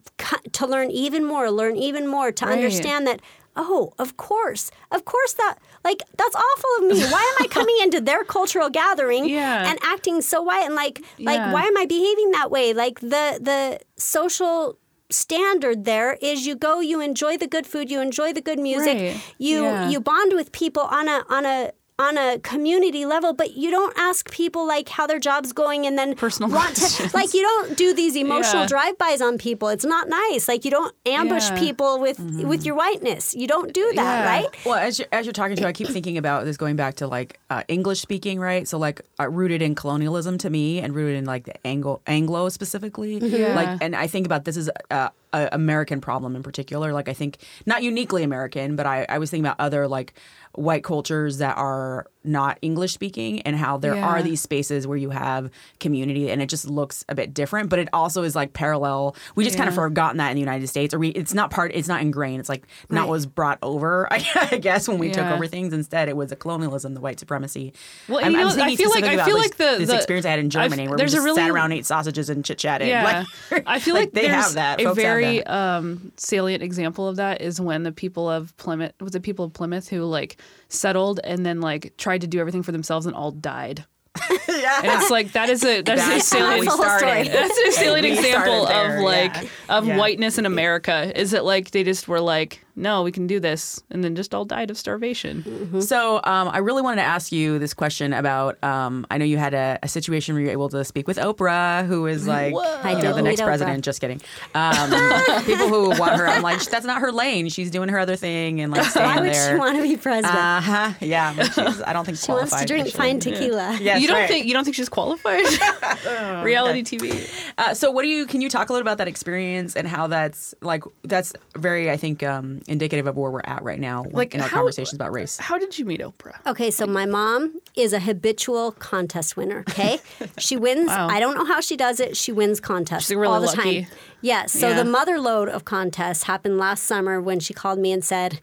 to 0.53 0.67
learn 0.67 0.91
even 0.91 1.25
more, 1.25 1.51
learn 1.51 1.77
even 1.77 2.07
more, 2.07 2.33
to 2.33 2.45
Right. 2.47 2.53
understand 2.57 3.07
that. 3.07 3.21
Oh, 3.57 3.93
of 3.99 4.17
course, 4.17 4.71
of 4.91 5.05
course 5.05 5.33
that 5.35 5.57
like 5.85 6.03
that's 6.17 6.35
awful 6.37 6.71
of 6.79 6.83
me. 6.93 7.03
Why 7.11 7.21
am 7.37 7.45
I 7.45 7.49
coming 7.49 7.77
into 7.83 8.01
their 8.01 8.23
cultural 8.25 8.71
gathering 8.71 9.29
Yeah. 9.41 9.69
and 9.69 9.79
acting 9.83 10.23
so 10.23 10.41
white 10.43 10.65
and 10.67 10.75
like 10.75 11.01
like 11.19 11.39
Yeah. 11.39 11.53
why 11.53 11.63
am 11.65 11.77
I 11.77 11.85
behaving 11.87 12.31
that 12.33 12.51
way? 12.51 12.73
Like 12.73 13.01
the 13.01 13.39
the 13.41 13.81
social 13.97 14.79
standard 15.11 15.85
there 15.85 16.17
is 16.23 16.47
you 16.47 16.55
go 16.55 16.79
you 16.81 17.01
enjoy 17.01 17.37
the 17.37 17.49
good 17.49 17.67
food 17.67 17.91
you 17.91 18.01
enjoy 18.01 18.33
the 18.33 18.41
good 18.41 18.61
music 18.61 18.97
Right. 18.97 19.21
you 19.39 19.63
Yeah. 19.65 19.89
you 19.91 20.01
bond 20.01 20.35
with 20.35 20.53
people 20.53 20.85
on 20.85 21.09
a 21.09 21.25
on 21.29 21.45
a 21.45 21.73
on 22.01 22.17
a 22.19 22.39
community 22.41 23.05
level 23.05 23.33
but 23.35 23.57
you 23.57 23.71
don't 23.71 23.97
ask 23.99 24.31
people 24.31 24.67
like 24.67 24.89
how 24.89 25.07
their 25.07 25.19
job's 25.19 25.53
going 25.53 25.87
and 25.87 25.99
then 25.99 26.15
Personal 26.17 26.51
want 26.51 26.75
to 26.77 27.11
like 27.15 27.35
you 27.35 27.43
don't 27.43 27.77
do 27.77 27.93
these 27.95 28.17
emotional 28.17 28.63
Yeah. 28.63 28.69
drive-bys 28.75 29.21
on 29.21 29.37
people 29.39 29.69
it's 29.69 29.85
not 29.85 30.09
nice 30.09 30.49
like 30.49 30.65
you 30.65 30.71
don't 30.71 30.95
ambush 31.05 31.49
Yeah. 31.51 31.59
people 31.59 31.99
with 32.01 32.19
with 32.53 32.65
your 32.65 32.75
whiteness 32.75 33.35
you 33.35 33.47
don't 33.47 33.73
do 33.73 33.85
that 33.95 34.03
Yeah. 34.25 34.37
right 34.37 34.49
Well, 34.65 34.77
as 34.89 34.99
you're, 34.99 35.09
as 35.13 35.27
you're 35.27 35.33
talking 35.43 35.57
to, 35.57 35.67
I 35.67 35.73
keep 35.73 35.89
thinking 35.89 36.17
about 36.19 36.45
this 36.47 36.57
going 36.57 36.77
back 36.77 36.95
to 36.97 37.07
like 37.07 37.39
uh, 37.51 37.63
English 37.69 38.01
speaking, 38.01 38.41
right? 38.41 38.67
So 38.67 38.79
like 38.79 39.03
uh, 39.21 39.29
rooted 39.29 39.61
in 39.63 39.75
colonialism 39.75 40.39
to 40.39 40.49
me, 40.51 40.79
and 40.81 40.95
rooted 40.95 41.17
in 41.17 41.25
like 41.25 41.45
the 41.45 41.55
Anglo 41.67 42.01
Anglo 42.07 42.49
specifically. 42.49 43.19
Yeah. 43.19 43.55
Like, 43.55 43.79
and 43.83 43.95
I 43.95 44.07
think 44.07 44.25
about 44.27 44.45
this 44.45 44.57
as 44.57 44.71
a, 44.91 45.11
a 45.33 45.49
American 45.53 46.01
problem 46.01 46.37
in 46.37 46.43
particular. 46.43 46.93
Like, 46.93 47.09
I 47.09 47.13
think 47.15 47.39
not 47.67 47.83
uniquely 47.83 48.23
American, 48.23 48.77
but 48.77 48.87
I, 48.87 49.07
I 49.09 49.19
was 49.19 49.31
thinking 49.31 49.45
about 49.47 49.59
other 49.61 49.89
like 49.89 50.15
white 50.55 50.83
cultures 50.85 51.39
that 51.39 51.57
are 51.57 52.07
not 52.23 52.59
English 52.61 52.93
speaking, 52.93 53.41
and 53.43 53.57
how 53.57 53.79
there 53.79 53.95
Yeah. 53.95 54.07
are 54.07 54.23
these 54.23 54.43
spaces 54.43 54.87
where 54.87 54.99
you 54.99 55.09
have 55.09 55.49
community, 55.79 56.31
and 56.31 56.43
it 56.43 56.51
just 56.51 56.69
looks 56.69 57.03
a 57.09 57.15
bit 57.15 57.33
different. 57.33 57.71
But 57.71 57.79
it 57.79 57.89
also 57.95 58.25
is 58.25 58.35
like 58.37 58.53
parallel. 58.53 59.17
We 59.37 59.45
just 59.45 59.57
kind 59.57 59.69
of 59.71 59.75
forgotten 59.75 60.19
that 60.19 60.29
in 60.29 60.35
the 60.35 60.41
United 60.41 60.69
States, 60.69 60.93
or 60.93 60.99
we 60.99 61.09
it's 61.11 61.33
not 61.33 61.51
part. 61.51 61.71
It's 61.75 61.89
not 61.89 62.03
ingrained. 62.03 62.41
It's 62.41 62.49
like 62.51 62.65
not 62.91 63.03
Right. 63.03 63.09
was 63.11 63.27
brought 63.27 63.59
over. 63.63 64.07
I 64.13 64.59
guess 64.61 64.87
when 64.87 64.99
we 64.99 65.11
took 65.11 65.25
over 65.25 65.47
things, 65.47 65.73
instead 65.73 66.09
it 66.11 66.17
was 66.17 66.31
a 66.31 66.37
colonialism, 66.37 66.93
the 66.95 67.01
white 67.01 67.19
supremacy. 67.21 67.73
Well, 68.09 68.23
I'm, 68.23 68.33
you 68.33 68.41
I'm 68.41 68.47
I 68.61 68.77
feel 68.77 68.91
like- 68.91 69.05
I 69.05 69.25
feel 69.25 69.39
like 69.39 69.57
the- 69.57 69.77
this 69.79 69.89
the- 69.89 69.97
experience 69.97 70.27
I 70.27 70.31
had 70.31 70.41
in 70.41 70.47
I've- 70.47 70.51
Germany, 70.51 70.89
where 70.89 70.97
we 70.97 70.97
there's 70.99 71.15
a 71.15 71.19
just 71.19 71.25
really- 71.25 71.41
sat 71.41 71.51
around, 71.51 71.73
ate 71.73 71.87
sausages, 71.87 72.29
and 72.29 72.45
chit 72.45 72.59
chatted. 72.59 72.89
Yeah, 72.89 73.25
Like, 73.51 73.65
I 73.67 73.79
feel 73.79 73.95
like, 73.95 74.13
they 74.13 74.27
have 74.29 74.55
that. 74.55 74.81
a 74.83 74.93
very 74.93 75.39
that. 75.39 75.51
um, 75.55 76.13
salient 76.17 76.63
example 76.63 77.09
of 77.09 77.17
that 77.17 77.41
is 77.41 77.61
when 77.61 77.83
the 77.85 77.93
people 77.93 78.29
of 78.29 78.55
Plymouth 78.59 78.93
was 79.01 79.13
the 79.13 79.21
people 79.21 79.45
of 79.47 79.53
Plymouth 79.55 79.89
who 79.89 80.03
like 80.05 80.37
settled 80.69 81.21
and 81.25 81.45
then 81.45 81.61
like 81.61 81.97
tried 81.97 82.21
to 82.23 82.27
do 82.27 82.39
everything 82.41 82.63
for 82.63 82.73
themselves 82.73 83.07
and 83.07 83.15
all 83.15 83.31
died. 83.31 83.85
yeah. 84.49 84.79
And 84.83 85.01
it's 85.01 85.11
like 85.11 85.33
that 85.33 85.49
is 85.49 85.65
a 85.65 85.83
that's, 85.83 86.01
That's 86.07 86.33
a 86.33 86.39
how 86.39 86.45
salient 86.47 86.65
That's 86.67 86.77
the 86.77 86.99
story. 86.99 87.29
that's 87.29 87.59
a 87.59 87.73
salient 87.73 88.07
example 88.07 88.67
there, 88.67 88.99
of 88.99 89.05
like 89.05 89.35
yeah. 89.35 89.49
of 89.69 89.87
Yeah. 89.87 89.97
whiteness 89.99 90.37
in 90.39 90.47
America. 90.47 91.13
Is 91.19 91.33
it 91.33 91.45
like 91.45 91.71
they 91.71 91.85
just 91.85 92.09
were 92.09 92.21
like, 92.21 92.65
no, 92.81 93.03
we 93.03 93.13
can 93.13 93.27
do 93.27 93.39
this, 93.41 93.83
and 93.91 94.03
then 94.03 94.17
just 94.17 94.35
all 94.35 94.45
died 94.45 94.71
of 94.71 94.79
starvation. 94.79 95.81
So 95.83 96.17
um, 96.25 96.49
I 96.49 96.59
really 96.59 96.83
wanted 96.83 97.03
to 97.03 97.07
ask 97.07 97.31
you 97.31 97.59
this 97.59 97.75
question 97.75 98.13
about. 98.13 98.63
Um, 98.65 99.07
I 99.11 99.19
know 99.19 99.25
you 99.25 99.39
had 99.39 99.55
a, 99.55 99.79
a 99.83 99.89
situation 99.89 100.35
where 100.35 100.41
you 100.41 100.47
were 100.49 100.53
able 100.53 100.69
to 100.71 100.85
speak 100.85 101.07
with 101.07 101.19
Oprah, 101.19 101.87
who 101.87 102.07
is 102.07 102.27
like 102.27 102.55
I 102.55 102.93
you 102.97 103.03
know, 103.03 103.11
the 103.15 103.23
meet 103.23 103.31
next 103.31 103.41
Oprah. 103.43 103.45
president. 103.45 103.85
Just 103.85 104.01
kidding. 104.01 104.21
Um, 104.55 104.91
people 105.45 105.69
who 105.69 105.91
want 105.99 106.17
her, 106.17 106.27
I'm 106.27 106.43
like, 106.43 106.61
that's 106.65 106.87
not 106.87 107.01
her 107.01 107.13
lane. 107.13 107.49
She's 107.49 107.71
doing 107.71 107.89
her 107.91 107.99
other 107.99 108.17
thing 108.17 108.61
and 108.61 108.73
like 108.73 108.85
staying 108.85 109.07
why 109.07 109.21
would 109.21 109.33
there. 109.33 109.53
she 109.55 109.59
want 109.59 109.77
to 109.77 109.83
be 109.83 109.97
president 109.97 110.35
Uh 110.37 110.61
huh. 110.61 110.93
Yeah. 111.01 111.35
she's, 111.43 111.83
I 111.83 111.93
don't 111.93 112.05
think 112.05 112.19
she 112.19 112.33
wants 112.33 112.59
to 112.59 112.65
drink 112.67 112.87
actually. 112.87 112.99
fine 112.99 113.21
tequila 113.21 113.79
Yes, 113.81 114.01
you 114.01 114.09
don't 114.09 114.17
right. 114.17 114.29
think 114.29 114.47
you 114.47 114.53
don't 114.55 114.65
think 114.65 114.77
she's 114.77 114.89
qualified? 114.89 115.45
Reality 116.45 116.83
TV. 116.83 117.29
Uh, 117.59 117.75
so, 117.75 117.91
what 117.91 118.03
do 118.03 118.09
you? 118.09 118.27
Can 118.27 118.41
you 118.41 118.49
talk 118.49 118.71
a 118.71 118.73
little 118.73 118.87
about 118.87 118.99
that 118.99 119.09
experience 119.09 119.77
and 119.77 119.87
how 119.87 120.07
that's 120.07 120.55
like? 120.61 120.83
That's 121.03 121.33
very, 121.57 121.91
I 121.91 121.97
think, 121.97 122.23
um, 122.23 122.61
indicative 122.71 123.07
of 123.07 123.17
where 123.17 123.31
we're 123.31 123.43
at 123.45 123.63
right 123.63 123.79
now, 123.81 124.05
Like, 124.13 124.35
in 124.35 124.41
our 124.41 124.49
how- 124.49 124.59
conversations 124.59 124.95
about 124.95 125.13
race. 125.13 125.37
How 125.39 125.59
did 125.59 125.79
you 125.79 125.85
meet 125.85 126.01
Oprah? 126.01 126.37
Okay, 126.47 126.71
so 126.71 126.87
my 126.87 127.05
mom 127.05 127.61
is 127.77 127.93
a 127.93 128.01
habitual 128.01 128.73
contest 128.73 129.37
winner. 129.37 129.61
Okay, 129.69 129.99
she 130.39 130.57
wins. 130.57 130.89
Wow. 130.89 131.09
I 131.09 131.21
don't 131.21 131.35
know 131.35 131.45
how 131.45 131.61
she 131.61 131.77
does 131.77 132.01
it. 132.01 132.17
She 132.17 132.33
wins 132.33 132.61
contests 132.61 133.09
She's 133.09 133.17
really 133.17 133.27
all 133.35 133.41
the 133.41 133.47
lucky. 133.49 133.83
time. 133.85 133.93
Yes. 134.23 134.53
So 134.53 134.69
Yeah. 134.69 134.77
the 134.83 134.85
mother 134.85 135.19
lode 135.19 135.49
of 135.49 135.65
contests 135.65 136.23
happened 136.25 136.59
last 136.59 136.85
summer 136.85 137.21
when 137.21 137.41
she 137.41 137.53
called 137.53 137.79
me 137.79 137.93
and 137.93 138.05
said, 138.05 138.41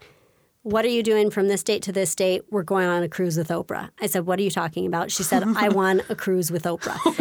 "What 0.70 0.84
are 0.84 0.88
you 0.88 1.02
doing 1.02 1.30
from 1.30 1.48
this 1.48 1.62
date 1.62 1.82
to 1.84 1.92
this 1.92 2.14
date? 2.14 2.42
We're 2.50 2.62
going 2.62 2.86
on 2.88 3.02
a 3.02 3.08
cruise 3.08 3.36
with 3.36 3.48
Oprah." 3.48 3.90
I 4.00 4.06
said, 4.06 4.26
"What 4.26 4.38
are 4.38 4.42
you 4.42 4.50
talking 4.50 4.86
about?" 4.86 5.10
She 5.10 5.22
said, 5.22 5.42
"I 5.56 5.68
won 5.82 6.02
a 6.08 6.14
cruise 6.14 6.50
with 6.50 6.64
Oprah." 6.64 6.98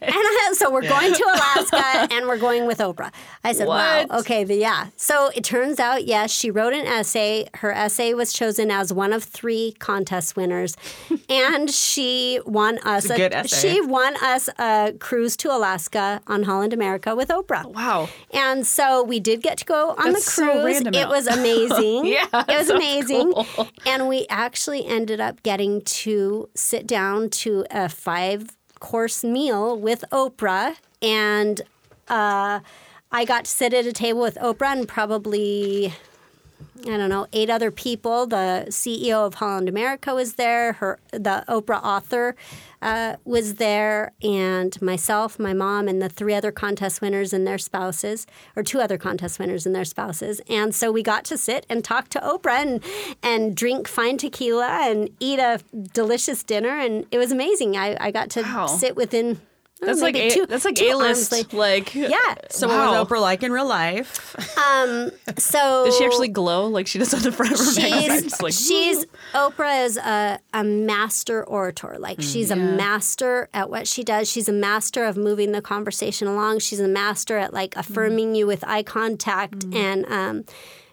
and 0.00 0.12
I, 0.12 0.52
so 0.54 0.70
we're 0.70 0.88
going 0.88 1.12
to 1.12 1.24
Alaska 1.34 2.08
and 2.14 2.26
we're 2.26 2.38
going 2.38 2.66
with 2.66 2.78
Oprah. 2.78 3.12
I 3.44 3.52
said, 3.52 3.68
What? 3.68 4.08
"Wow, 4.10 4.18
okay, 4.20 4.44
the, 4.44 4.56
yeah." 4.56 4.88
So 4.96 5.30
it 5.34 5.44
turns 5.44 5.78
out, 5.78 6.04
yes, 6.06 6.30
she 6.30 6.50
wrote 6.50 6.72
an 6.72 6.86
essay. 6.86 7.48
Her 7.54 7.72
essay 7.72 8.14
was 8.14 8.32
chosen 8.32 8.70
as 8.70 8.92
one 8.92 9.12
of 9.12 9.24
three 9.24 9.74
contest 9.78 10.36
winners, 10.36 10.76
and 11.28 11.70
she 11.70 12.40
won 12.44 12.78
us 12.78 13.04
It's 13.06 13.14
a 13.14 13.16
good 13.16 13.32
essay. 13.32 13.74
She 13.74 13.80
won 13.80 14.16
us 14.22 14.48
a 14.58 14.92
cruise 14.98 15.36
to 15.38 15.50
Alaska 15.54 16.20
on 16.26 16.42
Holland 16.44 16.72
America 16.72 17.14
with 17.14 17.28
Oprah. 17.28 17.64
Wow. 17.72 18.08
And 18.32 18.66
so 18.66 19.02
we 19.02 19.20
did 19.20 19.42
get 19.42 19.58
to 19.58 19.64
go 19.64 19.90
on 19.90 20.12
That's 20.12 20.24
the 20.24 20.30
so 20.30 20.52
cruise. 20.52 20.64
random. 20.64 20.94
it 20.94 21.08
was 21.08 21.26
amazing. 21.26 22.06
Yeah, 22.06 22.26
it 22.32 22.58
was 22.58 22.66
so 22.66 22.76
amazing. 22.76 22.89
cool. 23.56 23.68
And 23.86 24.08
we 24.08 24.26
actually 24.28 24.86
ended 24.86 25.20
up 25.20 25.42
getting 25.42 25.82
to 25.82 26.48
sit 26.54 26.86
down 26.86 27.30
to 27.30 27.64
a 27.70 27.88
five 27.88 28.56
course 28.78 29.22
meal 29.22 29.78
with 29.78 30.04
Oprah. 30.10 30.76
And 31.02 31.60
uh, 32.08 32.60
I 33.12 33.24
got 33.24 33.44
to 33.44 33.50
sit 33.50 33.72
at 33.74 33.86
a 33.86 33.92
table 33.92 34.20
with 34.20 34.36
Oprah 34.36 34.72
and 34.72 34.88
probably. 34.88 35.94
I 36.86 36.96
don't 36.96 37.10
know, 37.10 37.26
eight 37.32 37.50
other 37.50 37.70
people. 37.70 38.26
The 38.26 38.66
CEO 38.68 39.26
of 39.26 39.34
Holland 39.34 39.68
America 39.68 40.14
was 40.14 40.34
there. 40.34 40.74
Her, 40.74 40.98
the 41.12 41.44
Oprah 41.48 41.82
author 41.82 42.36
uh, 42.80 43.16
was 43.24 43.56
there, 43.56 44.12
and 44.22 44.80
myself, 44.80 45.38
my 45.38 45.52
mom, 45.52 45.88
and 45.88 46.00
the 46.00 46.08
three 46.08 46.32
other 46.34 46.50
contest 46.50 47.02
winners 47.02 47.32
and 47.34 47.46
their 47.46 47.58
spouses, 47.58 48.26
or 48.56 48.62
two 48.62 48.80
other 48.80 48.96
contest 48.96 49.38
winners 49.38 49.66
and 49.66 49.74
their 49.74 49.84
spouses. 49.84 50.40
And 50.48 50.74
so 50.74 50.90
we 50.90 51.02
got 51.02 51.24
to 51.26 51.36
sit 51.36 51.66
and 51.68 51.84
talk 51.84 52.08
to 52.10 52.20
Oprah 52.20 52.62
and 52.62 52.84
and 53.22 53.54
drink 53.54 53.86
fine 53.86 54.16
tequila 54.16 54.88
and 54.90 55.10
eat 55.20 55.38
a 55.38 55.60
delicious 55.92 56.42
dinner, 56.42 56.78
and 56.78 57.04
it 57.10 57.18
was 57.18 57.30
amazing. 57.32 57.76
I, 57.76 57.96
I 58.00 58.10
got 58.10 58.30
to 58.30 58.42
Wow. 58.42 58.66
sit 58.66 58.96
within. 58.96 59.40
Oh, 59.82 59.86
That's 59.86 60.00
like 60.00 60.16
a, 60.16 60.30
two- 60.30 60.46
that's 60.46 60.64
like 60.64 60.74
two 60.74 60.90
a 60.92 60.94
list. 60.96 61.32
length. 61.32 61.52
Like 61.52 61.94
Yeah. 61.94 62.18
So, 62.50 62.68
Wow. 62.68 62.92
what 62.92 63.00
was 63.00 63.08
Oprah 63.08 63.20
like 63.20 63.42
in 63.42 63.52
real 63.52 63.66
life? 63.66 64.34
Um, 64.58 65.10
so 65.38 65.84
Does 65.86 65.96
she 65.96 66.04
actually 66.04 66.28
glow 66.28 66.66
like 66.66 66.86
she 66.86 66.98
does 66.98 67.12
on 67.14 67.22
the 67.22 67.32
Forever 67.32 67.54
magazine? 67.54 67.92
she's, 68.10 68.22
Just 68.30 68.42
like, 68.42 68.52
she's 68.52 69.06
Oprah 69.34 69.84
is 69.84 69.96
a, 69.96 70.40
a 70.52 70.64
master 70.64 71.44
orator. 71.44 71.96
Like 71.98 72.18
mm, 72.18 72.32
she's 72.32 72.50
a 72.50 72.56
master 72.56 73.48
at 73.54 73.70
what 73.70 73.86
she 73.88 74.04
does. 74.04 74.30
She's 74.30 74.48
a 74.48 74.52
master 74.52 75.04
of 75.04 75.16
moving 75.16 75.52
the 75.52 75.62
conversation 75.62 76.28
along. 76.28 76.58
She's 76.60 76.80
a 76.80 76.88
master 76.88 77.38
at 77.38 77.52
like 77.52 77.72
mm. 77.72 77.80
affirming 77.80 78.34
you 78.34 78.46
with 78.46 78.64
eye 78.66 78.82
contact, 78.82 79.60
mm. 79.70 79.74
and 79.76 80.06
um, 80.06 80.44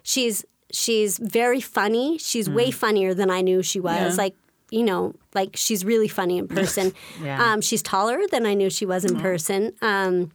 she's 0.02 0.44
she's 0.72 1.18
very 1.18 1.60
funny. 1.60 2.18
She's 2.18 2.48
way 2.48 2.70
funnier 2.70 3.14
than 3.14 3.30
I 3.30 3.40
knew 3.40 3.62
she 3.62 3.80
was. 3.80 4.16
Yeah. 4.16 4.22
Like 4.22 4.34
you 4.70 4.82
know, 4.82 5.14
like 5.34 5.56
she's 5.56 5.84
really 5.84 6.08
funny 6.08 6.38
in 6.38 6.48
person. 6.48 6.92
Yeah. 7.22 7.52
um, 7.52 7.60
she's 7.60 7.82
taller 7.82 8.20
than 8.30 8.46
I 8.46 8.54
knew 8.54 8.70
she 8.70 8.86
was 8.86 9.04
in 9.04 9.18
person. 9.20 9.72
Um, 9.82 10.30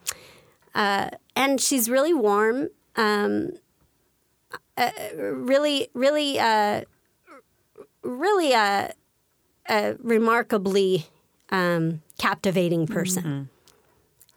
uh, 0.76 1.10
and 1.36 1.62
she's 1.62 1.90
really 1.90 2.14
warm. 2.14 2.70
Um, 2.96 3.52
uh, 4.78 4.90
really, 5.18 5.88
really, 5.94 6.40
uh, 6.40 6.82
really 8.04 8.54
a, 8.54 8.94
a 9.70 9.96
remarkably 10.00 11.08
um, 11.50 12.02
captivating 12.18 12.88
person. 12.88 13.50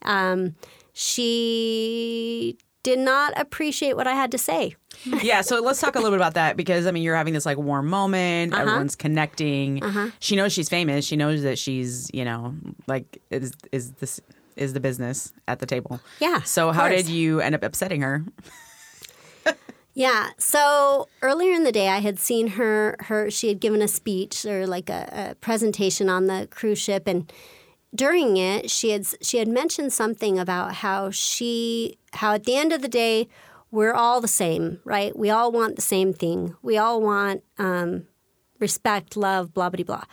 Um, 0.03 0.55
she 0.93 2.57
did 2.83 2.99
not 2.99 3.33
appreciate 3.39 3.97
what 3.97 4.07
I 4.07 4.15
had 4.15 4.31
to 4.33 4.39
say. 4.39 4.77
yeah, 5.23 5.41
so 5.41 5.61
let's 5.61 5.81
talk 5.81 5.95
a 5.95 5.99
little 5.99 6.11
bit 6.13 6.17
about 6.21 6.35
that 6.35 6.57
because 6.57 6.87
I 6.87 6.91
mean 6.91 7.03
you're 7.03 7.17
having 7.17 7.35
this 7.35 7.47
like 7.47 7.59
warm 7.59 7.89
moment, 7.89 8.53
Uh-huh. 8.53 8.63
everyone's 8.63 8.97
connecting. 8.97 9.83
She 10.21 10.37
knows 10.37 10.53
she's 10.53 10.69
famous. 10.69 11.05
She 11.05 11.17
knows 11.17 11.43
that 11.43 11.59
she's, 11.59 12.11
you 12.15 12.25
know, 12.25 12.55
like 12.87 13.21
is 13.31 13.53
is 13.73 13.93
this 13.93 14.21
is 14.57 14.73
the 14.73 14.81
business 14.81 15.33
at 15.49 15.59
the 15.59 15.67
table. 15.67 16.01
Yeah, 16.21 16.41
So 16.43 16.73
how 16.73 16.89
course. 16.89 17.03
did 17.03 17.09
you 17.11 17.41
end 17.41 17.55
up 17.55 17.63
upsetting 17.63 18.01
her? 18.03 18.25
Yeah. 19.95 20.31
So 20.37 21.09
earlier 21.23 21.53
in 21.55 21.65
the 21.65 21.73
day, 21.73 21.89
I 21.89 22.01
had 22.01 22.19
seen 22.19 22.49
her. 22.49 22.97
Her 23.01 23.31
she 23.31 23.49
had 23.49 23.61
given 23.61 23.81
a 23.81 23.89
speech 23.89 24.45
or 24.45 24.67
like 24.67 24.91
a, 24.91 25.31
a 25.31 25.35
presentation 25.37 26.11
on 26.11 26.27
the 26.27 26.47
cruise 26.51 26.79
ship, 26.79 27.05
and 27.09 27.33
during 27.95 28.37
it, 28.37 28.71
she 28.71 28.91
had 28.91 29.07
she 29.23 29.39
had 29.39 29.49
mentioned 29.49 29.95
something 29.95 30.39
about 30.39 30.75
how 30.77 31.11
she 31.11 31.97
how 32.13 32.35
at 32.35 32.45
the 32.45 32.57
end 32.57 32.75
of 32.75 32.83
the 32.83 32.89
day, 32.89 33.27
we're 33.71 33.95
all 33.95 34.21
the 34.21 34.29
same, 34.29 34.81
right? 34.85 35.17
We 35.17 35.31
all 35.31 35.53
want 35.53 35.77
the 35.77 35.83
same 35.83 36.13
thing. 36.13 36.55
We 36.63 36.79
all 36.79 37.01
want 37.01 37.43
um, 37.59 38.07
respect, 38.59 39.17
love, 39.17 39.53
blah 39.53 39.71
blah 39.71 39.85
blah. 39.85 40.05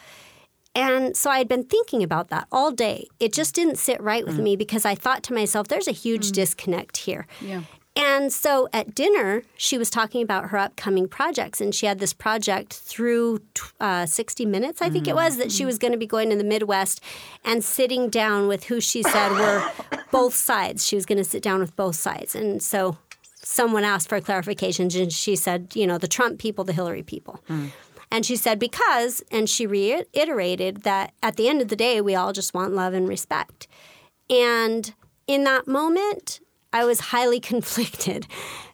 And 0.76 1.16
so 1.16 1.30
I 1.30 1.38
had 1.38 1.48
been 1.48 1.66
thinking 1.66 2.02
about 2.02 2.30
that 2.30 2.48
all 2.52 2.72
day. 2.72 3.08
It 3.20 3.32
just 3.32 3.54
didn't 3.54 3.78
sit 3.78 4.02
right 4.02 4.26
with 4.26 4.40
me 4.40 4.56
because 4.56 4.86
I 4.86 4.96
thought 4.96 5.22
to 5.24 5.34
myself, 5.34 5.68
there's 5.68 5.88
a 5.88 5.92
huge 5.92 6.32
disconnect 6.32 6.98
here. 6.98 7.28
Yeah. 7.42 7.62
And 7.96 8.34
so 8.34 8.68
at 8.74 8.96
dinner, 8.96 9.44
she 9.56 9.78
was 9.78 9.92
talking 9.92 10.24
about 10.24 10.50
her 10.50 10.58
upcoming 10.58 11.08
projects, 11.08 11.62
and 11.62 11.76
she 11.76 11.86
had 11.86 12.00
this 12.00 12.12
project 12.12 12.74
through 12.74 13.42
uh, 13.80 14.08
60 14.08 14.48
Minutes, 14.48 14.82
I 14.82 14.90
think 14.90 15.08
it 15.08 15.14
was, 15.14 15.38
that 15.38 15.52
she 15.52 15.64
was 15.64 15.78
going 15.78 15.92
to 15.92 15.98
be 15.98 16.08
going 16.08 16.32
to 16.32 16.36
the 16.36 16.44
Midwest 16.44 17.02
and 17.46 17.64
sitting 17.64 18.10
down 18.10 18.48
with 18.48 18.64
who 18.64 18.82
she 18.82 19.04
said 19.04 19.30
were 19.34 19.70
both 20.12 20.34
sides. 20.34 20.88
She 20.88 20.96
was 20.96 21.06
going 21.06 21.20
to 21.20 21.24
sit 21.24 21.44
down 21.44 21.60
with 21.60 21.76
both 21.76 21.96
sides. 21.96 22.34
And 22.34 22.64
so 22.64 22.98
someone 23.44 23.84
asked 23.84 24.10
for 24.10 24.20
clarifications, 24.22 25.00
and 25.00 25.12
she 25.12 25.36
said, 25.36 25.76
you 25.76 25.86
know, 25.86 25.98
the 25.98 26.08
Trump 26.08 26.40
people, 26.40 26.64
the 26.64 26.74
Hillary 26.74 27.04
people. 27.04 27.44
And 28.12 28.26
she 28.26 28.36
said, 28.36 28.60
because, 28.60 29.24
and 29.32 29.50
she 29.50 29.66
reiterated 29.66 30.84
that 30.84 31.14
at 31.24 31.36
the 31.36 31.50
end 31.50 31.62
of 31.62 31.68
the 31.70 31.76
day, 31.76 32.00
we 32.00 32.14
all 32.14 32.32
just 32.32 32.54
want 32.54 32.74
love 32.74 32.94
and 32.94 33.08
respect. 33.08 33.68
And 34.30 34.94
in 35.26 35.44
that 35.46 35.68
moment, 35.68 36.40
I 36.72 36.86
was 36.86 37.00
highly 37.00 37.40
conflicted 37.52 38.28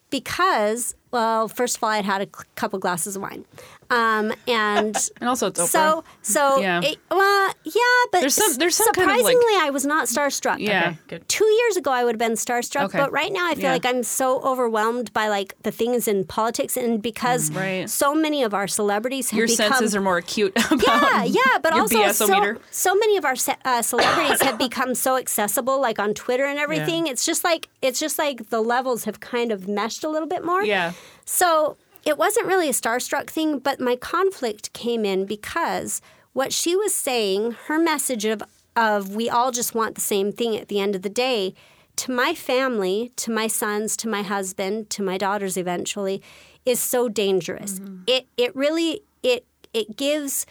because, 0.09 0.93
well, 1.11 1.47
first 1.47 1.78
of 1.78 1.84
all, 1.84 1.89
I'd 1.89 2.05
had 2.05 2.22
a 2.22 2.28
couple 2.55 2.80
glasses 2.80 3.15
of 3.15 3.22
wine. 3.22 3.45
Um, 3.91 4.33
and 4.47 4.95
And 5.19 5.27
also 5.29 5.47
it's 5.47 5.59
Oprah. 5.59 5.67
so, 5.67 6.03
so, 6.21 6.59
Yeah. 6.59 6.81
it- 6.83 6.97
well, 7.09 7.53
yeah, 7.63 7.81
but 8.11 8.19
There's 8.21 8.35
some- 8.35 8.53
there's 8.55 8.75
some 8.75 8.91
kind 8.93 9.09
of, 9.09 9.17
surprisingly, 9.17 9.55
like- 9.55 9.63
I 9.65 9.69
was 9.71 9.85
not 9.85 10.05
starstruck. 10.07 10.59
Yeah. 10.59 10.89
Okay, 10.89 10.97
good. 11.07 11.27
Two 11.29 11.45
years 11.45 11.75
ago, 11.77 11.91
I 11.91 12.03
would 12.03 12.13
have 12.15 12.19
been 12.19 12.33
starstruck, 12.37 12.85
Okay. 12.85 12.99
but 12.99 13.11
right 13.11 13.31
now, 13.33 13.47
I 13.49 13.55
feel 13.55 13.63
Yeah. 13.65 13.71
like 13.73 13.85
I'm 13.85 14.03
so 14.03 14.41
overwhelmed 14.41 15.11
by 15.13 15.27
like 15.27 15.55
the 15.63 15.71
things 15.71 16.07
in 16.07 16.23
politics, 16.25 16.77
and 16.77 17.01
because 17.01 17.51
Right. 17.51 17.89
so 17.89 18.13
many 18.13 18.43
of 18.43 18.53
our 18.53 18.67
celebrities 18.67 19.31
have 19.31 19.37
Your 19.39 19.47
become 19.47 19.71
senses 19.73 19.95
are 19.95 20.01
more 20.01 20.17
acute 20.17 20.53
about 20.71 20.83
yeah, 20.87 21.23
yeah, 21.23 21.57
but 21.61 21.73
also 21.73 21.95
so, 22.11 22.27
BS-o-meter. 22.27 22.57
so 22.71 22.93
many 22.95 23.17
of 23.17 23.25
our 23.25 23.35
ce- 23.35 23.57
uh, 23.65 23.81
celebrities 23.81 24.41
have 24.41 24.57
become 24.59 24.93
so 24.93 25.15
accessible, 25.17 25.79
like 25.81 25.97
on 25.99 26.13
Twitter 26.13 26.45
and 26.45 26.59
everything. 26.59 27.07
It's 27.07 27.25
just 27.25 27.43
like 27.43 27.67
it's 27.81 27.99
just 27.99 28.19
like 28.19 28.49
the 28.49 28.61
levels 28.61 29.05
have 29.05 29.19
kind 29.19 29.51
of 29.51 29.67
meshed 29.67 30.03
a 30.03 30.09
little 30.09 30.27
bit 30.27 30.45
more. 30.45 30.63
Yeah. 30.63 30.91
So 31.25 31.77
it 32.06 32.18
wasn't 32.18 32.47
really 32.47 32.70
a 32.70 32.74
starstruck 32.74 33.30
thing, 33.30 33.60
but 33.60 33.80
my 33.80 33.95
conflict 33.95 34.74
came 34.74 35.06
in 35.06 35.26
because 35.26 36.02
what 36.34 36.54
she 36.54 36.76
was 36.76 36.93
saying, 36.93 37.52
her 37.68 37.80
message 37.80 38.26
of 38.26 38.43
of 38.76 39.14
we 39.16 39.30
all 39.30 39.52
just 39.52 39.76
want 39.76 39.95
the 39.95 40.02
same 40.02 40.32
thing 40.32 40.56
at 40.56 40.70
the 40.70 40.80
end 40.80 40.95
of 40.95 41.02
the 41.02 41.10
day, 41.10 41.54
to 41.97 42.12
my 42.12 42.34
family, 42.34 43.12
to 43.18 43.30
my 43.30 43.45
sons, 43.45 43.97
to 43.97 44.08
my 44.08 44.22
husband, 44.22 44.89
to 44.89 45.04
my 45.04 45.18
daughters 45.18 45.58
eventually, 45.58 46.22
is 46.66 46.80
so 46.80 47.10
dangerous. 47.10 47.80
Mm-hmm. 47.80 48.04
It 48.08 48.28
it 48.38 48.56
really 48.56 49.02
it 49.22 49.45
it 49.74 49.97
gives 49.97 50.45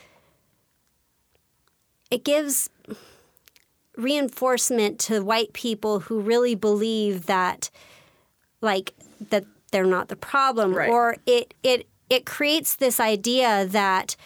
it 2.11 2.25
gives 2.25 2.69
reinforcement 3.97 4.99
to 5.01 5.21
white 5.21 5.53
people 5.53 6.01
who 6.01 6.21
really 6.21 6.55
believe 6.55 7.27
that 7.27 7.71
like 8.61 8.93
that 9.31 9.45
they're 9.71 9.85
not 9.87 10.09
the 10.09 10.16
problem 10.16 10.75
Right. 10.75 10.91
or 10.91 11.16
it 11.27 11.55
it 11.62 11.87
it 12.11 12.25
creates 12.27 12.77
this 12.77 12.99
idea 13.01 13.66
that 13.66 14.16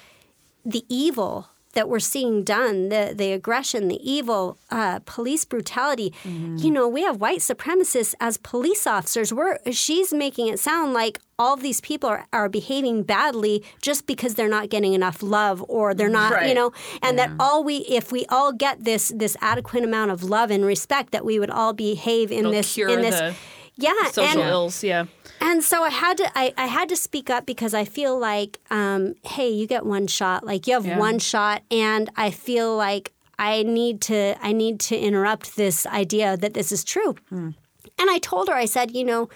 the 0.64 0.84
evil 0.88 1.48
that 1.74 1.88
we're 1.88 1.98
seeing 2.00 2.44
done 2.44 2.90
the 2.90 3.14
the 3.16 3.32
aggression 3.32 3.88
the 3.88 3.98
evil 4.08 4.58
uh, 4.70 5.00
police 5.06 5.44
brutality 5.46 6.12
you 6.24 6.70
know 6.70 6.86
we 6.86 7.02
have 7.02 7.18
white 7.18 7.38
supremacists 7.40 8.14
as 8.20 8.36
police 8.36 8.86
officers. 8.86 9.32
We're 9.32 9.58
she's 9.72 10.12
making 10.12 10.48
it 10.48 10.60
sound 10.60 10.92
like 10.92 11.18
all 11.38 11.56
these 11.56 11.80
people 11.80 12.10
are, 12.10 12.26
are 12.32 12.48
behaving 12.50 13.04
badly 13.04 13.64
just 13.80 14.06
because 14.06 14.34
they're 14.34 14.50
not 14.50 14.68
getting 14.68 14.92
enough 14.92 15.22
love 15.22 15.64
or 15.66 15.94
they're 15.94 16.10
not 16.10 16.46
you 16.46 16.54
know 16.54 16.72
and 17.00 17.18
that 17.18 17.30
all 17.40 17.64
we 17.64 17.78
if 17.88 18.12
we 18.12 18.26
all 18.28 18.52
get 18.52 18.84
this 18.84 19.10
this 19.16 19.34
adequate 19.40 19.82
amount 19.82 20.10
of 20.10 20.22
love 20.22 20.50
and 20.50 20.66
respect 20.66 21.10
that 21.12 21.24
we 21.24 21.38
would 21.40 21.50
all 21.50 21.72
behave 21.72 22.30
in 22.30 22.40
It'll 22.40 22.52
this 22.52 22.76
in 22.76 23.00
this 23.00 23.18
the 23.18 23.34
yeah 23.76 24.08
social 24.10 24.42
and, 24.42 24.50
ills. 24.50 24.84
Yeah. 24.84 25.06
and 25.40 25.62
so 25.64 25.82
I 25.82 25.90
had 25.90 26.16
to 26.18 26.30
I, 26.38 26.52
I 26.56 26.66
had 26.66 26.88
to 26.90 26.96
speak 26.96 27.30
up 27.30 27.46
because 27.46 27.74
I 27.74 27.84
feel 27.84 28.18
like 28.18 28.58
um, 28.70 29.14
hey 29.24 29.48
you 29.50 29.66
get 29.66 29.84
one 29.86 30.06
shot 30.06 30.44
like 30.44 30.66
you 30.66 30.74
have 30.74 30.86
Yeah. 30.86 30.98
one 30.98 31.18
shot 31.18 31.62
and 31.70 32.10
I 32.16 32.30
feel 32.30 32.76
like 32.76 33.12
I 33.38 33.62
need 33.62 34.00
to 34.02 34.36
I 34.42 34.52
need 34.52 34.78
to 34.80 34.96
interrupt 34.98 35.56
this 35.56 35.86
idea 35.86 36.36
that 36.36 36.54
this 36.54 36.70
is 36.70 36.84
true. 36.84 37.16
And 37.30 37.54
I 37.98 38.18
told 38.18 38.48
her 38.48 38.54
I 38.54 38.66
said 38.66 38.90
you 38.92 39.04
know 39.04 39.28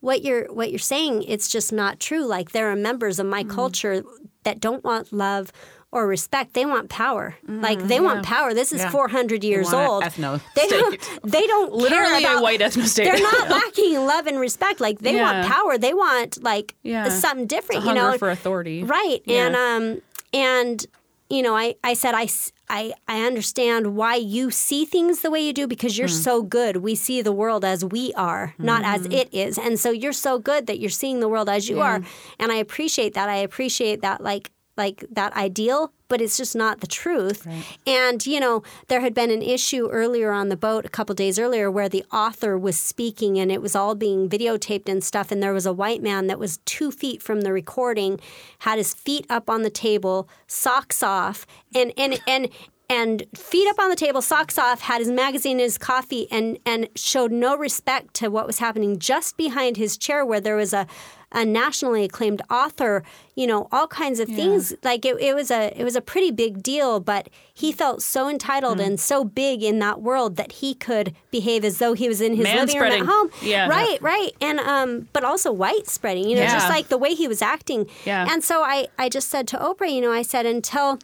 what 0.00 0.22
you're 0.22 0.46
what 0.52 0.70
you're 0.70 0.78
saying 0.78 1.24
it's 1.24 1.48
just 1.48 1.72
not 1.72 1.98
true 1.98 2.24
like 2.24 2.52
there 2.52 2.70
are 2.70 2.76
members 2.76 3.18
of 3.18 3.26
my 3.26 3.42
culture 3.42 4.04
that 4.44 4.60
don't 4.60 4.84
want 4.84 5.12
love 5.12 5.50
or 5.90 6.06
respect 6.06 6.52
they 6.54 6.66
want 6.66 6.88
power 6.90 7.36
like 7.46 7.80
they 7.88 7.98
want 8.00 8.22
power 8.22 8.52
this 8.52 8.72
is 8.72 8.80
Yeah. 8.80 8.90
400 8.90 9.42
years 9.42 9.72
old 9.72 10.04
ethno 10.04 10.40
they 10.54 10.68
don't 10.68 11.00
state. 11.02 11.20
they 11.24 11.46
don't 11.46 11.72
Literally 11.86 12.24
about, 12.24 12.38
a 12.40 12.42
white 12.42 12.60
ethno 12.60 12.86
state. 12.86 13.04
they're 13.04 13.22
not 13.22 13.48
lacking 13.48 13.94
in 13.94 14.04
love 14.06 14.26
and 14.26 14.38
respect. 14.38 14.80
Like 14.80 14.98
they 14.98 15.16
want 15.16 15.46
power. 15.46 15.78
They 15.78 15.94
want 15.94 16.42
like 16.42 16.74
Yeah. 16.82 17.08
something 17.08 17.46
different. 17.46 17.84
You 17.86 17.94
know, 17.94 18.18
for 18.18 18.28
authority. 18.30 18.82
right? 18.84 19.20
Yeah. 19.24 19.46
And 19.46 19.56
um 19.56 20.02
and 20.34 20.86
you 21.30 21.42
know, 21.42 21.54
I 21.56 21.76
I 21.82 21.94
said 21.94 22.14
I 22.14 22.28
I, 22.70 22.92
I 23.06 23.24
understand 23.26 23.96
why 23.96 24.16
you 24.16 24.50
see 24.50 24.84
things 24.84 25.22
the 25.22 25.30
way 25.30 25.40
you 25.40 25.54
do 25.54 25.66
because 25.66 25.96
you're 25.96 26.08
Hmm. 26.08 26.14
so 26.28 26.42
good. 26.42 26.76
We 26.78 26.94
see 26.94 27.22
the 27.22 27.32
world 27.32 27.64
as 27.64 27.82
we 27.82 28.12
are, 28.14 28.54
not 28.58 28.82
as 28.84 29.02
Mm-hmm. 29.02 29.12
it 29.12 29.28
is. 29.32 29.56
And 29.58 29.80
so 29.80 29.90
you're 29.90 30.12
so 30.12 30.38
good 30.38 30.66
that 30.66 30.78
you're 30.78 30.90
seeing 30.90 31.20
the 31.20 31.28
world 31.28 31.48
as 31.48 31.68
you 31.70 31.80
are. 31.80 32.02
And 32.38 32.52
I 32.52 32.56
appreciate 32.56 33.14
that. 33.14 33.28
I 33.30 33.36
appreciate 33.36 34.02
that 34.02 34.20
like 34.22 34.50
like 34.78 35.04
that 35.10 35.34
ideal, 35.36 35.92
but 36.06 36.20
it's 36.20 36.36
just 36.36 36.56
not 36.56 36.80
the 36.80 36.86
truth. 36.86 37.46
And 37.86 38.24
you 38.26 38.40
know, 38.40 38.62
there 38.86 39.00
had 39.00 39.12
been 39.12 39.30
an 39.30 39.42
issue 39.42 39.88
earlier 39.90 40.30
on 40.30 40.48
the 40.48 40.56
boat 40.56 40.86
a 40.86 40.88
couple 40.88 41.14
days 41.14 41.38
earlier 41.38 41.70
where 41.70 41.88
the 41.88 42.04
author 42.12 42.56
was 42.56 42.78
speaking 42.78 43.38
and 43.38 43.52
it 43.52 43.60
was 43.60 43.74
all 43.76 43.94
being 43.94 44.28
videotaped 44.28 44.88
and 44.88 45.04
stuff. 45.04 45.30
And 45.30 45.42
there 45.42 45.52
was 45.52 45.66
a 45.66 45.72
white 45.72 46.02
man 46.02 46.28
that 46.28 46.38
was 46.38 46.58
two 46.64 46.90
feet 46.90 47.20
from 47.22 47.42
the 47.42 47.52
recording, 47.52 48.20
had 48.60 48.78
his 48.78 48.94
feet 48.94 49.26
up 49.28 49.50
on 49.50 49.62
the 49.62 49.70
table, 49.70 50.28
socks 50.46 51.02
off, 51.02 51.46
and 51.74 51.92
and 51.98 52.20
and. 52.26 52.48
And 52.90 53.24
feet 53.36 53.68
up 53.68 53.78
on 53.78 53.90
the 53.90 53.96
table, 53.96 54.22
socks 54.22 54.56
off, 54.56 54.80
had 54.80 55.00
his 55.00 55.10
magazine 55.10 55.58
and 55.58 55.60
his 55.60 55.76
coffee, 55.76 56.26
and, 56.30 56.58
and 56.64 56.88
showed 56.96 57.30
no 57.30 57.54
respect 57.54 58.14
to 58.14 58.30
what 58.30 58.46
was 58.46 58.60
happening 58.60 58.98
just 58.98 59.36
behind 59.36 59.76
his 59.76 59.98
chair, 59.98 60.24
where 60.24 60.40
there 60.40 60.56
was 60.56 60.72
a, 60.72 60.86
a 61.30 61.44
nationally 61.44 62.04
acclaimed 62.04 62.40
author, 62.50 63.02
you 63.34 63.46
know, 63.46 63.68
all 63.70 63.86
kinds 63.86 64.18
of 64.18 64.28
things. 64.28 64.72
Like 64.82 65.04
it, 65.04 65.20
it 65.20 65.34
was 65.34 65.50
a 65.50 65.78
it 65.78 65.84
was 65.84 65.94
a 65.94 66.00
pretty 66.00 66.30
big 66.30 66.62
deal, 66.62 67.00
but 67.00 67.28
he 67.52 67.70
felt 67.70 68.02
so 68.02 68.28
entitled 68.28 68.80
and 68.80 68.98
so 68.98 69.24
big 69.24 69.62
in 69.62 69.78
that 69.80 70.00
world 70.00 70.36
that 70.36 70.52
he 70.52 70.74
could 70.74 71.14
behave 71.30 71.64
as 71.64 71.78
though 71.78 71.92
he 71.92 72.08
was 72.08 72.20
in 72.20 72.34
his 72.34 72.46
living 72.46 72.80
room 72.80 72.92
at 72.92 73.06
home. 73.06 73.30
Yeah. 73.42 73.68
Right, 73.68 74.00
right. 74.00 74.30
And 74.40 74.58
um 74.60 75.08
but 75.12 75.22
also 75.22 75.52
white 75.52 75.86
spreading, 75.86 76.28
you 76.28 76.36
know, 76.36 76.46
just 76.46 76.68
like 76.68 76.88
the 76.88 76.98
way 76.98 77.14
he 77.14 77.28
was 77.28 77.42
acting. 77.42 77.86
Yeah. 78.06 78.26
And 78.30 78.42
so 78.42 78.62
I 78.62 78.88
I 78.98 79.08
just 79.08 79.28
said 79.28 79.46
to 79.48 79.58
Oprah, 79.58 79.92
you 79.92 80.00
know, 80.00 80.12
I 80.12 80.22
said 80.22 80.46
until 80.46 80.98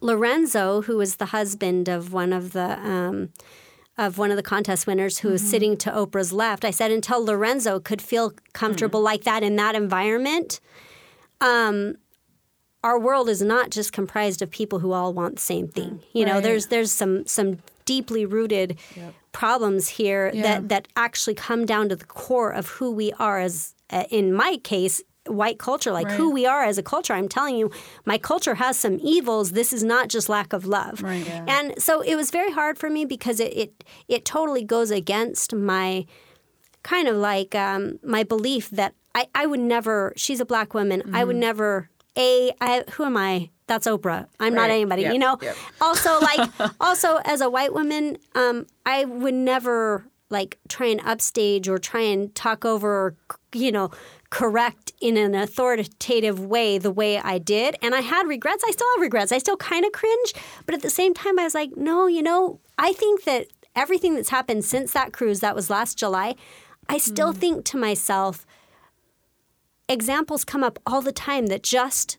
Lorenzo, 0.00 0.82
who 0.82 0.96
was 0.96 1.16
the 1.16 1.26
husband 1.26 1.88
of 1.88 2.12
one 2.12 2.32
of 2.32 2.52
the 2.52 2.78
um, 2.80 3.30
of 4.00 4.16
one 4.18 4.30
of 4.30 4.36
the 4.36 4.42
contest 4.42 4.86
winners 4.86 5.18
who 5.18 5.28
was 5.28 5.42
sitting 5.42 5.76
to 5.76 5.90
Oprah's 5.90 6.32
left. 6.32 6.64
I 6.64 6.70
said 6.70 6.90
until 6.90 7.22
Lorenzo 7.24 7.78
could 7.78 8.00
feel 8.00 8.32
comfortable 8.54 9.02
like 9.02 9.24
that 9.24 9.42
in 9.42 9.56
that 9.56 9.74
environment, 9.74 10.58
um, 11.40 11.96
our 12.82 12.98
world 12.98 13.28
is 13.28 13.42
not 13.42 13.68
just 13.70 13.92
comprised 13.92 14.40
of 14.40 14.50
people 14.50 14.78
who 14.78 14.92
all 14.92 15.12
want 15.12 15.34
the 15.36 15.42
same 15.42 15.68
thing. 15.68 16.00
You 16.12 16.24
know, 16.24 16.40
there's 16.40 16.66
there's 16.68 16.92
some 16.92 17.26
some 17.26 17.58
deeply 17.84 18.24
rooted 18.24 18.78
problems 19.32 19.88
here 19.88 20.30
Yeah. 20.32 20.42
that 20.42 20.68
that 20.70 20.88
actually 20.96 21.34
come 21.34 21.66
down 21.66 21.88
to 21.90 21.96
the 21.96 22.06
core 22.06 22.50
of 22.50 22.68
who 22.68 22.90
we 22.90 23.12
are 23.18 23.38
as 23.38 23.74
uh, 23.90 24.04
in 24.10 24.32
my 24.32 24.56
case, 24.62 25.02
white 25.30 25.58
culture, 25.58 25.92
like 25.92 26.10
who 26.10 26.30
we 26.30 26.46
are 26.46 26.62
as 26.64 26.78
a 26.78 26.82
culture. 26.82 27.12
I'm 27.12 27.28
telling 27.28 27.56
you, 27.56 27.70
my 28.04 28.18
culture 28.18 28.56
has 28.56 28.78
some 28.78 28.98
evils. 29.02 29.52
This 29.52 29.72
is 29.72 29.82
not 29.82 30.08
just 30.08 30.28
lack 30.28 30.52
of 30.52 30.66
love. 30.66 31.02
Right. 31.02 31.26
Yeah. 31.26 31.44
And 31.48 31.80
so 31.82 32.00
it 32.00 32.16
was 32.16 32.30
very 32.30 32.52
hard 32.52 32.78
for 32.78 32.90
me 32.90 33.04
because 33.04 33.40
it 33.40 33.56
it, 33.56 33.84
it 34.08 34.24
totally 34.24 34.64
goes 34.64 34.90
against 34.90 35.54
my 35.54 36.06
kind 36.82 37.08
of 37.08 37.16
like 37.16 37.54
um, 37.54 37.98
my 38.02 38.22
belief 38.22 38.70
that 38.70 38.94
I, 39.14 39.26
I 39.34 39.46
would 39.46 39.60
never. 39.60 40.12
She's 40.16 40.40
a 40.40 40.44
black 40.44 40.74
woman. 40.74 41.14
I 41.14 41.24
would 41.24 41.36
never. 41.36 41.90
A 42.16 42.52
I 42.60 42.84
who 42.92 43.04
am 43.04 43.16
I? 43.16 43.50
That's 43.66 43.86
Oprah. 43.86 44.26
I'm 44.40 44.54
not 44.54 44.70
anybody. 44.70 45.02
Yep. 45.02 45.12
You 45.12 45.18
know. 45.18 45.38
Yep. 45.40 45.56
Also, 45.80 46.18
like 46.20 46.50
also 46.80 47.20
as 47.24 47.40
a 47.40 47.48
white 47.48 47.72
woman, 47.72 48.18
um, 48.34 48.66
I 48.84 49.04
would 49.04 49.34
never 49.34 50.04
like 50.28 50.58
try 50.68 50.86
and 50.86 51.00
upstage 51.04 51.68
or 51.68 51.78
try 51.78 52.00
and 52.00 52.34
talk 52.34 52.64
over 52.64 52.88
or 52.88 53.16
you 53.52 53.70
know 53.72 53.90
correct 54.30 54.92
in 55.00 55.16
an 55.16 55.34
authoritative 55.34 56.38
way 56.38 56.78
the 56.78 56.90
way 56.90 57.18
I 57.18 57.38
did. 57.38 57.76
And 57.82 57.94
I 57.94 58.00
had 58.00 58.26
regrets. 58.26 58.64
I 58.66 58.70
still 58.70 58.86
have 58.94 59.02
regrets. 59.02 59.32
I 59.32 59.38
still 59.38 59.56
kind 59.56 59.84
of 59.84 59.92
cringe. 59.92 60.34
But 60.66 60.74
at 60.74 60.82
the 60.82 60.90
same 60.90 61.14
time, 61.14 61.38
I 61.38 61.44
was 61.44 61.54
like, 61.54 61.76
no, 61.76 62.06
you 62.06 62.22
know, 62.22 62.60
I 62.78 62.92
think 62.92 63.24
that 63.24 63.48
everything 63.74 64.14
that's 64.14 64.30
happened 64.30 64.64
since 64.64 64.92
that 64.92 65.12
cruise, 65.12 65.40
that 65.40 65.56
was 65.56 65.68
last 65.68 65.98
July, 65.98 66.36
I 66.88 66.98
still 66.98 67.32
think 67.32 67.64
to 67.66 67.76
myself, 67.76 68.46
examples 69.88 70.44
come 70.44 70.64
up 70.64 70.78
all 70.86 71.00
the 71.00 71.12
time 71.12 71.46
that 71.46 71.62
just 71.62 72.16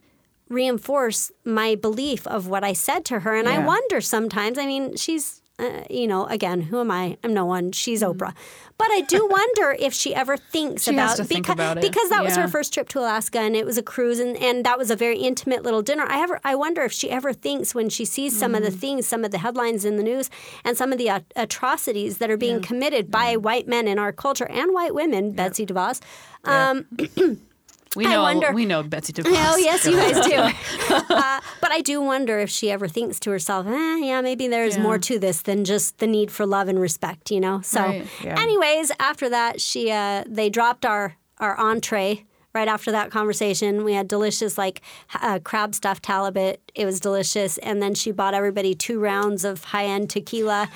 reinforce 0.49 1.31
my 1.45 1.75
belief 1.75 2.27
of 2.27 2.47
what 2.47 2.63
I 2.63 2.73
said 2.73 3.05
to 3.05 3.19
her. 3.19 3.35
And 3.35 3.47
I 3.47 3.65
wonder 3.65 4.01
sometimes, 4.01 4.57
I 4.57 4.65
mean, 4.65 4.97
she's, 4.97 5.41
uh, 5.59 5.83
you 5.89 6.07
know, 6.07 6.25
again, 6.25 6.61
who 6.63 6.79
am 6.79 6.91
I? 6.91 7.17
I'm 7.23 7.33
no 7.33 7.45
one. 7.45 7.71
She's 7.71 8.01
Oprah. 8.01 8.33
But 8.81 8.91
I 8.91 9.01
do 9.01 9.27
wonder 9.39 9.75
if 9.77 9.93
she 9.93 10.13
ever 10.15 10.37
thinks. 10.37 10.83
She 10.83 10.91
about, 10.91 11.17
to 11.17 11.23
think 11.23 11.47
about 11.49 11.77
it. 11.77 11.81
because 11.81 12.09
that 12.09 12.23
was 12.23 12.35
her 12.35 12.47
first 12.47 12.73
trip 12.73 12.89
to 12.89 12.99
Alaska 12.99 13.39
and 13.39 13.55
it 13.55 13.65
was 13.65 13.77
a 13.77 13.83
cruise 13.83 14.19
and, 14.19 14.35
and 14.37 14.65
that 14.65 14.77
was 14.77 14.89
a 14.89 14.95
very 14.95 15.19
intimate 15.19 15.63
little 15.63 15.81
dinner. 15.81 16.05
I 16.07 16.21
ever 16.21 16.39
I 16.43 16.55
wonder 16.55 16.81
if 16.81 16.91
she 16.91 17.09
ever 17.11 17.31
thinks 17.33 17.75
when 17.75 17.89
she 17.89 18.05
sees 18.05 18.37
some 18.37 18.53
Mm. 18.53 18.57
of 18.57 18.63
the 18.63 18.71
things, 18.71 19.07
some 19.07 19.23
of 19.23 19.31
the 19.31 19.37
headlines 19.37 19.85
in 19.85 19.97
the 19.97 20.03
news 20.03 20.29
and 20.65 20.75
some 20.75 20.91
of 20.91 20.97
the 20.97 21.09
at- 21.09 21.31
atrocities 21.35 22.17
that 22.17 22.29
are 22.31 22.37
being 22.37 22.61
committed 22.61 23.09
by 23.11 23.37
white 23.37 23.67
men 23.67 23.87
in 23.87 23.99
our 23.99 24.11
culture 24.11 24.47
and 24.49 24.73
white 24.73 24.95
women, 24.95 25.31
Betsy 25.31 25.65
DeVos. 25.65 26.01
Um, 26.43 26.87
we 27.95 28.05
know 28.05 28.22
wonder- 28.22 28.53
we 28.53 28.65
know 28.65 28.84
Betsy 28.84 29.13
DeVos. 29.18 29.31
Oh 29.35 29.57
yes, 29.57 29.85
you 29.85 29.95
guys 29.97 30.26
do. 30.26 30.35
uh, 31.13 31.41
but 31.59 31.72
I 31.72 31.81
do 31.81 32.01
wonder 32.01 32.39
if 32.39 32.49
she 32.49 32.72
ever 32.72 32.88
thinks 32.88 33.19
to 33.22 33.31
herself, 33.31 33.68
eh, 33.68 33.97
"Yeah, 33.97 34.22
maybe 34.22 34.47
there's 34.47 34.77
Yeah. 34.77 34.84
more 34.84 34.97
to 34.99 35.19
this 35.19 35.41
than 35.41 35.65
just 35.65 35.97
the 35.99 36.07
need 36.07 36.31
for 36.31 36.45
love 36.45 36.68
and 36.68 36.80
respect." 36.80 37.31
You 37.31 37.39
know. 37.41 37.61
So, 37.61 37.81
Right. 37.81 38.07
Yeah. 38.23 38.39
anyways, 38.39 38.91
after 38.99 39.30
that, 39.30 39.59
she 39.61 39.91
uh, 39.91 40.23
they 40.27 40.49
dropped 40.49 40.85
our 40.85 41.15
our 41.39 41.57
entree. 41.59 42.26
Right 42.53 42.68
after 42.68 42.91
that 42.91 43.11
conversation, 43.11 43.85
we 43.85 43.93
had 43.93 44.09
delicious 44.09 44.57
like 44.57 44.81
uh, 45.22 45.39
crab 45.41 45.73
stuffed 45.73 46.05
halibut. 46.05 46.59
It 46.76 46.85
was 46.85 46.99
delicious, 46.99 47.57
and 47.59 47.81
then 47.81 47.93
she 47.95 48.11
bought 48.11 48.34
everybody 48.34 48.76
two 48.76 48.99
rounds 48.99 49.45
of 49.45 49.63
high 49.63 49.85
end 49.85 50.09
tequila, 50.09 50.68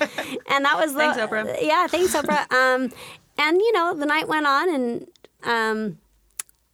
and 0.50 0.64
that 0.64 0.78
was 0.78 0.94
the 0.94 1.00
Thanks, 1.00 1.18
Oprah. 1.18 1.54
yeah, 1.60 1.86
thanks, 1.86 2.14
Oprah. 2.14 2.50
Um, 2.50 2.90
and 3.36 3.58
you 3.58 3.72
know, 3.72 3.92
the 3.94 4.06
night 4.06 4.26
went 4.26 4.46
on, 4.46 4.74
and 4.74 5.06
um, 5.44 5.98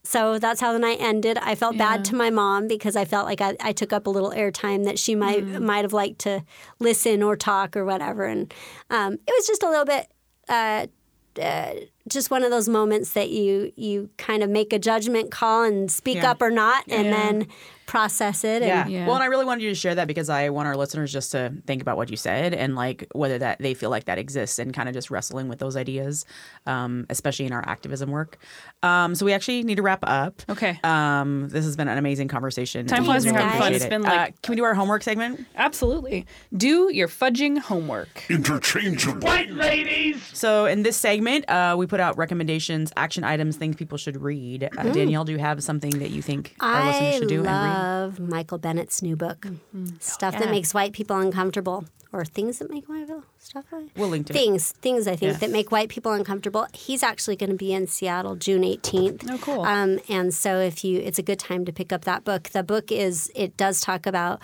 so 0.04 0.38
that's 0.38 0.60
how 0.60 0.72
the 0.72 0.78
night 0.78 0.98
ended. 1.00 1.38
I 1.38 1.54
felt 1.54 1.74
Yeah. 1.76 1.96
bad 1.96 2.04
to 2.06 2.16
my 2.16 2.30
mom 2.30 2.66
because 2.68 2.96
I 2.96 3.04
felt 3.04 3.24
like 3.26 3.40
I, 3.40 3.56
I 3.60 3.72
took 3.72 3.92
up 3.92 4.06
a 4.06 4.10
little 4.10 4.30
airtime 4.30 4.84
that 4.84 4.98
she 4.98 5.14
might 5.14 5.44
Mm. 5.44 5.60
might 5.60 5.84
have 5.84 5.92
liked 5.92 6.18
to 6.20 6.44
listen 6.80 7.22
or 7.22 7.36
talk 7.36 7.76
or 7.76 7.84
whatever, 7.84 8.24
and 8.24 8.52
um, 8.90 9.14
it 9.14 9.32
was 9.36 9.46
just 9.46 9.62
a 9.62 9.68
little 9.70 9.84
bit. 9.84 10.08
Uh, 10.48 10.86
uh, 11.40 11.72
just 12.08 12.30
one 12.30 12.42
of 12.44 12.50
those 12.50 12.68
moments 12.68 13.12
that 13.12 13.30
you 13.30 13.72
you 13.76 14.10
kind 14.18 14.42
of 14.42 14.50
make 14.50 14.72
a 14.72 14.78
judgment 14.78 15.30
call 15.30 15.62
and 15.62 15.90
speak 15.90 16.16
Yeah. 16.16 16.32
up 16.32 16.42
or 16.42 16.50
not, 16.50 16.84
and 16.88 17.06
Yeah. 17.06 17.10
then 17.12 17.46
process 17.92 18.42
it. 18.42 18.62
Yeah. 18.62 18.82
And, 18.84 18.90
Yeah. 18.90 19.04
Well, 19.06 19.16
and 19.16 19.22
I 19.22 19.26
really 19.26 19.44
wanted 19.44 19.62
you 19.64 19.68
to 19.68 19.74
share 19.74 19.94
that 19.94 20.08
because 20.08 20.30
I 20.30 20.48
want 20.48 20.66
our 20.66 20.74
listeners 20.76 21.12
just 21.12 21.30
to 21.32 21.52
think 21.66 21.82
about 21.82 21.98
what 21.98 22.10
you 22.10 22.16
said 22.16 22.54
and 22.54 22.74
like 22.74 23.06
whether 23.12 23.38
that 23.38 23.58
they 23.58 23.74
feel 23.74 23.90
like 23.90 24.06
that 24.06 24.16
exists 24.18 24.58
and 24.58 24.72
kind 24.72 24.88
of 24.88 24.94
just 24.94 25.10
wrestling 25.10 25.46
with 25.48 25.58
those 25.58 25.76
ideas, 25.76 26.24
um, 26.66 27.04
especially 27.10 27.44
in 27.44 27.52
our 27.52 27.62
activism 27.68 28.10
work. 28.10 28.38
Um, 28.82 29.14
so 29.14 29.26
we 29.26 29.34
actually 29.34 29.62
need 29.62 29.74
to 29.74 29.82
wrap 29.82 30.00
up. 30.04 30.40
Okay. 30.48 30.80
Um, 30.84 31.48
this 31.50 31.66
has 31.66 31.76
been 31.76 31.86
an 31.88 31.98
amazing 31.98 32.28
conversation. 32.28 32.86
Time 32.86 33.04
flies 33.04 33.26
when 33.26 33.34
really 33.34 33.44
you're 33.44 33.50
having 33.52 33.60
fun. 33.60 33.66
appreciate 33.68 33.76
It's 33.76 33.84
it. 33.84 33.90
been 33.90 34.02
like- 34.02 34.30
uh, 34.30 34.32
can 34.42 34.52
we 34.52 34.56
do 34.56 34.64
our 34.64 34.74
homework 34.74 35.02
segment? 35.02 35.46
Absolutely. 35.54 36.24
Do 36.56 36.90
your 36.92 37.08
fudging 37.08 37.58
homework. 37.58 38.24
interchangeable, 38.30 39.26
White 39.28 39.50
ladies. 39.52 40.22
So 40.32 40.64
in 40.64 40.82
this 40.82 40.96
segment, 40.96 41.44
uh, 41.50 41.74
we 41.78 41.86
put 41.86 42.00
out 42.00 42.16
recommendations, 42.16 42.90
action 42.96 43.22
items, 43.22 43.56
things 43.56 43.76
people 43.76 43.98
should 43.98 44.16
read. 44.22 44.70
Uh, 44.78 44.84
Danielle, 44.84 45.24
do 45.24 45.32
you 45.32 45.38
have 45.38 45.62
something 45.62 45.90
that 45.98 46.10
you 46.10 46.22
think 46.22 46.54
our 46.60 46.86
listeners 46.86 47.02
Mm. 47.02 47.18
Should 47.18 47.28
do 47.28 47.36
and 47.44 47.46
read? 47.46 47.81
Love 47.82 48.20
Michael 48.20 48.58
Bennett's 48.58 49.02
new 49.02 49.16
book, 49.16 49.46
stuff 50.00 50.38
that 50.38 50.50
makes 50.50 50.72
white 50.74 50.92
people 50.92 51.16
uncomfortable, 51.16 51.84
or 52.12 52.24
things 52.24 52.58
that 52.58 52.70
make 52.70 52.88
white 52.88 53.06
people 53.06 53.24
stuff. 53.38 53.64
Link 53.96 54.26
to 54.26 54.32
things, 54.32 54.72
things 54.86 55.06
I 55.06 55.16
think 55.16 55.32
Yeah. 55.32 55.38
that 55.38 55.50
make 55.50 55.70
white 55.72 55.88
people 55.88 56.12
uncomfortable. 56.12 56.66
He's 56.72 57.02
actually 57.02 57.36
going 57.36 57.50
to 57.50 57.56
be 57.56 57.72
in 57.72 57.86
Seattle 57.86 58.36
June 58.36 58.64
eighteenth. 58.64 59.24
Oh, 59.28 59.38
cool. 59.38 59.62
Um, 59.62 59.98
and 60.08 60.32
so 60.34 60.58
if 60.58 60.84
you, 60.84 60.98
it's 61.00 61.18
a 61.18 61.22
good 61.22 61.38
time 61.38 61.64
to 61.64 61.72
pick 61.72 61.92
up 61.92 62.04
that 62.04 62.24
book. 62.24 62.42
The 62.50 62.62
book 62.62 62.92
is 62.92 63.30
it 63.34 63.56
does 63.56 63.80
talk 63.80 64.06
about 64.06 64.40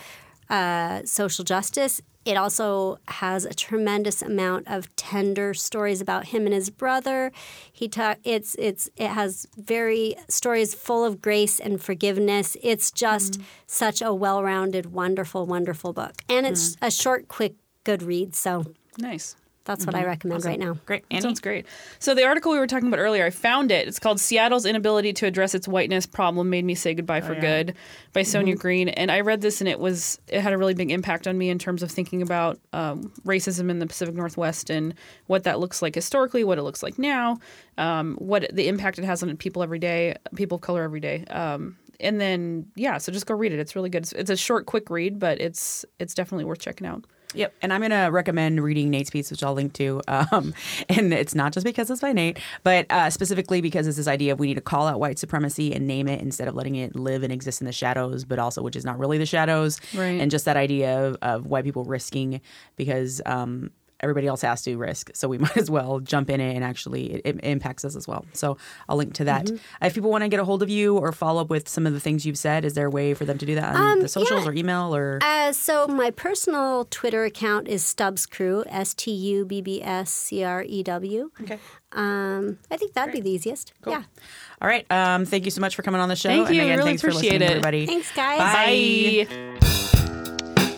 uh, 0.51 1.02
social 1.05 1.44
justice. 1.44 2.01
It 2.29 2.37
also 2.37 2.99
has 3.09 3.47
a 3.47 3.55
tremendous 3.55 4.21
amount 4.21 4.69
of 4.69 4.95
tender 4.97 5.55
stories 5.55 6.03
about 6.03 6.27
him 6.27 6.45
and 6.45 6.53
his 6.53 6.69
brother. 6.69 7.33
He 7.73 7.89
talk 7.89 8.19
it's 8.23 8.55
it's 8.59 8.91
it 8.97 9.09
has 9.09 9.47
very 9.57 10.15
stories 10.29 10.75
full 10.75 11.07
of 11.07 11.23
grace 11.23 11.59
and 11.59 11.83
forgiveness. 11.83 12.55
It's 12.63 12.91
just 12.91 13.41
mm. 13.41 13.45
such 13.67 14.03
a 14.03 14.13
well-rounded, 14.13 14.93
wonderful, 14.93 15.47
wonderful 15.47 15.95
book, 15.95 16.21
and 16.29 16.47
it's 16.47 16.77
mm. 16.77 16.87
a 16.87 16.91
short, 16.91 17.29
quick, 17.29 17.55
good 17.85 18.03
read. 18.03 18.37
So 18.37 18.75
Nice. 18.99 19.35
That's 19.69 19.85
what 19.85 19.95
I 19.95 20.03
recommend 20.03 20.47
right 20.47 20.59
now. 20.59 20.78
Great. 20.86 21.05
Annie? 21.11 21.20
sounds 21.20 21.40
great. 21.40 21.66
So 21.99 22.15
the 22.15 22.24
article 22.24 22.51
we 22.53 22.59
were 22.59 22.66
talking 22.66 22.89
about 22.89 23.01
earlier, 23.01 23.27
I 23.27 23.31
found 23.31 23.70
it. 23.70 23.86
It's 23.86 23.99
called 23.99 24.19
"Seattle's 24.19 24.65
Inability 24.65 25.12
to 25.12 25.27
Address 25.27 25.55
Its 25.55 25.69
Whiteness 25.69 26.07
Problem 26.07 26.49
Made 26.49 26.65
Me 26.65 26.74
Say 26.74 26.95
Goodbye 26.95 27.20
for 27.20 27.35
Good" 27.35 27.74
by 28.15 28.23
Sonia 28.23 28.57
Green. 28.57 28.89
And 28.89 29.12
I 29.12 29.20
read 29.20 29.43
this, 29.43 29.61
and 29.61 29.69
it 29.69 29.78
was 29.78 30.19
it 30.27 30.40
had 30.40 30.55
a 30.55 30.59
really 30.59 30.73
big 30.73 30.90
impact 30.90 31.28
on 31.28 31.36
me 31.36 31.51
in 31.51 31.59
terms 31.59 31.82
of 31.82 31.90
thinking 31.90 32.23
about 32.23 32.59
um, 32.73 33.12
racism 33.27 33.69
in 33.70 33.78
the 33.78 33.86
Pacific 33.86 34.15
Northwest 34.15 34.70
and 34.70 34.95
what 35.27 35.45
that 35.45 35.61
looks 35.61 35.82
like 35.82 35.95
historically, 35.95 36.45
what 36.45 36.57
it 36.57 36.62
looks 36.62 36.82
like 36.82 36.99
now, 36.99 37.39
um, 37.77 38.15
what 38.16 38.49
the 38.51 38.69
impact 38.69 38.99
it 38.99 39.05
has 39.05 39.23
on 39.23 39.36
people 39.36 39.62
every 39.62 39.78
day, 39.78 40.16
people 40.35 40.57
of 40.57 40.62
color 40.62 40.82
every 40.82 41.01
day. 41.01 41.27
Um, 41.27 41.77
and 42.01 42.19
then 42.19 42.70
yeah, 42.74 42.97
so 42.97 43.12
just 43.12 43.27
go 43.27 43.35
read 43.35 43.53
it. 43.53 43.59
It's 43.59 43.77
really 43.77 43.90
good. 43.90 44.05
It's, 44.05 44.12
it's 44.12 44.31
a 44.31 44.36
short, 44.36 44.65
quick 44.65 44.89
read, 44.89 45.19
but 45.19 45.43
it's 45.43 45.85
it's 45.99 46.15
definitely 46.15 46.47
worth 46.47 46.61
checking 46.61 46.86
out. 46.86 47.05
Yep, 47.35 47.55
and 47.61 47.75
I'm 47.75 47.83
gonna 47.83 48.11
recommend 48.11 48.63
reading 48.63 48.89
Nate's 48.89 49.11
piece, 49.11 49.31
which 49.31 49.43
I'll 49.43 49.53
link 49.53 49.75
to. 49.75 50.01
Um, 50.09 50.55
and 50.89 51.13
it's 51.13 51.35
not 51.35 51.53
just 51.53 51.65
because 51.65 51.91
it's 51.91 52.01
by 52.01 52.13
Nate, 52.13 52.39
but 52.63 52.87
uh, 52.91 53.11
specifically 53.11 53.61
because 53.61 53.87
it's 53.87 53.99
this 53.99 54.09
idea 54.09 54.33
of 54.33 54.39
we 54.39 54.47
need 54.47 54.55
to 54.55 54.63
call 54.63 54.87
out 54.87 54.99
white 54.99 55.19
supremacy 55.19 55.75
and 55.75 55.87
name 55.87 56.09
it 56.09 56.23
instead 56.23 56.49
of 56.49 56.55
letting 56.55 56.77
it 56.77 56.97
live 56.97 57.23
and 57.23 57.33
exist 57.33 57.61
in 57.61 57.67
the 57.67 57.73
shadows, 57.73 58.25
but 58.25 58.39
also 58.39 58.63
which 58.63 58.77
is 58.77 58.85
not 58.85 58.99
really 58.99 59.19
the 59.19 59.27
shadows. 59.27 59.79
Right. 59.95 60.21
And 60.21 60.31
just 60.31 60.47
that 60.47 60.57
idea 60.57 61.07
of, 61.07 61.17
of 61.21 61.47
white 61.47 61.65
people 61.65 61.85
risking 61.85 62.41
because 62.77 63.21
um, 63.27 63.73
everybody 64.01 64.27
else 64.27 64.43
has 64.43 64.62
to 64.62 64.77
risk, 64.77 65.11
so 65.15 65.29
we 65.29 65.39
might 65.47 65.57
as 65.57 65.70
well 65.70 66.01
jump 66.01 66.31
in 66.31 66.41
it 66.41 66.55
and 66.55 66.65
actually 66.65 67.15
it, 67.15 67.23
it 67.25 67.41
impacts 67.45 67.85
us 67.85 67.97
as 67.97 68.07
well. 68.09 68.25
So 68.33 68.57
I'll 68.89 68.97
link 68.97 69.15
to 69.15 69.25
that. 69.25 69.51
If 69.83 69.95
people 69.95 70.11
want 70.11 70.23
to 70.25 70.29
get 70.29 70.41
a 70.41 70.45
hold 70.45 70.62
of 70.62 70.70
you 70.70 70.97
or 70.97 71.12
follow 71.12 71.41
up 71.41 71.51
with 71.51 71.69
some 71.69 71.87
of 71.87 71.93
the 71.93 72.01
things 72.01 72.25
you've 72.27 72.39
said, 72.39 72.65
is 72.65 72.75
there 72.75 72.87
a 72.87 72.91
way 72.91 73.15
for 73.15 73.25
them 73.25 73.39
to 73.39 73.47
do 73.47 73.55
that 73.57 73.75
on 73.77 74.01
the 74.01 74.09
socials 74.09 74.47
or 74.47 74.53
email 74.53 74.95
or? 74.95 75.19
Uh, 75.23 75.53
so 75.53 75.87
my 75.87 76.11
personal 76.11 76.87
Twitter 76.91 77.25
account 77.25 77.69
is 77.69 77.85
Stubbs 77.85 78.27
Crew, 78.27 78.65
S 78.69 78.95
T 78.95 79.11
U 79.11 79.45
B 79.45 79.61
B 79.61 79.83
S 79.83 80.11
C 80.11 80.45
R 80.45 80.62
E 80.62 80.83
W. 80.83 81.31
okay. 81.41 81.59
Um, 81.93 82.59
I 82.70 82.77
think 82.77 82.93
that'd 82.93 83.15
be 83.15 83.20
the 83.20 83.31
easiest. 83.31 83.73
Yeah. 83.87 84.03
All 84.61 84.69
right. 84.69 84.85
Um, 84.91 85.25
thank 85.25 85.47
you 85.47 85.51
so 85.51 85.61
much 85.62 85.75
for 85.75 85.83
coming 85.83 86.01
on 86.03 86.09
the 86.11 86.16
show. 86.16 86.29
Thank 86.29 86.49
and 86.49 86.57
you. 86.57 86.62
again, 86.62 86.79
Really 86.79 86.91
thanks 86.91 87.03
for 87.03 87.09
appreciate 87.09 87.41
listening, 87.41 87.49
it. 87.49 87.51
everybody. 87.51 87.87
Thanks, 87.87 88.12
guys. 88.15 88.39
Bye. 88.39 89.78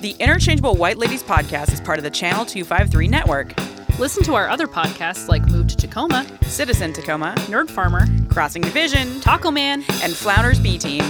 The 0.00 0.16
Interchangeable 0.18 0.76
White 0.76 0.96
Ladies 0.96 1.22
podcast 1.22 1.72
is 1.72 1.80
part 1.80 1.98
of 1.98 2.04
the 2.04 2.10
Channel 2.10 2.46
253 2.46 3.06
network. 3.08 3.52
Listen 3.98 4.22
to 4.24 4.34
our 4.34 4.48
other 4.48 4.66
podcasts 4.66 5.28
like 5.28 5.42
Move 5.48 5.66
to 5.68 5.76
Tacoma, 5.76 6.26
Citizen 6.44 6.92
Tacoma, 6.94 7.34
Nerd 7.48 7.68
Farmer, 7.70 8.06
Crossing 8.30 8.62
Division, 8.62 9.20
Taco 9.20 9.50
Man. 9.50 9.84
and 10.02 10.14
Flounders 10.14 10.58
B 10.58 10.78
Team. 10.78 11.02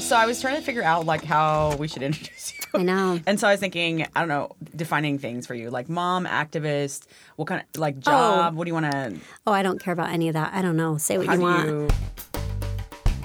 So 0.00 0.16
I 0.16 0.24
was 0.24 0.40
trying 0.40 0.56
to 0.56 0.62
figure 0.62 0.82
out 0.82 1.04
like 1.04 1.24
how 1.24 1.76
we 1.76 1.88
should 1.88 2.02
introduce 2.02 2.54
you. 2.54 2.80
I 2.80 2.82
know. 2.82 3.20
And 3.26 3.38
so 3.38 3.48
I 3.48 3.50
was 3.52 3.60
thinking, 3.60 4.06
I 4.14 4.20
don't 4.20 4.28
know, 4.28 4.56
defining 4.74 5.18
things 5.18 5.46
for 5.46 5.54
you, 5.54 5.68
like 5.68 5.88
mom, 5.90 6.24
activist, 6.24 7.04
what 7.36 7.48
kind 7.48 7.60
of 7.74 7.80
like 7.80 7.96
Oh. 7.98 8.00
job? 8.00 8.54
What 8.54 8.64
do 8.64 8.70
you 8.70 8.74
want 8.74 8.90
to? 8.92 9.16
Oh, 9.46 9.52
I 9.52 9.62
don't 9.62 9.78
care 9.80 9.92
about 9.92 10.08
any 10.10 10.28
of 10.28 10.34
that. 10.34 10.54
I 10.54 10.62
don't 10.62 10.76
know. 10.76 10.96
Say 10.96 11.18
what 11.18 11.26
How 11.26 11.32
you 11.34 11.38
do 11.40 11.44
want. 11.44 11.66
you? 11.68 11.88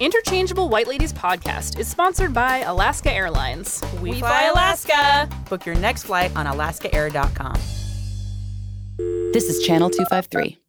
Interchangeable 0.01 0.67
White 0.67 0.87
Ladies 0.87 1.13
podcast 1.13 1.77
is 1.77 1.87
sponsored 1.87 2.33
by 2.33 2.61
Alaska 2.61 3.13
Airlines. 3.13 3.83
We 4.01 4.19
fly 4.19 4.49
Alaska. 4.51 5.29
Book 5.47 5.63
your 5.63 5.75
next 5.75 6.05
flight 6.05 6.35
on 6.35 6.47
AlaskaAir.com. 6.47 7.53
This 9.31 9.47
is 9.47 9.63
Channel 9.63 9.91
253. 9.91 10.60